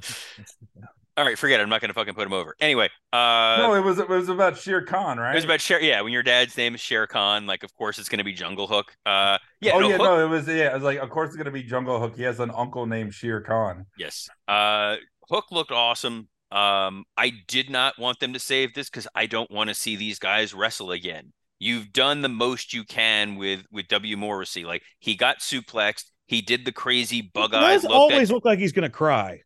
All 1.17 1.25
right, 1.25 1.37
forget 1.37 1.59
it. 1.59 1.63
I'm 1.63 1.69
not 1.69 1.81
going 1.81 1.89
to 1.89 1.95
fucking 1.95 2.13
put 2.13 2.27
him 2.27 2.33
over. 2.33 2.55
Anyway, 2.59 2.89
uh, 3.11 3.57
no, 3.57 3.73
it 3.73 3.83
was 3.83 3.97
it 3.97 4.07
was 4.07 4.29
about 4.29 4.55
Shere 4.55 4.83
Khan, 4.83 5.17
right? 5.17 5.31
it 5.31 5.35
was 5.35 5.45
about 5.45 5.59
Sher. 5.59 5.81
Yeah, 5.81 6.01
when 6.01 6.13
your 6.13 6.21
dad's 6.21 6.55
name 6.55 6.75
is 6.75 6.81
Shere 6.81 7.07
Khan, 7.07 7.47
like 7.47 7.63
of 7.63 7.73
course 7.75 7.97
it's 7.97 8.07
going 8.07 8.19
to 8.19 8.23
be 8.23 8.33
Jungle 8.33 8.67
Hook. 8.67 8.95
Uh, 9.05 9.39
yeah, 9.59 9.71
oh 9.73 9.79
no, 9.79 9.89
yeah, 9.89 9.97
Hook- 9.97 10.05
no, 10.05 10.25
it 10.25 10.29
was 10.29 10.47
yeah. 10.47 10.69
It 10.69 10.73
was 10.75 10.83
like, 10.83 10.99
of 10.99 11.09
course, 11.09 11.29
it's 11.29 11.37
gonna 11.37 11.51
be 11.51 11.63
Jungle 11.63 11.99
Hook. 11.99 12.15
He 12.15 12.23
has 12.23 12.39
an 12.39 12.51
uncle 12.55 12.85
named 12.85 13.13
Shere 13.13 13.41
Khan. 13.41 13.87
Yes. 13.97 14.29
Uh 14.47 14.97
Hook 15.29 15.45
looked 15.51 15.71
awesome. 15.71 16.29
Um 16.51 17.03
I 17.17 17.33
did 17.47 17.69
not 17.71 17.97
want 17.97 18.19
them 18.19 18.33
to 18.33 18.39
save 18.39 18.75
this 18.75 18.89
cuz 18.89 19.07
I 19.15 19.25
don't 19.25 19.49
want 19.49 19.69
to 19.69 19.73
see 19.73 19.95
these 19.95 20.19
guys 20.19 20.53
wrestle 20.53 20.91
again. 20.91 21.33
You've 21.59 21.91
done 21.91 22.21
the 22.21 22.29
most 22.29 22.73
you 22.73 22.83
can 22.83 23.35
with 23.35 23.63
with 23.71 23.87
W 23.87 24.15
Morrissey. 24.17 24.65
Like 24.65 24.83
he 24.99 25.15
got 25.15 25.39
suplexed, 25.39 26.11
he 26.27 26.41
did 26.41 26.65
the 26.65 26.71
crazy 26.71 27.21
bug-eyed 27.21 27.81
does 27.81 27.83
look 27.83 27.93
always 27.93 28.27
that, 28.27 28.33
look 28.35 28.45
like 28.45 28.59
he's 28.59 28.71
going 28.71 28.83
to 28.83 28.95
cry. 28.95 29.41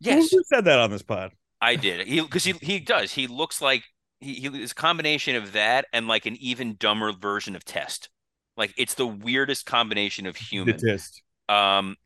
Yes, 0.00 0.30
Who 0.30 0.42
said 0.44 0.64
that 0.66 0.78
on 0.78 0.90
this 0.90 1.02
pod? 1.02 1.32
I 1.60 1.76
did. 1.76 2.06
He 2.06 2.26
cuz 2.26 2.44
he 2.44 2.52
he 2.60 2.78
does. 2.80 3.12
He 3.12 3.26
looks 3.26 3.60
like 3.62 3.84
he 4.20 4.34
he 4.34 4.46
is 4.62 4.72
a 4.72 4.74
combination 4.74 5.36
of 5.36 5.52
that 5.52 5.86
and 5.92 6.06
like 6.08 6.26
an 6.26 6.36
even 6.36 6.76
dumber 6.76 7.12
version 7.12 7.56
of 7.56 7.64
Test. 7.64 8.08
Like 8.56 8.74
it's 8.76 8.94
the 8.94 9.06
weirdest 9.06 9.66
combination 9.66 10.26
of 10.26 10.36
human. 10.36 10.78
test. 10.78 11.22
Um, 11.48 11.96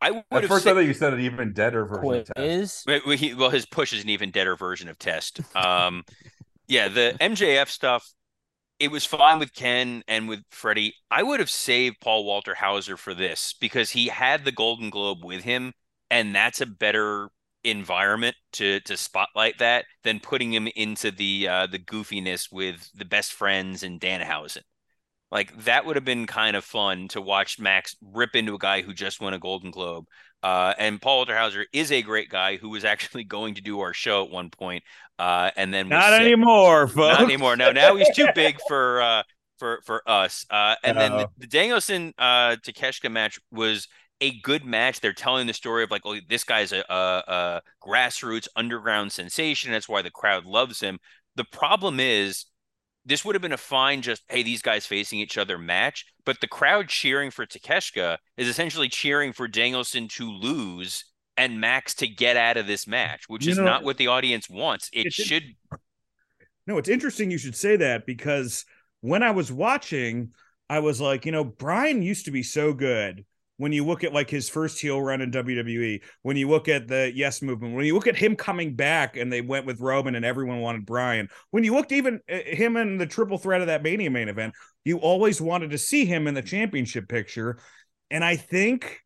I 0.00 0.10
would 0.10 0.24
At 0.30 0.42
have 0.42 0.50
first, 0.50 0.64
said, 0.64 0.72
I 0.72 0.74
thought 0.74 0.80
you 0.86 0.94
said 0.94 1.14
an 1.14 1.20
even 1.20 1.52
deader 1.52 1.84
version 1.86 2.16
of 2.18 2.24
Test. 2.24 2.36
Quiz. 2.36 2.84
Well, 2.86 3.00
well, 3.06 3.16
he, 3.16 3.34
well, 3.34 3.50
his 3.50 3.66
push 3.66 3.92
is 3.92 4.02
an 4.02 4.10
even 4.10 4.30
deader 4.30 4.56
version 4.56 4.88
of 4.88 4.98
test. 4.98 5.40
Um, 5.56 6.04
yeah, 6.68 6.88
the 6.88 7.16
MJF 7.20 7.68
stuff, 7.68 8.12
it 8.78 8.90
was 8.90 9.04
fine 9.04 9.38
with 9.38 9.54
Ken 9.54 10.02
and 10.08 10.28
with 10.28 10.40
Freddie. 10.50 10.94
I 11.10 11.22
would 11.22 11.40
have 11.40 11.50
saved 11.50 12.00
Paul 12.00 12.24
Walter 12.24 12.54
Hauser 12.54 12.96
for 12.96 13.14
this 13.14 13.54
because 13.60 13.90
he 13.90 14.08
had 14.08 14.44
the 14.44 14.52
Golden 14.52 14.90
Globe 14.90 15.24
with 15.24 15.42
him, 15.44 15.72
and 16.10 16.34
that's 16.34 16.60
a 16.60 16.66
better 16.66 17.28
environment 17.64 18.36
to 18.52 18.80
to 18.80 18.96
spotlight 18.96 19.58
that 19.58 19.84
than 20.04 20.20
putting 20.20 20.52
him 20.52 20.68
into 20.76 21.10
the 21.10 21.48
uh, 21.48 21.66
the 21.66 21.78
goofiness 21.78 22.50
with 22.52 22.88
the 22.94 23.04
best 23.04 23.32
friends 23.32 23.82
and 23.82 24.00
Danhausen. 24.00 24.62
Like 25.30 25.64
that 25.64 25.84
would 25.84 25.96
have 25.96 26.04
been 26.04 26.26
kind 26.26 26.56
of 26.56 26.64
fun 26.64 27.08
to 27.08 27.20
watch 27.20 27.58
Max 27.58 27.96
rip 28.02 28.34
into 28.34 28.54
a 28.54 28.58
guy 28.58 28.82
who 28.82 28.94
just 28.94 29.20
won 29.20 29.34
a 29.34 29.38
Golden 29.38 29.70
Globe. 29.70 30.06
Uh, 30.42 30.72
and 30.78 31.02
Paul 31.02 31.18
Walter 31.18 31.36
Hauser 31.36 31.66
is 31.72 31.90
a 31.90 32.00
great 32.00 32.30
guy 32.30 32.56
who 32.56 32.70
was 32.70 32.84
actually 32.84 33.24
going 33.24 33.54
to 33.54 33.60
do 33.60 33.80
our 33.80 33.92
show 33.92 34.24
at 34.24 34.30
one 34.30 34.50
point, 34.50 34.84
uh, 35.18 35.50
and 35.56 35.74
then 35.74 35.88
Not 35.88 36.12
sick. 36.12 36.22
anymore, 36.22 36.86
folks. 36.86 37.18
Not 37.18 37.22
anymore. 37.22 37.56
No, 37.56 37.72
now 37.72 37.96
he's 37.96 38.14
too 38.14 38.28
big 38.34 38.56
for 38.68 39.02
uh, 39.02 39.22
for 39.58 39.80
for 39.84 40.02
us. 40.08 40.46
Uh, 40.48 40.76
and 40.82 40.96
then 40.96 41.12
the, 41.12 41.28
the 41.38 41.46
Danielson 41.46 42.14
uh, 42.16 42.56
Takeshita 42.56 43.10
match 43.10 43.38
was 43.50 43.88
a 44.20 44.40
good 44.40 44.64
match. 44.64 45.00
They're 45.00 45.12
telling 45.12 45.46
the 45.46 45.54
story 45.54 45.82
of 45.84 45.90
like, 45.90 46.02
oh, 46.04 46.16
this 46.28 46.44
guy's 46.44 46.72
a, 46.72 46.84
a, 46.88 47.24
a 47.28 47.62
grassroots 47.82 48.48
underground 48.56 49.12
sensation. 49.12 49.72
That's 49.72 49.88
why 49.88 50.02
the 50.02 50.10
crowd 50.10 50.44
loves 50.44 50.80
him. 50.80 50.98
The 51.36 51.44
problem 51.44 52.00
is 52.00 52.46
this 53.04 53.24
would 53.24 53.34
have 53.34 53.42
been 53.42 53.52
a 53.52 53.56
fine 53.56 54.02
just 54.02 54.22
hey 54.28 54.42
these 54.42 54.60
guys 54.60 54.84
facing 54.84 55.18
each 55.18 55.38
other 55.38 55.56
match 55.56 56.04
but 56.26 56.40
the 56.40 56.46
crowd 56.46 56.88
cheering 56.88 57.30
for 57.30 57.46
Takeshita 57.46 58.18
is 58.36 58.48
essentially 58.48 58.88
cheering 58.88 59.32
for 59.32 59.48
Danielson 59.48 60.08
to 60.08 60.30
lose 60.30 61.04
and 61.36 61.58
Max 61.60 61.94
to 61.94 62.08
get 62.08 62.36
out 62.36 62.58
of 62.58 62.66
this 62.66 62.86
match 62.86 63.24
which 63.28 63.46
You 63.46 63.52
is 63.52 63.58
know, 63.58 63.64
not 63.64 63.82
what 63.82 63.96
the 63.96 64.08
audience 64.08 64.50
wants 64.50 64.90
it 64.92 65.06
it 65.06 65.12
should 65.12 65.44
No, 66.66 66.76
it's 66.76 66.88
interesting 66.88 67.30
you 67.30 67.38
should 67.38 67.56
say 67.56 67.76
that 67.76 68.04
because 68.04 68.66
when 69.00 69.22
I 69.22 69.30
was 69.30 69.50
watching, 69.50 70.32
I 70.68 70.80
was 70.80 71.00
like, 71.00 71.24
you 71.24 71.32
know, 71.32 71.44
Bryan 71.44 72.02
used 72.02 72.26
to 72.26 72.30
be 72.30 72.42
so 72.42 72.72
good. 72.72 73.24
When 73.58 73.72
you 73.72 73.84
look 73.84 74.04
at 74.04 74.12
like 74.12 74.30
his 74.30 74.48
first 74.48 74.80
heel 74.80 75.02
run 75.02 75.20
in 75.20 75.30
WWE, 75.30 76.00
when 76.22 76.36
you 76.36 76.48
look 76.48 76.68
at 76.68 76.88
the 76.88 77.12
Yes 77.14 77.42
movement, 77.42 77.74
when 77.74 77.84
you 77.84 77.94
look 77.94 78.06
at 78.06 78.16
him 78.16 78.36
coming 78.36 78.74
back 78.74 79.16
and 79.16 79.32
they 79.32 79.40
went 79.40 79.66
with 79.66 79.80
Roman 79.80 80.14
and 80.14 80.24
everyone 80.24 80.60
wanted 80.60 80.86
Bryan, 80.86 81.28
when 81.50 81.64
you 81.64 81.74
looked 81.74 81.92
even 81.92 82.20
uh, 82.30 82.38
him 82.46 82.76
in 82.76 82.98
the 82.98 83.06
triple 83.06 83.36
threat 83.36 83.60
of 83.60 83.66
that 83.66 83.82
Mania 83.82 84.10
main 84.10 84.28
event, 84.28 84.54
you 84.84 84.98
always 84.98 85.40
wanted 85.40 85.70
to 85.70 85.78
see 85.78 86.06
him 86.06 86.26
in 86.26 86.34
the 86.34 86.42
championship 86.42 87.08
picture. 87.08 87.58
And 88.10 88.24
I 88.24 88.36
think, 88.36 89.00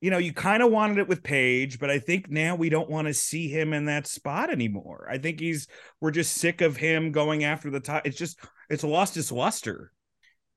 you 0.00 0.10
know, 0.10 0.18
you 0.18 0.32
kind 0.32 0.62
of 0.62 0.70
wanted 0.70 0.98
it 0.98 1.08
with 1.08 1.22
Paige, 1.22 1.78
but 1.78 1.90
I 1.90 1.98
think 1.98 2.30
now 2.30 2.54
we 2.54 2.68
don't 2.68 2.88
want 2.88 3.08
to 3.08 3.14
see 3.14 3.48
him 3.48 3.72
in 3.72 3.86
that 3.86 4.06
spot 4.06 4.50
anymore. 4.50 5.08
I 5.10 5.18
think 5.18 5.40
he's 5.40 5.66
we're 6.00 6.12
just 6.12 6.36
sick 6.36 6.60
of 6.60 6.76
him 6.76 7.12
going 7.12 7.44
after 7.44 7.70
the 7.70 7.80
top. 7.80 8.06
It's 8.06 8.16
just 8.16 8.38
it's 8.70 8.84
lost 8.84 9.16
its 9.16 9.32
luster. 9.32 9.92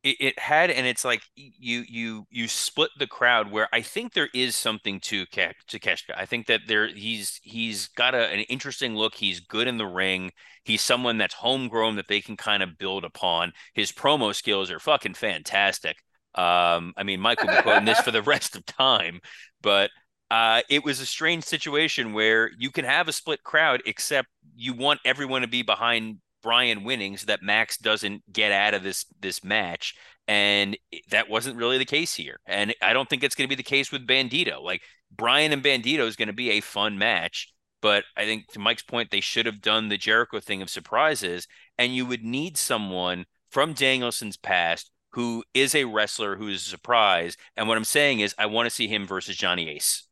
It, 0.03 0.15
it 0.19 0.39
had 0.39 0.71
and 0.71 0.87
it's 0.87 1.03
like 1.03 1.21
you 1.35 1.83
you 1.87 2.25
you 2.29 2.47
split 2.47 2.89
the 2.97 3.07
crowd 3.07 3.51
where 3.51 3.67
I 3.73 3.81
think 3.81 4.13
there 4.13 4.29
is 4.33 4.55
something 4.55 4.99
to 5.01 5.25
Ke- 5.25 5.55
to 5.67 5.79
Keshka. 5.79 6.15
I 6.15 6.25
think 6.25 6.47
that 6.47 6.61
there 6.67 6.87
he's 6.87 7.39
he's 7.43 7.89
got 7.89 8.15
a, 8.15 8.27
an 8.27 8.39
interesting 8.41 8.95
look. 8.95 9.15
He's 9.15 9.39
good 9.41 9.67
in 9.67 9.77
the 9.77 9.85
ring. 9.85 10.31
He's 10.63 10.81
someone 10.81 11.17
that's 11.17 11.33
homegrown 11.33 11.97
that 11.97 12.07
they 12.07 12.21
can 12.21 12.37
kind 12.37 12.63
of 12.63 12.77
build 12.77 13.03
upon. 13.03 13.51
His 13.73 13.91
promo 13.91 14.33
skills 14.33 14.71
are 14.71 14.79
fucking 14.79 15.15
fantastic. 15.15 15.97
Um, 16.35 16.93
I 16.95 17.03
mean, 17.03 17.19
Mike 17.19 17.41
will 17.41 17.55
be 17.55 17.61
quoting 17.61 17.85
this 17.85 17.99
for 17.99 18.11
the 18.11 18.21
rest 18.23 18.55
of 18.55 18.65
time, 18.65 19.19
but 19.61 19.89
uh, 20.31 20.61
it 20.69 20.85
was 20.85 20.99
a 20.99 21.05
strange 21.05 21.43
situation 21.43 22.13
where 22.13 22.51
you 22.57 22.71
can 22.71 22.85
have 22.85 23.07
a 23.07 23.13
split 23.13 23.43
crowd, 23.43 23.81
except 23.85 24.27
you 24.55 24.73
want 24.73 24.99
everyone 25.03 25.41
to 25.41 25.47
be 25.47 25.63
behind 25.63 26.19
Bryan 26.41 26.83
winning 26.83 27.17
so 27.17 27.25
that 27.27 27.43
Max 27.43 27.77
doesn't 27.77 28.31
get 28.31 28.51
out 28.51 28.73
of 28.73 28.83
this 28.83 29.05
this 29.19 29.43
match. 29.43 29.95
And 30.27 30.77
that 31.09 31.29
wasn't 31.29 31.57
really 31.57 31.79
the 31.79 31.85
case 31.85 32.13
here. 32.13 32.39
And 32.45 32.73
I 32.81 32.93
don't 32.93 33.09
think 33.09 33.23
it's 33.23 33.33
going 33.33 33.47
to 33.47 33.55
be 33.55 33.61
the 33.61 33.63
case 33.63 33.91
with 33.91 34.05
Bandito. 34.05 34.61
Like 34.61 34.81
Bryan 35.11 35.51
and 35.51 35.63
Bandito 35.63 36.05
is 36.07 36.15
going 36.15 36.27
to 36.27 36.33
be 36.33 36.51
a 36.51 36.61
fun 36.61 36.97
match. 36.97 37.51
But 37.81 38.03
I 38.15 38.25
think 38.25 38.51
to 38.51 38.59
Mike's 38.59 38.83
point, 38.83 39.09
they 39.09 39.21
should 39.21 39.45
have 39.45 39.61
done 39.61 39.89
the 39.89 39.97
Jericho 39.97 40.39
thing 40.39 40.61
of 40.61 40.69
surprises. 40.69 41.47
And 41.77 41.95
you 41.95 42.05
would 42.05 42.23
need 42.23 42.57
someone 42.57 43.25
from 43.49 43.73
Danielson's 43.73 44.37
past 44.37 44.91
who 45.13 45.43
is 45.53 45.73
a 45.73 45.85
wrestler 45.85 46.35
who 46.35 46.47
is 46.47 46.65
a 46.65 46.69
surprise. 46.69 47.35
And 47.57 47.67
what 47.67 47.77
I'm 47.77 47.83
saying 47.83 48.19
is, 48.19 48.35
I 48.37 48.45
want 48.45 48.67
to 48.67 48.75
see 48.75 48.87
him 48.87 49.07
versus 49.07 49.35
Johnny 49.35 49.69
Ace. 49.69 50.05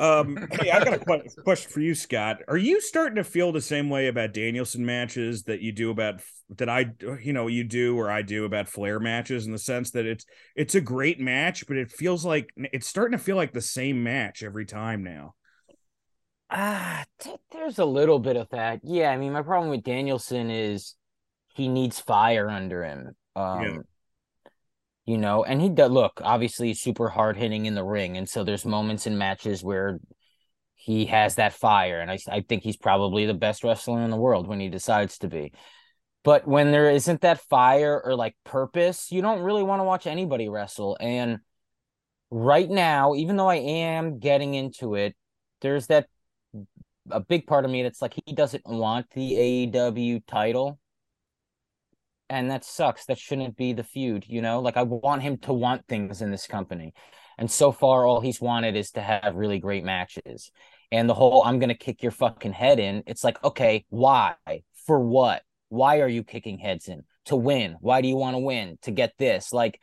Um, 0.00 0.48
hey, 0.52 0.70
I 0.70 0.82
got 0.82 0.94
a 0.94 0.98
que- 0.98 1.42
question 1.44 1.70
for 1.70 1.80
you, 1.80 1.94
Scott. 1.94 2.38
Are 2.48 2.56
you 2.56 2.80
starting 2.80 3.16
to 3.16 3.24
feel 3.24 3.52
the 3.52 3.60
same 3.60 3.90
way 3.90 4.08
about 4.08 4.32
Danielson 4.32 4.84
matches 4.84 5.44
that 5.44 5.60
you 5.60 5.72
do 5.72 5.90
about 5.90 6.22
that 6.56 6.68
I, 6.68 6.86
you 7.22 7.32
know, 7.32 7.46
you 7.46 7.62
do 7.64 7.96
or 7.96 8.10
I 8.10 8.22
do 8.22 8.44
about 8.46 8.68
Flair 8.68 8.98
matches 8.98 9.46
in 9.46 9.52
the 9.52 9.58
sense 9.58 9.90
that 9.92 10.06
it's 10.06 10.24
it's 10.56 10.74
a 10.74 10.80
great 10.80 11.20
match, 11.20 11.66
but 11.66 11.76
it 11.76 11.92
feels 11.92 12.24
like 12.24 12.50
it's 12.56 12.86
starting 12.88 13.16
to 13.16 13.22
feel 13.22 13.36
like 13.36 13.52
the 13.52 13.60
same 13.60 14.02
match 14.02 14.42
every 14.42 14.64
time 14.64 15.04
now. 15.04 15.34
Ah, 16.50 17.04
t- 17.20 17.36
there's 17.52 17.78
a 17.78 17.84
little 17.84 18.18
bit 18.18 18.36
of 18.36 18.48
that. 18.50 18.80
Yeah, 18.82 19.10
I 19.10 19.16
mean, 19.18 19.32
my 19.32 19.42
problem 19.42 19.70
with 19.70 19.84
Danielson 19.84 20.50
is 20.50 20.96
he 21.54 21.68
needs 21.68 22.00
fire 22.00 22.48
under 22.48 22.82
him. 22.82 23.14
Um, 23.36 23.62
Yeah. 23.62 23.76
You 25.06 25.18
know, 25.18 25.44
and 25.44 25.60
he 25.60 25.68
does 25.68 25.90
look 25.90 26.20
obviously 26.22 26.74
super 26.74 27.08
hard 27.08 27.36
hitting 27.36 27.66
in 27.66 27.74
the 27.74 27.84
ring, 27.84 28.16
and 28.16 28.28
so 28.28 28.44
there's 28.44 28.64
moments 28.64 29.06
in 29.06 29.18
matches 29.18 29.62
where 29.62 29.98
he 30.74 31.06
has 31.06 31.34
that 31.36 31.52
fire, 31.52 32.00
and 32.00 32.10
I 32.10 32.18
I 32.30 32.40
think 32.40 32.62
he's 32.62 32.76
probably 32.76 33.26
the 33.26 33.34
best 33.34 33.64
wrestler 33.64 34.02
in 34.02 34.10
the 34.10 34.16
world 34.16 34.46
when 34.46 34.60
he 34.60 34.68
decides 34.68 35.18
to 35.18 35.28
be. 35.28 35.52
But 36.22 36.46
when 36.46 36.70
there 36.70 36.90
isn't 36.90 37.22
that 37.22 37.40
fire 37.40 38.00
or 38.04 38.14
like 38.14 38.36
purpose, 38.44 39.10
you 39.10 39.22
don't 39.22 39.42
really 39.42 39.62
want 39.62 39.80
to 39.80 39.84
watch 39.84 40.06
anybody 40.06 40.48
wrestle. 40.48 40.96
And 41.00 41.38
right 42.30 42.68
now, 42.68 43.14
even 43.14 43.36
though 43.36 43.48
I 43.48 43.56
am 43.56 44.18
getting 44.18 44.54
into 44.54 44.94
it, 44.94 45.16
there's 45.62 45.86
that 45.88 46.08
a 47.10 47.20
big 47.20 47.46
part 47.46 47.64
of 47.64 47.70
me 47.70 47.82
that's 47.82 48.02
like 48.02 48.14
he 48.26 48.34
doesn't 48.34 48.66
want 48.66 49.10
the 49.10 49.32
AEW 49.32 50.22
title. 50.26 50.78
And 52.30 52.50
that 52.50 52.64
sucks. 52.64 53.04
That 53.06 53.18
shouldn't 53.18 53.56
be 53.56 53.74
the 53.74 53.84
feud, 53.84 54.24
you 54.26 54.40
know? 54.40 54.60
Like 54.60 54.78
I 54.78 54.82
want 54.84 55.22
him 55.22 55.36
to 55.38 55.52
want 55.52 55.86
things 55.86 56.22
in 56.22 56.30
this 56.30 56.46
company. 56.46 56.94
And 57.36 57.50
so 57.50 57.72
far 57.72 58.06
all 58.06 58.20
he's 58.20 58.40
wanted 58.40 58.76
is 58.76 58.92
to 58.92 59.02
have 59.02 59.34
really 59.34 59.58
great 59.58 59.84
matches. 59.84 60.50
And 60.92 61.08
the 61.08 61.14
whole 61.14 61.42
I'm 61.44 61.58
going 61.58 61.68
to 61.68 61.74
kick 61.74 62.02
your 62.02 62.12
fucking 62.12 62.52
head 62.52 62.78
in. 62.78 63.02
It's 63.06 63.24
like, 63.24 63.42
okay, 63.44 63.84
why? 63.90 64.36
For 64.86 64.98
what? 64.98 65.42
Why 65.68 66.00
are 66.00 66.08
you 66.08 66.24
kicking 66.24 66.58
heads 66.58 66.88
in? 66.88 67.02
To 67.26 67.36
win. 67.36 67.76
Why 67.80 68.00
do 68.00 68.08
you 68.08 68.16
want 68.16 68.34
to 68.34 68.40
win? 68.40 68.78
To 68.82 68.90
get 68.90 69.12
this. 69.18 69.52
Like 69.52 69.80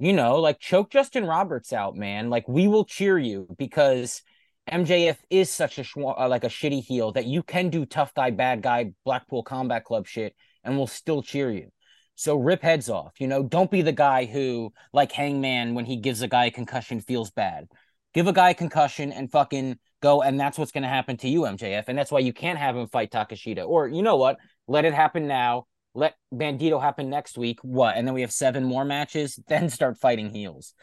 you 0.00 0.14
know, 0.14 0.36
like 0.36 0.58
choke 0.58 0.90
Justin 0.90 1.26
Roberts 1.26 1.74
out, 1.74 1.94
man. 1.94 2.30
Like 2.30 2.48
we 2.48 2.66
will 2.68 2.86
cheer 2.86 3.18
you 3.18 3.46
because 3.58 4.22
MJF 4.70 5.18
is 5.28 5.50
such 5.50 5.78
a 5.78 5.82
schwa- 5.82 6.18
uh, 6.18 6.26
like 6.26 6.42
a 6.42 6.48
shitty 6.48 6.82
heel 6.82 7.12
that 7.12 7.26
you 7.26 7.42
can 7.42 7.68
do 7.68 7.84
tough 7.84 8.14
guy, 8.14 8.30
bad 8.30 8.62
guy, 8.62 8.92
Blackpool 9.04 9.42
Combat 9.42 9.84
Club 9.84 10.06
shit, 10.06 10.34
and 10.64 10.78
we'll 10.78 10.86
still 10.86 11.22
cheer 11.22 11.50
you. 11.50 11.70
So 12.16 12.36
rip 12.36 12.62
heads 12.62 12.90
off. 12.90 13.14
You 13.18 13.28
know, 13.28 13.42
don't 13.42 13.70
be 13.70 13.82
the 13.82 13.92
guy 13.92 14.26
who, 14.26 14.72
like 14.92 15.12
Hangman, 15.12 15.74
when 15.74 15.86
he 15.86 15.96
gives 15.96 16.22
a 16.22 16.28
guy 16.28 16.46
a 16.46 16.50
concussion, 16.50 17.00
feels 17.00 17.30
bad. 17.30 17.66
Give 18.12 18.26
a 18.26 18.32
guy 18.32 18.50
a 18.50 18.54
concussion 18.54 19.12
and 19.12 19.30
fucking 19.30 19.78
go, 20.02 20.22
and 20.22 20.38
that's 20.38 20.58
what's 20.58 20.72
going 20.72 20.82
to 20.82 20.88
happen 20.88 21.16
to 21.18 21.28
you, 21.28 21.42
MJF, 21.42 21.84
and 21.86 21.96
that's 21.96 22.10
why 22.10 22.18
you 22.18 22.32
can't 22.32 22.58
have 22.58 22.76
him 22.76 22.88
fight 22.88 23.10
Takeshita. 23.10 23.66
Or 23.66 23.88
you 23.88 24.02
know 24.02 24.16
what? 24.16 24.38
Let 24.66 24.84
it 24.84 24.94
happen 24.94 25.26
now. 25.26 25.66
Let 25.94 26.14
Bandito 26.32 26.80
happen 26.80 27.10
next 27.10 27.38
week. 27.38 27.58
What? 27.62 27.96
And 27.96 28.06
then 28.06 28.14
we 28.14 28.20
have 28.20 28.32
seven 28.32 28.64
more 28.64 28.84
matches. 28.84 29.38
Then 29.48 29.68
start 29.68 29.98
fighting 29.98 30.30
heels. 30.30 30.74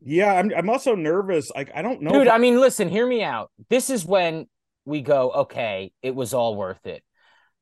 Yeah, 0.00 0.32
I'm 0.34 0.52
I'm 0.56 0.70
also 0.70 0.94
nervous. 0.94 1.50
Like 1.54 1.70
I 1.74 1.82
don't 1.82 2.02
know. 2.02 2.12
Dude, 2.12 2.28
if 2.28 2.32
I 2.32 2.38
mean, 2.38 2.60
listen, 2.60 2.88
hear 2.88 3.06
me 3.06 3.22
out. 3.22 3.50
This 3.68 3.90
is 3.90 4.04
when 4.04 4.46
we 4.84 5.02
go, 5.02 5.30
okay, 5.30 5.92
it 6.02 6.14
was 6.14 6.32
all 6.32 6.56
worth 6.56 6.86
it. 6.86 7.02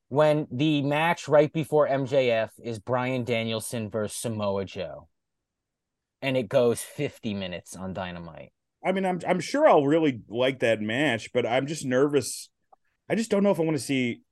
When 0.08 0.46
the 0.50 0.82
match 0.82 1.26
right 1.28 1.52
before 1.52 1.88
MJF 1.88 2.50
is 2.62 2.78
Bryan 2.78 3.24
Danielson 3.24 3.90
versus 3.90 4.20
Samoa 4.20 4.64
Joe. 4.64 5.08
And 6.22 6.36
it 6.36 6.48
goes 6.48 6.80
50 6.80 7.34
minutes 7.34 7.76
on 7.76 7.92
Dynamite. 7.92 8.52
I 8.84 8.92
mean, 8.92 9.04
I'm 9.04 9.20
I'm 9.26 9.40
sure 9.40 9.68
I'll 9.68 9.84
really 9.84 10.20
like 10.28 10.60
that 10.60 10.80
match, 10.80 11.32
but 11.32 11.44
I'm 11.44 11.66
just 11.66 11.84
nervous. 11.84 12.48
I 13.08 13.16
just 13.16 13.30
don't 13.30 13.42
know 13.42 13.50
if 13.50 13.58
I 13.58 13.64
want 13.64 13.76
to 13.76 13.82
see 13.82 14.22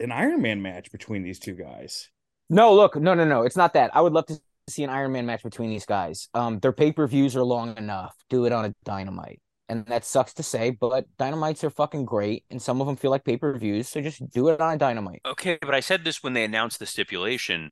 an 0.00 0.10
Iron 0.10 0.40
Man 0.40 0.62
match 0.62 0.90
between 0.90 1.22
these 1.22 1.38
two 1.38 1.54
guys. 1.54 2.08
No, 2.48 2.74
look, 2.74 2.96
no, 2.96 3.12
no, 3.12 3.24
no. 3.26 3.42
It's 3.42 3.56
not 3.56 3.74
that. 3.74 3.94
I 3.94 4.00
would 4.00 4.14
love 4.14 4.26
to 4.26 4.40
see 4.70 4.84
an 4.84 4.90
Iron 4.90 5.12
Man 5.12 5.26
match 5.26 5.42
between 5.42 5.68
these 5.68 5.84
guys. 5.84 6.28
Um, 6.32 6.60
their 6.60 6.72
pay-per-views 6.72 7.36
are 7.36 7.44
long 7.44 7.76
enough. 7.76 8.14
Do 8.30 8.46
it 8.46 8.52
on 8.52 8.64
a 8.64 8.74
Dynamite. 8.84 9.41
And 9.68 9.86
that 9.86 10.04
sucks 10.04 10.34
to 10.34 10.42
say, 10.42 10.70
but 10.70 11.06
Dynamites 11.18 11.64
are 11.64 11.70
fucking 11.70 12.04
great, 12.04 12.44
and 12.50 12.60
some 12.60 12.80
of 12.80 12.86
them 12.86 12.96
feel 12.96 13.10
like 13.10 13.24
pay-per-views. 13.24 13.88
So 13.88 14.02
just 14.02 14.28
do 14.30 14.48
it 14.48 14.60
on 14.60 14.74
a 14.74 14.78
Dynamite. 14.78 15.22
Okay, 15.24 15.58
but 15.62 15.74
I 15.74 15.80
said 15.80 16.04
this 16.04 16.22
when 16.22 16.34
they 16.34 16.44
announced 16.44 16.78
the 16.78 16.86
stipulation. 16.86 17.70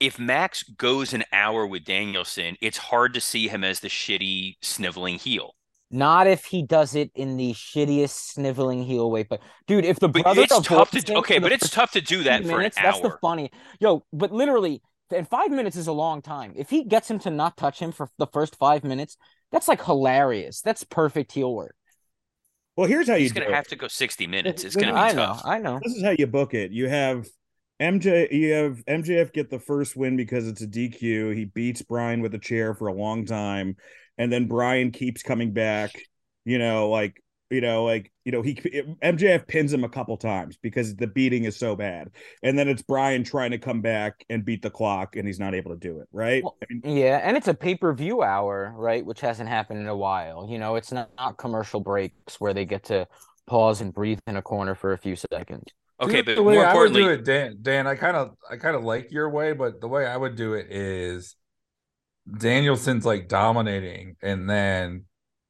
if 0.00 0.18
Max 0.18 0.62
goes 0.62 1.12
an 1.12 1.24
hour 1.32 1.66
with 1.66 1.84
Danielson, 1.84 2.56
it's 2.60 2.78
hard 2.78 3.14
to 3.14 3.20
see 3.20 3.48
him 3.48 3.64
as 3.64 3.80
the 3.80 3.88
shitty 3.88 4.56
sniveling 4.62 5.18
heel. 5.18 5.54
Not 5.90 6.26
if 6.26 6.44
he 6.44 6.62
does 6.62 6.94
it 6.94 7.10
in 7.14 7.38
the 7.38 7.52
shittiest 7.52 8.32
sniveling 8.32 8.84
heel 8.84 9.10
way. 9.10 9.22
But 9.22 9.40
dude, 9.66 9.86
if 9.86 9.98
the 9.98 10.08
But 10.08 10.22
brother 10.22 10.42
it's 10.42 10.60
tough 10.60 10.90
to. 10.90 11.14
Okay, 11.16 11.38
but 11.38 11.50
it's 11.50 11.70
tough 11.70 11.92
to 11.92 12.00
do 12.00 12.24
that 12.24 12.42
two 12.42 12.48
for 12.48 12.52
an 12.52 12.58
minutes, 12.58 12.76
that's 12.76 13.00
the 13.00 13.16
funny. 13.22 13.50
Yo, 13.80 14.04
but 14.12 14.30
literally, 14.30 14.82
and 15.10 15.26
five 15.26 15.50
minutes 15.50 15.76
is 15.76 15.86
a 15.86 15.92
long 15.92 16.20
time. 16.20 16.52
If 16.56 16.68
he 16.68 16.84
gets 16.84 17.10
him 17.10 17.18
to 17.20 17.30
not 17.30 17.56
touch 17.56 17.78
him 17.78 17.92
for 17.92 18.10
the 18.18 18.26
first 18.26 18.56
five 18.56 18.84
minutes, 18.84 19.16
that's 19.52 19.68
like 19.68 19.84
hilarious. 19.84 20.60
That's 20.60 20.84
perfect 20.84 21.32
heel 21.32 21.54
work. 21.54 21.74
Well, 22.76 22.86
here's 22.86 23.08
how 23.08 23.14
you 23.14 23.22
He's 23.22 23.32
gonna 23.32 23.46
it. 23.48 23.54
have 23.54 23.68
to 23.68 23.76
go 23.76 23.88
60 23.88 24.26
minutes. 24.26 24.64
It's 24.64 24.76
gonna 24.80 24.92
be 24.92 24.98
I 24.98 25.12
know. 25.12 25.36
I 25.44 25.58
know. 25.58 25.80
This 25.82 25.94
is 25.94 26.02
how 26.02 26.14
you 26.16 26.26
book 26.26 26.54
it. 26.54 26.70
You 26.70 26.88
have 26.88 27.26
MJ. 27.80 28.30
You 28.30 28.52
have 28.52 28.84
MJF 28.86 29.32
get 29.32 29.50
the 29.50 29.58
first 29.58 29.96
win 29.96 30.16
because 30.16 30.46
it's 30.46 30.62
a 30.62 30.66
DQ. 30.66 31.34
He 31.34 31.44
beats 31.46 31.82
Bryan 31.82 32.20
with 32.20 32.34
a 32.34 32.38
chair 32.38 32.74
for 32.74 32.88
a 32.88 32.94
long 32.94 33.24
time, 33.26 33.76
and 34.16 34.32
then 34.32 34.46
Bryan 34.46 34.92
keeps 34.92 35.22
coming 35.22 35.52
back. 35.52 36.00
You 36.44 36.58
know, 36.58 36.88
like 36.88 37.22
you 37.50 37.60
know, 37.60 37.84
like 37.84 38.12
you 38.24 38.32
know, 38.32 38.42
he 38.42 38.54
MJF 38.54 39.46
pins 39.46 39.72
him 39.72 39.84
a 39.84 39.88
couple 39.88 40.16
times 40.16 40.58
because 40.60 40.96
the 40.96 41.06
beating 41.06 41.44
is 41.44 41.56
so 41.56 41.74
bad, 41.74 42.10
and 42.42 42.58
then 42.58 42.68
it's 42.68 42.82
Bryan 42.82 43.24
trying 43.24 43.52
to 43.52 43.58
come 43.58 43.80
back 43.80 44.24
and 44.28 44.44
beat 44.44 44.62
the 44.62 44.70
clock, 44.70 45.16
and 45.16 45.26
he's 45.26 45.40
not 45.40 45.54
able 45.54 45.72
to 45.72 45.78
do 45.78 46.00
it. 46.00 46.08
Right? 46.12 46.42
Well, 46.42 46.56
I 46.62 46.66
mean, 46.68 46.96
Yeah, 46.96 47.20
and 47.22 47.36
it's 47.36 47.48
a 47.48 47.54
pay-per-view 47.54 48.22
hour, 48.22 48.74
right? 48.76 49.04
Which 49.04 49.20
hasn't 49.20 49.48
happened 49.48 49.80
in 49.80 49.88
a 49.88 49.96
while. 49.96 50.46
You 50.48 50.58
know, 50.58 50.76
it's 50.76 50.92
not, 50.92 51.10
not 51.16 51.38
commercial 51.38 51.80
breaks 51.80 52.40
where 52.40 52.52
they 52.52 52.64
get 52.64 52.84
to 52.84 53.06
pause 53.46 53.80
and 53.80 53.92
breathe 53.94 54.18
in 54.26 54.36
a 54.36 54.42
corner 54.42 54.74
for 54.74 54.92
a 54.92 54.98
few 54.98 55.16
seconds. 55.16 55.64
Okay, 56.00 56.22
but 56.22 56.36
the 56.36 56.42
way 56.42 56.54
more 56.54 56.66
I 56.66 56.74
would 56.74 56.92
do 56.92 57.08
it, 57.08 57.24
Dan. 57.24 57.58
Dan, 57.60 57.86
I 57.86 57.96
kind 57.96 58.16
of, 58.16 58.36
I 58.48 58.56
kind 58.56 58.76
of 58.76 58.84
like 58.84 59.10
your 59.10 59.30
way, 59.30 59.52
but 59.52 59.80
the 59.80 59.88
way 59.88 60.06
I 60.06 60.16
would 60.16 60.36
do 60.36 60.54
it 60.54 60.66
is 60.70 61.34
Danielson's 62.30 63.04
like 63.04 63.26
dominating, 63.26 64.16
and 64.22 64.48
then 64.48 65.06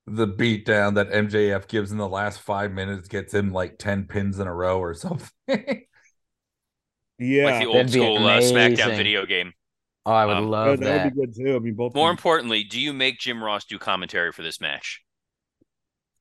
the 0.08 0.26
beatdown 0.26 0.94
that 0.94 1.10
MJF 1.12 1.68
gives 1.68 1.92
in 1.92 1.98
the 1.98 2.08
last 2.08 2.40
five 2.40 2.72
minutes 2.72 3.08
gets 3.08 3.34
him 3.34 3.52
like 3.52 3.78
ten 3.78 4.06
pins 4.06 4.38
in 4.38 4.46
a 4.46 4.54
row 4.54 4.78
or 4.80 4.94
something. 4.94 5.30
yeah, 7.18 7.44
like 7.44 7.58
the 7.60 7.66
old 7.66 7.90
school 7.90 8.26
uh, 8.26 8.40
SmackDown 8.40 8.96
video 8.96 9.26
game. 9.26 9.52
Oh, 10.06 10.12
I 10.12 10.26
would 10.26 10.38
Um, 10.38 10.46
love 10.50 10.80
that, 10.80 10.84
that. 10.84 11.04
would 11.04 11.14
be 11.14 11.20
good 11.20 11.34
too. 11.34 11.56
I 11.56 11.58
mean, 11.58 11.74
both 11.74 11.94
More 11.94 12.10
of 12.10 12.10
importantly, 12.10 12.64
do 12.64 12.80
you 12.80 12.94
make 12.94 13.18
Jim 13.18 13.44
Ross 13.44 13.64
do 13.66 13.78
commentary 13.78 14.32
for 14.32 14.42
this 14.42 14.58
match? 14.60 15.02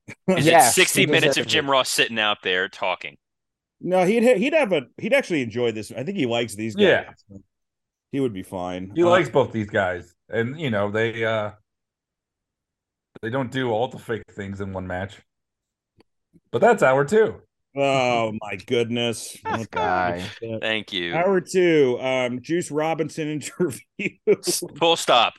Is 0.35 0.45
Yes, 0.45 0.67
it 0.69 0.71
60 0.73 1.05
minutes 1.05 1.37
of 1.37 1.47
Jim 1.47 1.67
it. 1.67 1.69
Ross 1.69 1.89
sitting 1.89 2.19
out 2.19 2.41
there 2.43 2.69
talking? 2.69 3.17
No, 3.79 4.05
he'd 4.05 4.23
he'd 4.37 4.53
have 4.53 4.71
a 4.73 4.87
he'd 4.97 5.13
actually 5.13 5.41
enjoy 5.41 5.71
this. 5.71 5.91
I 5.91 6.03
think 6.03 6.17
he 6.17 6.25
likes 6.25 6.55
these 6.55 6.75
guys. 6.75 7.05
Yeah. 7.29 7.37
He 8.11 8.19
would 8.19 8.33
be 8.33 8.43
fine. 8.43 8.95
he 8.95 9.03
Uh, 9.03 9.09
likes 9.09 9.29
both 9.29 9.51
these 9.51 9.69
guys, 9.69 10.15
and 10.29 10.59
you 10.59 10.69
know 10.69 10.91
they, 10.91 11.23
uh 11.23 11.51
they 13.21 13.29
don't 13.29 13.51
do 13.51 13.71
all 13.71 13.87
the 13.87 13.99
fake 13.99 14.23
things 14.31 14.61
in 14.61 14.73
one 14.73 14.87
match. 14.87 15.21
But 16.51 16.61
that's 16.61 16.83
hour 16.83 17.05
two. 17.05 17.41
Oh 17.75 18.33
my 18.41 18.55
goodness. 18.55 19.37
This 19.57 19.67
guy. 19.67 20.23
Thank 20.61 20.93
you. 20.93 21.15
Hour 21.15 21.41
two, 21.41 21.97
um, 22.01 22.41
Juice 22.41 22.71
Robinson 22.71 23.27
interview. 23.41 24.09
Full 24.77 24.95
stop. 24.95 25.33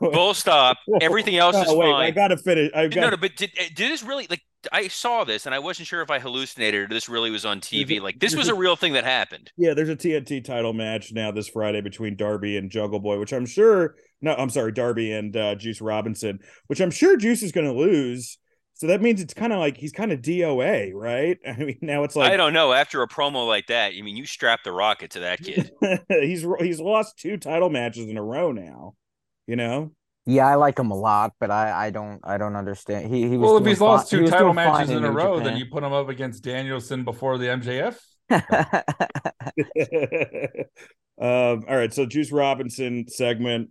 Full 0.00 0.34
stop. 0.34 0.78
Everything 1.00 1.36
else 1.36 1.56
is 1.56 1.66
oh, 1.68 1.76
wait, 1.76 1.90
fine. 1.90 2.06
I 2.06 2.10
gotta 2.10 2.36
finish. 2.36 2.70
I 2.74 2.88
got 2.88 3.00
No, 3.00 3.10
no, 3.10 3.16
but 3.16 3.36
did 3.36 3.52
eh, 3.58 3.68
did 3.74 3.90
this 3.90 4.02
really 4.02 4.26
like? 4.28 4.42
I 4.72 4.88
saw 4.88 5.24
this 5.24 5.44
and 5.44 5.54
I 5.54 5.58
wasn't 5.58 5.86
sure 5.86 6.00
if 6.00 6.10
I 6.10 6.18
hallucinated 6.18 6.80
or 6.80 6.94
this 6.94 7.08
really 7.08 7.30
was 7.30 7.44
on 7.44 7.60
TV. 7.60 8.00
Like 8.00 8.18
this 8.18 8.34
was 8.34 8.48
a 8.48 8.54
real 8.54 8.76
thing 8.76 8.94
that 8.94 9.04
happened. 9.04 9.52
yeah, 9.58 9.74
there's 9.74 9.90
a 9.90 9.96
TNT 9.96 10.42
title 10.42 10.72
match 10.72 11.12
now 11.12 11.30
this 11.30 11.48
Friday 11.48 11.82
between 11.82 12.16
Darby 12.16 12.56
and 12.56 12.70
Jungle 12.70 12.98
Boy, 12.98 13.18
which 13.18 13.32
I'm 13.32 13.44
sure 13.44 13.96
no, 14.24 14.34
I'm 14.34 14.48
sorry, 14.48 14.72
Darby 14.72 15.12
and 15.12 15.36
uh, 15.36 15.54
Juice 15.54 15.82
Robinson, 15.82 16.40
which 16.66 16.80
I'm 16.80 16.90
sure 16.90 17.16
Juice 17.16 17.42
is 17.42 17.52
gonna 17.52 17.74
lose. 17.74 18.38
So 18.72 18.88
that 18.88 19.00
means 19.00 19.20
it's 19.20 19.34
kind 19.34 19.52
of 19.52 19.60
like 19.60 19.76
he's 19.76 19.92
kind 19.92 20.10
of 20.10 20.20
DOA, 20.20 20.92
right? 20.94 21.38
I 21.46 21.56
mean, 21.56 21.78
now 21.82 22.02
it's 22.02 22.16
like 22.16 22.32
I 22.32 22.36
don't 22.36 22.54
know. 22.54 22.72
After 22.72 23.02
a 23.02 23.08
promo 23.08 23.46
like 23.46 23.66
that, 23.68 23.92
I 23.96 24.00
mean, 24.00 24.16
you 24.16 24.24
strap 24.26 24.64
the 24.64 24.72
rocket 24.72 25.12
to 25.12 25.20
that 25.20 25.40
kid. 25.40 25.70
he's 26.08 26.44
he's 26.58 26.80
lost 26.80 27.18
two 27.18 27.36
title 27.36 27.68
matches 27.68 28.08
in 28.08 28.16
a 28.16 28.22
row 28.22 28.50
now. 28.50 28.94
You 29.46 29.56
know, 29.56 29.92
Yeah, 30.24 30.46
I 30.46 30.54
like 30.54 30.78
him 30.78 30.90
a 30.90 30.96
lot, 30.96 31.34
but 31.38 31.50
I, 31.50 31.86
I 31.86 31.90
don't 31.90 32.20
I 32.24 32.38
don't 32.38 32.56
understand. 32.56 33.14
He 33.14 33.28
he 33.28 33.36
was 33.36 33.50
Well, 33.50 33.58
if 33.58 33.66
he's 33.66 33.80
lost 33.80 34.10
fi- 34.10 34.16
he 34.16 34.20
two 34.20 34.22
was 34.22 34.30
title 34.30 34.54
matches 34.54 34.88
in 34.88 34.96
a 34.96 35.00
New 35.00 35.08
row, 35.08 35.38
then 35.38 35.58
you 35.58 35.66
put 35.66 35.84
him 35.84 35.92
up 35.92 36.08
against 36.08 36.42
Danielson 36.42 37.04
before 37.04 37.36
the 37.36 37.46
MJF. 37.46 37.98
um, 41.20 41.64
all 41.68 41.76
right, 41.76 41.92
so 41.92 42.06
Juice 42.06 42.32
Robinson 42.32 43.06
segment. 43.06 43.68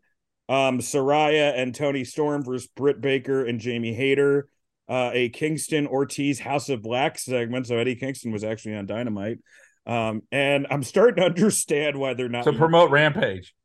Um, 0.54 0.78
Saraya 0.80 1.58
and 1.58 1.74
Toni 1.74 2.04
Storm 2.04 2.44
versus 2.44 2.68
Britt 2.68 3.02
Baker 3.02 3.44
and 3.44 3.60
Jamie 3.60 3.94
Hayter. 3.94 4.48
Uh, 4.88 5.10
a 5.12 5.30
Kingston 5.30 5.88
Ortiz 5.88 6.40
House 6.40 6.70
of 6.70 6.84
Black 6.84 7.18
segment. 7.18 7.66
So 7.66 7.78
Eddie 7.78 7.96
Kingston 7.96 8.32
was 8.32 8.44
actually 8.44 8.76
on 8.76 8.86
Dynamite. 8.86 9.40
Um, 9.88 10.22
and 10.32 10.68
I'm 10.70 10.84
starting 10.84 11.24
to 11.24 11.26
understand 11.30 11.98
why 11.98 12.14
they're 12.14 12.30
not 12.30 12.44
to 12.44 12.54
promote 12.54 12.92
Rampage. 12.92 13.56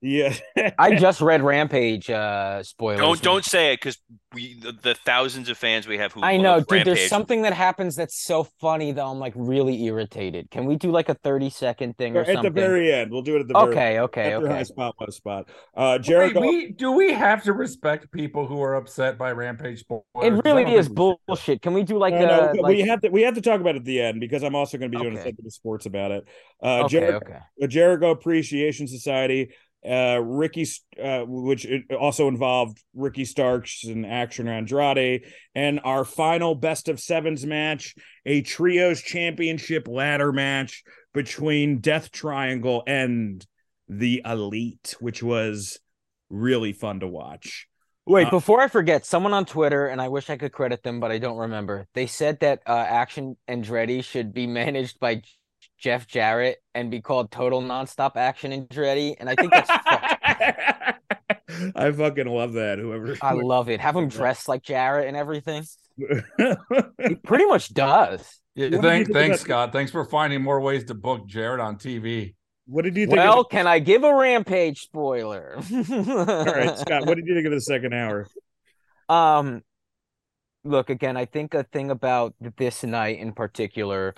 Yeah. 0.00 0.34
I 0.78 0.94
just 0.96 1.20
read 1.20 1.42
Rampage 1.42 2.08
uh 2.08 2.62
spoilers. 2.62 3.00
Don't 3.00 3.22
don't 3.22 3.44
say 3.44 3.72
it 3.72 3.80
because 3.80 3.98
we 4.32 4.54
the, 4.60 4.72
the 4.72 4.94
thousands 4.94 5.48
of 5.48 5.58
fans 5.58 5.88
we 5.88 5.98
have 5.98 6.12
who 6.12 6.22
I 6.22 6.36
know, 6.36 6.56
love 6.58 6.66
dude. 6.68 6.86
There's 6.86 7.08
something 7.08 7.42
that 7.42 7.52
happens 7.52 7.96
that's 7.96 8.22
so 8.22 8.44
funny 8.60 8.92
though. 8.92 9.08
I'm 9.10 9.18
like 9.18 9.32
really 9.36 9.82
irritated. 9.84 10.50
Can 10.50 10.66
we 10.66 10.76
do 10.76 10.90
like 10.90 11.08
a 11.08 11.14
30 11.14 11.50
second 11.50 11.96
thing 11.98 12.16
or 12.16 12.20
at 12.22 12.42
the 12.42 12.50
very 12.50 12.92
end. 12.92 13.10
We'll 13.10 13.22
do 13.22 13.36
it 13.36 13.40
at 13.40 13.48
the 13.48 13.54
very 13.54 13.66
end. 13.66 13.98
okay, 14.04 14.28
okay, 14.30 14.30
high 14.46 14.60
okay. 14.60 14.64
spot, 14.64 14.94
low 15.00 15.08
spot. 15.08 15.48
Uh 15.74 15.98
Wait, 16.02 16.02
Jericho. 16.02 16.40
we 16.40 16.70
do 16.72 16.92
we 16.92 17.12
have 17.12 17.42
to 17.44 17.52
respect 17.52 18.10
people 18.12 18.46
who 18.46 18.62
are 18.62 18.76
upset 18.76 19.18
by 19.18 19.32
Rampage 19.32 19.80
spoilers? 19.80 20.04
It 20.20 20.30
really 20.44 20.64
is 20.74 20.86
think 20.88 20.98
we 20.98 21.10
should. 21.10 21.18
bullshit. 21.26 21.62
Can 21.62 21.74
we 21.74 21.82
do 21.82 21.98
like 21.98 22.14
No, 22.14 22.26
no, 22.26 22.52
a 22.62 22.62
we 22.68 22.80
have 22.82 23.00
to 23.02 23.08
we 23.10 23.22
have 23.22 23.34
to 23.34 23.40
talk 23.40 23.60
about 23.60 23.74
it 23.74 23.78
at 23.78 23.84
the 23.84 24.00
end 24.00 24.20
because 24.20 24.42
I'm 24.44 24.54
also 24.54 24.78
going 24.78 24.90
to 24.92 24.96
be 24.98 25.02
doing 25.02 25.16
a 25.16 25.18
Okay. 25.18 25.30
segment 25.30 25.46
of 25.46 25.52
sports 25.52 25.86
about 25.86 26.10
it. 26.12 26.28
Uh, 26.62 26.80
okay, 26.84 26.88
Jericho, 26.88 27.16
okay. 27.16 27.38
the 27.58 27.68
Jericho 27.68 28.10
Appreciation 28.10 28.86
Society, 28.88 29.50
uh, 29.88 30.20
Ricky, 30.20 30.66
uh, 31.02 31.24
which 31.26 31.66
also 31.98 32.28
involved 32.28 32.82
Ricky 32.94 33.24
Starks 33.24 33.84
and 33.84 34.04
Action 34.04 34.48
Andrade, 34.48 35.24
and 35.54 35.80
our 35.84 36.04
final 36.04 36.54
best 36.54 36.88
of 36.88 37.00
sevens 37.00 37.46
match, 37.46 37.94
a 38.26 38.42
trios 38.42 39.00
championship 39.00 39.86
ladder 39.86 40.32
match 40.32 40.82
between 41.14 41.80
Death 41.80 42.10
Triangle 42.10 42.82
and 42.86 43.44
the 43.88 44.22
Elite, 44.24 44.96
which 45.00 45.22
was 45.22 45.78
really 46.28 46.72
fun 46.72 47.00
to 47.00 47.08
watch. 47.08 47.66
Wait, 48.04 48.28
Uh, 48.28 48.30
before 48.30 48.60
I 48.60 48.68
forget, 48.68 49.04
someone 49.04 49.34
on 49.34 49.44
Twitter, 49.44 49.86
and 49.86 50.00
I 50.00 50.08
wish 50.08 50.30
I 50.30 50.38
could 50.38 50.52
credit 50.52 50.82
them, 50.82 50.98
but 50.98 51.10
I 51.10 51.18
don't 51.18 51.36
remember. 51.36 51.86
They 51.94 52.06
said 52.06 52.40
that 52.40 52.62
uh, 52.66 52.72
Action 52.72 53.36
Andretti 53.48 54.02
should 54.02 54.32
be 54.32 54.46
managed 54.60 54.98
by 54.98 55.22
Jeff 55.78 56.06
Jarrett 56.06 56.58
and 56.74 56.90
be 56.90 57.00
called 57.00 57.30
Total 57.30 57.62
Nonstop 57.62 58.16
Action 58.16 58.52
Andretti, 58.52 59.14
and 59.18 59.28
I 59.28 59.34
think 59.34 59.52
that's. 59.52 59.70
fucked. 61.48 61.74
I 61.76 61.90
fucking 61.92 62.26
love 62.26 62.54
that. 62.54 62.78
Whoever 62.78 63.16
I 63.22 63.32
love 63.32 63.68
it. 63.68 63.80
Have 63.80 63.96
him 63.96 64.08
dressed 64.08 64.48
like 64.48 64.62
Jarrett 64.62 65.08
and 65.08 65.16
everything. 65.16 65.64
He 67.08 67.14
pretty 67.14 67.46
much 67.46 67.72
does. 67.72 68.40
Yeah, 68.54 68.66
What 68.66 68.70
did 68.70 68.82
thank, 68.82 69.06
think 69.06 69.16
thanks, 69.16 69.36
about- 69.38 69.44
Scott. 69.44 69.72
Thanks 69.72 69.90
for 69.90 70.04
finding 70.04 70.42
more 70.42 70.60
ways 70.60 70.84
to 70.84 70.94
book 70.94 71.26
Jarrett 71.26 71.60
on 71.60 71.76
TV. 71.76 72.34
what 72.66 72.82
did 72.82 72.96
you 72.96 73.06
think? 73.06 73.16
Well, 73.16 73.40
of, 73.40 73.48
can 73.48 73.66
I 73.66 73.78
give 73.78 74.04
a 74.04 74.14
Rampage 74.14 74.80
spoiler? 74.80 75.56
all 75.72 76.44
right, 76.44 76.78
Scott. 76.78 77.06
What 77.06 77.16
did 77.16 77.26
you 77.26 77.34
think 77.34 77.46
of 77.46 77.52
the 77.52 77.60
second 77.60 77.94
hour? 77.94 78.26
Um, 79.08 79.62
look 80.64 80.90
again. 80.90 81.16
I 81.16 81.24
think 81.24 81.54
a 81.54 81.64
thing 81.64 81.90
about 81.90 82.34
this 82.56 82.84
night 82.84 83.18
in 83.18 83.32
particular 83.32 84.14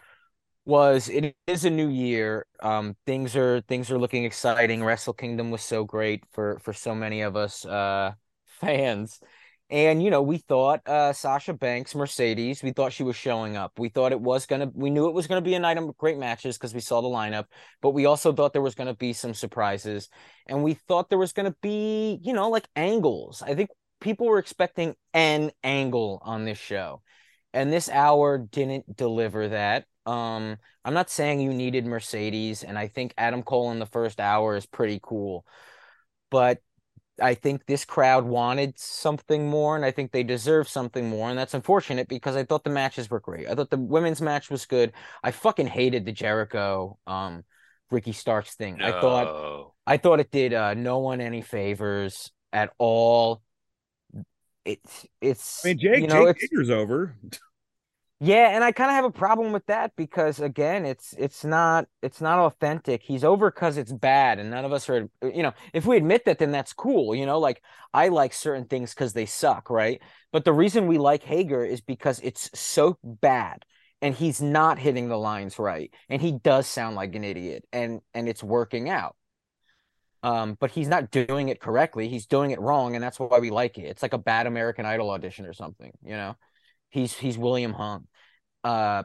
was 0.71 1.09
it 1.09 1.35
is 1.49 1.65
a 1.65 1.71
new 1.71 1.89
year. 1.89 2.47
Um, 2.63 2.97
things 3.05 3.35
are 3.37 3.61
things 3.63 3.91
are 3.91 3.99
looking 3.99 4.25
exciting. 4.25 4.85
Wrestle 4.85 5.13
Kingdom 5.13 5.51
was 5.51 5.63
so 5.63 5.85
great 5.85 6.25
for 6.33 6.59
for 6.61 6.73
so 6.73 6.95
many 6.95 7.23
of 7.23 7.37
us 7.37 7.67
uh 7.67 8.13
fans. 8.47 9.21
And 9.69 10.03
you 10.03 10.11
know, 10.11 10.23
we 10.23 10.39
thought 10.39 10.87
uh 10.89 11.13
Sasha 11.13 11.55
Banks, 11.55 11.95
Mercedes, 11.95 12.63
we 12.63 12.71
thought 12.73 12.93
she 12.93 13.03
was 13.03 13.17
showing 13.17 13.57
up. 13.57 13.79
We 13.79 13.89
thought 13.89 14.13
it 14.13 14.21
was 14.21 14.47
gonna 14.47 14.71
we 14.73 14.91
knew 14.91 15.09
it 15.09 15.15
was 15.15 15.27
gonna 15.27 15.41
be 15.41 15.55
a 15.55 15.59
night 15.61 15.77
of 15.79 15.97
great 15.99 16.19
matches 16.19 16.57
because 16.57 16.75
we 16.75 16.81
saw 16.81 17.01
the 17.01 17.09
lineup, 17.09 17.47
but 17.83 17.91
we 17.91 18.07
also 18.07 18.33
thought 18.33 18.53
there 18.53 18.63
was 18.63 18.77
gonna 18.77 18.95
be 18.95 19.13
some 19.13 19.35
surprises. 19.35 20.09
And 20.47 20.63
we 20.63 20.75
thought 20.75 21.09
there 21.11 21.19
was 21.19 21.33
gonna 21.33 21.57
be, 21.63 22.21
you 22.23 22.33
know, 22.33 22.49
like 22.49 22.69
angles. 22.77 23.43
I 23.43 23.55
think 23.57 23.71
people 24.01 24.27
were 24.29 24.39
expecting 24.39 24.95
an 25.15 25.51
angle 25.65 26.21
on 26.25 26.45
this 26.45 26.59
show 26.59 27.03
and 27.53 27.73
this 27.73 27.89
hour 27.89 28.39
didn't 28.39 28.97
deliver 28.97 29.49
that 29.49 29.85
um 30.07 30.57
i'm 30.85 30.95
not 30.95 31.11
saying 31.11 31.41
you 31.41 31.53
needed 31.53 31.87
mercedes 31.87 32.63
and 32.63 32.79
i 32.79 32.87
think 32.87 33.13
adam 33.17 33.43
cole 33.43 33.71
in 33.71 33.79
the 33.79 33.87
first 33.87 34.21
hour 34.21 34.57
is 34.57 34.67
pretty 34.67 34.99
cool 35.03 35.45
but 36.31 36.59
i 37.21 37.35
think 37.35 37.67
this 37.67 37.85
crowd 37.85 38.25
wanted 38.25 38.79
something 38.79 39.49
more 39.49 39.77
and 39.77 39.85
i 39.85 39.91
think 39.91 40.11
they 40.11 40.23
deserve 40.23 40.69
something 40.69 41.09
more 41.09 41.29
and 41.29 41.39
that's 41.39 41.55
unfortunate 41.55 42.09
because 42.09 42.37
i 42.37 42.45
thought 42.45 42.65
the 42.65 42.71
matches 42.71 43.11
were 43.11 43.21
great 43.21 43.47
i 43.49 43.55
thought 43.55 43.71
the 43.71 43.77
women's 43.77 44.23
match 44.23 44.51
was 44.51 44.65
good 44.65 44.93
i 45.23 45.31
fucking 45.31 45.67
hated 45.67 46.07
the 46.07 46.13
jericho 46.13 46.99
um 47.07 47.45
Ricky 47.91 48.13
Starks 48.13 48.55
thing. 48.55 48.81
I 48.81 48.93
thought 49.01 49.73
I 49.87 49.97
thought 49.97 50.21
it 50.21 50.31
did 50.31 50.55
uh, 50.55 50.75
no 50.75 50.99
one 50.99 51.21
any 51.21 51.43
favors 51.43 52.31
at 52.53 52.73
all. 52.79 53.43
It's 54.65 55.07
it's 55.21 55.65
I 55.65 55.69
mean, 55.69 55.79
Jake, 55.79 56.03
you 56.03 56.07
know, 56.07 56.27
Jake 56.27 56.37
it's, 56.37 56.43
Hager's 56.43 56.71
over. 56.71 57.17
yeah, 58.21 58.55
and 58.55 58.63
I 58.63 58.73
kind 58.73 58.91
of 58.91 58.95
have 58.97 59.07
a 59.07 59.11
problem 59.11 59.53
with 59.53 59.65
that 59.67 59.93
because 59.97 60.41
again, 60.41 60.85
it's 60.85 61.15
it's 61.19 61.45
not 61.45 61.87
it's 62.03 62.21
not 62.21 62.39
authentic. 62.39 63.03
He's 63.03 63.25
over 63.25 63.51
because 63.51 63.79
it's 63.79 63.93
bad, 63.93 64.39
and 64.39 64.51
none 64.51 64.65
of 64.67 64.73
us 64.73 64.89
are. 64.91 65.09
You 65.23 65.43
know, 65.43 65.53
if 65.73 65.87
we 65.87 65.97
admit 65.97 66.27
that, 66.27 66.39
then 66.39 66.51
that's 66.53 66.75
cool. 66.75 67.15
You 67.15 67.25
know, 67.27 67.39
like 67.39 67.63
I 67.95 68.09
like 68.09 68.35
certain 68.35 68.67
things 68.67 68.93
because 68.95 69.15
they 69.15 69.27
suck, 69.27 69.71
right? 69.71 70.03
But 70.33 70.45
the 70.45 70.53
reason 70.53 70.87
we 70.87 70.99
like 70.99 71.23
Hager 71.23 71.65
is 71.65 71.81
because 71.81 72.21
it's 72.23 72.51
so 72.59 72.99
bad, 73.03 73.65
and 74.03 74.15
he's 74.15 74.43
not 74.43 74.79
hitting 74.79 75.09
the 75.09 75.17
lines 75.19 75.59
right, 75.59 75.91
and 76.11 76.21
he 76.21 76.33
does 76.33 76.67
sound 76.67 76.97
like 76.97 77.15
an 77.15 77.25
idiot, 77.25 77.65
and 77.73 78.01
and 78.15 78.29
it's 78.29 78.43
working 78.43 78.91
out. 78.91 79.17
Um, 80.23 80.57
but 80.61 80.71
he's 80.71 80.89
not 80.89 81.11
doing 81.11 81.49
it 81.49 81.61
correctly. 81.61 82.09
He's 82.09 82.27
doing 82.27 82.51
it 82.51 82.61
wrong, 82.61 82.95
and 82.95 83.03
that's 83.03 83.19
why 83.19 83.39
we 83.39 83.51
like 83.51 83.79
it. 83.79 83.85
It's 83.85 84.03
like 84.03 84.13
a 84.13 84.19
bad 84.19 84.47
American 84.47 84.85
Idol 84.85 85.11
audition 85.11 85.47
or 85.47 85.55
something, 85.55 85.93
you 86.03 86.11
know. 86.13 86.37
He's 86.91 87.17
he's 87.17 87.39
William 87.39 87.73
Hung. 87.73 88.07
Uh, 88.63 89.05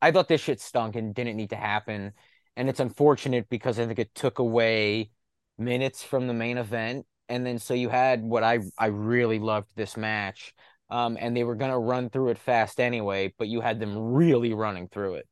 I 0.00 0.12
thought 0.12 0.28
this 0.28 0.40
shit 0.40 0.60
stunk 0.60 0.96
and 0.96 1.14
didn't 1.14 1.36
need 1.36 1.50
to 1.50 1.56
happen, 1.56 2.12
and 2.56 2.68
it's 2.68 2.80
unfortunate 2.80 3.48
because 3.48 3.78
I 3.78 3.86
think 3.86 3.98
it 3.98 4.14
took 4.14 4.38
away 4.38 5.10
minutes 5.58 6.02
from 6.02 6.26
the 6.26 6.34
main 6.34 6.56
event, 6.58 7.06
and 7.28 7.44
then 7.44 7.58
so 7.58 7.74
you 7.74 7.88
had 7.88 8.22
what 8.22 8.42
I 8.42 8.60
I 8.78 8.86
really 8.86 9.38
loved 9.38 9.68
this 9.76 9.96
match, 9.96 10.54
um, 10.88 11.18
and 11.20 11.36
they 11.36 11.44
were 11.44 11.56
gonna 11.56 11.78
run 11.78 12.10
through 12.10 12.30
it 12.30 12.38
fast 12.38 12.80
anyway, 12.80 13.34
but 13.38 13.48
you 13.48 13.60
had 13.60 13.80
them 13.80 14.12
really 14.12 14.54
running 14.54 14.88
through 14.88 15.14
it. 15.16 15.28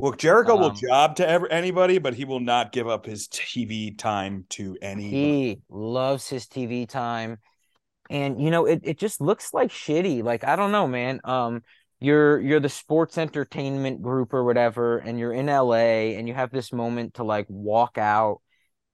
Look, 0.00 0.18
Jericho 0.18 0.56
will 0.56 0.70
Um, 0.70 0.76
job 0.76 1.16
to 1.16 1.28
ever, 1.28 1.46
anybody, 1.48 1.98
but 1.98 2.14
he 2.14 2.24
will 2.24 2.40
not 2.40 2.72
give 2.72 2.88
up 2.88 3.06
his 3.06 3.28
TV 3.28 3.90
time 3.90 4.46
to 4.50 4.76
any. 4.80 5.10
He 5.10 5.60
loves 5.68 6.28
his 6.28 6.46
TV 6.46 6.86
time. 6.86 7.38
And 8.08 8.42
you 8.42 8.50
know, 8.50 8.66
it, 8.66 8.80
it 8.82 8.98
just 8.98 9.20
looks 9.20 9.52
like 9.54 9.70
shitty. 9.70 10.22
Like, 10.22 10.44
I 10.44 10.56
don't 10.56 10.72
know, 10.72 10.86
man. 10.86 11.20
Um, 11.24 11.62
you're 12.00 12.40
you're 12.40 12.60
the 12.60 12.68
sports 12.68 13.18
entertainment 13.18 14.02
group 14.02 14.32
or 14.32 14.42
whatever, 14.42 14.98
and 14.98 15.18
you're 15.18 15.32
in 15.32 15.48
LA 15.48 16.16
and 16.16 16.26
you 16.26 16.34
have 16.34 16.50
this 16.50 16.72
moment 16.72 17.14
to 17.14 17.24
like 17.24 17.46
walk 17.48 17.98
out 17.98 18.40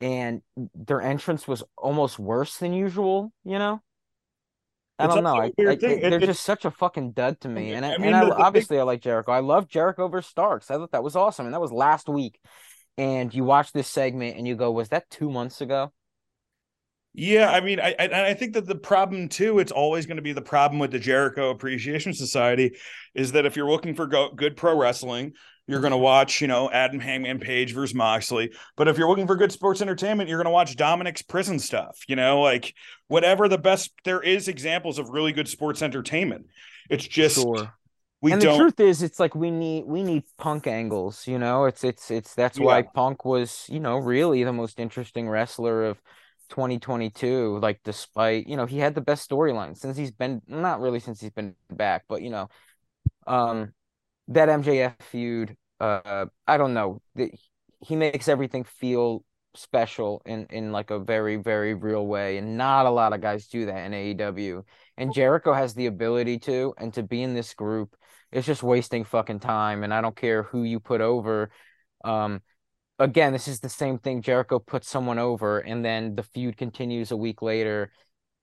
and 0.01 0.43
their 0.75 1.01
entrance 1.01 1.49
was 1.49 1.63
almost 1.79 2.19
worse 2.19 2.59
than 2.59 2.73
usual, 2.73 3.33
you 3.45 3.59
know? 3.59 3.81
I 4.99 5.07
don't 5.07 5.23
know. 5.25 5.37
I, 5.37 5.53
I- 5.59 5.77
they're 5.77 6.19
just 6.19 6.43
such 6.43 6.65
a 6.65 6.71
fucking 6.71 7.13
dud 7.13 7.41
to 7.43 7.49
me. 7.49 7.73
And 7.73 7.85
I, 7.85 7.99
mean, 7.99 8.07
and 8.09 8.17
I, 8.17 8.21
the- 8.21 8.31
the 8.31 8.37
big- 8.37 8.45
obviously 8.45 8.79
I 8.79 8.83
like 8.85 9.01
Jericho. 9.03 9.33
I 9.33 9.41
love 9.41 9.69
Jericho 9.69 10.09
versus 10.09 10.31
Starks. 10.31 10.71
I 10.71 10.75
thought 10.77 10.93
that 10.93 11.03
was 11.03 11.17
awesome. 11.17 11.47
And 11.47 11.55
that 11.55 11.61
was 11.61 11.73
last 11.73 12.09
week. 12.09 12.39
And 12.99 13.33
you 13.35 13.45
watch 13.45 13.73
this 13.73 13.89
segment 13.89 14.39
and 14.39 14.49
you 14.49 14.57
go, 14.57 14.73
was 14.73 14.89
that 14.89 15.11
two 15.11 15.31
months 15.31 15.61
ago? 15.61 15.93
Yeah, 17.19 17.51
I 17.51 17.61
mean, 17.63 17.81
I 17.81 17.95
I, 17.99 18.29
I 18.29 18.35
think 18.35 18.53
that 18.55 18.67
the 18.67 18.75
problem 18.75 19.29
too, 19.31 19.59
it's 19.59 19.73
always 19.73 20.05
going 20.05 20.17
to 20.17 20.23
be 20.23 20.35
the 20.35 20.43
problem 20.43 20.79
with 20.79 20.91
the 20.91 20.99
Jericho 20.99 21.49
Appreciation 21.51 22.13
Society, 22.13 22.77
is 23.15 23.33
that 23.33 23.47
if 23.47 23.57
you're 23.57 23.71
looking 23.71 23.95
for 23.95 24.07
go- 24.07 24.33
good 24.35 24.55
pro 24.57 24.79
wrestling, 24.79 25.33
you're 25.67 25.81
going 25.81 25.91
to 25.93 25.97
watch, 25.97 26.41
you 26.41 26.47
know, 26.47 26.71
Adam 26.71 27.01
Hangman 27.01 27.41
Page 27.41 27.75
versus 27.75 27.95
Moxley. 27.95 28.53
But 28.77 28.89
if 28.89 28.99
you're 28.99 29.09
looking 29.09 29.27
for 29.27 29.37
good 29.37 29.53
sports 29.53 29.81
entertainment, 29.83 30.29
you're 30.29 30.39
going 30.39 30.45
to 30.47 30.51
watch 30.51 30.77
Dominic's 30.77 31.23
prison 31.23 31.59
stuff. 31.59 31.99
You 32.09 32.17
know, 32.17 32.41
like 32.41 32.75
whatever 33.09 33.49
the 33.49 33.59
best. 33.59 33.93
There 34.05 34.23
is 34.23 34.49
examples 34.49 34.99
of 34.99 35.09
really 35.11 35.33
good 35.33 35.49
sports 35.49 35.83
entertainment. 35.83 36.47
It's 36.89 37.07
just 37.07 37.37
Sure. 37.37 37.75
we 38.21 38.33
and 38.33 38.41
don't. 38.41 38.53
the 38.53 38.59
truth 38.59 38.81
is 38.81 39.03
it's 39.03 39.21
like 39.21 39.35
we 39.35 39.51
need 39.51 39.85
we 39.87 40.03
need 40.03 40.23
punk 40.39 40.67
angles 40.67 41.27
you 41.27 41.39
know 41.39 41.65
it's 41.67 41.85
it's 41.85 42.11
it's 42.11 42.35
that's 42.35 42.59
why 42.59 42.79
Yeah. 42.79 42.83
punk 42.95 43.25
was 43.25 43.67
you 43.69 43.81
know 43.81 43.99
really 43.99 44.43
the 44.45 44.53
most 44.53 44.81
interesting 44.81 45.29
wrestler 45.29 45.85
of 45.85 46.01
2022 46.49 47.59
like 47.59 47.81
despite 47.85 48.47
you 48.47 48.57
know 48.57 48.67
he 48.67 48.79
had 48.79 48.95
the 48.95 49.01
best 49.01 49.29
storyline 49.29 49.77
since 49.77 49.97
he's 49.97 50.13
been 50.13 50.41
not 50.47 50.81
really 50.81 51.01
since 51.01 51.21
he's 51.21 51.31
been 51.33 51.55
back 51.71 52.05
but 52.09 52.23
you 52.23 52.31
know 52.31 52.49
um 53.27 53.73
that 54.29 54.49
MJF 54.49 54.95
feud 55.03 55.57
uh 55.81 56.27
I 56.47 56.57
don't 56.57 56.75
know 56.75 57.01
he 57.81 57.97
makes 57.97 58.29
everything 58.29 58.65
feel 58.65 59.25
special 59.55 60.23
in 60.27 60.47
in 60.51 60.73
like 60.73 60.91
a 60.91 60.99
very 60.99 61.37
very 61.37 61.75
real 61.75 62.07
way 62.07 62.37
and 62.39 62.57
not 62.57 62.87
a 62.87 62.91
lot 62.91 63.13
of 63.13 63.21
guys 63.21 63.47
do 63.47 63.67
that 63.67 63.85
in 63.87 63.93
AEW 63.93 64.63
and 64.97 65.15
Jericho 65.15 65.53
has 65.53 65.75
the 65.75 65.87
ability 65.87 66.39
to 66.41 66.75
and 66.79 66.93
to 66.95 67.03
be 67.03 67.23
in 67.23 67.35
this 67.35 67.55
group 67.55 67.97
it's 68.33 68.47
just 68.47 68.63
wasting 68.63 69.05
fucking 69.05 69.41
time 69.41 69.83
and 69.83 69.95
I 69.95 70.01
don't 70.01 70.17
care 70.17 70.43
who 70.43 70.65
you 70.65 70.81
put 70.81 71.01
over. 71.01 71.51
Um 72.05 72.43
again 72.99 73.33
this 73.33 73.49
is 73.49 73.61
the 73.61 73.69
same 73.69 73.99
thing 73.99 74.23
Jericho 74.23 74.59
puts 74.59 74.89
someone 74.89 75.19
over 75.19 75.59
and 75.59 75.85
then 75.85 76.17
the 76.17 76.23
feud 76.23 76.57
continues 76.57 77.11
a 77.11 77.17
week 77.17 77.41
later 77.43 77.91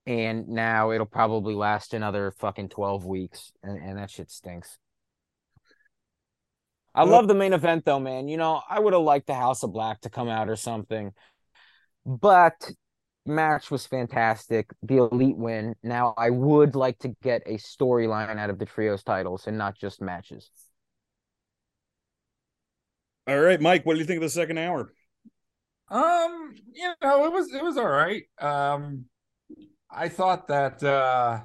and 0.06 0.50
now 0.50 0.92
it'll 0.92 1.06
probably 1.06 1.56
last 1.56 1.94
another 1.94 2.32
fucking 2.40 2.70
12 2.70 3.06
weeks 3.06 3.52
and, 3.64 3.78
and 3.78 3.98
that 3.98 4.10
shit 4.10 4.32
stinks 4.32 4.78
I 6.96 7.04
love 7.04 7.28
the 7.28 7.34
main 7.34 7.54
event 7.54 7.86
though, 7.86 8.00
man. 8.00 8.28
You 8.28 8.38
know, 8.38 8.62
I 8.70 8.80
would 8.80 8.94
have 8.94 9.02
liked 9.02 9.28
the 9.28 9.34
House 9.34 9.64
of 9.64 9.74
Black 9.74 10.02
to 10.02 10.10
come 10.10 10.30
out 10.30 10.50
or 10.50 10.56
something. 10.56 11.12
But 12.06 12.72
match 13.26 13.72
was 13.72 13.86
fantastic. 13.86 14.70
The 14.84 14.98
elite 14.98 15.38
win. 15.38 15.76
Now 15.82 16.14
I 16.18 16.30
would 16.30 16.76
like 16.76 17.00
to 17.00 17.16
get 17.24 17.44
a 17.46 17.58
storyline 17.58 18.38
out 18.38 18.50
of 18.50 18.60
the 18.60 18.66
trios 18.66 19.04
titles 19.04 19.48
and 19.48 19.58
not 19.58 19.78
just 19.78 20.02
matches. 20.02 20.50
All 23.26 23.40
right, 23.40 23.60
Mike, 23.62 23.86
what 23.86 23.94
do 23.94 24.00
you 24.00 24.06
think 24.06 24.18
of 24.18 24.24
the 24.24 24.30
second 24.30 24.58
hour? 24.58 24.92
Um, 25.90 26.54
you 26.74 26.94
know, 27.02 27.26
it 27.26 27.32
was 27.32 27.54
it 27.54 27.64
was 27.64 27.78
all 27.78 27.88
right. 27.88 28.24
Um, 28.40 29.06
I 29.90 30.10
thought 30.10 30.48
that 30.48 30.84
uh 30.84 31.42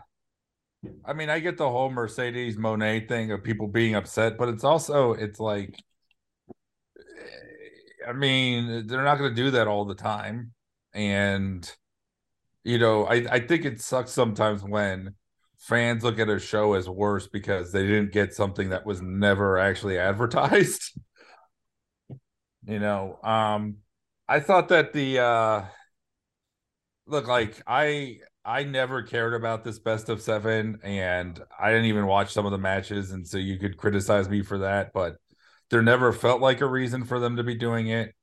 I 1.05 1.13
mean, 1.13 1.29
I 1.29 1.41
get 1.41 1.57
the 1.57 1.69
whole 1.69 1.91
Mercedes 1.91 2.57
Moné 2.57 3.07
thing 3.09 3.33
of 3.33 3.43
people 3.43 3.67
being 3.67 3.95
upset, 3.95 4.39
but 4.39 4.49
it's 4.49 4.65
also 4.65 5.13
it's 5.13 5.41
like 5.41 5.75
I 8.07 8.13
mean, 8.13 8.87
they're 8.87 9.05
not 9.05 9.19
going 9.19 9.31
to 9.35 9.37
do 9.37 9.51
that 9.53 9.69
all 9.69 9.85
the 9.85 9.95
time. 9.95 10.53
And 10.95 11.71
you 12.65 12.79
know, 12.79 13.07
I 13.07 13.17
I 13.31 13.41
think 13.41 13.65
it 13.65 13.81
sucks 13.81 14.13
sometimes 14.13 14.63
when 14.65 15.15
fans 15.59 16.05
look 16.05 16.19
at 16.19 16.29
a 16.29 16.39
show 16.39 16.75
as 16.75 16.89
worse 16.89 17.29
because 17.29 17.73
they 17.73 17.83
didn't 17.87 18.13
get 18.13 18.35
something 18.35 18.71
that 18.71 18.87
was 18.87 19.03
never 19.03 19.59
actually 19.59 19.99
advertised. 19.99 20.93
you 22.67 22.79
know, 22.79 23.19
um 23.23 23.79
I 24.29 24.41
thought 24.41 24.69
that 24.69 24.93
the 24.93 25.19
uh 25.21 25.65
look 27.07 27.27
like 27.27 27.61
I 27.67 28.19
I 28.49 28.65
never 28.65 29.03
cared 29.03 29.35
about 29.35 29.62
this 29.62 29.79
best 29.79 30.09
of 30.09 30.23
seven, 30.23 30.79
and 30.83 31.39
I 31.61 31.70
didn't 31.70 31.85
even 31.85 32.07
watch 32.07 32.33
some 32.33 32.47
of 32.47 32.53
the 32.53 32.57
matches, 32.59 33.11
and 33.11 33.29
so 33.29 33.37
you 33.37 33.59
could 33.59 33.77
criticize 33.77 34.27
me 34.27 34.43
for 34.43 34.57
that, 34.61 34.95
but 34.95 35.16
there 35.69 35.83
never 35.83 36.15
felt 36.15 36.41
like 36.41 36.62
a 36.62 36.66
reason 36.66 37.05
for 37.05 37.20
them 37.20 37.37
to 37.37 37.45
be 37.45 37.55
doing 37.55 37.89
it. 37.89 38.15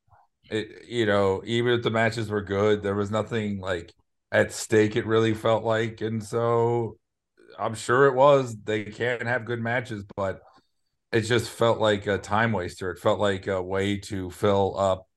It 0.50 0.88
you 0.88 1.06
know, 1.06 1.44
even 1.46 1.74
if 1.74 1.84
the 1.84 1.92
matches 1.92 2.30
were 2.30 2.42
good, 2.42 2.82
there 2.82 2.96
was 2.96 3.12
nothing 3.12 3.60
like 3.60 3.94
at 4.32 4.52
stake, 4.52 4.96
it 4.96 5.06
really 5.06 5.36
felt 5.36 5.64
like, 5.64 6.02
and 6.02 6.24
so 6.24 6.98
I'm 7.60 7.76
sure 7.76 8.08
it 8.08 8.16
was. 8.16 8.56
They 8.64 8.86
can't 8.86 9.22
have 9.22 9.46
good 9.46 9.62
matches, 9.62 10.06
but 10.16 10.42
it 11.12 11.22
just 11.22 11.52
felt 11.52 11.80
like 11.80 12.08
a 12.08 12.18
time 12.18 12.52
waster. 12.52 12.92
It 12.92 13.00
felt 13.00 13.20
like 13.20 13.46
a 13.48 13.62
way 13.62 13.98
to 14.00 14.32
fill 14.32 14.76
up 14.80 15.08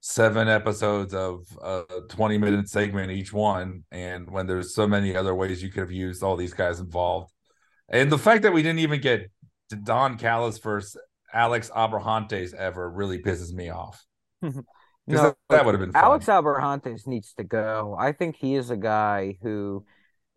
seven 0.00 0.48
episodes 0.48 1.12
of 1.12 1.44
a 1.62 1.82
20 2.08 2.38
minute 2.38 2.68
segment 2.68 3.10
each 3.10 3.32
one 3.32 3.84
and 3.92 4.30
when 4.30 4.46
there's 4.46 4.74
so 4.74 4.86
many 4.86 5.14
other 5.14 5.34
ways 5.34 5.62
you 5.62 5.68
could 5.70 5.80
have 5.80 5.92
used 5.92 6.22
all 6.22 6.36
these 6.36 6.54
guys 6.54 6.80
involved 6.80 7.30
and 7.90 8.10
the 8.10 8.16
fact 8.16 8.42
that 8.42 8.52
we 8.52 8.62
didn't 8.62 8.78
even 8.78 9.00
get 9.00 9.30
don 9.84 10.16
callis 10.16 10.56
versus 10.58 10.96
alex 11.34 11.70
abrahantes 11.76 12.54
ever 12.54 12.90
really 12.90 13.18
pisses 13.18 13.52
me 13.52 13.68
off 13.68 14.04
'Cause 14.42 15.22
that, 15.22 15.36
that 15.48 15.64
would 15.64 15.74
have 15.74 15.80
been 15.80 15.92
fun. 15.92 16.04
Alex 16.04 16.26
Abrahantes 16.26 17.06
needs 17.06 17.32
to 17.34 17.42
go. 17.42 17.96
I 17.98 18.12
think 18.12 18.36
he 18.36 18.54
is 18.54 18.70
a 18.70 18.76
guy 18.76 19.38
who 19.42 19.84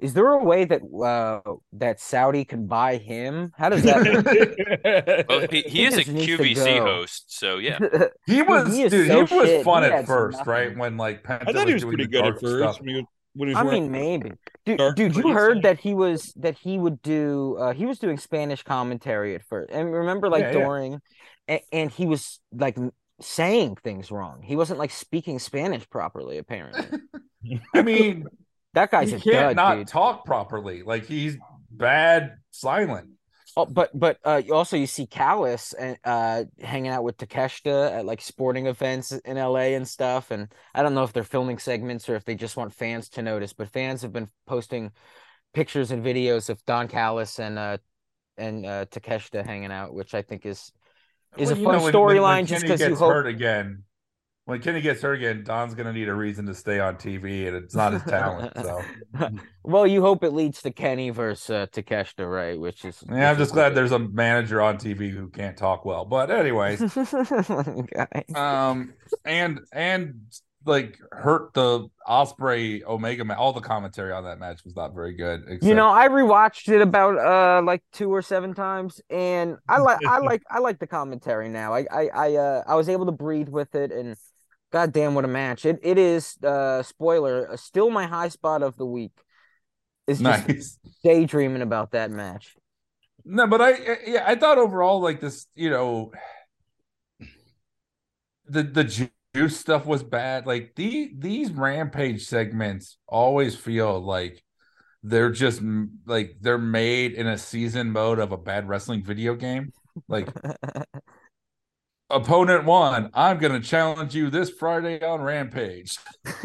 is 0.04 0.14
there 0.14 0.28
a 0.34 0.44
way 0.44 0.66
that 0.66 0.82
uh 0.84 1.42
that 1.74 2.00
Saudi 2.00 2.46
can 2.46 2.68
buy 2.68 2.98
him? 2.98 3.52
How 3.58 3.70
does 3.70 3.84
that 3.86 4.04
Well, 5.30 5.46
he, 5.52 5.62
he 5.64 5.86
is 5.86 5.98
a 5.98 6.04
just 6.04 6.18
QVC 6.18 6.80
host, 6.80 7.26
so 7.28 7.58
yeah. 7.60 7.80
he 8.26 8.42
was 8.42 8.68
he 8.68 8.90
dude 8.90 9.08
so 9.08 9.26
he 9.26 9.36
was 9.36 9.50
shit. 9.50 9.64
fun 9.64 9.84
He 9.84 9.92
at 9.92 10.06
first 10.06 10.46
nothing. 10.46 10.52
right 10.52 10.78
when 10.78 10.98
like 10.98 11.24
Penta 11.24 11.44
I 11.48 11.54
thought 11.54 11.68
he 11.68 11.74
was 11.74 11.86
pretty 11.86 12.08
good 12.08 12.26
at 12.26 12.40
first. 12.40 12.76
stuff. 12.76 12.80
When 12.80 12.96
he 12.96 13.08
when 13.34 13.50
he 13.50 13.56
was 13.56 13.64
I 13.64 13.64
mean, 13.64 13.92
maybe. 13.92 14.34
Dude, 14.66 14.78
Dark 14.78 14.96
dude, 14.96 15.16
you 15.16 15.30
heard 15.32 15.60
stuff. 15.60 15.64
that 15.64 15.80
he 15.80 15.94
was 15.94 16.34
that 16.38 16.58
he 16.58 16.78
would 16.80 17.02
do 17.02 17.58
uh 17.60 17.74
he 17.74 17.86
was 17.86 18.00
doing 18.00 18.18
Spanish 18.18 18.64
commentary 18.64 19.36
at 19.36 19.44
first. 19.44 19.72
And 19.72 19.92
remember 19.94 20.30
like 20.30 20.48
Yeah, 20.48 20.52
yeah. 20.52 20.66
during 20.66 21.02
and, 21.48 21.62
and 21.72 21.92
he 21.92 22.06
was 22.06 22.40
like 22.54 22.78
saying 23.22 23.78
things 23.84 24.12
wrong. 24.12 24.42
He 24.44 24.56
wasn't 24.56 24.80
like 24.80 24.92
speaking 24.92 25.40
Spanish 25.40 25.90
properly 25.90 26.38
apparently. 26.38 26.88
i 27.74 27.82
mean 27.82 28.26
That 28.74 28.92
guy's 28.92 29.10
he 29.10 29.16
a 29.16 29.20
can't 29.20 29.36
dud, 29.36 29.56
not 29.56 29.76
dude. 29.76 29.88
talk 29.88 30.26
properly 30.26 30.84
like 30.84 31.06
he's 31.06 31.38
bad 31.72 32.38
silent 32.52 33.10
Oh, 33.56 33.68
but 33.68 33.92
but 33.94 34.18
uh, 34.26 34.42
also 34.52 34.78
you 34.78 34.88
see 34.88 35.06
Callis 35.06 35.74
and 35.74 35.96
uh, 36.04 36.46
hanging 36.60 36.90
out 36.90 37.04
with 37.04 37.18
Takeshita 37.18 38.00
at 38.00 38.04
like 38.04 38.20
sporting 38.20 38.66
events 38.66 39.12
in 39.12 39.38
LA 39.38 39.76
and 39.78 39.88
stuff. 39.88 40.32
And 40.32 40.52
I 40.74 40.82
don't 40.82 40.96
know 40.96 41.04
if 41.04 41.14
they're 41.14 41.24
filming 41.24 41.60
segments 41.60 42.10
or 42.10 42.16
if 42.16 42.26
they 42.26 42.34
just 42.34 42.58
want 42.58 42.74
fans 42.74 43.10
to 43.10 43.22
notice. 43.22 43.54
But 43.54 43.70
fans 43.70 44.02
have 44.02 44.12
been 44.12 44.30
posting 44.48 44.92
pictures 45.54 45.92
and 45.92 46.04
videos 46.04 46.50
of 46.50 46.66
Don 46.66 46.88
Callis 46.88 47.38
and 47.38 47.60
uh 47.60 47.78
and 48.40 48.66
uh, 48.66 48.86
Takeshita 48.88 49.46
hanging 49.46 49.72
out, 49.72 49.94
which 49.94 50.16
I 50.16 50.24
think 50.24 50.48
is 50.48 50.72
is 51.38 51.52
Well, 51.52 51.60
a 51.60 51.64
fun 51.64 51.64
know, 51.64 51.70
when- 51.72 51.84
when- 51.84 51.94
storyline. 51.94 52.46
Just 52.48 52.64
because 52.64 52.82
you 52.82 52.88
gets 52.90 53.00
hope 53.00 53.14
hurt 53.14 53.28
again. 53.28 53.84
When 54.46 54.62
Kenny 54.62 54.82
gets 54.82 55.02
hurt 55.02 55.14
again, 55.14 55.46
Don's 55.46 55.74
gonna 55.74 55.94
need 55.94 56.10
a 56.10 56.14
reason 56.14 56.46
to 56.48 56.54
stay 56.54 56.78
on 56.80 56.98
TV, 56.98 57.48
and 57.48 57.56
it's 57.56 57.74
not 57.74 57.94
his 57.94 58.04
talent. 58.04 58.52
So 58.62 58.82
well, 59.64 59.88
you 59.88 60.02
hope 60.02 60.22
it 60.26 60.32
leads 60.32 60.62
to 60.64 60.72
Kenny 60.72 61.12
versus 61.12 61.50
uh, 61.50 61.68
Takeshita, 61.68 62.30
right? 62.30 62.60
Which 62.60 62.84
is 62.84 63.02
yeah, 63.08 63.30
I'm 63.30 63.38
which 63.38 63.42
is 63.44 63.48
just 63.48 63.54
glad 63.54 63.74
there's 63.74 63.94
a 63.94 64.00
manager 64.00 64.62
on 64.62 64.78
TV 64.78 65.12
who 65.12 65.30
can't 65.30 65.56
talk 65.56 65.86
well. 65.86 66.04
But 66.04 66.30
anyways, 66.30 66.82
um, 68.36 68.94
and 69.24 69.62
and 69.72 70.16
like 70.66 71.00
hurt 71.12 71.54
the 71.54 71.88
Osprey 72.06 72.84
Omega 72.84 73.24
match. 73.24 73.38
All 73.38 73.54
the 73.54 73.62
commentary 73.62 74.12
on 74.12 74.26
that 74.26 74.40
match 74.40 74.64
was 74.66 74.76
not 74.76 74.94
very 74.94 75.14
good. 75.14 75.60
You 75.62 75.74
know, 75.74 75.90
I 75.90 76.10
rewatched 76.10 76.68
it 76.68 76.82
about 76.82 77.18
uh 77.18 77.62
like 77.64 77.82
two 77.94 78.14
or 78.14 78.22
seven 78.22 78.54
times, 78.54 79.00
and 79.10 79.58
I 79.70 79.80
like 79.80 80.06
I 80.06 80.20
like 80.20 80.44
I 80.50 80.60
like 80.60 80.80
the 80.80 80.88
commentary 80.88 81.48
now. 81.48 81.74
I 81.74 81.86
I 81.90 82.10
I 82.14 82.36
uh 82.36 82.64
I 82.68 82.76
was 82.76 82.90
able 82.90 83.06
to 83.06 83.14
breathe 83.14 83.50
with 83.50 83.76
it, 83.76 83.94
and 83.94 84.18
goddamn, 84.74 85.14
what 85.14 85.24
a 85.24 85.30
match! 85.30 85.66
It 85.66 85.80
it 85.84 85.98
is 85.98 86.38
uh 86.44 86.84
spoiler 86.84 87.52
uh, 87.52 87.56
still 87.56 87.90
my 87.90 88.08
high 88.08 88.30
spot 88.30 88.62
of 88.64 88.76
the 88.76 88.86
week. 88.86 89.14
Is 90.06 90.20
just 90.20 90.48
nice. 90.50 90.80
daydreaming 91.04 91.62
about 91.62 91.92
that 91.92 92.12
match. 92.12 92.58
No, 93.24 93.48
but 93.48 93.62
I 93.62 93.98
yeah, 94.06 94.24
I 94.28 94.36
thought 94.36 94.58
overall 94.58 95.00
like 95.00 95.22
this, 95.22 95.48
you 95.56 95.70
know, 95.70 96.12
the 98.46 98.64
the 98.64 99.08
juice 99.34 99.58
stuff 99.58 99.86
was 99.86 100.04
bad. 100.04 100.46
Like 100.46 100.74
the 100.76 101.14
these 101.18 101.52
rampage 101.52 102.26
segments 102.26 102.98
always 103.08 103.56
feel 103.56 104.02
like 104.02 104.44
they're 105.04 105.32
just 105.32 105.62
like 106.06 106.38
they're 106.42 106.58
made 106.58 107.14
in 107.14 107.28
a 107.28 107.38
season 107.38 107.92
mode 107.92 108.20
of 108.20 108.34
a 108.34 108.38
bad 108.38 108.68
wrestling 108.68 109.04
video 109.04 109.36
game. 109.36 109.72
Like 110.10 110.28
opponent 112.14 112.66
one, 112.66 113.10
I'm 113.14 113.38
gonna 113.40 113.60
challenge 113.60 114.16
you 114.16 114.30
this 114.30 114.50
Friday 114.50 115.04
on 115.04 115.22
Rampage. 115.22 115.98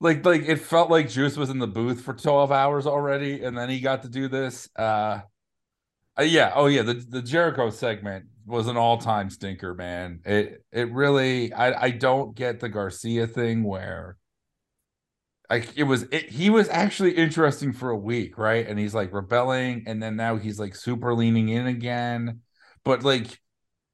like 0.00 0.24
like 0.24 0.42
it 0.42 0.60
felt 0.60 0.90
like 0.90 1.08
Juice 1.08 1.36
was 1.36 1.50
in 1.50 1.58
the 1.58 1.66
booth 1.66 2.00
for 2.02 2.14
12 2.14 2.52
hours 2.52 2.86
already, 2.86 3.42
and 3.42 3.56
then 3.56 3.70
he 3.70 3.80
got 3.80 4.02
to 4.02 4.08
do 4.08 4.28
this. 4.28 4.68
Uh, 4.76 5.20
uh, 6.18 6.22
yeah, 6.22 6.52
oh 6.54 6.66
yeah, 6.66 6.82
the 6.82 6.94
the 6.94 7.22
Jericho 7.22 7.70
segment 7.70 8.26
was 8.46 8.68
an 8.68 8.76
all 8.76 8.98
time 8.98 9.30
stinker, 9.30 9.74
man. 9.74 10.20
It 10.24 10.64
it 10.72 10.92
really 10.92 11.52
I 11.52 11.84
I 11.84 11.90
don't 11.90 12.34
get 12.36 12.60
the 12.60 12.68
Garcia 12.68 13.26
thing 13.26 13.64
where 13.64 14.16
like 15.50 15.76
it 15.76 15.84
was 15.84 16.04
it, 16.04 16.30
he 16.30 16.50
was 16.50 16.68
actually 16.68 17.12
interesting 17.12 17.72
for 17.72 17.90
a 17.90 17.96
week, 17.96 18.38
right? 18.38 18.66
And 18.66 18.78
he's 18.78 18.94
like 18.94 19.12
rebelling, 19.12 19.84
and 19.86 20.02
then 20.02 20.16
now 20.16 20.36
he's 20.36 20.58
like 20.58 20.74
super 20.74 21.14
leaning 21.14 21.48
in 21.48 21.66
again, 21.66 22.40
but 22.84 23.02
like 23.04 23.40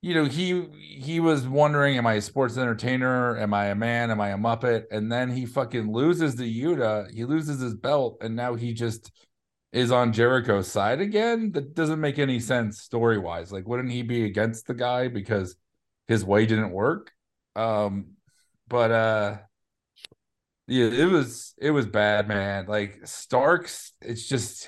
you 0.02 0.14
know 0.14 0.24
he 0.24 0.66
he 0.80 1.20
was 1.20 1.46
wondering 1.46 1.98
am 1.98 2.06
i 2.06 2.14
a 2.14 2.20
sports 2.20 2.56
entertainer? 2.56 3.36
Am 3.38 3.52
i 3.52 3.66
a 3.66 3.74
man? 3.74 4.10
Am 4.10 4.20
i 4.20 4.30
a 4.30 4.38
muppet? 4.38 4.84
And 4.90 5.12
then 5.12 5.30
he 5.30 5.46
fucking 5.46 5.92
loses 5.92 6.36
to 6.36 6.42
yuta. 6.42 7.12
He 7.12 7.24
loses 7.24 7.60
his 7.60 7.74
belt 7.74 8.18
and 8.20 8.34
now 8.34 8.54
he 8.54 8.72
just 8.72 9.12
is 9.72 9.92
on 9.92 10.12
jericho's 10.12 10.68
side 10.68 11.00
again? 11.00 11.52
That 11.52 11.74
doesn't 11.74 12.00
make 12.00 12.18
any 12.18 12.40
sense 12.40 12.80
story 12.80 13.18
wise 13.18 13.52
like 13.52 13.68
wouldn't 13.68 13.92
he 13.92 14.02
be 14.02 14.24
against 14.24 14.66
the 14.66 14.74
guy 14.74 15.08
because 15.08 15.56
his 16.08 16.24
way 16.24 16.46
didn't 16.46 16.70
work? 16.70 17.12
Um 17.54 18.12
but 18.68 18.90
uh 18.90 19.38
yeah 20.66 20.86
it 20.86 21.10
was 21.10 21.54
it 21.58 21.72
was 21.72 21.86
bad 21.86 22.26
man. 22.26 22.66
Like 22.66 23.00
starks 23.04 23.92
it's 24.00 24.26
just 24.26 24.66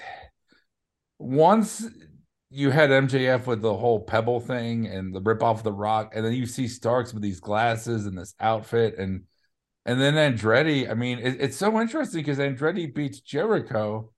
once 1.19 1.89
you 2.53 2.71
had 2.71 2.91
MJF 2.91 3.47
with 3.47 3.63
the 3.63 3.75
whole 3.75 4.01
pebble 4.01 4.39
thing 4.39 4.87
and 4.87 5.15
the 5.15 5.21
rip 5.21 5.43
off 5.43 5.63
the 5.63 5.73
rock, 5.73 6.13
and 6.15 6.25
then 6.25 6.35
you 6.35 6.47
see 6.47 6.69
Starks 6.69 7.15
with 7.15 7.23
these 7.23 7.41
glasses 7.41 8.07
and 8.07 8.17
this 8.17 8.35
outfit, 8.39 8.99
and 8.99 9.23
and 9.87 10.01
then 10.01 10.15
Andretti. 10.15 10.89
I 10.91 10.95
mean, 10.95 11.19
it, 11.19 11.41
it's 11.41 11.57
so 11.57 11.81
interesting 11.81 12.21
because 12.21 12.39
Andretti 12.39 12.95
beats 12.95 13.21
Jericho, 13.21 14.13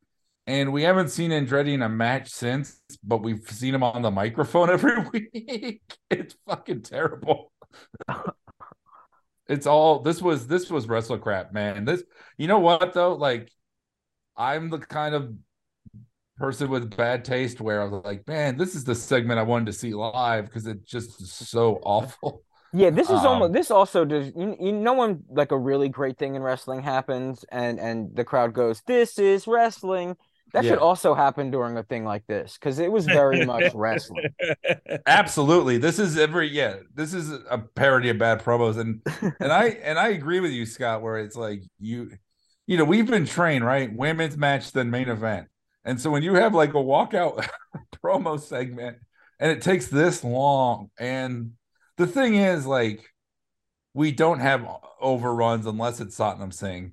and 0.46 0.72
we 0.72 0.82
haven't 0.82 1.10
seen 1.10 1.30
Andretti 1.30 1.74
in 1.74 1.82
a 1.82 1.88
match 1.88 2.28
since, 2.28 2.80
but 3.04 3.22
we've 3.22 3.48
seen 3.48 3.74
him 3.74 3.84
on 3.84 4.02
the 4.02 4.10
microphone 4.10 4.68
every 4.70 4.98
week. 5.12 5.82
it's 6.10 6.36
fucking 6.46 6.82
terrible. 6.82 7.52
it's 9.48 9.66
all 9.66 10.00
this 10.00 10.20
was 10.20 10.48
this 10.48 10.70
was 10.70 10.88
wrestle 10.88 11.18
crap, 11.18 11.52
man. 11.52 11.84
This 11.84 12.02
you 12.36 12.48
know 12.48 12.58
what 12.58 12.94
though? 12.94 13.14
Like 13.14 13.48
I'm 14.36 14.70
the 14.70 14.78
kind 14.78 15.14
of 15.14 15.32
person 16.36 16.70
with 16.70 16.96
bad 16.96 17.24
taste 17.24 17.60
where 17.60 17.80
I 17.82 17.84
was 17.84 18.04
like, 18.04 18.26
man, 18.26 18.56
this 18.56 18.74
is 18.74 18.84
the 18.84 18.94
segment 18.94 19.38
I 19.38 19.44
wanted 19.44 19.66
to 19.66 19.72
see 19.72 19.94
live 19.94 20.46
because 20.46 20.66
it 20.66 20.84
just 20.86 21.20
is 21.20 21.32
so 21.32 21.80
awful. 21.84 22.42
Yeah, 22.72 22.90
this 22.90 23.08
is 23.10 23.24
Um, 23.24 23.24
almost 23.24 23.52
this 23.52 23.70
also 23.70 24.04
does 24.04 24.32
you, 24.36 24.56
you 24.60 24.72
know 24.72 24.94
when 24.94 25.22
like 25.30 25.52
a 25.52 25.58
really 25.58 25.88
great 25.88 26.18
thing 26.18 26.34
in 26.34 26.42
wrestling 26.42 26.82
happens 26.82 27.44
and 27.52 27.78
and 27.78 28.14
the 28.16 28.24
crowd 28.24 28.52
goes, 28.52 28.82
"This 28.86 29.18
is 29.18 29.46
wrestling." 29.46 30.16
That 30.52 30.64
Yeah. 30.64 30.66
should 30.66 30.78
also 30.78 31.14
happen 31.14 31.50
during 31.50 31.76
a 31.76 31.82
thing 31.84 32.04
like 32.04 32.26
this 32.26 32.54
because 32.54 32.78
it 32.78 32.90
was 32.92 33.06
very 33.08 33.40
much 33.40 33.74
wrestling. 33.74 34.26
Absolutely. 35.06 35.76
This 35.78 35.98
is 35.98 36.16
every 36.16 36.48
yeah, 36.50 36.76
this 36.94 37.12
is 37.12 37.30
a 37.50 37.58
parody 37.58 38.08
of 38.08 38.18
bad 38.18 38.42
promos 38.42 38.78
and 38.78 39.02
and 39.40 39.52
I 39.52 39.66
and 39.82 39.98
I 39.98 40.08
agree 40.08 40.40
with 40.40 40.50
you 40.52 40.64
Scott 40.66 41.02
where 41.02 41.18
it's 41.18 41.36
like 41.36 41.62
you 41.78 42.10
you 42.66 42.78
know, 42.78 42.84
we've 42.84 43.06
been 43.06 43.26
trained, 43.26 43.64
right? 43.64 43.94
Women's 43.94 44.38
match 44.38 44.72
then 44.72 44.90
main 44.90 45.08
event. 45.10 45.48
And 45.84 46.00
so 46.00 46.10
when 46.10 46.22
you 46.22 46.34
have 46.34 46.54
like 46.54 46.70
a 46.70 46.78
walkout 46.78 47.46
promo 48.04 48.40
segment 48.40 48.98
and 49.38 49.50
it 49.50 49.62
takes 49.62 49.86
this 49.88 50.24
long 50.24 50.90
and 50.98 51.52
the 51.96 52.06
thing 52.06 52.34
is 52.36 52.66
like 52.66 53.04
we 53.92 54.10
don't 54.10 54.40
have 54.40 54.66
overruns 55.00 55.66
unless 55.66 56.00
it's 56.00 56.18
Satnam 56.18 56.52
Singh. 56.52 56.92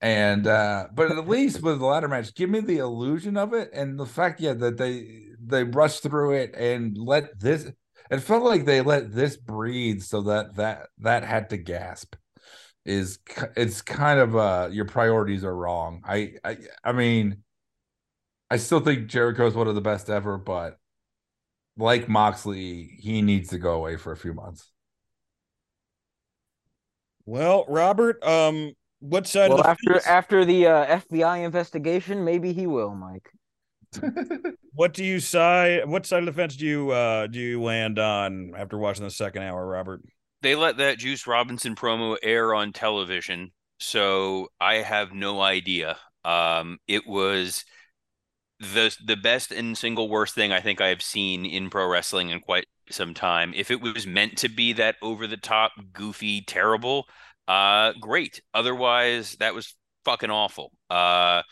And 0.00 0.46
uh 0.46 0.88
but 0.92 1.10
at 1.10 1.28
least 1.28 1.62
with 1.62 1.78
the 1.78 1.86
ladder 1.86 2.08
match, 2.08 2.34
give 2.34 2.50
me 2.50 2.60
the 2.60 2.78
illusion 2.78 3.36
of 3.36 3.54
it 3.54 3.70
and 3.72 3.98
the 3.98 4.06
fact 4.06 4.40
yeah 4.40 4.52
that 4.54 4.76
they 4.76 5.22
they 5.42 5.64
rushed 5.64 6.02
through 6.02 6.34
it 6.34 6.54
and 6.54 6.96
let 6.98 7.38
this 7.38 7.70
it 8.10 8.20
felt 8.20 8.44
like 8.44 8.64
they 8.64 8.82
let 8.82 9.14
this 9.14 9.36
breathe 9.36 10.02
so 10.02 10.22
that 10.22 10.56
that 10.56 10.88
that 10.98 11.24
had 11.24 11.50
to 11.50 11.56
gasp 11.56 12.14
is 12.84 13.18
it's 13.56 13.80
kind 13.80 14.20
of 14.20 14.36
uh 14.36 14.68
your 14.70 14.84
priorities 14.84 15.44
are 15.44 15.56
wrong. 15.56 16.02
I 16.04 16.34
I 16.44 16.58
I 16.82 16.92
mean 16.92 17.42
I 18.54 18.56
still 18.56 18.78
think 18.78 19.08
Jericho 19.08 19.48
is 19.48 19.54
one 19.54 19.66
of 19.66 19.74
the 19.74 19.80
best 19.80 20.08
ever, 20.08 20.38
but 20.38 20.78
like 21.76 22.08
Moxley, 22.08 22.96
he 23.00 23.20
needs 23.20 23.48
to 23.48 23.58
go 23.58 23.72
away 23.72 23.96
for 23.96 24.12
a 24.12 24.16
few 24.16 24.32
months. 24.32 24.70
Well, 27.26 27.64
Robert, 27.68 28.22
um, 28.22 28.74
what 29.00 29.26
side 29.26 29.50
well, 29.50 29.58
of 29.58 29.64
the 29.64 29.70
after 29.70 29.92
fence- 29.94 30.06
after 30.06 30.44
the 30.44 30.68
uh, 30.68 31.00
FBI 31.00 31.44
investigation, 31.44 32.24
maybe 32.24 32.52
he 32.52 32.68
will, 32.68 32.94
Mike. 32.94 33.28
what 34.72 34.94
do 34.94 35.04
you 35.04 35.18
side? 35.18 35.88
What 35.88 36.06
side 36.06 36.20
of 36.20 36.26
the 36.26 36.32
fence 36.32 36.54
do 36.54 36.64
you 36.64 36.90
uh 36.92 37.26
do 37.26 37.40
you 37.40 37.60
land 37.60 37.98
on 37.98 38.52
after 38.56 38.78
watching 38.78 39.02
the 39.02 39.10
second 39.10 39.42
hour, 39.42 39.66
Robert? 39.66 40.00
They 40.42 40.54
let 40.54 40.76
that 40.76 40.98
Juice 40.98 41.26
Robinson 41.26 41.74
promo 41.74 42.16
air 42.22 42.54
on 42.54 42.72
television, 42.72 43.50
so 43.80 44.46
I 44.60 44.74
have 44.76 45.12
no 45.12 45.40
idea. 45.40 45.96
Um, 46.24 46.78
it 46.86 47.04
was 47.04 47.64
the 48.72 48.96
the 49.04 49.16
best 49.16 49.52
and 49.52 49.76
single 49.76 50.08
worst 50.08 50.34
thing 50.34 50.52
I 50.52 50.60
think 50.60 50.80
I 50.80 50.88
have 50.88 51.02
seen 51.02 51.44
in 51.44 51.70
pro 51.70 51.86
wrestling 51.86 52.30
in 52.30 52.40
quite 52.40 52.66
some 52.90 53.14
time. 53.14 53.52
If 53.54 53.70
it 53.70 53.80
was 53.80 54.06
meant 54.06 54.38
to 54.38 54.48
be 54.48 54.72
that 54.74 54.96
over 55.02 55.26
the 55.26 55.36
top, 55.36 55.72
goofy, 55.92 56.42
terrible, 56.42 57.06
uh, 57.48 57.92
great. 58.00 58.40
Otherwise, 58.52 59.36
that 59.40 59.54
was 59.54 59.74
fucking 60.04 60.30
awful. 60.30 60.72
Uh, 60.90 61.42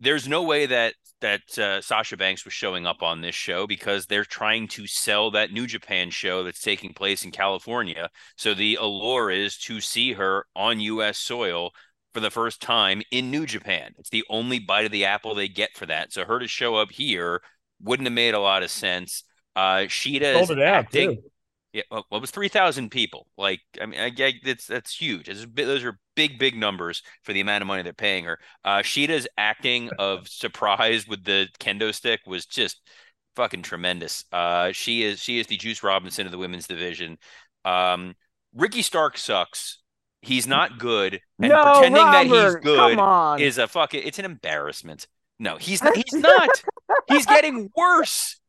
there's 0.00 0.28
no 0.28 0.42
way 0.42 0.66
that 0.66 0.94
that 1.20 1.58
uh, 1.58 1.80
Sasha 1.80 2.16
Banks 2.16 2.44
was 2.44 2.54
showing 2.54 2.86
up 2.86 3.02
on 3.02 3.20
this 3.20 3.34
show 3.34 3.66
because 3.66 4.06
they're 4.06 4.24
trying 4.24 4.68
to 4.68 4.86
sell 4.86 5.32
that 5.32 5.52
New 5.52 5.66
Japan 5.66 6.10
show 6.10 6.44
that's 6.44 6.62
taking 6.62 6.94
place 6.94 7.24
in 7.24 7.32
California. 7.32 8.08
So 8.36 8.54
the 8.54 8.76
allure 8.80 9.30
is 9.30 9.58
to 9.58 9.80
see 9.80 10.12
her 10.12 10.46
on 10.54 10.80
U.S. 10.80 11.18
soil 11.18 11.72
for 12.18 12.22
the 12.22 12.30
first 12.32 12.60
time 12.60 13.00
in 13.12 13.30
New 13.30 13.46
Japan. 13.46 13.94
It's 13.96 14.10
the 14.10 14.24
only 14.28 14.58
bite 14.58 14.84
of 14.84 14.90
the 14.90 15.04
apple 15.04 15.36
they 15.36 15.46
get 15.46 15.76
for 15.76 15.86
that. 15.86 16.12
So 16.12 16.24
her 16.24 16.40
to 16.40 16.48
show 16.48 16.74
up 16.74 16.90
here 16.90 17.40
wouldn't 17.80 18.08
have 18.08 18.12
made 18.12 18.34
a 18.34 18.40
lot 18.40 18.64
of 18.64 18.72
sense. 18.72 19.22
Uh, 19.54 19.86
Shida 19.86 20.40
is 20.40 20.48
Sold 20.48 20.58
out 20.58 20.86
acting. 20.86 21.14
too. 21.14 21.22
Yeah, 21.72 21.82
well, 21.92 22.04
it 22.10 22.20
was 22.20 22.32
three 22.32 22.48
thousand 22.48 22.90
people. 22.90 23.28
Like, 23.36 23.60
I 23.80 23.86
mean, 23.86 24.00
I, 24.00 24.10
I, 24.18 24.32
that's 24.42 24.66
that's 24.66 24.92
huge. 24.92 25.28
It's, 25.28 25.46
those 25.54 25.84
are 25.84 26.00
big, 26.16 26.40
big 26.40 26.56
numbers 26.56 27.02
for 27.22 27.32
the 27.32 27.40
amount 27.40 27.62
of 27.62 27.68
money 27.68 27.82
they're 27.82 27.92
paying 27.92 28.24
her. 28.24 28.40
Uh, 28.64 28.78
Shida's 28.78 29.28
acting 29.36 29.88
of 30.00 30.26
surprise 30.26 31.06
with 31.06 31.22
the 31.22 31.46
kendo 31.60 31.94
stick 31.94 32.20
was 32.26 32.46
just 32.46 32.80
fucking 33.36 33.62
tremendous. 33.62 34.24
Uh, 34.32 34.72
she 34.72 35.04
is 35.04 35.20
she 35.20 35.38
is 35.38 35.46
the 35.46 35.56
Juice 35.56 35.84
Robinson 35.84 36.26
of 36.26 36.32
the 36.32 36.38
women's 36.38 36.66
division. 36.66 37.16
Um, 37.64 38.16
Ricky 38.54 38.82
Stark 38.82 39.18
sucks. 39.18 39.78
He's 40.20 40.46
not 40.46 40.78
good, 40.78 41.20
and 41.40 41.50
No, 41.50 41.62
pretending 41.62 42.10
that 42.10 42.26
he's 42.26 42.56
good 42.56 42.98
is 43.40 43.58
a 43.58 43.68
fucking. 43.68 44.02
It's 44.04 44.18
an 44.18 44.24
embarrassment. 44.24 45.06
No, 45.38 45.56
he's 45.56 45.82
not. 45.82 45.94
He's 45.96 46.12
not. 46.12 46.62
he's 47.08 47.26
getting 47.26 47.70
worse. 47.76 48.40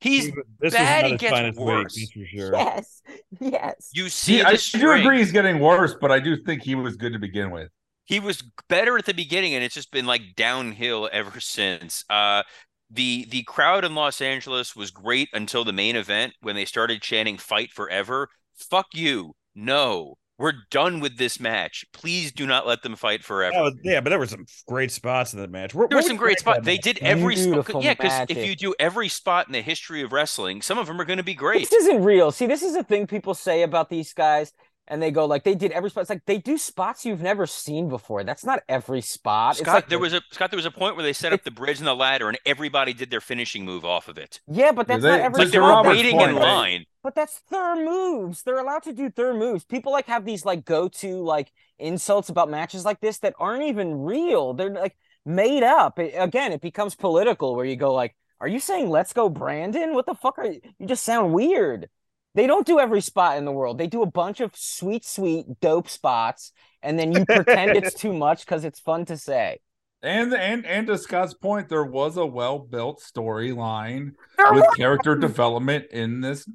He's 0.00 0.30
This 0.60 0.74
bad, 0.74 1.04
was 1.04 1.04
he 1.04 1.12
not 1.12 1.20
his 1.20 1.20
gets 1.20 1.30
finest 1.30 1.58
week, 1.60 1.66
worse. 1.66 1.94
that's 1.96 2.12
for 2.12 2.26
sure. 2.26 2.52
yes, 2.52 3.02
yes. 3.40 3.90
you 3.92 4.08
see 4.08 4.38
See, 4.38 4.42
the 4.42 4.46
I 4.46 4.52
do 4.52 4.56
strength. 4.58 5.00
agree 5.00 5.18
he's 5.18 5.32
getting 5.32 5.58
worse, 5.58 5.94
but 6.00 6.12
I 6.12 6.20
do 6.20 6.36
think 6.44 6.62
he 6.62 6.74
was 6.74 6.96
good 6.96 7.12
to 7.14 7.18
begin 7.18 7.50
with. 7.50 7.70
he 8.04 8.20
was 8.20 8.42
better 8.68 8.96
at 8.98 9.06
the 9.06 9.14
beginning 9.14 9.54
and 9.54 9.64
it's 9.64 9.74
just 9.74 9.90
been 9.90 10.06
like 10.06 10.22
downhill 10.36 11.08
ever 11.12 11.40
since 11.40 12.04
uh 12.10 12.42
the 12.90 13.26
the 13.30 13.42
crowd 13.44 13.84
in 13.84 13.94
los 13.96 14.20
angeles 14.20 14.76
was 14.76 14.90
great 14.92 15.28
until 15.32 15.64
the 15.64 15.72
main 15.72 15.96
event 15.96 16.32
when 16.40 16.54
they 16.54 16.64
started 16.64 17.02
chanting 17.02 17.36
fight 17.36 17.72
forever 17.72 18.28
fuck 18.54 18.86
you 18.94 19.34
no 19.56 20.14
we're 20.38 20.52
done 20.70 21.00
with 21.00 21.16
this 21.16 21.40
match 21.40 21.84
please 21.92 22.32
do 22.32 22.46
not 22.46 22.66
let 22.66 22.82
them 22.82 22.94
fight 22.96 23.24
forever 23.24 23.54
That 23.54 23.62
was- 23.62 23.74
yeah, 23.82 24.00
but 24.00 24.10
there 24.10 24.18
were 24.18 24.26
some 24.26 24.46
great 24.66 24.90
spots 24.90 25.32
in 25.32 25.40
that 25.40 25.50
match. 25.50 25.74
Where- 25.74 25.88
there 25.88 25.96
were 25.98 26.02
some 26.02 26.16
great 26.16 26.38
spots. 26.38 26.60
They 26.64 26.78
did 26.78 26.98
every 27.00 27.36
spot. 27.36 27.82
Yeah, 27.82 27.94
because 27.94 28.26
if 28.28 28.46
you 28.46 28.54
do 28.56 28.74
every 28.78 29.08
spot 29.08 29.46
in 29.46 29.52
the 29.52 29.62
history 29.62 30.02
of 30.02 30.12
wrestling, 30.12 30.62
some 30.62 30.78
of 30.78 30.86
them 30.86 31.00
are 31.00 31.04
going 31.04 31.16
to 31.18 31.22
be 31.22 31.34
great. 31.34 31.68
This 31.70 31.72
isn't 31.84 32.02
real. 32.02 32.30
See, 32.32 32.46
this 32.46 32.62
is 32.62 32.74
a 32.74 32.82
thing 32.84 33.06
people 33.06 33.34
say 33.34 33.62
about 33.62 33.88
these 33.90 34.12
guys, 34.12 34.52
and 34.88 35.02
they 35.02 35.10
go 35.10 35.24
like 35.26 35.44
they 35.44 35.54
did 35.54 35.72
every 35.72 35.90
spot. 35.90 36.02
It's 36.02 36.10
like 36.10 36.24
they 36.26 36.38
do 36.38 36.56
spots 36.58 37.04
you've 37.04 37.20
never 37.22 37.46
seen 37.46 37.88
before. 37.88 38.24
That's 38.24 38.44
not 38.44 38.60
every 38.68 39.00
spot. 39.00 39.52
it's 39.52 39.60
Scott, 39.60 39.74
like 39.74 39.88
there 39.88 39.98
was 39.98 40.12
a 40.12 40.22
Scott. 40.30 40.50
There 40.50 40.56
was 40.58 40.66
a 40.66 40.70
point 40.70 40.96
where 40.96 41.02
they 41.02 41.12
set 41.12 41.32
up 41.32 41.42
the 41.44 41.50
bridge 41.50 41.78
and 41.78 41.86
the 41.86 41.94
ladder, 41.94 42.28
and 42.28 42.38
everybody 42.46 42.92
did 42.92 43.10
their 43.10 43.20
finishing 43.20 43.64
move 43.64 43.84
off 43.84 44.08
of 44.08 44.18
it. 44.18 44.40
yeah, 44.46 44.72
but 44.72 44.86
that's 44.86 45.02
they- 45.02 45.08
not 45.10 45.18
it's 45.18 45.24
every 45.26 45.38
Like 45.44 45.52
they 45.52 45.58
spot. 45.58 45.84
were 45.84 45.90
waiting 45.90 46.16
point, 46.16 46.30
in 46.30 46.36
right? 46.36 46.42
line. 46.44 46.84
But 47.02 47.14
that's 47.14 47.38
third 47.50 47.84
moves. 47.84 48.42
They're 48.42 48.58
allowed 48.58 48.82
to 48.84 48.92
do 48.92 49.10
third 49.10 49.36
moves. 49.36 49.64
People 49.64 49.92
like 49.92 50.06
have 50.06 50.24
these 50.24 50.44
like 50.44 50.64
go-to 50.64 51.22
like 51.22 51.52
insults 51.78 52.28
about 52.28 52.50
matches 52.50 52.84
like 52.84 53.00
this 53.00 53.18
that 53.18 53.34
aren't 53.38 53.62
even 53.64 54.00
real. 54.02 54.54
They're 54.54 54.70
like 54.70 54.96
made 55.24 55.62
up. 55.62 55.98
It- 55.98 56.14
again, 56.16 56.52
it 56.52 56.60
becomes 56.60 56.94
political 56.94 57.54
where 57.54 57.64
you 57.64 57.76
go 57.76 57.92
like, 57.94 58.16
"Are 58.40 58.48
you 58.48 58.58
saying 58.60 58.88
let's 58.90 59.12
go 59.12 59.28
Brandon? 59.28 59.94
What 59.94 60.06
the 60.06 60.14
fuck 60.14 60.38
are 60.38 60.46
you? 60.46 60.60
You 60.78 60.86
just 60.86 61.04
sound 61.04 61.32
weird." 61.32 61.88
They 62.36 62.46
don't 62.46 62.66
do 62.66 62.78
every 62.78 63.00
spot 63.00 63.38
in 63.38 63.46
the 63.46 63.50
world. 63.50 63.78
They 63.78 63.86
do 63.86 64.02
a 64.02 64.06
bunch 64.06 64.40
of 64.40 64.54
sweet, 64.54 65.06
sweet, 65.06 65.46
dope 65.60 65.88
spots, 65.88 66.52
and 66.82 66.98
then 66.98 67.10
you 67.10 67.24
pretend 67.24 67.76
it's 67.76 67.94
too 68.00 68.12
much 68.12 68.44
because 68.44 68.66
it's 68.66 68.78
fun 68.78 69.06
to 69.06 69.16
say. 69.16 69.60
And 70.02 70.34
and 70.34 70.66
and 70.66 70.86
to 70.86 70.98
Scott's 70.98 71.32
point, 71.32 71.70
there 71.70 71.84
was 71.84 72.18
a 72.18 72.26
well 72.26 72.58
built 72.58 73.02
storyline 73.02 74.12
with 74.52 74.66
character 74.76 75.16
development 75.16 75.86
in 75.90 76.20
this 76.20 76.48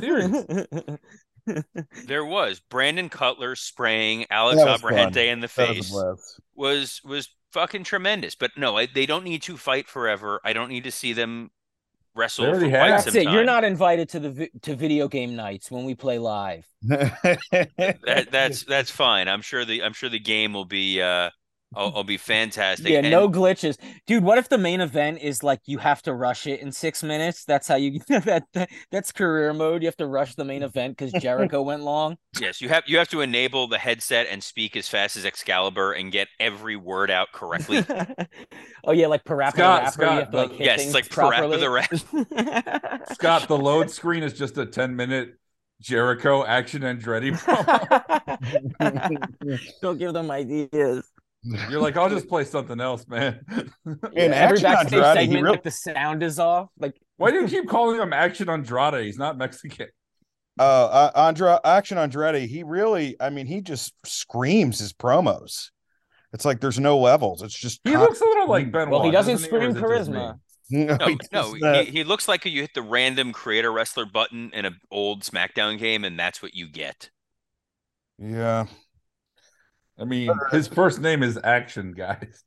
series. 0.00 0.44
There 2.06 2.24
was 2.24 2.60
Brandon 2.60 3.10
Cutler 3.10 3.54
spraying 3.54 4.24
Alex 4.30 4.62
That 4.62 4.80
Abrahante 4.80 5.30
in 5.30 5.40
the 5.40 5.50
That 5.56 5.76
was 5.76 5.90
face 5.90 6.40
was 6.54 7.00
was 7.04 7.28
fucking 7.52 7.84
tremendous. 7.84 8.34
But 8.34 8.52
no, 8.56 8.78
I, 8.78 8.86
they 8.86 9.04
don't 9.04 9.24
need 9.24 9.42
to 9.42 9.58
fight 9.58 9.86
forever. 9.86 10.40
I 10.42 10.54
don't 10.54 10.70
need 10.70 10.84
to 10.84 10.90
see 10.90 11.12
them 11.12 11.50
wrestle 12.14 12.44
They 12.44 12.52
for 12.52 12.52
already 12.52 12.70
quite 12.70 12.90
have. 12.90 13.00
some 13.00 13.14
That's 13.14 13.16
it. 13.16 13.28
You're 13.28 13.44
not 13.44 13.64
invited 13.64 14.08
to 14.10 14.20
the 14.20 14.30
vi- 14.30 14.50
to 14.62 14.74
video 14.74 15.08
game 15.08 15.36
nights 15.36 15.70
when 15.70 15.84
we 15.84 15.94
play 15.94 16.18
live. 16.18 16.66
That, 18.04 18.28
that's 18.30 18.64
that's 18.64 18.90
fine. 18.90 19.28
I'm 19.28 19.42
sure 19.42 19.64
the 19.64 19.82
I'm 19.82 19.92
sure 19.92 20.08
the 20.08 20.18
game 20.18 20.52
will 20.52 20.64
be 20.64 21.00
uh 21.00 21.30
will, 21.76 21.92
will 21.92 22.04
be 22.04 22.16
fantastic. 22.16 22.88
Yeah, 22.88 23.00
And 23.00 23.10
no 23.10 23.28
glitches, 23.28 23.76
dude. 24.06 24.24
What 24.24 24.38
if 24.38 24.48
the 24.48 24.58
main 24.58 24.80
event 24.80 25.18
is 25.20 25.42
like 25.42 25.60
you 25.66 25.78
have 25.78 26.02
to 26.02 26.14
rush 26.14 26.46
it 26.46 26.60
in 26.60 26.72
six 26.72 27.02
minutes? 27.02 27.44
That's 27.44 27.68
how 27.68 27.76
you 27.76 28.00
that, 28.08 28.44
that 28.54 28.68
that's 28.90 29.12
career 29.12 29.52
mode. 29.52 29.82
You 29.82 29.88
have 29.88 29.96
to 29.98 30.06
rush 30.06 30.34
the 30.34 30.44
main 30.44 30.62
event 30.62 30.96
because 30.96 31.12
Jericho 31.22 31.62
went 31.62 31.82
long. 31.82 32.16
yes, 32.40 32.60
you 32.60 32.68
have 32.68 32.84
you 32.86 32.98
have 32.98 33.08
to 33.08 33.20
enable 33.20 33.66
the 33.68 33.78
headset 33.78 34.26
and 34.30 34.42
speak 34.42 34.76
as 34.76 34.88
fast 34.88 35.16
as 35.16 35.24
Excalibur 35.24 35.92
and 35.92 36.10
get 36.12 36.28
every 36.40 36.76
word 36.76 37.10
out 37.10 37.28
correctly. 37.32 37.84
oh 38.84 38.92
yeah, 38.92 39.06
like 39.06 39.24
Parappa 39.24 39.56
the 39.56 39.62
Scott, 39.62 39.82
rapper. 39.82 39.92
Scott, 39.92 40.26
you 40.26 40.30
to 40.30 40.36
like 40.36 40.58
the- 40.58 40.64
yes, 40.64 40.80
things 40.82 40.94
it's 40.94 40.96
like 40.96 41.08
Parappa 41.08 41.38
properly. 41.38 41.60
the 41.60 41.70
rap. 41.70 41.92
Scott, 43.12 43.48
the 43.48 43.58
load 43.58 43.90
screen 43.90 44.22
is 44.22 44.32
just 44.32 44.56
a 44.58 44.66
10 44.66 44.94
minute 44.96 45.34
Jericho 45.80 46.44
action 46.44 46.82
and 46.84 47.02
Andretti 47.02 47.32
promo. 47.32 49.58
Don't 49.82 49.98
give 49.98 50.12
them 50.12 50.30
ideas. 50.30 51.04
You're 51.44 51.80
like, 51.80 51.96
I'll 51.96 52.08
just 52.08 52.28
play 52.28 52.44
something 52.44 52.80
else, 52.80 53.06
man. 53.06 53.40
In 53.86 54.32
Every 54.32 54.32
Action 54.32 54.62
backstage 54.62 54.92
Andrade, 54.94 55.16
he 55.18 55.24
segment, 55.24 55.42
real- 55.44 55.52
like 55.52 55.62
the 55.62 55.70
sound 55.70 56.22
is 56.22 56.38
off. 56.38 56.68
Like 56.78 56.94
Why 57.16 57.30
do 57.30 57.40
you 57.40 57.48
keep 57.48 57.68
calling 57.68 58.00
him 58.00 58.12
Action 58.12 58.48
Andrade? 58.48 59.04
He's 59.04 59.18
not 59.18 59.36
Mexican. 59.38 59.88
uh, 60.58 60.62
uh 60.62 61.10
Andra 61.14 61.60
Action 61.64 61.98
Andretti, 61.98 62.46
he 62.46 62.62
really, 62.62 63.16
I 63.20 63.30
mean, 63.30 63.46
he 63.46 63.60
just 63.60 63.92
screams 64.04 64.78
his 64.78 64.92
promos. 64.92 65.70
It's 66.32 66.44
like 66.44 66.60
there's 66.60 66.80
no 66.80 66.98
levels. 66.98 67.42
It's 67.42 67.56
just 67.58 67.80
He 67.84 67.96
looks 67.96 68.20
a 68.20 68.24
little 68.24 68.48
like 68.48 68.72
Ben. 68.72 68.90
well, 68.90 69.04
he 69.04 69.10
doesn't 69.12 69.34
doesn't 69.34 69.50
he, 69.50 69.56
scream 69.56 69.70
is 69.70 69.76
it 69.76 69.80
just 69.80 70.10
me? 70.10 70.18
charisma. 70.18 70.38
no, 70.70 70.96
No, 70.96 71.06
he 71.06 71.18
no, 71.60 71.82
he, 71.82 71.90
he 71.90 72.04
looks 72.04 72.26
like 72.26 72.44
you 72.44 72.60
hit 72.62 72.74
the 72.74 72.82
random 72.82 73.32
creator 73.32 73.70
wrestler 73.72 74.06
button 74.06 74.50
in 74.52 74.64
an 74.64 74.76
old 74.90 75.22
SmackDown 75.22 75.78
game, 75.78 76.04
and 76.04 76.18
that's 76.18 76.42
what 76.42 76.54
you 76.54 76.68
get. 76.68 77.10
yeah. 78.18 78.66
I 79.98 80.04
mean, 80.04 80.30
his 80.50 80.66
first 80.68 81.00
name 81.00 81.22
is 81.22 81.38
Action, 81.42 81.92
guys. 81.92 82.42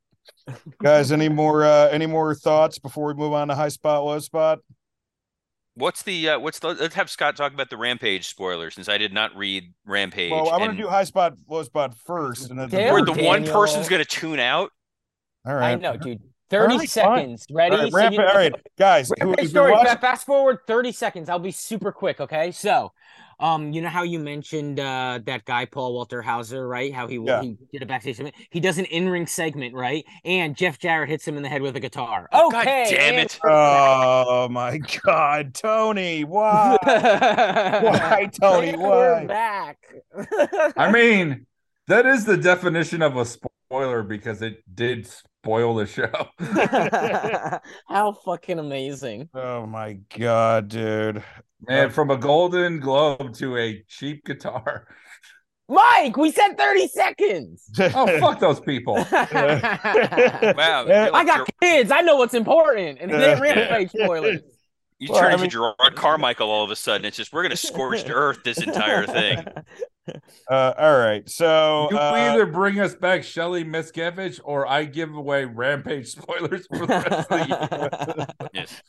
Guys, 0.82 1.12
any 1.12 1.30
more 1.30 1.64
uh 1.66 1.88
any 1.90 2.06
more 2.06 2.34
thoughts 2.36 2.80
before 2.80 3.08
we 3.08 3.14
move 3.14 3.34
on 3.34 3.48
to 3.50 3.56
high 3.56 3.68
spot, 3.70 4.04
low 4.06 4.20
spot? 4.20 4.60
What's 5.76 6.04
the 6.04 6.30
uh, 6.30 6.40
what's 6.40 6.60
the? 6.60 6.70
Let's 6.74 6.96
have 6.96 7.10
Scott 7.10 7.36
talk 7.38 7.54
about 7.54 7.70
the 7.70 7.78
Rampage 7.78 8.28
spoiler 8.28 8.72
since 8.72 8.90
I 8.90 8.98
did 8.98 9.14
not 9.14 9.36
read 9.36 9.74
Rampage. 9.86 10.32
Well, 10.32 10.50
I 10.50 10.58
want 10.58 10.64
and 10.70 10.78
to 10.78 10.84
do 10.84 10.90
high 10.90 11.04
spot, 11.04 11.34
low 11.48 11.64
spot 11.64 11.96
first, 12.06 12.50
and 12.50 12.60
then 12.60 12.70
Dale 12.70 12.94
where 12.94 13.06
the 13.06 13.14
one 13.14 13.46
person's 13.46 13.88
going 13.88 14.04
to 14.04 14.10
tune 14.10 14.40
out. 14.40 14.72
all 15.46 15.54
right. 15.56 15.72
I 15.72 15.76
know, 15.76 15.96
dude. 15.98 16.22
Thirty 16.50 16.74
All 16.74 16.80
right, 16.80 16.90
fine. 16.90 17.38
seconds. 17.38 17.46
Ready? 17.52 17.76
All 17.76 17.82
right, 17.84 17.92
So 17.92 17.98
ramp 17.98 18.12
you 18.14 18.20
know- 18.20 18.28
all 18.28 18.36
right, 18.36 18.54
guys. 18.78 19.12
Rampage 19.20 19.50
story. 19.50 19.72
watching- 19.74 19.98
Fast 19.98 20.26
forward 20.26 20.60
30 20.66 20.92
seconds. 20.94 21.30
I'll 21.30 21.40
be 21.40 21.52
super 21.52 21.92
quick, 21.92 22.22
okay? 22.22 22.52
So, 22.52 22.94
um, 23.40 23.72
you 23.72 23.82
know 23.82 23.90
how 23.90 24.04
you 24.04 24.20
mentioned 24.20 24.80
uh 24.80 25.20
that 25.26 25.46
guy 25.46 25.66
Paul 25.66 25.94
Walter 25.94 26.22
Hauser, 26.22 26.68
right? 26.68 26.94
How 26.94 27.08
he 27.08 27.18
Yeah. 27.18 27.42
he 27.42 27.58
did 27.72 27.84
a 27.84 27.86
backstage 27.86 28.18
segment. 28.18 28.36
He 28.50 28.60
does 28.60 28.78
an 28.78 28.86
in-ring 28.86 29.28
segment, 29.28 29.76
right? 29.76 30.04
And 30.26 30.56
Jeff 30.56 30.80
Jarrett 30.80 31.10
hits 31.10 31.28
him 31.28 31.38
in 31.38 31.44
the 31.44 31.50
head 31.50 31.62
with 31.62 31.76
a 31.76 31.80
guitar. 31.80 32.28
Oh, 32.32 32.50
God 32.50 32.62
okay. 32.68 32.88
damn 32.90 33.14
and 33.16 33.26
it. 33.26 33.40
Oh 33.44 34.48
my 34.50 34.80
God, 35.06 35.54
Tony! 35.54 36.24
Why? 36.24 36.78
Why, 36.84 38.30
Tony? 38.42 38.70
And 38.70 38.82
we're 38.82 39.26
back. 39.28 39.78
I 40.78 40.92
mean, 40.92 41.46
that 41.88 42.06
is 42.06 42.26
the 42.26 42.38
definition 42.38 43.02
of 43.02 43.18
a 43.18 43.26
spoiler 43.68 44.02
because 44.04 44.42
it 44.42 44.64
did 44.74 45.08
spoil 45.08 45.76
the 45.76 45.86
show. 45.86 46.10
How 47.88 48.14
fucking 48.14 48.60
amazing. 48.60 49.30
Oh 49.34 49.66
my 49.66 50.00
God, 50.18 50.70
dude! 50.70 51.24
And 51.68 51.94
from 51.94 52.12
a 52.12 52.18
golden 52.18 52.80
globe 52.80 53.34
to 53.36 53.58
a 53.58 53.84
cheap 53.90 54.24
guitar. 54.26 54.88
Mike, 55.70 56.16
we 56.16 56.32
said 56.32 56.54
30 56.58 56.88
seconds. 56.88 57.70
Oh, 57.94 58.20
fuck 58.20 58.40
those 58.40 58.62
people. 58.62 58.94
Wow, 58.96 59.06
I 59.14 61.24
got 61.26 61.50
kids. 61.62 61.92
I 61.92 62.00
know 62.02 62.16
what's 62.16 62.34
important. 62.34 63.00
And 63.02 63.12
it 63.12 63.22
ain't 63.22 63.42
rampage 63.42 63.90
spoilers. 63.92 64.40
You 65.00 65.10
Well, 65.12 65.20
turn 65.22 65.32
I 65.32 65.34
into 65.34 65.44
mean- 65.60 65.74
Jerrod 65.78 65.96
Carmichael 65.96 66.50
all 66.50 66.64
of 66.64 66.72
a 66.72 66.76
sudden. 66.78 67.04
It's 67.06 67.18
just 67.18 67.34
we're 67.34 67.44
going 67.44 67.52
to 67.52 67.58
scorch 67.58 68.06
the 68.06 68.14
earth 68.14 68.40
this 68.46 68.60
entire 68.60 69.06
thing. 69.06 69.46
Uh, 70.50 70.74
all 70.78 70.98
right, 70.98 71.30
so 71.30 71.90
You 71.92 71.98
uh, 71.98 72.12
either 72.16 72.46
bring 72.46 72.80
us 72.80 72.96
back 72.96 73.24
Shelly 73.24 73.66
Miskevich 73.66 74.40
or 74.46 74.66
I 74.66 74.86
give 74.86 75.14
away 75.14 75.44
Rampage 75.44 76.08
spoilers 76.12 76.66
for 76.68 76.86
the 76.86 76.88
rest 76.88 77.12
of 77.12 77.28
the 77.28 78.16
year. 78.16 78.28
Yes. 78.54 78.82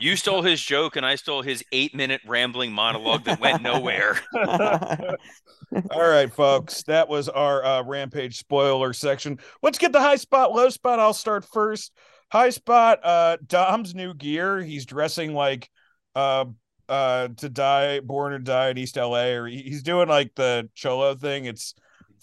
You 0.00 0.16
stole 0.16 0.40
his 0.42 0.60
joke, 0.60 0.96
and 0.96 1.04
I 1.04 1.16
stole 1.16 1.42
his 1.42 1.62
eight-minute 1.70 2.22
rambling 2.26 2.72
monologue 2.72 3.24
that 3.24 3.40
went 3.40 3.62
nowhere. 3.62 4.18
all 4.34 6.08
right, 6.08 6.32
folks, 6.32 6.82
that 6.84 7.08
was 7.08 7.28
our 7.28 7.62
uh, 7.64 7.82
rampage 7.82 8.38
spoiler 8.38 8.92
section. 8.94 9.38
Let's 9.62 9.78
get 9.78 9.92
the 9.92 10.00
high 10.00 10.16
spot, 10.16 10.52
low 10.52 10.70
spot. 10.70 10.98
I'll 10.98 11.12
start 11.12 11.44
first. 11.52 11.92
High 12.30 12.50
spot, 12.50 13.00
uh, 13.04 13.36
Dom's 13.46 13.94
new 13.94 14.14
gear. 14.14 14.60
He's 14.62 14.86
dressing 14.86 15.34
like 15.34 15.68
uh 16.14 16.46
uh 16.92 17.28
to 17.38 17.48
die, 17.48 18.00
born 18.00 18.32
or 18.34 18.38
die 18.38 18.68
in 18.70 18.78
East 18.78 18.96
LA, 18.96 19.28
or 19.32 19.46
he's 19.46 19.82
doing 19.82 20.08
like 20.08 20.34
the 20.34 20.68
cholo 20.74 21.14
thing. 21.14 21.46
It's 21.46 21.74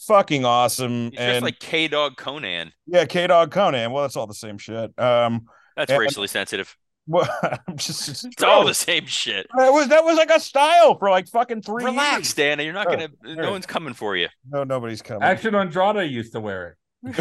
fucking 0.07 0.45
awesome. 0.45 1.05
He's 1.11 1.19
just 1.19 1.21
and 1.21 1.43
like 1.43 1.59
K 1.59 1.87
Dog 1.87 2.15
Konnan. 2.15 2.71
yeah, 2.85 3.05
K 3.05 3.27
Dog 3.27 3.51
Konnan. 3.53 3.91
Well, 3.91 4.03
that's 4.03 4.15
all 4.15 4.27
the 4.27 4.33
same 4.33 4.57
shit. 4.57 4.97
Um, 4.99 5.47
That's 5.75 5.91
And- 5.91 5.99
racially 5.99 6.27
sensitive. 6.27 6.75
Well, 7.07 7.27
I'm 7.67 7.75
just, 7.77 8.05
just 8.05 8.25
It's 8.25 8.43
all 8.43 8.63
the 8.65 8.73
same 8.75 9.07
shit. 9.07 9.47
that 9.57 9.73
was 9.73 9.87
that 9.87 10.05
was 10.05 10.15
like 10.15 10.29
a 10.29 10.39
style 10.39 10.95
for 10.99 11.09
like 11.09 11.27
fucking 11.27 11.63
three 11.63 11.83
Relax, 11.83 12.17
years. 12.19 12.33
Dana. 12.35 12.61
You're 12.63 12.73
not 12.73 12.85
Oh, 12.85 12.91
gonna. 12.91 13.07
No 13.23 13.41
right. 13.43 13.51
one's 13.51 13.65
coming 13.65 13.95
for 13.95 14.15
you. 14.15 14.27
No, 14.47 14.63
nobody's 14.63 15.01
coming. 15.01 15.23
Action 15.23 15.55
Andrade 15.55 16.11
used 16.11 16.33
to 16.33 16.39
wear 16.39 16.67
it. 16.67 16.75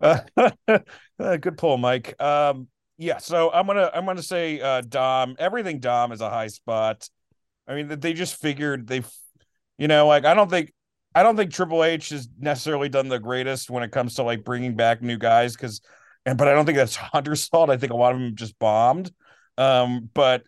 uh, 0.00 0.20
good 1.40 1.58
pull, 1.58 1.78
Mike. 1.78 2.20
Um, 2.22 2.68
yeah, 3.00 3.16
so 3.16 3.50
I'm 3.50 3.66
gonna 3.66 3.90
I'm 3.94 4.04
gonna 4.04 4.22
say 4.22 4.60
uh, 4.60 4.82
Dom. 4.82 5.34
Everything 5.38 5.80
Dom 5.80 6.12
is 6.12 6.20
a 6.20 6.28
high 6.28 6.48
spot. 6.48 7.08
I 7.66 7.74
mean, 7.74 7.88
they 7.88 8.12
just 8.12 8.38
figured 8.38 8.86
they've, 8.86 9.08
you 9.78 9.88
know, 9.88 10.06
like 10.06 10.26
I 10.26 10.34
don't 10.34 10.50
think 10.50 10.74
I 11.14 11.22
don't 11.22 11.34
think 11.34 11.50
Triple 11.50 11.82
H 11.82 12.10
has 12.10 12.28
necessarily 12.38 12.90
done 12.90 13.08
the 13.08 13.18
greatest 13.18 13.70
when 13.70 13.82
it 13.82 13.90
comes 13.90 14.16
to 14.16 14.22
like 14.22 14.44
bringing 14.44 14.76
back 14.76 15.00
new 15.00 15.16
guys 15.16 15.56
because, 15.56 15.80
and 16.26 16.36
but 16.36 16.46
I 16.46 16.52
don't 16.52 16.66
think 16.66 16.76
that's 16.76 16.96
Hunter's 17.14 17.48
fault. 17.48 17.70
I 17.70 17.78
think 17.78 17.90
a 17.94 17.96
lot 17.96 18.14
of 18.14 18.20
them 18.20 18.36
just 18.36 18.58
bombed. 18.58 19.10
Um, 19.56 20.10
but 20.12 20.42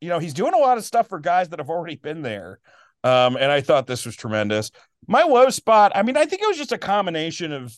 you 0.00 0.08
know, 0.08 0.20
he's 0.20 0.32
doing 0.32 0.54
a 0.54 0.58
lot 0.58 0.78
of 0.78 0.86
stuff 0.86 1.06
for 1.10 1.20
guys 1.20 1.50
that 1.50 1.58
have 1.58 1.68
already 1.68 1.96
been 1.96 2.22
there. 2.22 2.60
Um, 3.04 3.36
and 3.36 3.52
I 3.52 3.60
thought 3.60 3.86
this 3.86 4.06
was 4.06 4.16
tremendous. 4.16 4.70
My 5.06 5.24
low 5.24 5.50
spot, 5.50 5.92
I 5.94 6.02
mean, 6.02 6.16
I 6.16 6.24
think 6.24 6.40
it 6.40 6.48
was 6.48 6.56
just 6.56 6.72
a 6.72 6.78
combination 6.78 7.52
of, 7.52 7.76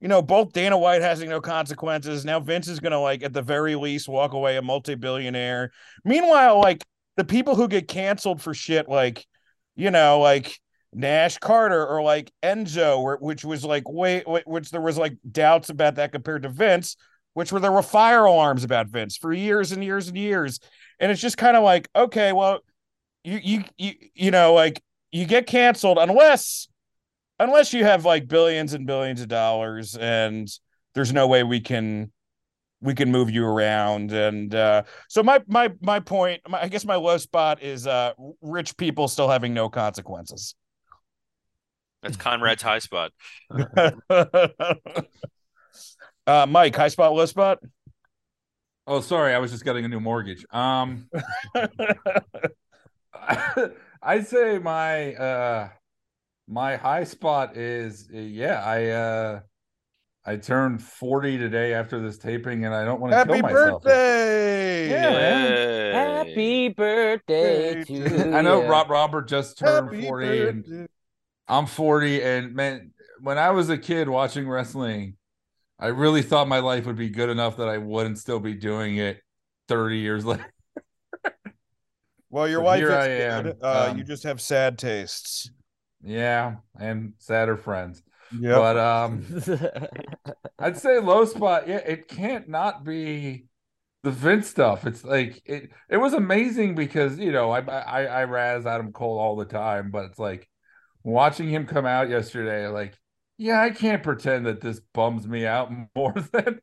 you 0.00 0.08
know, 0.08 0.22
both 0.22 0.52
Dana 0.52 0.78
White 0.78 1.02
having 1.02 1.28
no 1.28 1.40
consequences. 1.40 2.24
Now 2.24 2.40
Vince 2.40 2.68
is 2.68 2.80
going 2.80 2.92
to, 2.92 3.00
like, 3.00 3.22
at 3.22 3.32
the 3.32 3.42
very 3.42 3.74
least, 3.74 4.08
walk 4.08 4.32
away 4.32 4.56
a 4.56 4.62
multi 4.62 4.94
billionaire. 4.94 5.72
Meanwhile, 6.04 6.60
like, 6.60 6.84
the 7.16 7.24
people 7.24 7.56
who 7.56 7.66
get 7.66 7.88
canceled 7.88 8.40
for 8.40 8.54
shit, 8.54 8.88
like, 8.88 9.26
you 9.74 9.90
know, 9.90 10.20
like 10.20 10.58
Nash 10.92 11.38
Carter 11.38 11.86
or 11.86 12.02
like 12.02 12.32
Enzo, 12.42 13.20
which 13.20 13.44
was 13.44 13.64
like, 13.64 13.84
wait, 13.88 14.24
which 14.26 14.70
there 14.70 14.80
was 14.80 14.98
like 14.98 15.16
doubts 15.30 15.70
about 15.70 15.96
that 15.96 16.12
compared 16.12 16.42
to 16.42 16.48
Vince, 16.48 16.96
which 17.34 17.52
were 17.52 17.60
there 17.60 17.72
were 17.72 17.82
fire 17.82 18.24
alarms 18.24 18.64
about 18.64 18.88
Vince 18.88 19.16
for 19.16 19.32
years 19.32 19.72
and 19.72 19.84
years 19.84 20.08
and 20.08 20.16
years. 20.16 20.58
And 20.98 21.12
it's 21.12 21.20
just 21.20 21.36
kind 21.36 21.56
of 21.56 21.62
like, 21.62 21.88
okay, 21.94 22.32
well, 22.32 22.60
you 23.24 23.38
you 23.42 23.64
you 23.76 23.92
you 24.14 24.30
know 24.30 24.54
like 24.54 24.82
you 25.12 25.26
get 25.26 25.46
canceled 25.46 25.98
unless 25.98 26.68
unless 27.38 27.72
you 27.72 27.84
have 27.84 28.04
like 28.04 28.28
billions 28.28 28.72
and 28.72 28.86
billions 28.86 29.20
of 29.20 29.28
dollars 29.28 29.96
and 29.96 30.48
there's 30.94 31.12
no 31.12 31.26
way 31.26 31.42
we 31.42 31.60
can 31.60 32.10
we 32.80 32.94
can 32.94 33.10
move 33.10 33.30
you 33.30 33.44
around 33.44 34.12
and 34.12 34.54
uh 34.54 34.82
so 35.08 35.22
my 35.22 35.40
my 35.46 35.70
my 35.80 36.00
point 36.00 36.40
my, 36.48 36.62
i 36.62 36.68
guess 36.68 36.84
my 36.84 36.96
low 36.96 37.18
spot 37.18 37.62
is 37.62 37.86
uh 37.86 38.12
rich 38.40 38.76
people 38.76 39.08
still 39.08 39.28
having 39.28 39.54
no 39.54 39.68
consequences 39.68 40.54
That's 42.02 42.16
Conrad's 42.16 42.62
high 42.62 42.78
spot. 42.78 43.12
uh 44.10 44.46
mike 46.46 46.76
high 46.76 46.88
spot 46.88 47.12
low 47.12 47.26
spot 47.26 47.58
Oh, 48.90 49.02
sorry, 49.02 49.34
I 49.34 49.38
was 49.38 49.50
just 49.50 49.66
getting 49.66 49.84
a 49.84 49.88
new 49.88 50.00
mortgage. 50.00 50.46
Um, 50.50 51.10
I'd 54.02 54.26
say 54.26 54.58
my 54.58 55.14
uh 55.14 55.68
my 56.48 56.76
high 56.76 57.04
spot 57.04 57.56
is 57.56 58.08
uh, 58.12 58.18
yeah, 58.18 58.62
I 58.64 58.86
uh 58.88 59.40
I 60.24 60.36
turned 60.36 60.82
40 60.82 61.38
today 61.38 61.74
after 61.74 62.00
this 62.00 62.18
taping 62.18 62.64
and 62.64 62.74
I 62.74 62.84
don't 62.84 63.00
want 63.00 63.12
to 63.12 63.16
happy 63.18 63.32
kill 63.34 63.42
myself. 63.42 63.82
birthday 63.82 64.90
Yeah, 64.90 65.10
man. 65.10 66.26
Happy 66.26 66.68
birthday 66.68 67.84
to 67.84 67.92
you. 67.92 68.04
I 68.34 68.42
know 68.42 68.66
Rob 68.68 68.90
Robert 68.90 69.28
just 69.28 69.58
turned 69.58 69.94
Happy 69.94 70.06
40 70.06 70.48
and. 70.48 70.88
I'm 71.50 71.64
40 71.64 72.22
and 72.22 72.54
man, 72.54 72.90
when 73.22 73.38
I 73.38 73.50
was 73.50 73.70
a 73.70 73.78
kid 73.78 74.08
watching 74.08 74.46
wrestling, 74.46 75.16
I 75.80 75.86
really 75.86 76.20
thought 76.20 76.46
my 76.46 76.58
life 76.58 76.84
would 76.84 76.96
be 76.96 77.08
good 77.08 77.30
enough 77.30 77.56
that 77.56 77.68
I 77.68 77.78
wouldn't 77.78 78.18
still 78.18 78.38
be 78.40 78.52
doing 78.52 78.96
it 78.98 79.22
30 79.68 79.98
years 79.98 80.24
later. 80.26 80.44
well 82.28 82.46
your 82.46 82.58
But 82.58 82.64
wife 82.66 82.78
here 82.80 82.90
is 82.90 82.94
I 82.96 83.08
am. 83.08 83.52
uh 83.62 83.88
Um, 83.92 83.98
you 83.98 84.04
just 84.04 84.24
have 84.24 84.42
sad 84.42 84.76
tastes 84.76 85.50
Yeah, 86.02 86.56
and 86.78 87.14
sadder 87.18 87.56
friends. 87.56 88.02
yeah 88.30 88.60
But 88.60 88.76
um 88.76 89.24
I'd 90.58 90.76
say 90.78 90.98
low 91.00 91.24
spot. 91.24 91.68
Yeah, 91.68 91.76
it 91.78 92.08
can't 92.08 92.48
not 92.48 92.84
be 92.84 93.46
the 94.02 94.10
Vince 94.10 94.48
stuff. 94.48 94.86
It's 94.86 95.04
like 95.04 95.42
it. 95.44 95.70
It 95.90 95.98
was 95.98 96.14
amazing 96.14 96.74
because 96.74 97.18
you 97.18 97.32
know 97.32 97.50
I 97.50 97.60
I 97.60 98.04
I 98.06 98.24
razz 98.24 98.66
Adam 98.66 98.92
Cole 98.92 99.18
all 99.18 99.36
the 99.36 99.44
time, 99.44 99.90
but 99.90 100.06
it's 100.06 100.18
like 100.18 100.48
watching 101.04 101.48
him 101.48 101.66
come 101.66 101.86
out 101.86 102.08
yesterday. 102.10 102.68
Like, 102.68 102.96
yeah, 103.38 103.60
I 103.62 103.70
can't 103.70 104.02
pretend 104.02 104.46
that 104.46 104.60
this 104.60 104.80
bums 104.94 105.26
me 105.28 105.46
out 105.46 105.70
more 105.96 106.14
than 106.32 106.60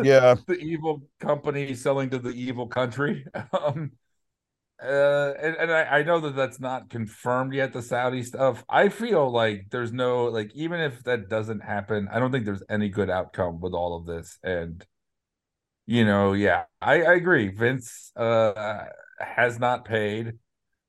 yeah 0.00 0.36
the 0.46 0.56
evil 0.56 1.02
company 1.20 1.74
selling 1.74 2.10
to 2.10 2.18
the 2.18 2.30
evil 2.30 2.68
country. 2.68 3.26
Um, 3.52 3.92
uh, 4.84 5.34
and, 5.42 5.56
and 5.56 5.72
I, 5.72 5.82
I 5.98 6.02
know 6.02 6.20
that 6.20 6.36
that's 6.36 6.60
not 6.60 6.90
confirmed 6.90 7.54
yet. 7.54 7.72
The 7.72 7.82
Saudi 7.82 8.22
stuff. 8.22 8.64
I 8.68 8.88
feel 8.88 9.30
like 9.32 9.66
there's 9.70 9.92
no 9.92 10.26
like 10.26 10.52
even 10.54 10.80
if 10.80 11.02
that 11.04 11.28
doesn't 11.28 11.60
happen, 11.60 12.08
I 12.12 12.18
don't 12.18 12.32
think 12.32 12.44
there's 12.44 12.62
any 12.68 12.88
good 12.88 13.10
outcome 13.10 13.60
with 13.60 13.72
all 13.74 13.96
of 13.96 14.06
this. 14.06 14.38
And 14.42 14.84
you 15.86 16.04
know, 16.04 16.32
yeah, 16.32 16.64
I, 16.80 17.02
I 17.02 17.14
agree. 17.14 17.48
Vince 17.48 18.12
uh 18.16 18.84
has 19.18 19.58
not 19.58 19.84
paid 19.84 20.34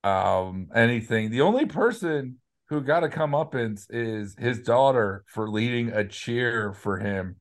um 0.04 0.70
anything. 0.76 1.32
The 1.32 1.42
only 1.42 1.66
person 1.66 2.38
who 2.70 2.82
got 2.82 3.02
to 3.02 3.10
come 3.10 3.36
up 3.36 3.56
is 3.56 3.88
is 3.90 4.36
his 4.40 4.62
daughter 4.62 5.24
for 5.28 5.50
leading 5.50 5.90
a 5.90 6.08
cheer 6.08 6.74
for 6.74 6.98
him 7.00 7.38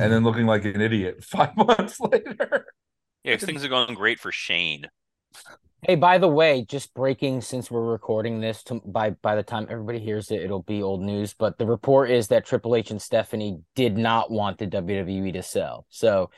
and 0.00 0.12
then 0.12 0.24
looking 0.24 0.46
like 0.46 0.64
an 0.64 0.80
idiot 0.80 1.24
five 1.24 1.56
months 1.56 2.00
later. 2.00 2.66
Yeah, 3.24 3.36
'cause 3.36 3.44
things 3.44 3.64
are 3.64 3.68
going 3.68 3.94
great 3.94 4.20
for 4.20 4.32
Shane. 4.32 4.86
Hey, 5.82 5.94
by 5.94 6.18
the 6.18 6.28
way, 6.28 6.64
just 6.64 6.92
breaking 6.92 7.40
since 7.40 7.70
we're 7.70 7.92
recording 7.92 8.40
this 8.40 8.64
to 8.64 8.80
by 8.84 9.10
by 9.10 9.36
the 9.36 9.44
time 9.44 9.68
everybody 9.70 10.00
hears 10.00 10.32
it, 10.32 10.42
it'll 10.42 10.64
be 10.64 10.82
old 10.82 11.02
news. 11.02 11.34
But 11.34 11.56
the 11.56 11.66
report 11.66 12.10
is 12.10 12.28
that 12.28 12.44
Triple 12.44 12.74
H 12.74 12.90
and 12.90 13.00
Stephanie 13.00 13.60
did 13.76 13.96
not 13.96 14.28
want 14.28 14.58
the 14.58 14.66
WWE 14.66 15.32
to 15.34 15.42
sell. 15.44 15.86
So 15.88 16.30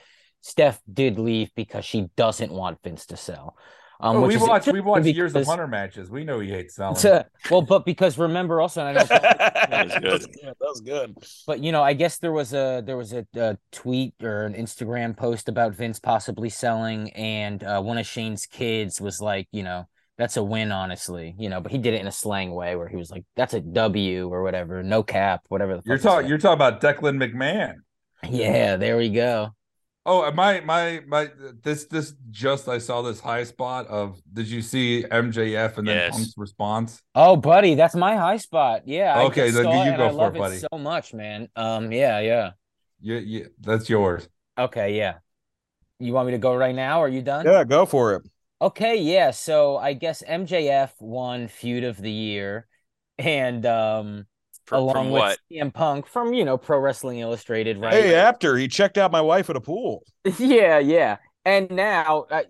Steph 0.43 0.83
did 0.93 1.19
leave 1.19 1.51
because 1.55 1.87
she 1.87 2.09
doesn't 2.17 2.53
want 2.53 2.83
Vince 2.85 3.07
to 3.07 3.17
sell. 3.17 3.57
Um, 4.03 4.17
Oh, 4.17 4.21
which 4.23 4.29
we 4.29 4.35
is 4.37 4.43
watched 4.43 4.67
we 4.67 4.79
interesting 4.79 4.85
watched 4.85 5.07
years 5.07 5.35
of 5.35 5.47
Hunter 5.47 5.69
matches. 5.69 6.11
We 6.11 6.25
know 6.25 6.41
he 6.41 6.49
hates 6.51 6.77
selling. 6.77 6.97
well, 7.51 7.63
but 7.63 7.85
because 7.85 8.19
remember 8.19 8.61
also, 8.61 8.85
and 8.85 8.99
I 8.99 9.03
know 9.03 9.09
That 9.71 9.85
was 9.85 9.95
good. 10.03 10.23
that 10.43 10.57
was 10.61 10.81
good 10.81 11.17
but 11.47 11.61
you 11.61 11.73
know, 11.73 11.83
I 11.83 11.93
guess 11.93 12.19
there 12.19 12.33
was 12.33 12.53
a 12.53 12.83
there 12.85 12.97
was 12.97 13.13
a, 13.13 13.27
a 13.37 13.59
tweet 13.73 14.15
or 14.23 14.45
an 14.47 14.55
Instagram 14.55 15.17
post 15.17 15.49
about 15.49 15.75
Vince 15.75 15.99
possibly 15.99 16.49
selling, 16.49 17.11
and 17.13 17.63
uh, 17.63 17.81
one 17.81 17.99
of 17.99 18.07
Shane's 18.07 18.47
kids 18.47 19.01
was 19.01 19.21
like, 19.21 19.49
you 19.53 19.63
know, 19.63 19.87
that's 20.17 20.37
a 20.37 20.43
win, 20.43 20.73
honestly, 20.73 21.35
you 21.39 21.49
know. 21.49 21.61
But 21.61 21.73
he 21.73 21.79
did 21.79 21.95
it 21.95 22.01
in 22.01 22.07
a 22.07 22.13
slang 22.13 22.53
way 22.53 22.77
where 22.77 22.89
he 22.89 22.97
was 22.97 23.11
like, 23.11 23.25
"That's 23.37 23.55
a 23.55 23.61
W" 23.61 24.29
or 24.33 24.43
whatever, 24.43 24.83
no 24.83 25.03
cap, 25.03 25.43
whatever. 25.49 25.77
The 25.77 25.83
You're 25.85 25.99
talking 25.99 26.29
you're 26.29 26.39
talking 26.39 26.55
about 26.55 26.81
Declan 26.81 27.17
McMahon. 27.23 27.75
Yeah, 28.29 28.77
there 28.77 28.97
we 28.97 29.09
go. 29.09 29.55
Oh, 30.07 30.31
my 30.33 30.61
my 30.61 31.03
my 31.07 31.31
this 31.63 31.85
this 31.85 32.15
just 32.31 32.69
I 32.69 32.79
saw 32.79 33.03
this 33.03 33.21
high 33.21 33.45
spot 33.45 33.87
of 33.89 34.21
did 34.33 34.47
you 34.49 34.63
see 34.63 35.05
MJF 35.11 35.77
and 35.79 35.87
then 35.87 35.97
Yes. 35.97 36.11
Punk's 36.11 36.35
response? 36.39 37.03
Oh, 37.15 37.37
buddy, 37.37 37.75
that's 37.75 37.95
my 37.97 38.17
high 38.17 38.37
spot. 38.39 38.87
Yeah. 38.87 39.17
I 39.17 39.27
Okay, 39.27 39.51
just 39.51 39.53
then 39.53 39.63
saw 39.63 39.85
you 39.85 39.93
it 39.93 39.95
and 39.95 39.97
go 39.97 40.09
I 40.09 40.11
for 40.11 40.29
it, 40.31 40.33
love 40.33 40.37
buddy. 40.37 40.67
so 40.73 40.79
much, 40.79 41.13
man. 41.15 41.49
Um, 41.57 41.93
yeah, 41.93 42.21
yeah. 42.21 42.53
Yeah, 43.01 43.19
yeah, 43.19 43.47
that's 43.59 43.89
yours. 43.89 44.29
Okay, 44.59 44.97
yeah. 44.97 45.19
You 46.01 46.13
want 46.15 46.27
me 46.29 46.33
to 46.33 46.39
go 46.39 46.55
right 46.57 46.75
now? 46.75 47.03
Are 47.03 47.09
you 47.09 47.23
done? 47.23 47.53
yeah 47.53 47.65
go 47.65 47.87
for 47.87 48.15
it 48.15 48.23
Okay, 48.61 48.97
yeah. 49.01 49.31
So 49.31 49.77
I 49.79 49.95
guess 49.95 50.23
MJF 50.27 50.93
won 51.01 51.49
feud 51.49 51.85
of 51.85 51.97
the 51.97 52.11
year, 52.11 52.69
and 53.19 53.65
um, 53.67 54.27
From, 54.71 54.83
along 54.83 54.95
from 54.95 55.11
with 55.11 55.21
what? 55.21 55.39
CM 55.51 55.75
Punk 55.75 56.07
from 56.07 56.33
you 56.33 56.45
know 56.45 56.57
Pro 56.57 56.79
Wrestling 56.79 57.19
Illustrated, 57.19 57.79
right? 57.79 57.93
hey 57.93 58.15
after 58.15 58.57
he 58.57 58.69
checked 58.69 58.97
out 58.99 59.11
my 59.11 59.21
wife 59.21 59.51
at 59.51 59.57
a 59.57 59.61
pool 59.61 60.05
yeah, 60.39 60.79
yeah. 60.79 61.17
And 61.45 61.71
now 61.71 62.27
uh, 62.31 62.43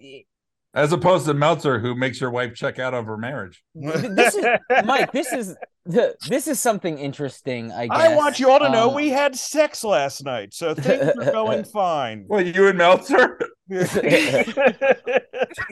As 0.72 0.92
opposed 0.92 1.26
to 1.26 1.34
Meltzer, 1.34 1.80
who 1.80 1.96
makes 1.96 2.20
your 2.20 2.30
wife 2.30 2.54
check 2.54 2.78
out 2.78 2.94
of 2.94 3.04
her 3.06 3.16
marriage. 3.16 3.60
this 3.74 4.36
is 4.36 4.46
Mike. 4.84 5.10
This 5.10 5.32
is 5.32 5.56
the 5.84 6.14
this 6.28 6.46
is 6.46 6.60
something 6.60 6.96
interesting. 6.98 7.72
I 7.72 7.88
guess. 7.88 7.96
I 7.98 8.14
want 8.14 8.38
you 8.38 8.50
all 8.50 8.60
to 8.60 8.68
know 8.68 8.90
Um, 8.90 8.94
we 8.94 9.08
had 9.08 9.34
sex 9.34 9.82
last 9.82 10.24
night, 10.24 10.54
so 10.54 10.74
things 10.74 11.10
are 11.18 11.32
going 11.32 11.64
fine. 11.64 12.24
Well, 12.28 12.40
you 12.46 12.68
and 12.68 12.78
Meltzer. 12.78 13.40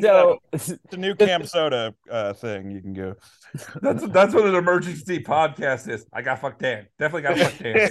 so 0.00 0.38
the 0.90 0.96
new 0.96 1.14
Cam 1.14 1.44
Soda 1.44 1.94
uh, 2.10 2.32
thing 2.32 2.70
you 2.70 2.80
can 2.80 2.92
go. 2.92 3.14
That's 3.80 4.04
that's 4.08 4.34
what 4.34 4.46
an 4.46 4.54
emergency 4.56 5.20
podcast 5.20 5.88
is. 5.88 6.06
I 6.12 6.22
got 6.22 6.40
fucked 6.40 6.60
Dan. 6.60 6.86
Definitely 6.98 7.22
got 7.22 7.38
fucked 7.38 7.62
Dan. 7.62 7.88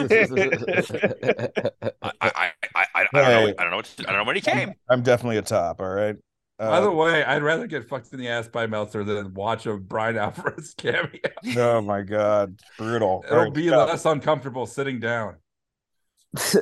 I, 2.02 2.12
I, 2.22 2.32
I, 2.36 2.52
I, 2.76 2.86
I 2.96 3.04
don't 3.04 3.14
know. 3.14 3.54
I 3.58 3.64
don't 3.64 3.72
know. 3.72 3.78
What, 3.78 3.96
I 4.00 4.04
don't 4.04 4.18
know 4.18 4.24
when 4.26 4.36
he 4.36 4.42
came. 4.42 4.74
I'm 4.90 5.04
definitely 5.04 5.38
a 5.38 5.42
top. 5.42 5.80
All 5.80 5.88
right. 5.88 6.16
By 6.66 6.82
the 6.82 6.90
Uh, 6.90 6.92
way, 6.92 7.24
I'd 7.24 7.44
rather 7.44 7.68
get 7.68 7.88
fucked 7.88 8.12
in 8.14 8.20
the 8.20 8.30
ass 8.30 8.48
by 8.48 8.68
Meltzer 8.68 9.04
than 9.04 9.34
watch 9.34 9.66
a 9.68 9.78
Bryan 9.78 10.18
Alvarez 10.18 10.74
cameo. 10.78 11.12
oh 11.58 11.82
my 11.82 12.02
god, 12.02 12.60
brutal. 12.78 13.24
It'll 13.30 13.46
right, 13.46 13.54
be 13.54 13.68
stop. 13.68 13.90
less 13.90 14.06
uncomfortable 14.06 14.66
sitting 14.66 15.00
down. 15.00 15.38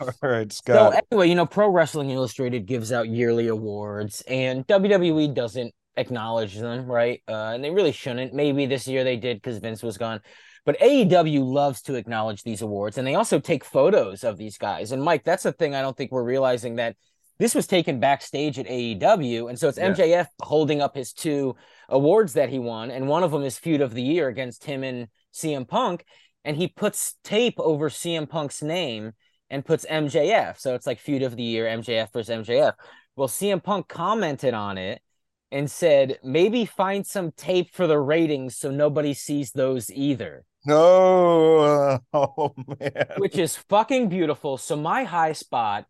All 0.00 0.10
right, 0.22 0.52
Scott. 0.52 0.76
So 0.92 0.92
Scott. 0.92 1.04
anyway, 1.10 1.28
you 1.28 1.34
know, 1.34 1.46
Pro 1.46 1.68
Wrestling 1.68 2.10
Illustrated 2.10 2.66
gives 2.66 2.92
out 2.92 3.08
yearly 3.08 3.48
awards, 3.48 4.22
and 4.22 4.66
WWE 4.66 5.28
doesn't 5.34 5.74
acknowledge 5.96 6.56
them, 6.56 6.86
right? 6.86 7.22
Uh, 7.28 7.52
and 7.54 7.62
they 7.64 7.70
really 7.70 7.92
shouldn't. 7.92 8.32
Maybe 8.34 8.66
this 8.66 8.86
year 8.86 9.04
they 9.04 9.16
did 9.16 9.36
because 9.38 9.58
Vince 9.58 9.82
was 9.82 9.98
gone. 9.98 10.20
But 10.64 10.78
AEW 10.80 11.44
loves 11.44 11.82
to 11.82 11.94
acknowledge 11.96 12.42
these 12.44 12.62
awards, 12.62 12.96
and 12.96 13.06
they 13.06 13.16
also 13.16 13.40
take 13.40 13.64
photos 13.64 14.22
of 14.24 14.38
these 14.38 14.58
guys. 14.58 14.92
And 14.92 15.02
Mike, 15.02 15.24
that's 15.24 15.42
the 15.42 15.52
thing 15.52 15.74
I 15.74 15.82
don't 15.82 15.96
think 15.96 16.12
we're 16.12 16.22
realizing 16.22 16.76
that 16.76 16.96
this 17.42 17.54
was 17.56 17.66
taken 17.66 17.98
backstage 17.98 18.56
at 18.58 18.66
AEW, 18.66 19.48
and 19.48 19.58
so 19.58 19.68
it's 19.68 19.76
Yeah. 19.78 19.90
MJF 19.90 20.28
holding 20.40 20.80
up 20.80 20.94
his 20.94 21.12
two 21.12 21.56
awards 21.88 22.34
that 22.34 22.50
he 22.50 22.58
won, 22.60 22.90
and 22.92 23.08
one 23.08 23.24
of 23.24 23.32
them 23.32 23.42
is 23.42 23.58
Feud 23.58 23.80
of 23.80 23.94
the 23.94 24.02
Year 24.02 24.28
against 24.28 24.64
him 24.64 24.84
and 24.84 25.08
CM 25.34 25.64
Punk, 25.66 26.04
and 26.44 26.56
he 26.56 26.68
puts 26.68 27.16
tape 27.24 27.58
over 27.58 27.90
CM 27.90 28.28
Punk's 28.28 28.62
name 28.62 29.12
and 29.50 29.64
puts 29.64 29.84
MJF. 29.90 30.58
So 30.60 30.74
it's 30.76 30.86
like 30.86 31.00
feud 31.00 31.22
of 31.22 31.36
the 31.36 31.42
year, 31.42 31.66
MJF 31.66 32.12
versus 32.12 32.30
MJF. 32.34 32.74
Well, 33.16 33.28
CM 33.28 33.60
Punk 33.62 33.88
commented 33.88 34.54
on 34.54 34.78
it 34.78 35.02
and 35.50 35.70
said, 35.70 36.18
maybe 36.24 36.64
find 36.64 37.04
some 37.06 37.32
tape 37.32 37.74
for 37.74 37.86
the 37.86 37.98
ratings 37.98 38.56
so 38.56 38.70
nobody 38.70 39.14
sees 39.14 39.50
those 39.52 39.90
either, 39.90 40.44
No, 40.64 41.98
oh 42.14 42.54
man. 42.80 43.06
which 43.18 43.36
is 43.36 43.56
fucking 43.56 44.08
beautiful. 44.08 44.56
So 44.58 44.76
my 44.76 45.04
high 45.04 45.32
spot 45.32 45.86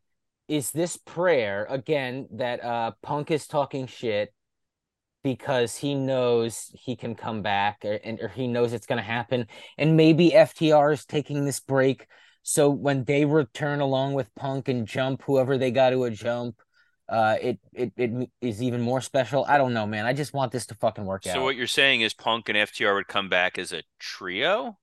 is 0.48 0.70
this 0.70 0.96
prayer 0.96 1.66
again 1.68 2.28
that 2.32 2.62
uh 2.64 2.92
Punk 3.02 3.30
is 3.30 3.46
talking 3.46 3.86
shit 3.86 4.32
because 5.22 5.76
he 5.76 5.94
knows 5.94 6.70
he 6.74 6.96
can 6.96 7.14
come 7.14 7.42
back 7.42 7.78
or, 7.84 7.98
and 8.04 8.20
or 8.20 8.28
he 8.28 8.48
knows 8.48 8.72
it's 8.72 8.86
going 8.86 8.98
to 8.98 9.04
happen 9.04 9.46
and 9.78 9.96
maybe 9.96 10.30
FTR 10.30 10.92
is 10.92 11.04
taking 11.04 11.44
this 11.44 11.60
break. 11.60 12.06
So 12.42 12.70
when 12.70 13.04
they 13.04 13.24
return 13.24 13.80
along 13.80 14.14
with 14.14 14.34
Punk 14.34 14.68
and 14.68 14.86
Jump 14.86 15.22
whoever 15.24 15.58
they 15.58 15.70
got 15.70 15.90
to 15.90 16.04
a 16.04 16.10
jump 16.10 16.56
uh 17.08 17.36
it 17.40 17.58
it 17.72 17.92
it 17.96 18.30
is 18.40 18.62
even 18.62 18.80
more 18.80 19.00
special. 19.00 19.44
I 19.46 19.58
don't 19.58 19.74
know 19.74 19.86
man. 19.86 20.06
I 20.06 20.12
just 20.12 20.34
want 20.34 20.50
this 20.50 20.66
to 20.66 20.74
fucking 20.74 21.04
work 21.04 21.26
out. 21.26 21.34
So 21.34 21.42
what 21.44 21.56
you're 21.56 21.66
saying 21.66 22.00
is 22.00 22.14
Punk 22.14 22.48
and 22.48 22.58
FTR 22.58 22.94
would 22.94 23.08
come 23.08 23.28
back 23.28 23.58
as 23.58 23.72
a 23.72 23.82
trio? 24.00 24.78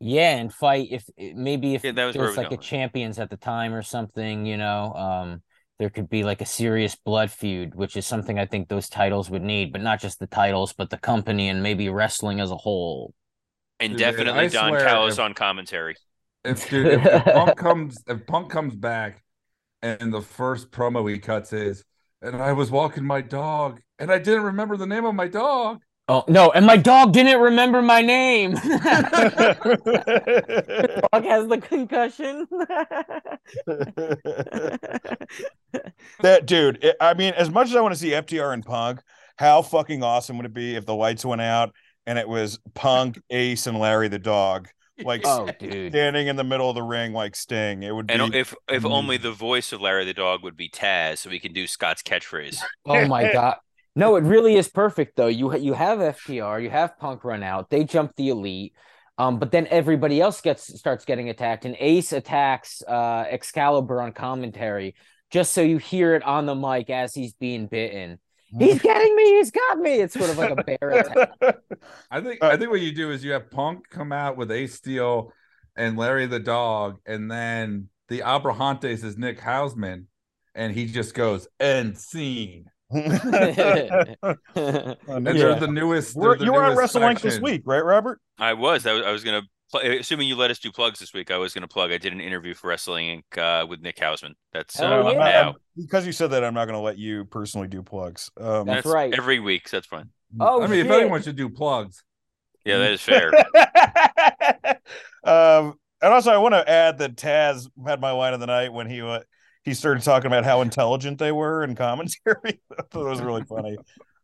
Yeah 0.00 0.36
and 0.36 0.52
fight 0.52 0.88
if 0.90 1.04
maybe 1.34 1.74
if 1.74 1.82
Yeah, 1.82 1.92
that 1.92 2.04
was 2.06 2.16
there 2.16 2.22
was 2.22 2.36
like 2.36 2.52
a 2.52 2.56
champions 2.56 3.18
at 3.18 3.30
the 3.30 3.36
time 3.36 3.72
or 3.74 3.82
something 3.82 4.44
you 4.46 4.56
know 4.56 4.92
um 4.94 5.42
there 5.78 5.90
could 5.90 6.08
be 6.08 6.22
like 6.24 6.40
a 6.40 6.46
serious 6.46 6.94
blood 6.96 7.30
feud 7.30 7.74
which 7.74 7.96
is 7.96 8.06
something 8.06 8.38
I 8.38 8.46
think 8.46 8.68
those 8.68 8.88
titles 8.88 9.30
would 9.30 9.42
need 9.42 9.72
but 9.72 9.82
not 9.82 10.00
just 10.00 10.18
the 10.18 10.26
titles 10.26 10.72
but 10.74 10.90
the 10.90 10.98
company 10.98 11.48
and 11.48 11.62
maybe 11.62 11.88
wrestling 11.88 12.40
as 12.40 12.50
a 12.50 12.56
whole 12.56 13.14
And 13.80 13.96
Dude, 13.96 13.96
definitely 13.96 14.46
I 14.46 14.48
Don 14.48 14.76
swear 14.76 14.76
Callis 14.76 15.18
if- 15.18 15.18
on 15.18 15.32
commentary. 15.34 15.96
If 16.44 16.68
dude, 16.68 16.90
if, 16.90 17.06
if 17.12 17.28
Punk 17.30 17.56
comes, 17.56 18.02
if 18.06 18.26
Punk 18.26 18.50
comes 18.50 18.74
back, 18.76 19.24
and 19.82 20.12
the 20.14 20.22
first 20.22 20.70
promo 20.72 21.10
he 21.10 21.18
cuts 21.18 21.52
is, 21.52 21.84
and 22.22 22.36
I 22.36 22.52
was 22.52 22.70
walking 22.70 23.04
my 23.04 23.20
dog, 23.22 23.80
and 23.98 24.10
I 24.12 24.18
didn't 24.18 24.44
remember 24.44 24.76
the 24.76 24.86
name 24.86 25.04
of 25.06 25.14
my 25.14 25.28
dog. 25.28 25.82
Oh 26.08 26.24
no, 26.28 26.52
and 26.52 26.64
my 26.64 26.76
dog 26.76 27.12
didn't 27.12 27.40
remember 27.40 27.82
my 27.82 28.00
name. 28.00 28.52
dog 28.54 28.62
has 31.24 31.48
the 31.48 31.58
concussion. 31.60 32.46
that 36.20 36.46
dude, 36.46 36.84
it- 36.84 36.96
I 37.00 37.14
mean, 37.14 37.34
as 37.34 37.50
much 37.50 37.68
as 37.68 37.76
I 37.76 37.80
want 37.80 37.92
to 37.94 37.98
see 37.98 38.10
FTR 38.10 38.54
and 38.54 38.64
Punk, 38.64 39.00
how 39.36 39.62
fucking 39.62 40.04
awesome 40.04 40.36
would 40.36 40.46
it 40.46 40.54
be 40.54 40.76
if 40.76 40.86
the 40.86 40.94
lights 40.94 41.24
went 41.24 41.40
out 41.40 41.74
and 42.06 42.20
it 42.20 42.28
was 42.28 42.60
Punk, 42.74 43.20
Ace, 43.30 43.66
and 43.66 43.80
Larry 43.80 44.06
the 44.06 44.20
dog, 44.20 44.68
like 45.02 45.22
oh, 45.24 45.50
dude. 45.58 45.90
standing 45.90 46.28
in 46.28 46.36
the 46.36 46.44
middle 46.44 46.68
of 46.68 46.76
the 46.76 46.84
ring 46.84 47.14
like 47.14 47.34
Sting? 47.34 47.82
It 47.82 47.92
would 47.92 48.06
be. 48.06 48.14
And 48.14 48.32
if 48.32 48.54
if 48.70 48.84
only 48.84 49.16
the 49.16 49.32
voice 49.32 49.72
of 49.72 49.80
Larry 49.80 50.04
the 50.04 50.14
dog 50.14 50.44
would 50.44 50.56
be 50.56 50.68
Taz, 50.68 51.18
so 51.18 51.30
we 51.30 51.40
can 51.40 51.52
do 51.52 51.66
Scott's 51.66 52.04
catchphrase. 52.04 52.58
Oh 52.84 53.04
my 53.08 53.32
god. 53.32 53.56
No, 53.98 54.16
it 54.16 54.24
really 54.24 54.56
is 54.56 54.68
perfect 54.68 55.16
though. 55.16 55.26
You 55.26 55.56
you 55.56 55.72
have 55.72 55.98
FTR, 55.98 56.62
you 56.62 56.70
have 56.70 56.98
Punk 56.98 57.24
run 57.24 57.42
out. 57.42 57.70
They 57.70 57.82
jump 57.82 58.14
the 58.14 58.28
elite. 58.28 58.74
Um, 59.18 59.38
but 59.38 59.50
then 59.50 59.66
everybody 59.70 60.20
else 60.20 60.42
gets 60.42 60.78
starts 60.78 61.06
getting 61.06 61.30
attacked, 61.30 61.64
and 61.64 61.74
Ace 61.80 62.12
attacks 62.12 62.82
uh 62.86 63.24
Excalibur 63.28 64.02
on 64.02 64.12
commentary, 64.12 64.94
just 65.30 65.52
so 65.52 65.62
you 65.62 65.78
hear 65.78 66.14
it 66.14 66.22
on 66.22 66.44
the 66.44 66.54
mic 66.54 66.90
as 66.90 67.14
he's 67.14 67.32
being 67.32 67.66
bitten. 67.66 68.18
He's 68.58 68.80
getting 68.80 69.16
me. 69.16 69.38
He's 69.38 69.50
got 69.50 69.78
me. 69.78 69.94
It's 69.94 70.14
sort 70.14 70.30
of 70.30 70.38
like 70.38 70.50
a 70.50 70.62
bear 70.62 70.90
attack. 70.90 71.30
I 72.10 72.20
think 72.20 72.44
I 72.44 72.58
think 72.58 72.70
what 72.70 72.80
you 72.82 72.92
do 72.94 73.10
is 73.10 73.24
you 73.24 73.32
have 73.32 73.50
Punk 73.50 73.88
come 73.88 74.12
out 74.12 74.36
with 74.36 74.52
Ace 74.52 74.74
Steel 74.74 75.32
and 75.74 75.96
Larry 75.96 76.26
the 76.26 76.38
dog, 76.38 76.98
and 77.06 77.30
then 77.30 77.88
the 78.08 78.20
Abrahantes 78.20 79.02
is 79.02 79.16
Nick 79.16 79.40
Hausman, 79.40 80.04
and 80.54 80.74
he 80.74 80.84
just 80.84 81.14
goes 81.14 81.48
end 81.58 81.98
scene. 81.98 82.66
And 82.90 83.06
they're 85.26 85.54
the 85.58 85.68
newest. 85.70 86.18
they're 86.18 86.36
the 86.36 86.44
you 86.44 86.52
were 86.52 86.64
on 86.64 86.74
newest 86.74 86.94
Wrestling 86.94 87.16
Inc 87.16 87.20
this 87.20 87.40
week, 87.40 87.62
right, 87.64 87.84
Robert? 87.84 88.20
I 88.38 88.52
was. 88.54 88.86
I 88.86 88.92
was, 88.92 89.02
I 89.02 89.10
was 89.12 89.24
gonna. 89.24 89.42
Pl- 89.72 89.80
assuming 89.98 90.28
you 90.28 90.36
let 90.36 90.52
us 90.52 90.60
do 90.60 90.70
plugs 90.70 91.00
this 91.00 91.12
week, 91.12 91.32
I 91.32 91.36
was 91.38 91.52
gonna 91.52 91.66
plug. 91.66 91.90
I 91.90 91.98
did 91.98 92.12
an 92.12 92.20
interview 92.20 92.54
for 92.54 92.68
Wrestling 92.68 93.22
Inc. 93.34 93.38
Uh, 93.62 93.66
with 93.66 93.80
Nick 93.80 93.96
Hausman. 93.96 94.34
That's 94.52 94.78
uh, 94.80 94.84
Oh, 94.86 95.08
I'm 95.08 95.14
yeah. 95.14 95.18
not- 95.18 95.32
now. 95.32 95.54
Because 95.76 96.06
you 96.06 96.12
said 96.12 96.30
that, 96.30 96.42
I'm 96.44 96.54
not 96.54 96.64
going 96.64 96.76
to 96.78 96.80
let 96.80 96.96
you 96.96 97.26
personally 97.26 97.68
do 97.68 97.82
plugs. 97.82 98.30
Um, 98.40 98.66
That's 98.66 98.86
right. 98.86 99.12
Every 99.12 99.40
week, 99.40 99.68
so 99.68 99.76
that's 99.76 99.86
fine. 99.86 100.08
Oh, 100.40 100.62
I 100.62 100.68
mean, 100.68 100.80
if 100.80 100.86
shit. 100.86 101.00
anyone 101.02 101.20
should 101.22 101.36
do 101.36 101.50
plugs, 101.50 102.02
Yeah, 102.64 102.78
that 102.78 102.92
is 102.92 103.02
fair. 103.02 103.30
um, 105.24 105.74
and 106.00 106.14
also, 106.14 106.30
I 106.30 106.38
want 106.38 106.54
to 106.54 106.66
add 106.66 106.96
that 106.98 107.16
Taz 107.16 107.68
had 107.86 108.00
my 108.00 108.12
line 108.12 108.32
of 108.32 108.40
the 108.40 108.46
night 108.46 108.72
when 108.72 108.88
he 108.88 109.02
uh, 109.02 109.20
he 109.66 109.74
started 109.74 110.04
talking 110.04 110.28
about 110.28 110.44
how 110.44 110.62
intelligent 110.62 111.18
they 111.18 111.32
were 111.32 111.62
in 111.64 111.74
commentary. 111.74 112.14
It 112.70 112.94
was 112.94 113.20
really 113.20 113.42
funny. 113.42 113.76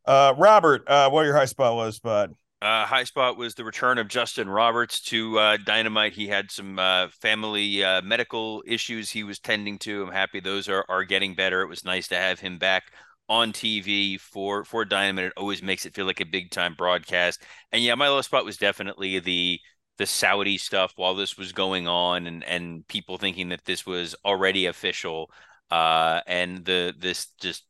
Uh, 0.07 0.35
Robert, 0.39 0.89
uh, 0.89 1.11
what 1.11 1.25
your 1.25 1.37
high 1.37 1.47
spot, 1.47 1.75
was, 1.75 1.97
spot? 1.97 2.31
Uh, 2.63 2.87
high 2.87 3.03
spot 3.03 3.37
was 3.37 3.55
the 3.57 3.65
return 3.65 3.99
of 3.99 4.07
Justin 4.07 4.49
Roberts 4.49 5.01
to 5.03 5.39
uh, 5.39 5.57
Dynamite. 5.65 6.13
He 6.13 6.29
had 6.29 6.51
some 6.53 6.79
uh, 6.79 7.09
family 7.21 7.83
uh, 7.83 8.03
medical 8.03 8.63
issues 8.67 9.11
he 9.11 9.25
was 9.25 9.41
tending 9.41 9.79
to. 9.81 10.05
I'm 10.05 10.13
happy 10.13 10.39
those 10.39 10.69
are, 10.69 10.85
are 10.89 11.03
getting 11.03 11.35
better. 11.35 11.61
It 11.63 11.69
was 11.69 11.85
nice 11.85 12.07
to 12.09 12.17
have 12.17 12.39
him 12.39 12.59
back 12.59 12.85
on 13.29 13.53
TV 13.53 14.21
for 14.21 14.65
for 14.65 14.85
Dynamite. 14.85 15.27
It 15.27 15.33
always 15.37 15.61
makes 15.61 15.87
it 15.87 15.95
feel 15.95 16.07
like 16.07 16.21
a 16.21 16.27
big 16.27 16.51
time 16.51 16.75
broadcast. 16.75 17.43
And 17.73 17.83
yeah, 17.83 17.97
my 17.97 18.09
low 18.09 18.23
spot 18.23 18.45
was 18.45 18.59
definitely 18.59 19.19
the 19.19 19.59
the 19.99 20.07
Saudi 20.07 20.59
stuff 20.59 20.93
while 20.97 21.15
this 21.15 21.37
was 21.37 21.53
going 21.53 21.87
on, 21.89 22.27
and 22.27 22.45
and 22.45 22.87
people 22.89 23.19
thinking 23.19 23.51
that 23.51 23.65
this 23.65 23.87
was 23.87 24.15
already 24.25 24.67
official. 24.67 25.31
Uh, 25.71 26.21
and 26.27 26.65
the 26.65 26.95
this 26.99 27.29
just 27.41 27.65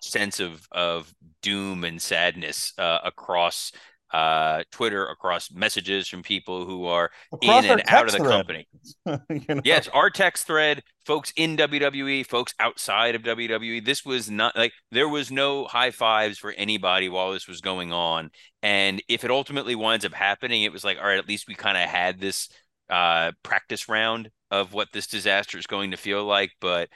sense 0.00 0.40
of 0.40 0.66
of 0.72 1.14
doom 1.42 1.84
and 1.84 2.00
sadness 2.02 2.72
uh, 2.78 2.98
across 3.04 3.72
uh, 4.12 4.62
Twitter, 4.70 5.06
across 5.06 5.50
messages 5.50 6.08
from 6.08 6.22
people 6.22 6.64
who 6.66 6.86
are 6.86 7.10
Across 7.32 7.64
in 7.64 7.70
and 7.70 7.82
out 7.88 8.06
of 8.06 8.12
the 8.12 8.18
thread. 8.18 8.30
company. 8.30 8.68
You 9.30 9.54
know? 9.54 9.62
Yes, 9.64 9.88
our 9.88 10.10
text 10.10 10.46
thread, 10.46 10.82
folks 11.06 11.32
in 11.36 11.56
WWE, 11.56 12.26
folks 12.26 12.54
outside 12.60 13.14
of 13.14 13.22
WWE. 13.22 13.84
This 13.84 14.04
was 14.04 14.30
not 14.30 14.56
like 14.56 14.72
there 14.90 15.08
was 15.08 15.30
no 15.30 15.64
high 15.64 15.90
fives 15.90 16.38
for 16.38 16.52
anybody 16.52 17.08
while 17.08 17.32
this 17.32 17.48
was 17.48 17.60
going 17.60 17.92
on. 17.92 18.30
And 18.62 19.02
if 19.08 19.24
it 19.24 19.30
ultimately 19.30 19.74
winds 19.74 20.04
up 20.04 20.12
happening, 20.12 20.62
it 20.62 20.72
was 20.72 20.84
like, 20.84 20.98
all 20.98 21.06
right, 21.06 21.18
at 21.18 21.28
least 21.28 21.48
we 21.48 21.54
kind 21.54 21.76
of 21.76 21.88
had 21.88 22.20
this 22.20 22.48
uh, 22.90 23.32
practice 23.42 23.88
round 23.88 24.30
of 24.50 24.72
what 24.72 24.88
this 24.92 25.06
disaster 25.06 25.58
is 25.58 25.66
going 25.66 25.92
to 25.92 25.96
feel 25.96 26.24
like. 26.24 26.50
But 26.60 26.88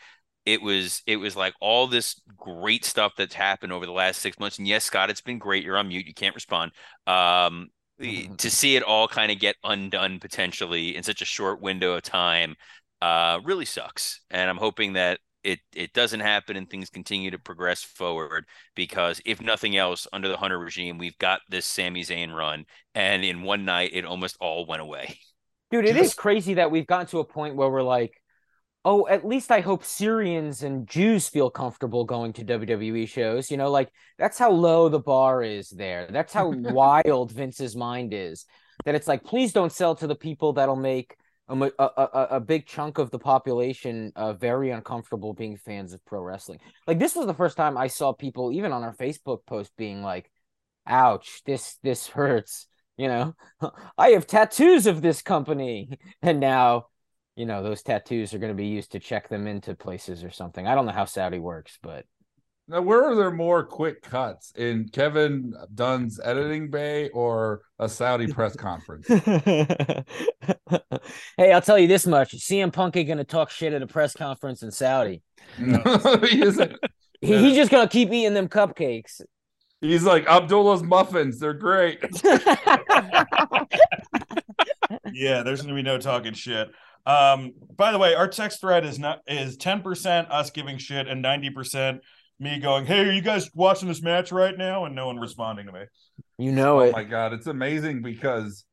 it 0.47 0.63
was 0.63 1.03
it 1.07 1.17
was 1.17 1.37
like 1.37 1.53
all 1.61 1.89
this 1.89 2.21
great 2.37 2.85
stuff 2.85 3.13
that's 3.19 3.35
happened 3.35 3.73
over 3.73 3.85
the 3.85 3.93
last 3.93 4.23
six 4.23 4.39
months. 4.39 4.59
And 4.59 4.67
yes, 4.67 4.85
Scott, 4.85 5.11
it's 5.11 5.21
been 5.21 5.39
great. 5.39 5.65
You're 5.65 5.77
on 5.77 5.89
mute. 5.89 6.07
You 6.07 6.15
can't 6.15 6.35
respond. 6.35 6.73
Um, 7.07 7.69
to 7.99 8.51
see 8.51 8.77
it 8.77 8.83
all 8.83 9.09
kind 9.09 9.33
of 9.33 9.39
get 9.39 9.57
undone 9.65 10.21
potentially 10.21 10.97
in 10.97 11.03
such 11.03 11.23
a 11.23 11.25
short 11.25 11.63
window 11.63 11.95
of 11.95 12.03
time 12.03 12.55
uh, 13.01 13.41
really 13.43 13.65
sucks. 13.65 14.21
And 14.31 14.49
I'm 14.49 14.59
hoping 14.59 14.95
that 14.95 15.19
it 15.43 15.61
it 15.75 15.93
doesn't 15.93 16.21
happen 16.21 16.57
and 16.57 16.69
things 16.69 16.91
continue 16.91 17.31
to 17.31 17.39
progress 17.39 17.83
forward 17.83 18.45
because 18.75 19.21
if 19.25 19.41
nothing 19.41 19.77
else, 19.77 20.07
under 20.13 20.29
the 20.29 20.37
Hunter 20.37 20.59
regime, 20.59 20.99
we've 20.99 21.19
got 21.19 21.41
this 21.49 21.67
Sami 21.67 22.03
Zayn 22.03 22.35
run, 22.35 22.67
and 22.95 23.25
in 23.25 23.43
one 23.43 23.65
night 23.65 23.91
it 23.93 24.05
almost 24.05 24.37
all 24.41 24.67
went 24.67 24.83
away. 24.83 25.19
Dude, 25.71 25.85
it 25.85 25.97
is 25.97 26.09
Just- 26.09 26.17
crazy 26.17 26.55
that 26.55 26.71
we've 26.71 26.87
gotten 26.87 27.07
to 27.09 27.19
a 27.19 27.25
point 27.25 27.57
where 27.57 27.69
we're 27.69 27.83
like, 27.83 28.21
oh, 28.87 29.05
at 29.09 29.27
least 29.27 29.51
I 29.51 29.61
hope 29.61 29.85
Syrians 29.85 30.63
and 30.63 30.87
Jews 30.87 31.29
feel 31.29 31.51
comfortable 31.51 32.05
going 32.05 32.33
to 32.35 32.45
WWE 32.45 33.09
shows. 33.09 33.51
You 33.51 33.57
know, 33.57 33.69
like 33.69 33.91
that's 34.17 34.39
how 34.39 34.53
low 34.53 34.89
the 34.89 35.01
bar 35.01 35.43
is 35.43 35.69
there. 35.71 36.07
That's 36.09 36.33
how 36.33 36.49
wild 36.51 37.33
Vince's 37.33 37.75
mind 37.75 38.15
is. 38.15 38.47
That 38.85 38.95
it's 38.95 39.09
like, 39.09 39.25
please 39.25 39.53
don't 39.53 39.73
sell 39.73 39.97
to 39.97 40.07
the 40.07 40.15
people 40.15 40.53
that'll 40.53 40.77
make 40.77 41.17
a, 41.49 41.55
a, 41.55 41.71
a, 41.79 42.27
a 42.33 42.41
big 42.41 42.67
chunk 42.67 42.99
of 42.99 43.11
the 43.11 43.19
population 43.19 44.13
uh, 44.15 44.35
very 44.35 44.71
uncomfortable 44.71 45.35
being 45.35 45.57
fans 45.57 45.93
of 45.93 46.05
pro 46.05 46.23
wrestling. 46.23 46.61
Like 46.87 47.01
this 47.01 47.17
was 47.17 47.27
the 47.27 47.35
first 47.35 47.57
time 47.57 47.77
I 47.77 47.89
saw 47.89 48.13
people, 48.13 48.53
even 48.53 48.71
on 48.71 48.85
our 48.85 48.95
Facebook 48.95 49.41
post, 49.47 49.73
being 49.77 50.01
like, 50.01 50.31
ouch, 50.87 51.43
this 51.45 51.77
this 51.83 52.07
hurts. 52.07 52.69
You 52.97 53.09
know, 53.09 53.35
I 53.99 54.11
have 54.11 54.29
tattoos 54.29 54.87
of 54.87 55.03
this 55.03 55.23
company, 55.23 55.99
and 56.23 56.39
now 56.39 56.87
you 57.37 57.47
know, 57.47 57.63
those 57.63 57.83
tattoos 57.83 58.35
are 58.35 58.39
going 58.39 58.51
to 58.53 58.57
be 58.57 58.67
used 58.67 58.93
to 58.93 58.99
check 58.99 59.29
them 59.29 59.47
into 59.47 59.75
places 59.75 60.25
or 60.25 60.31
something. 60.31 60.67
I 60.67 60.75
don't 60.75 60.87
know 60.87 60.93
how 60.93 61.05
Saudi 61.05 61.39
works, 61.39 61.79
but 61.83 62.07
Now, 62.67 62.81
where 62.81 63.05
are 63.05 63.15
there 63.15 63.31
more 63.31 63.65
quick 63.65 64.03
cuts 64.03 64.53
in 64.57 64.89
Kevin 64.89 65.55
Dunn's 65.75 66.19
editing 66.19 66.71
bay 66.71 67.11
or 67.11 67.61
a 67.79 67.89
Saudi 67.89 68.27
press 68.27 68.57
conference? 68.57 69.07
hey, 69.09 70.05
I'll 71.53 71.61
tell 71.61 71.79
you 71.79 71.87
this 71.87 72.07
much: 72.07 72.33
CM 72.33 72.73
Punk 72.73 72.97
ain't 72.97 73.07
going 73.07 73.19
to 73.19 73.25
talk 73.25 73.51
shit 73.51 73.75
at 73.75 73.83
a 73.83 73.87
press 73.87 74.15
conference 74.15 74.63
in 74.63 74.71
Saudi. 74.71 75.23
he 75.59 76.43
isn't. 76.43 76.77
He, 77.21 77.39
he's 77.39 77.57
just 77.57 77.71
going 77.71 77.87
to 77.87 77.93
keep 77.93 78.09
eating 78.13 78.35
them 78.35 78.49
cupcakes. 78.49 79.21
He's 79.81 80.05
like 80.05 80.27
Abdullah's 80.27 80.83
muffins. 80.83 81.39
They're 81.39 81.53
great. 81.53 82.01
yeah, 85.13 85.43
there's 85.43 85.61
gonna 85.61 85.75
be 85.75 85.83
no 85.83 85.99
talking 85.99 86.33
shit. 86.33 86.69
Um, 87.07 87.53
by 87.77 87.93
the 87.93 87.99
way, 87.99 88.15
our 88.15 88.29
text 88.29 88.61
thread 88.61 88.85
is 88.85 88.99
not 88.99 89.21
is 89.27 89.57
10% 89.57 90.31
us 90.31 90.51
giving 90.51 90.77
shit 90.79 91.07
and 91.07 91.25
90% 91.25 92.01
me 92.39 92.59
going, 92.59 92.85
Hey, 92.85 93.09
are 93.09 93.13
you 93.13 93.23
guys 93.23 93.49
watching 93.55 93.89
this 93.89 94.03
match 94.03 94.33
right 94.33 94.57
now? 94.57 94.85
And 94.85 94.95
no 94.95 95.07
one 95.07 95.19
responding 95.19 95.67
to 95.67 95.73
me. 95.73 95.85
You 96.39 96.53
know 96.53 96.79
Oh 96.79 96.81
it. 96.81 96.89
Oh 96.89 96.93
my 96.93 97.05
god, 97.05 97.33
it's 97.33 97.47
amazing 97.47 98.03
because 98.03 98.65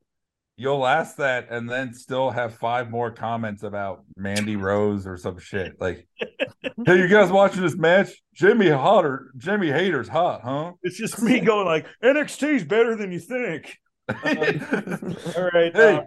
you'll 0.55 0.85
ask 0.85 1.17
that 1.17 1.47
and 1.49 1.69
then 1.69 1.93
still 1.93 2.29
have 2.29 2.55
five 2.57 2.89
more 2.89 3.11
comments 3.11 3.63
about 3.63 4.03
Mandy 4.17 4.55
Rose 4.55 5.07
or 5.07 5.17
some 5.17 5.39
shit. 5.39 5.79
Like, 5.79 6.07
hey, 6.19 6.97
you 6.97 7.07
guys 7.07 7.31
watching 7.31 7.61
this 7.61 7.75
match? 7.75 8.09
Jimmy 8.33 8.69
Hotter, 8.69 9.31
Jimmy 9.37 9.71
Hater's 9.71 10.07
hot, 10.07 10.41
huh? 10.43 10.73
It's 10.83 10.97
just 10.97 11.21
me 11.21 11.39
going 11.39 11.65
like 11.65 11.87
NXT's 12.03 12.63
better 12.63 12.95
than 12.95 13.11
you 13.11 13.19
think. 13.19 13.77
All 14.09 15.49
right. 15.53 15.75
Hey, 15.75 15.95
uh, 15.95 16.01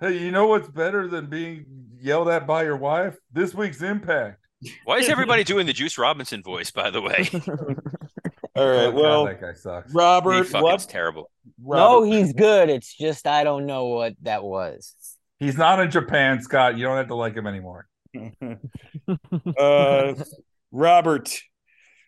hey, 0.00 0.18
you 0.18 0.30
know 0.30 0.46
what's 0.46 0.68
better 0.68 1.08
than 1.08 1.26
being 1.26 1.66
yelled 2.00 2.28
at 2.28 2.46
by 2.46 2.64
your 2.64 2.76
wife? 2.76 3.16
This 3.32 3.54
week's 3.54 3.82
Impact. 3.82 4.44
Why 4.84 4.98
is 4.98 5.08
everybody 5.08 5.44
doing 5.52 5.66
the 5.66 5.72
Juice 5.72 5.98
Robinson 5.98 6.42
voice? 6.42 6.70
By 6.70 6.90
the 6.90 7.00
way, 7.00 7.28
all 7.32 8.68
right. 8.68 8.86
Oh, 8.86 8.90
God, 8.90 8.94
well, 8.94 9.24
that 9.26 9.40
guy 9.40 9.52
sucks. 9.52 9.92
he 9.92 9.96
Robert, 9.96 10.44
fucking 10.46 10.62
what's 10.62 10.86
terrible. 10.86 11.30
No, 11.58 12.02
he's 12.02 12.32
good. 12.32 12.68
It's 12.70 12.96
just 12.96 13.26
I 13.26 13.44
don't 13.44 13.66
know 13.66 13.86
what 13.86 14.14
that 14.22 14.42
was. 14.42 14.94
He's 15.38 15.56
not 15.56 15.80
in 15.80 15.90
Japan, 15.90 16.42
Scott. 16.42 16.76
You 16.76 16.84
don't 16.84 16.96
have 16.96 17.08
to 17.08 17.14
like 17.14 17.34
him 17.34 17.46
anymore. 17.46 17.86
uh, 19.58 20.14
Robert, 20.72 21.40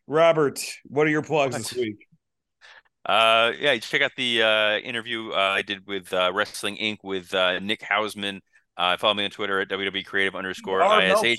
Robert, 0.07 0.61
what 0.87 1.07
are 1.07 1.11
your 1.11 1.23
plugs 1.23 1.57
this 1.57 1.73
week? 1.75 2.07
Uh, 3.07 3.53
yeah, 3.59 3.77
check 3.79 4.03
out 4.03 4.13
the 4.17 4.43
uh, 4.43 4.79
interview 4.79 5.31
uh, 5.31 5.37
I 5.37 5.63
did 5.63 5.87
with 5.87 6.13
uh, 6.13 6.31
Wrestling 6.35 6.77
Inc. 6.77 6.99
with 7.03 7.33
uh, 7.35 7.59
Nick 7.59 7.81
Hausman. 7.81 8.41
Uh, 8.77 8.97
follow 8.97 9.15
me 9.15 9.25
on 9.25 9.31
Twitter 9.31 9.61
at 9.61 9.69
WWE 9.69 10.05
Creative 10.05 10.35
underscore 10.35 10.83
ISH. 10.83 11.39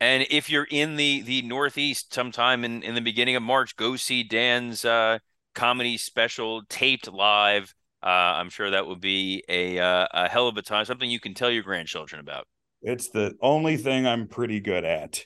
And 0.00 0.26
if 0.30 0.50
you're 0.50 0.66
in 0.70 0.96
the 0.96 1.22
the 1.22 1.42
Northeast 1.42 2.12
sometime 2.12 2.64
in, 2.64 2.82
in 2.82 2.94
the 2.94 3.00
beginning 3.00 3.36
of 3.36 3.42
March, 3.42 3.76
go 3.76 3.96
see 3.96 4.22
Dan's 4.22 4.84
uh, 4.84 5.18
comedy 5.54 5.96
special 5.96 6.62
taped 6.68 7.10
live. 7.10 7.74
Uh, 8.02 8.06
I'm 8.36 8.50
sure 8.50 8.70
that 8.70 8.86
will 8.86 8.96
be 8.96 9.42
a 9.48 9.78
uh, 9.78 10.06
a 10.12 10.28
hell 10.28 10.48
of 10.48 10.56
a 10.56 10.62
time. 10.62 10.84
Something 10.84 11.10
you 11.10 11.20
can 11.20 11.34
tell 11.34 11.50
your 11.50 11.62
grandchildren 11.62 12.20
about. 12.20 12.46
It's 12.82 13.08
the 13.08 13.34
only 13.40 13.76
thing 13.76 14.06
I'm 14.06 14.28
pretty 14.28 14.60
good 14.60 14.84
at. 14.84 15.24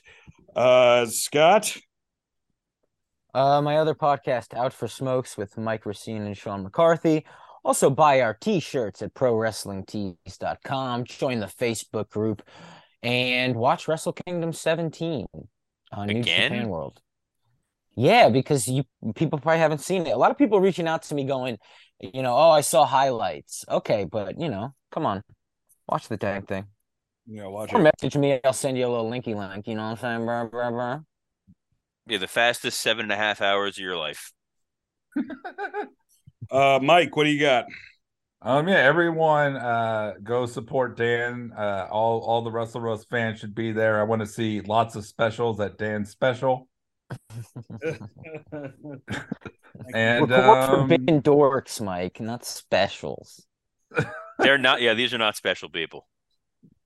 Uh, 0.55 1.05
Scott, 1.07 1.75
Uh, 3.33 3.61
my 3.61 3.77
other 3.77 3.93
podcast, 3.93 4.53
Out 4.55 4.73
for 4.73 4.87
Smokes, 4.87 5.37
with 5.37 5.57
Mike 5.57 5.85
Recine 5.85 6.23
and 6.23 6.35
Sean 6.37 6.63
McCarthy. 6.63 7.25
Also, 7.63 7.89
buy 7.89 8.21
our 8.21 8.33
t-shirts 8.33 9.01
at 9.01 9.13
prowrestlingtees.com. 9.13 11.03
Join 11.03 11.39
the 11.39 11.45
Facebook 11.45 12.09
group 12.09 12.41
and 13.03 13.55
watch 13.55 13.87
Wrestle 13.87 14.13
Kingdom 14.13 14.53
17 14.53 15.27
on 15.91 16.07
New 16.07 16.23
Japan 16.23 16.69
World. 16.69 17.01
Yeah, 17.95 18.29
because 18.29 18.67
you 18.67 18.83
people 19.15 19.39
probably 19.39 19.59
haven't 19.59 19.79
seen 19.81 20.07
it. 20.07 20.11
A 20.11 20.17
lot 20.17 20.31
of 20.31 20.37
people 20.37 20.61
reaching 20.61 20.87
out 20.87 21.03
to 21.03 21.15
me 21.15 21.25
going, 21.25 21.57
you 21.99 22.21
know, 22.23 22.33
oh, 22.33 22.49
I 22.51 22.61
saw 22.61 22.85
highlights. 22.85 23.65
Okay, 23.69 24.05
but 24.05 24.39
you 24.39 24.47
know, 24.47 24.73
come 24.91 25.05
on, 25.05 25.21
watch 25.87 26.07
the 26.07 26.15
dang 26.17 26.43
thing. 26.43 26.65
Yeah, 27.27 27.47
watch 27.47 27.73
Or 27.73 27.81
it. 27.81 27.83
message 27.83 28.15
me. 28.15 28.39
I'll 28.43 28.53
send 28.53 28.77
you 28.77 28.87
a 28.87 28.89
little 28.89 29.09
linky 29.11 29.35
link. 29.35 29.67
You 29.67 29.75
know 29.75 29.83
what 29.83 29.89
I'm 29.91 29.97
saying, 29.97 30.25
bro, 30.25 30.47
bro, 30.47 30.71
bro? 30.71 31.05
Yeah, 32.09 32.17
the 32.17 32.27
fastest 32.27 32.79
seven 32.79 33.03
and 33.03 33.11
a 33.11 33.15
half 33.15 33.41
hours 33.41 33.77
of 33.77 33.83
your 33.83 33.97
life. 33.97 34.31
Uh, 36.51 36.79
Mike, 36.81 37.15
what 37.15 37.25
do 37.25 37.29
you 37.29 37.39
got? 37.39 37.65
Um, 38.41 38.67
yeah, 38.67 38.77
everyone, 38.77 39.55
uh, 39.55 40.13
go 40.23 40.45
support 40.45 40.97
Dan. 40.97 41.51
Uh, 41.55 41.87
all 41.91 42.21
all 42.21 42.41
the 42.41 42.49
Wrestle 42.49 42.81
Roast 42.81 43.07
fans 43.09 43.39
should 43.39 43.53
be 43.53 43.71
there. 43.71 43.99
I 43.99 44.03
want 44.03 44.21
to 44.21 44.25
see 44.25 44.61
lots 44.61 44.95
of 44.95 45.05
specials 45.05 45.59
at 45.59 45.77
Dan's 45.77 46.09
special. 46.09 46.67
And 49.93 50.29
Record 50.29 50.57
um, 50.57 50.79
forbidden 50.81 51.21
dorks, 51.21 51.81
Mike, 51.81 52.19
not 52.19 52.45
specials. 52.45 53.45
They're 54.39 54.57
not. 54.57 54.81
Yeah, 54.81 54.93
these 54.93 55.13
are 55.13 55.17
not 55.17 55.35
special 55.35 55.69
people. 55.69 56.07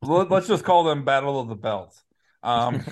let, 0.02 0.32
us 0.32 0.48
just 0.48 0.64
call 0.64 0.84
them 0.84 1.04
Battle 1.06 1.40
of 1.40 1.48
the 1.48 1.56
Belts. 1.56 2.04
Um, 2.44 2.84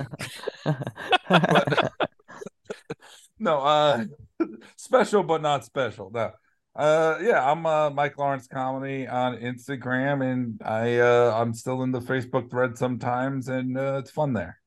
no, 3.39 3.59
uh, 3.59 4.05
special 4.75 5.23
but 5.23 5.41
not 5.41 5.65
special. 5.65 6.11
No, 6.13 6.31
uh, 6.75 7.17
yeah, 7.21 7.49
I'm 7.49 7.65
uh, 7.65 7.89
Mike 7.89 8.17
Lawrence 8.17 8.47
Comedy 8.47 9.07
on 9.07 9.37
Instagram, 9.37 10.23
and 10.23 10.61
I 10.63 10.99
uh, 10.99 11.33
I'm 11.35 11.53
still 11.53 11.83
in 11.83 11.91
the 11.91 11.99
Facebook 11.99 12.49
thread 12.49 12.77
sometimes, 12.77 13.47
and 13.47 13.77
uh, 13.77 13.97
it's 13.99 14.11
fun 14.11 14.33
there. 14.33 14.59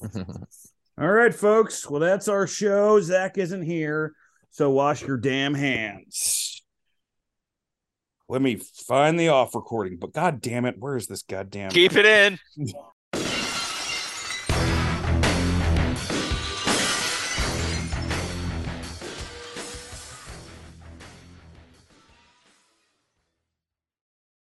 All 0.98 1.08
right, 1.08 1.34
folks. 1.34 1.88
Well, 1.88 2.00
that's 2.00 2.28
our 2.28 2.46
show. 2.46 3.00
Zach 3.00 3.38
isn't 3.38 3.62
here, 3.62 4.14
so 4.50 4.70
wash 4.70 5.02
your 5.02 5.16
damn 5.16 5.54
hands. 5.54 6.62
Let 8.28 8.40
me 8.40 8.56
find 8.56 9.20
the 9.20 9.28
off 9.28 9.54
recording, 9.54 9.98
but 9.98 10.12
god 10.12 10.40
damn 10.40 10.64
it, 10.64 10.76
where 10.78 10.96
is 10.96 11.06
this 11.06 11.22
goddamn 11.22 11.70
Keep 11.70 11.94
it 11.96 12.06
in. 12.06 12.38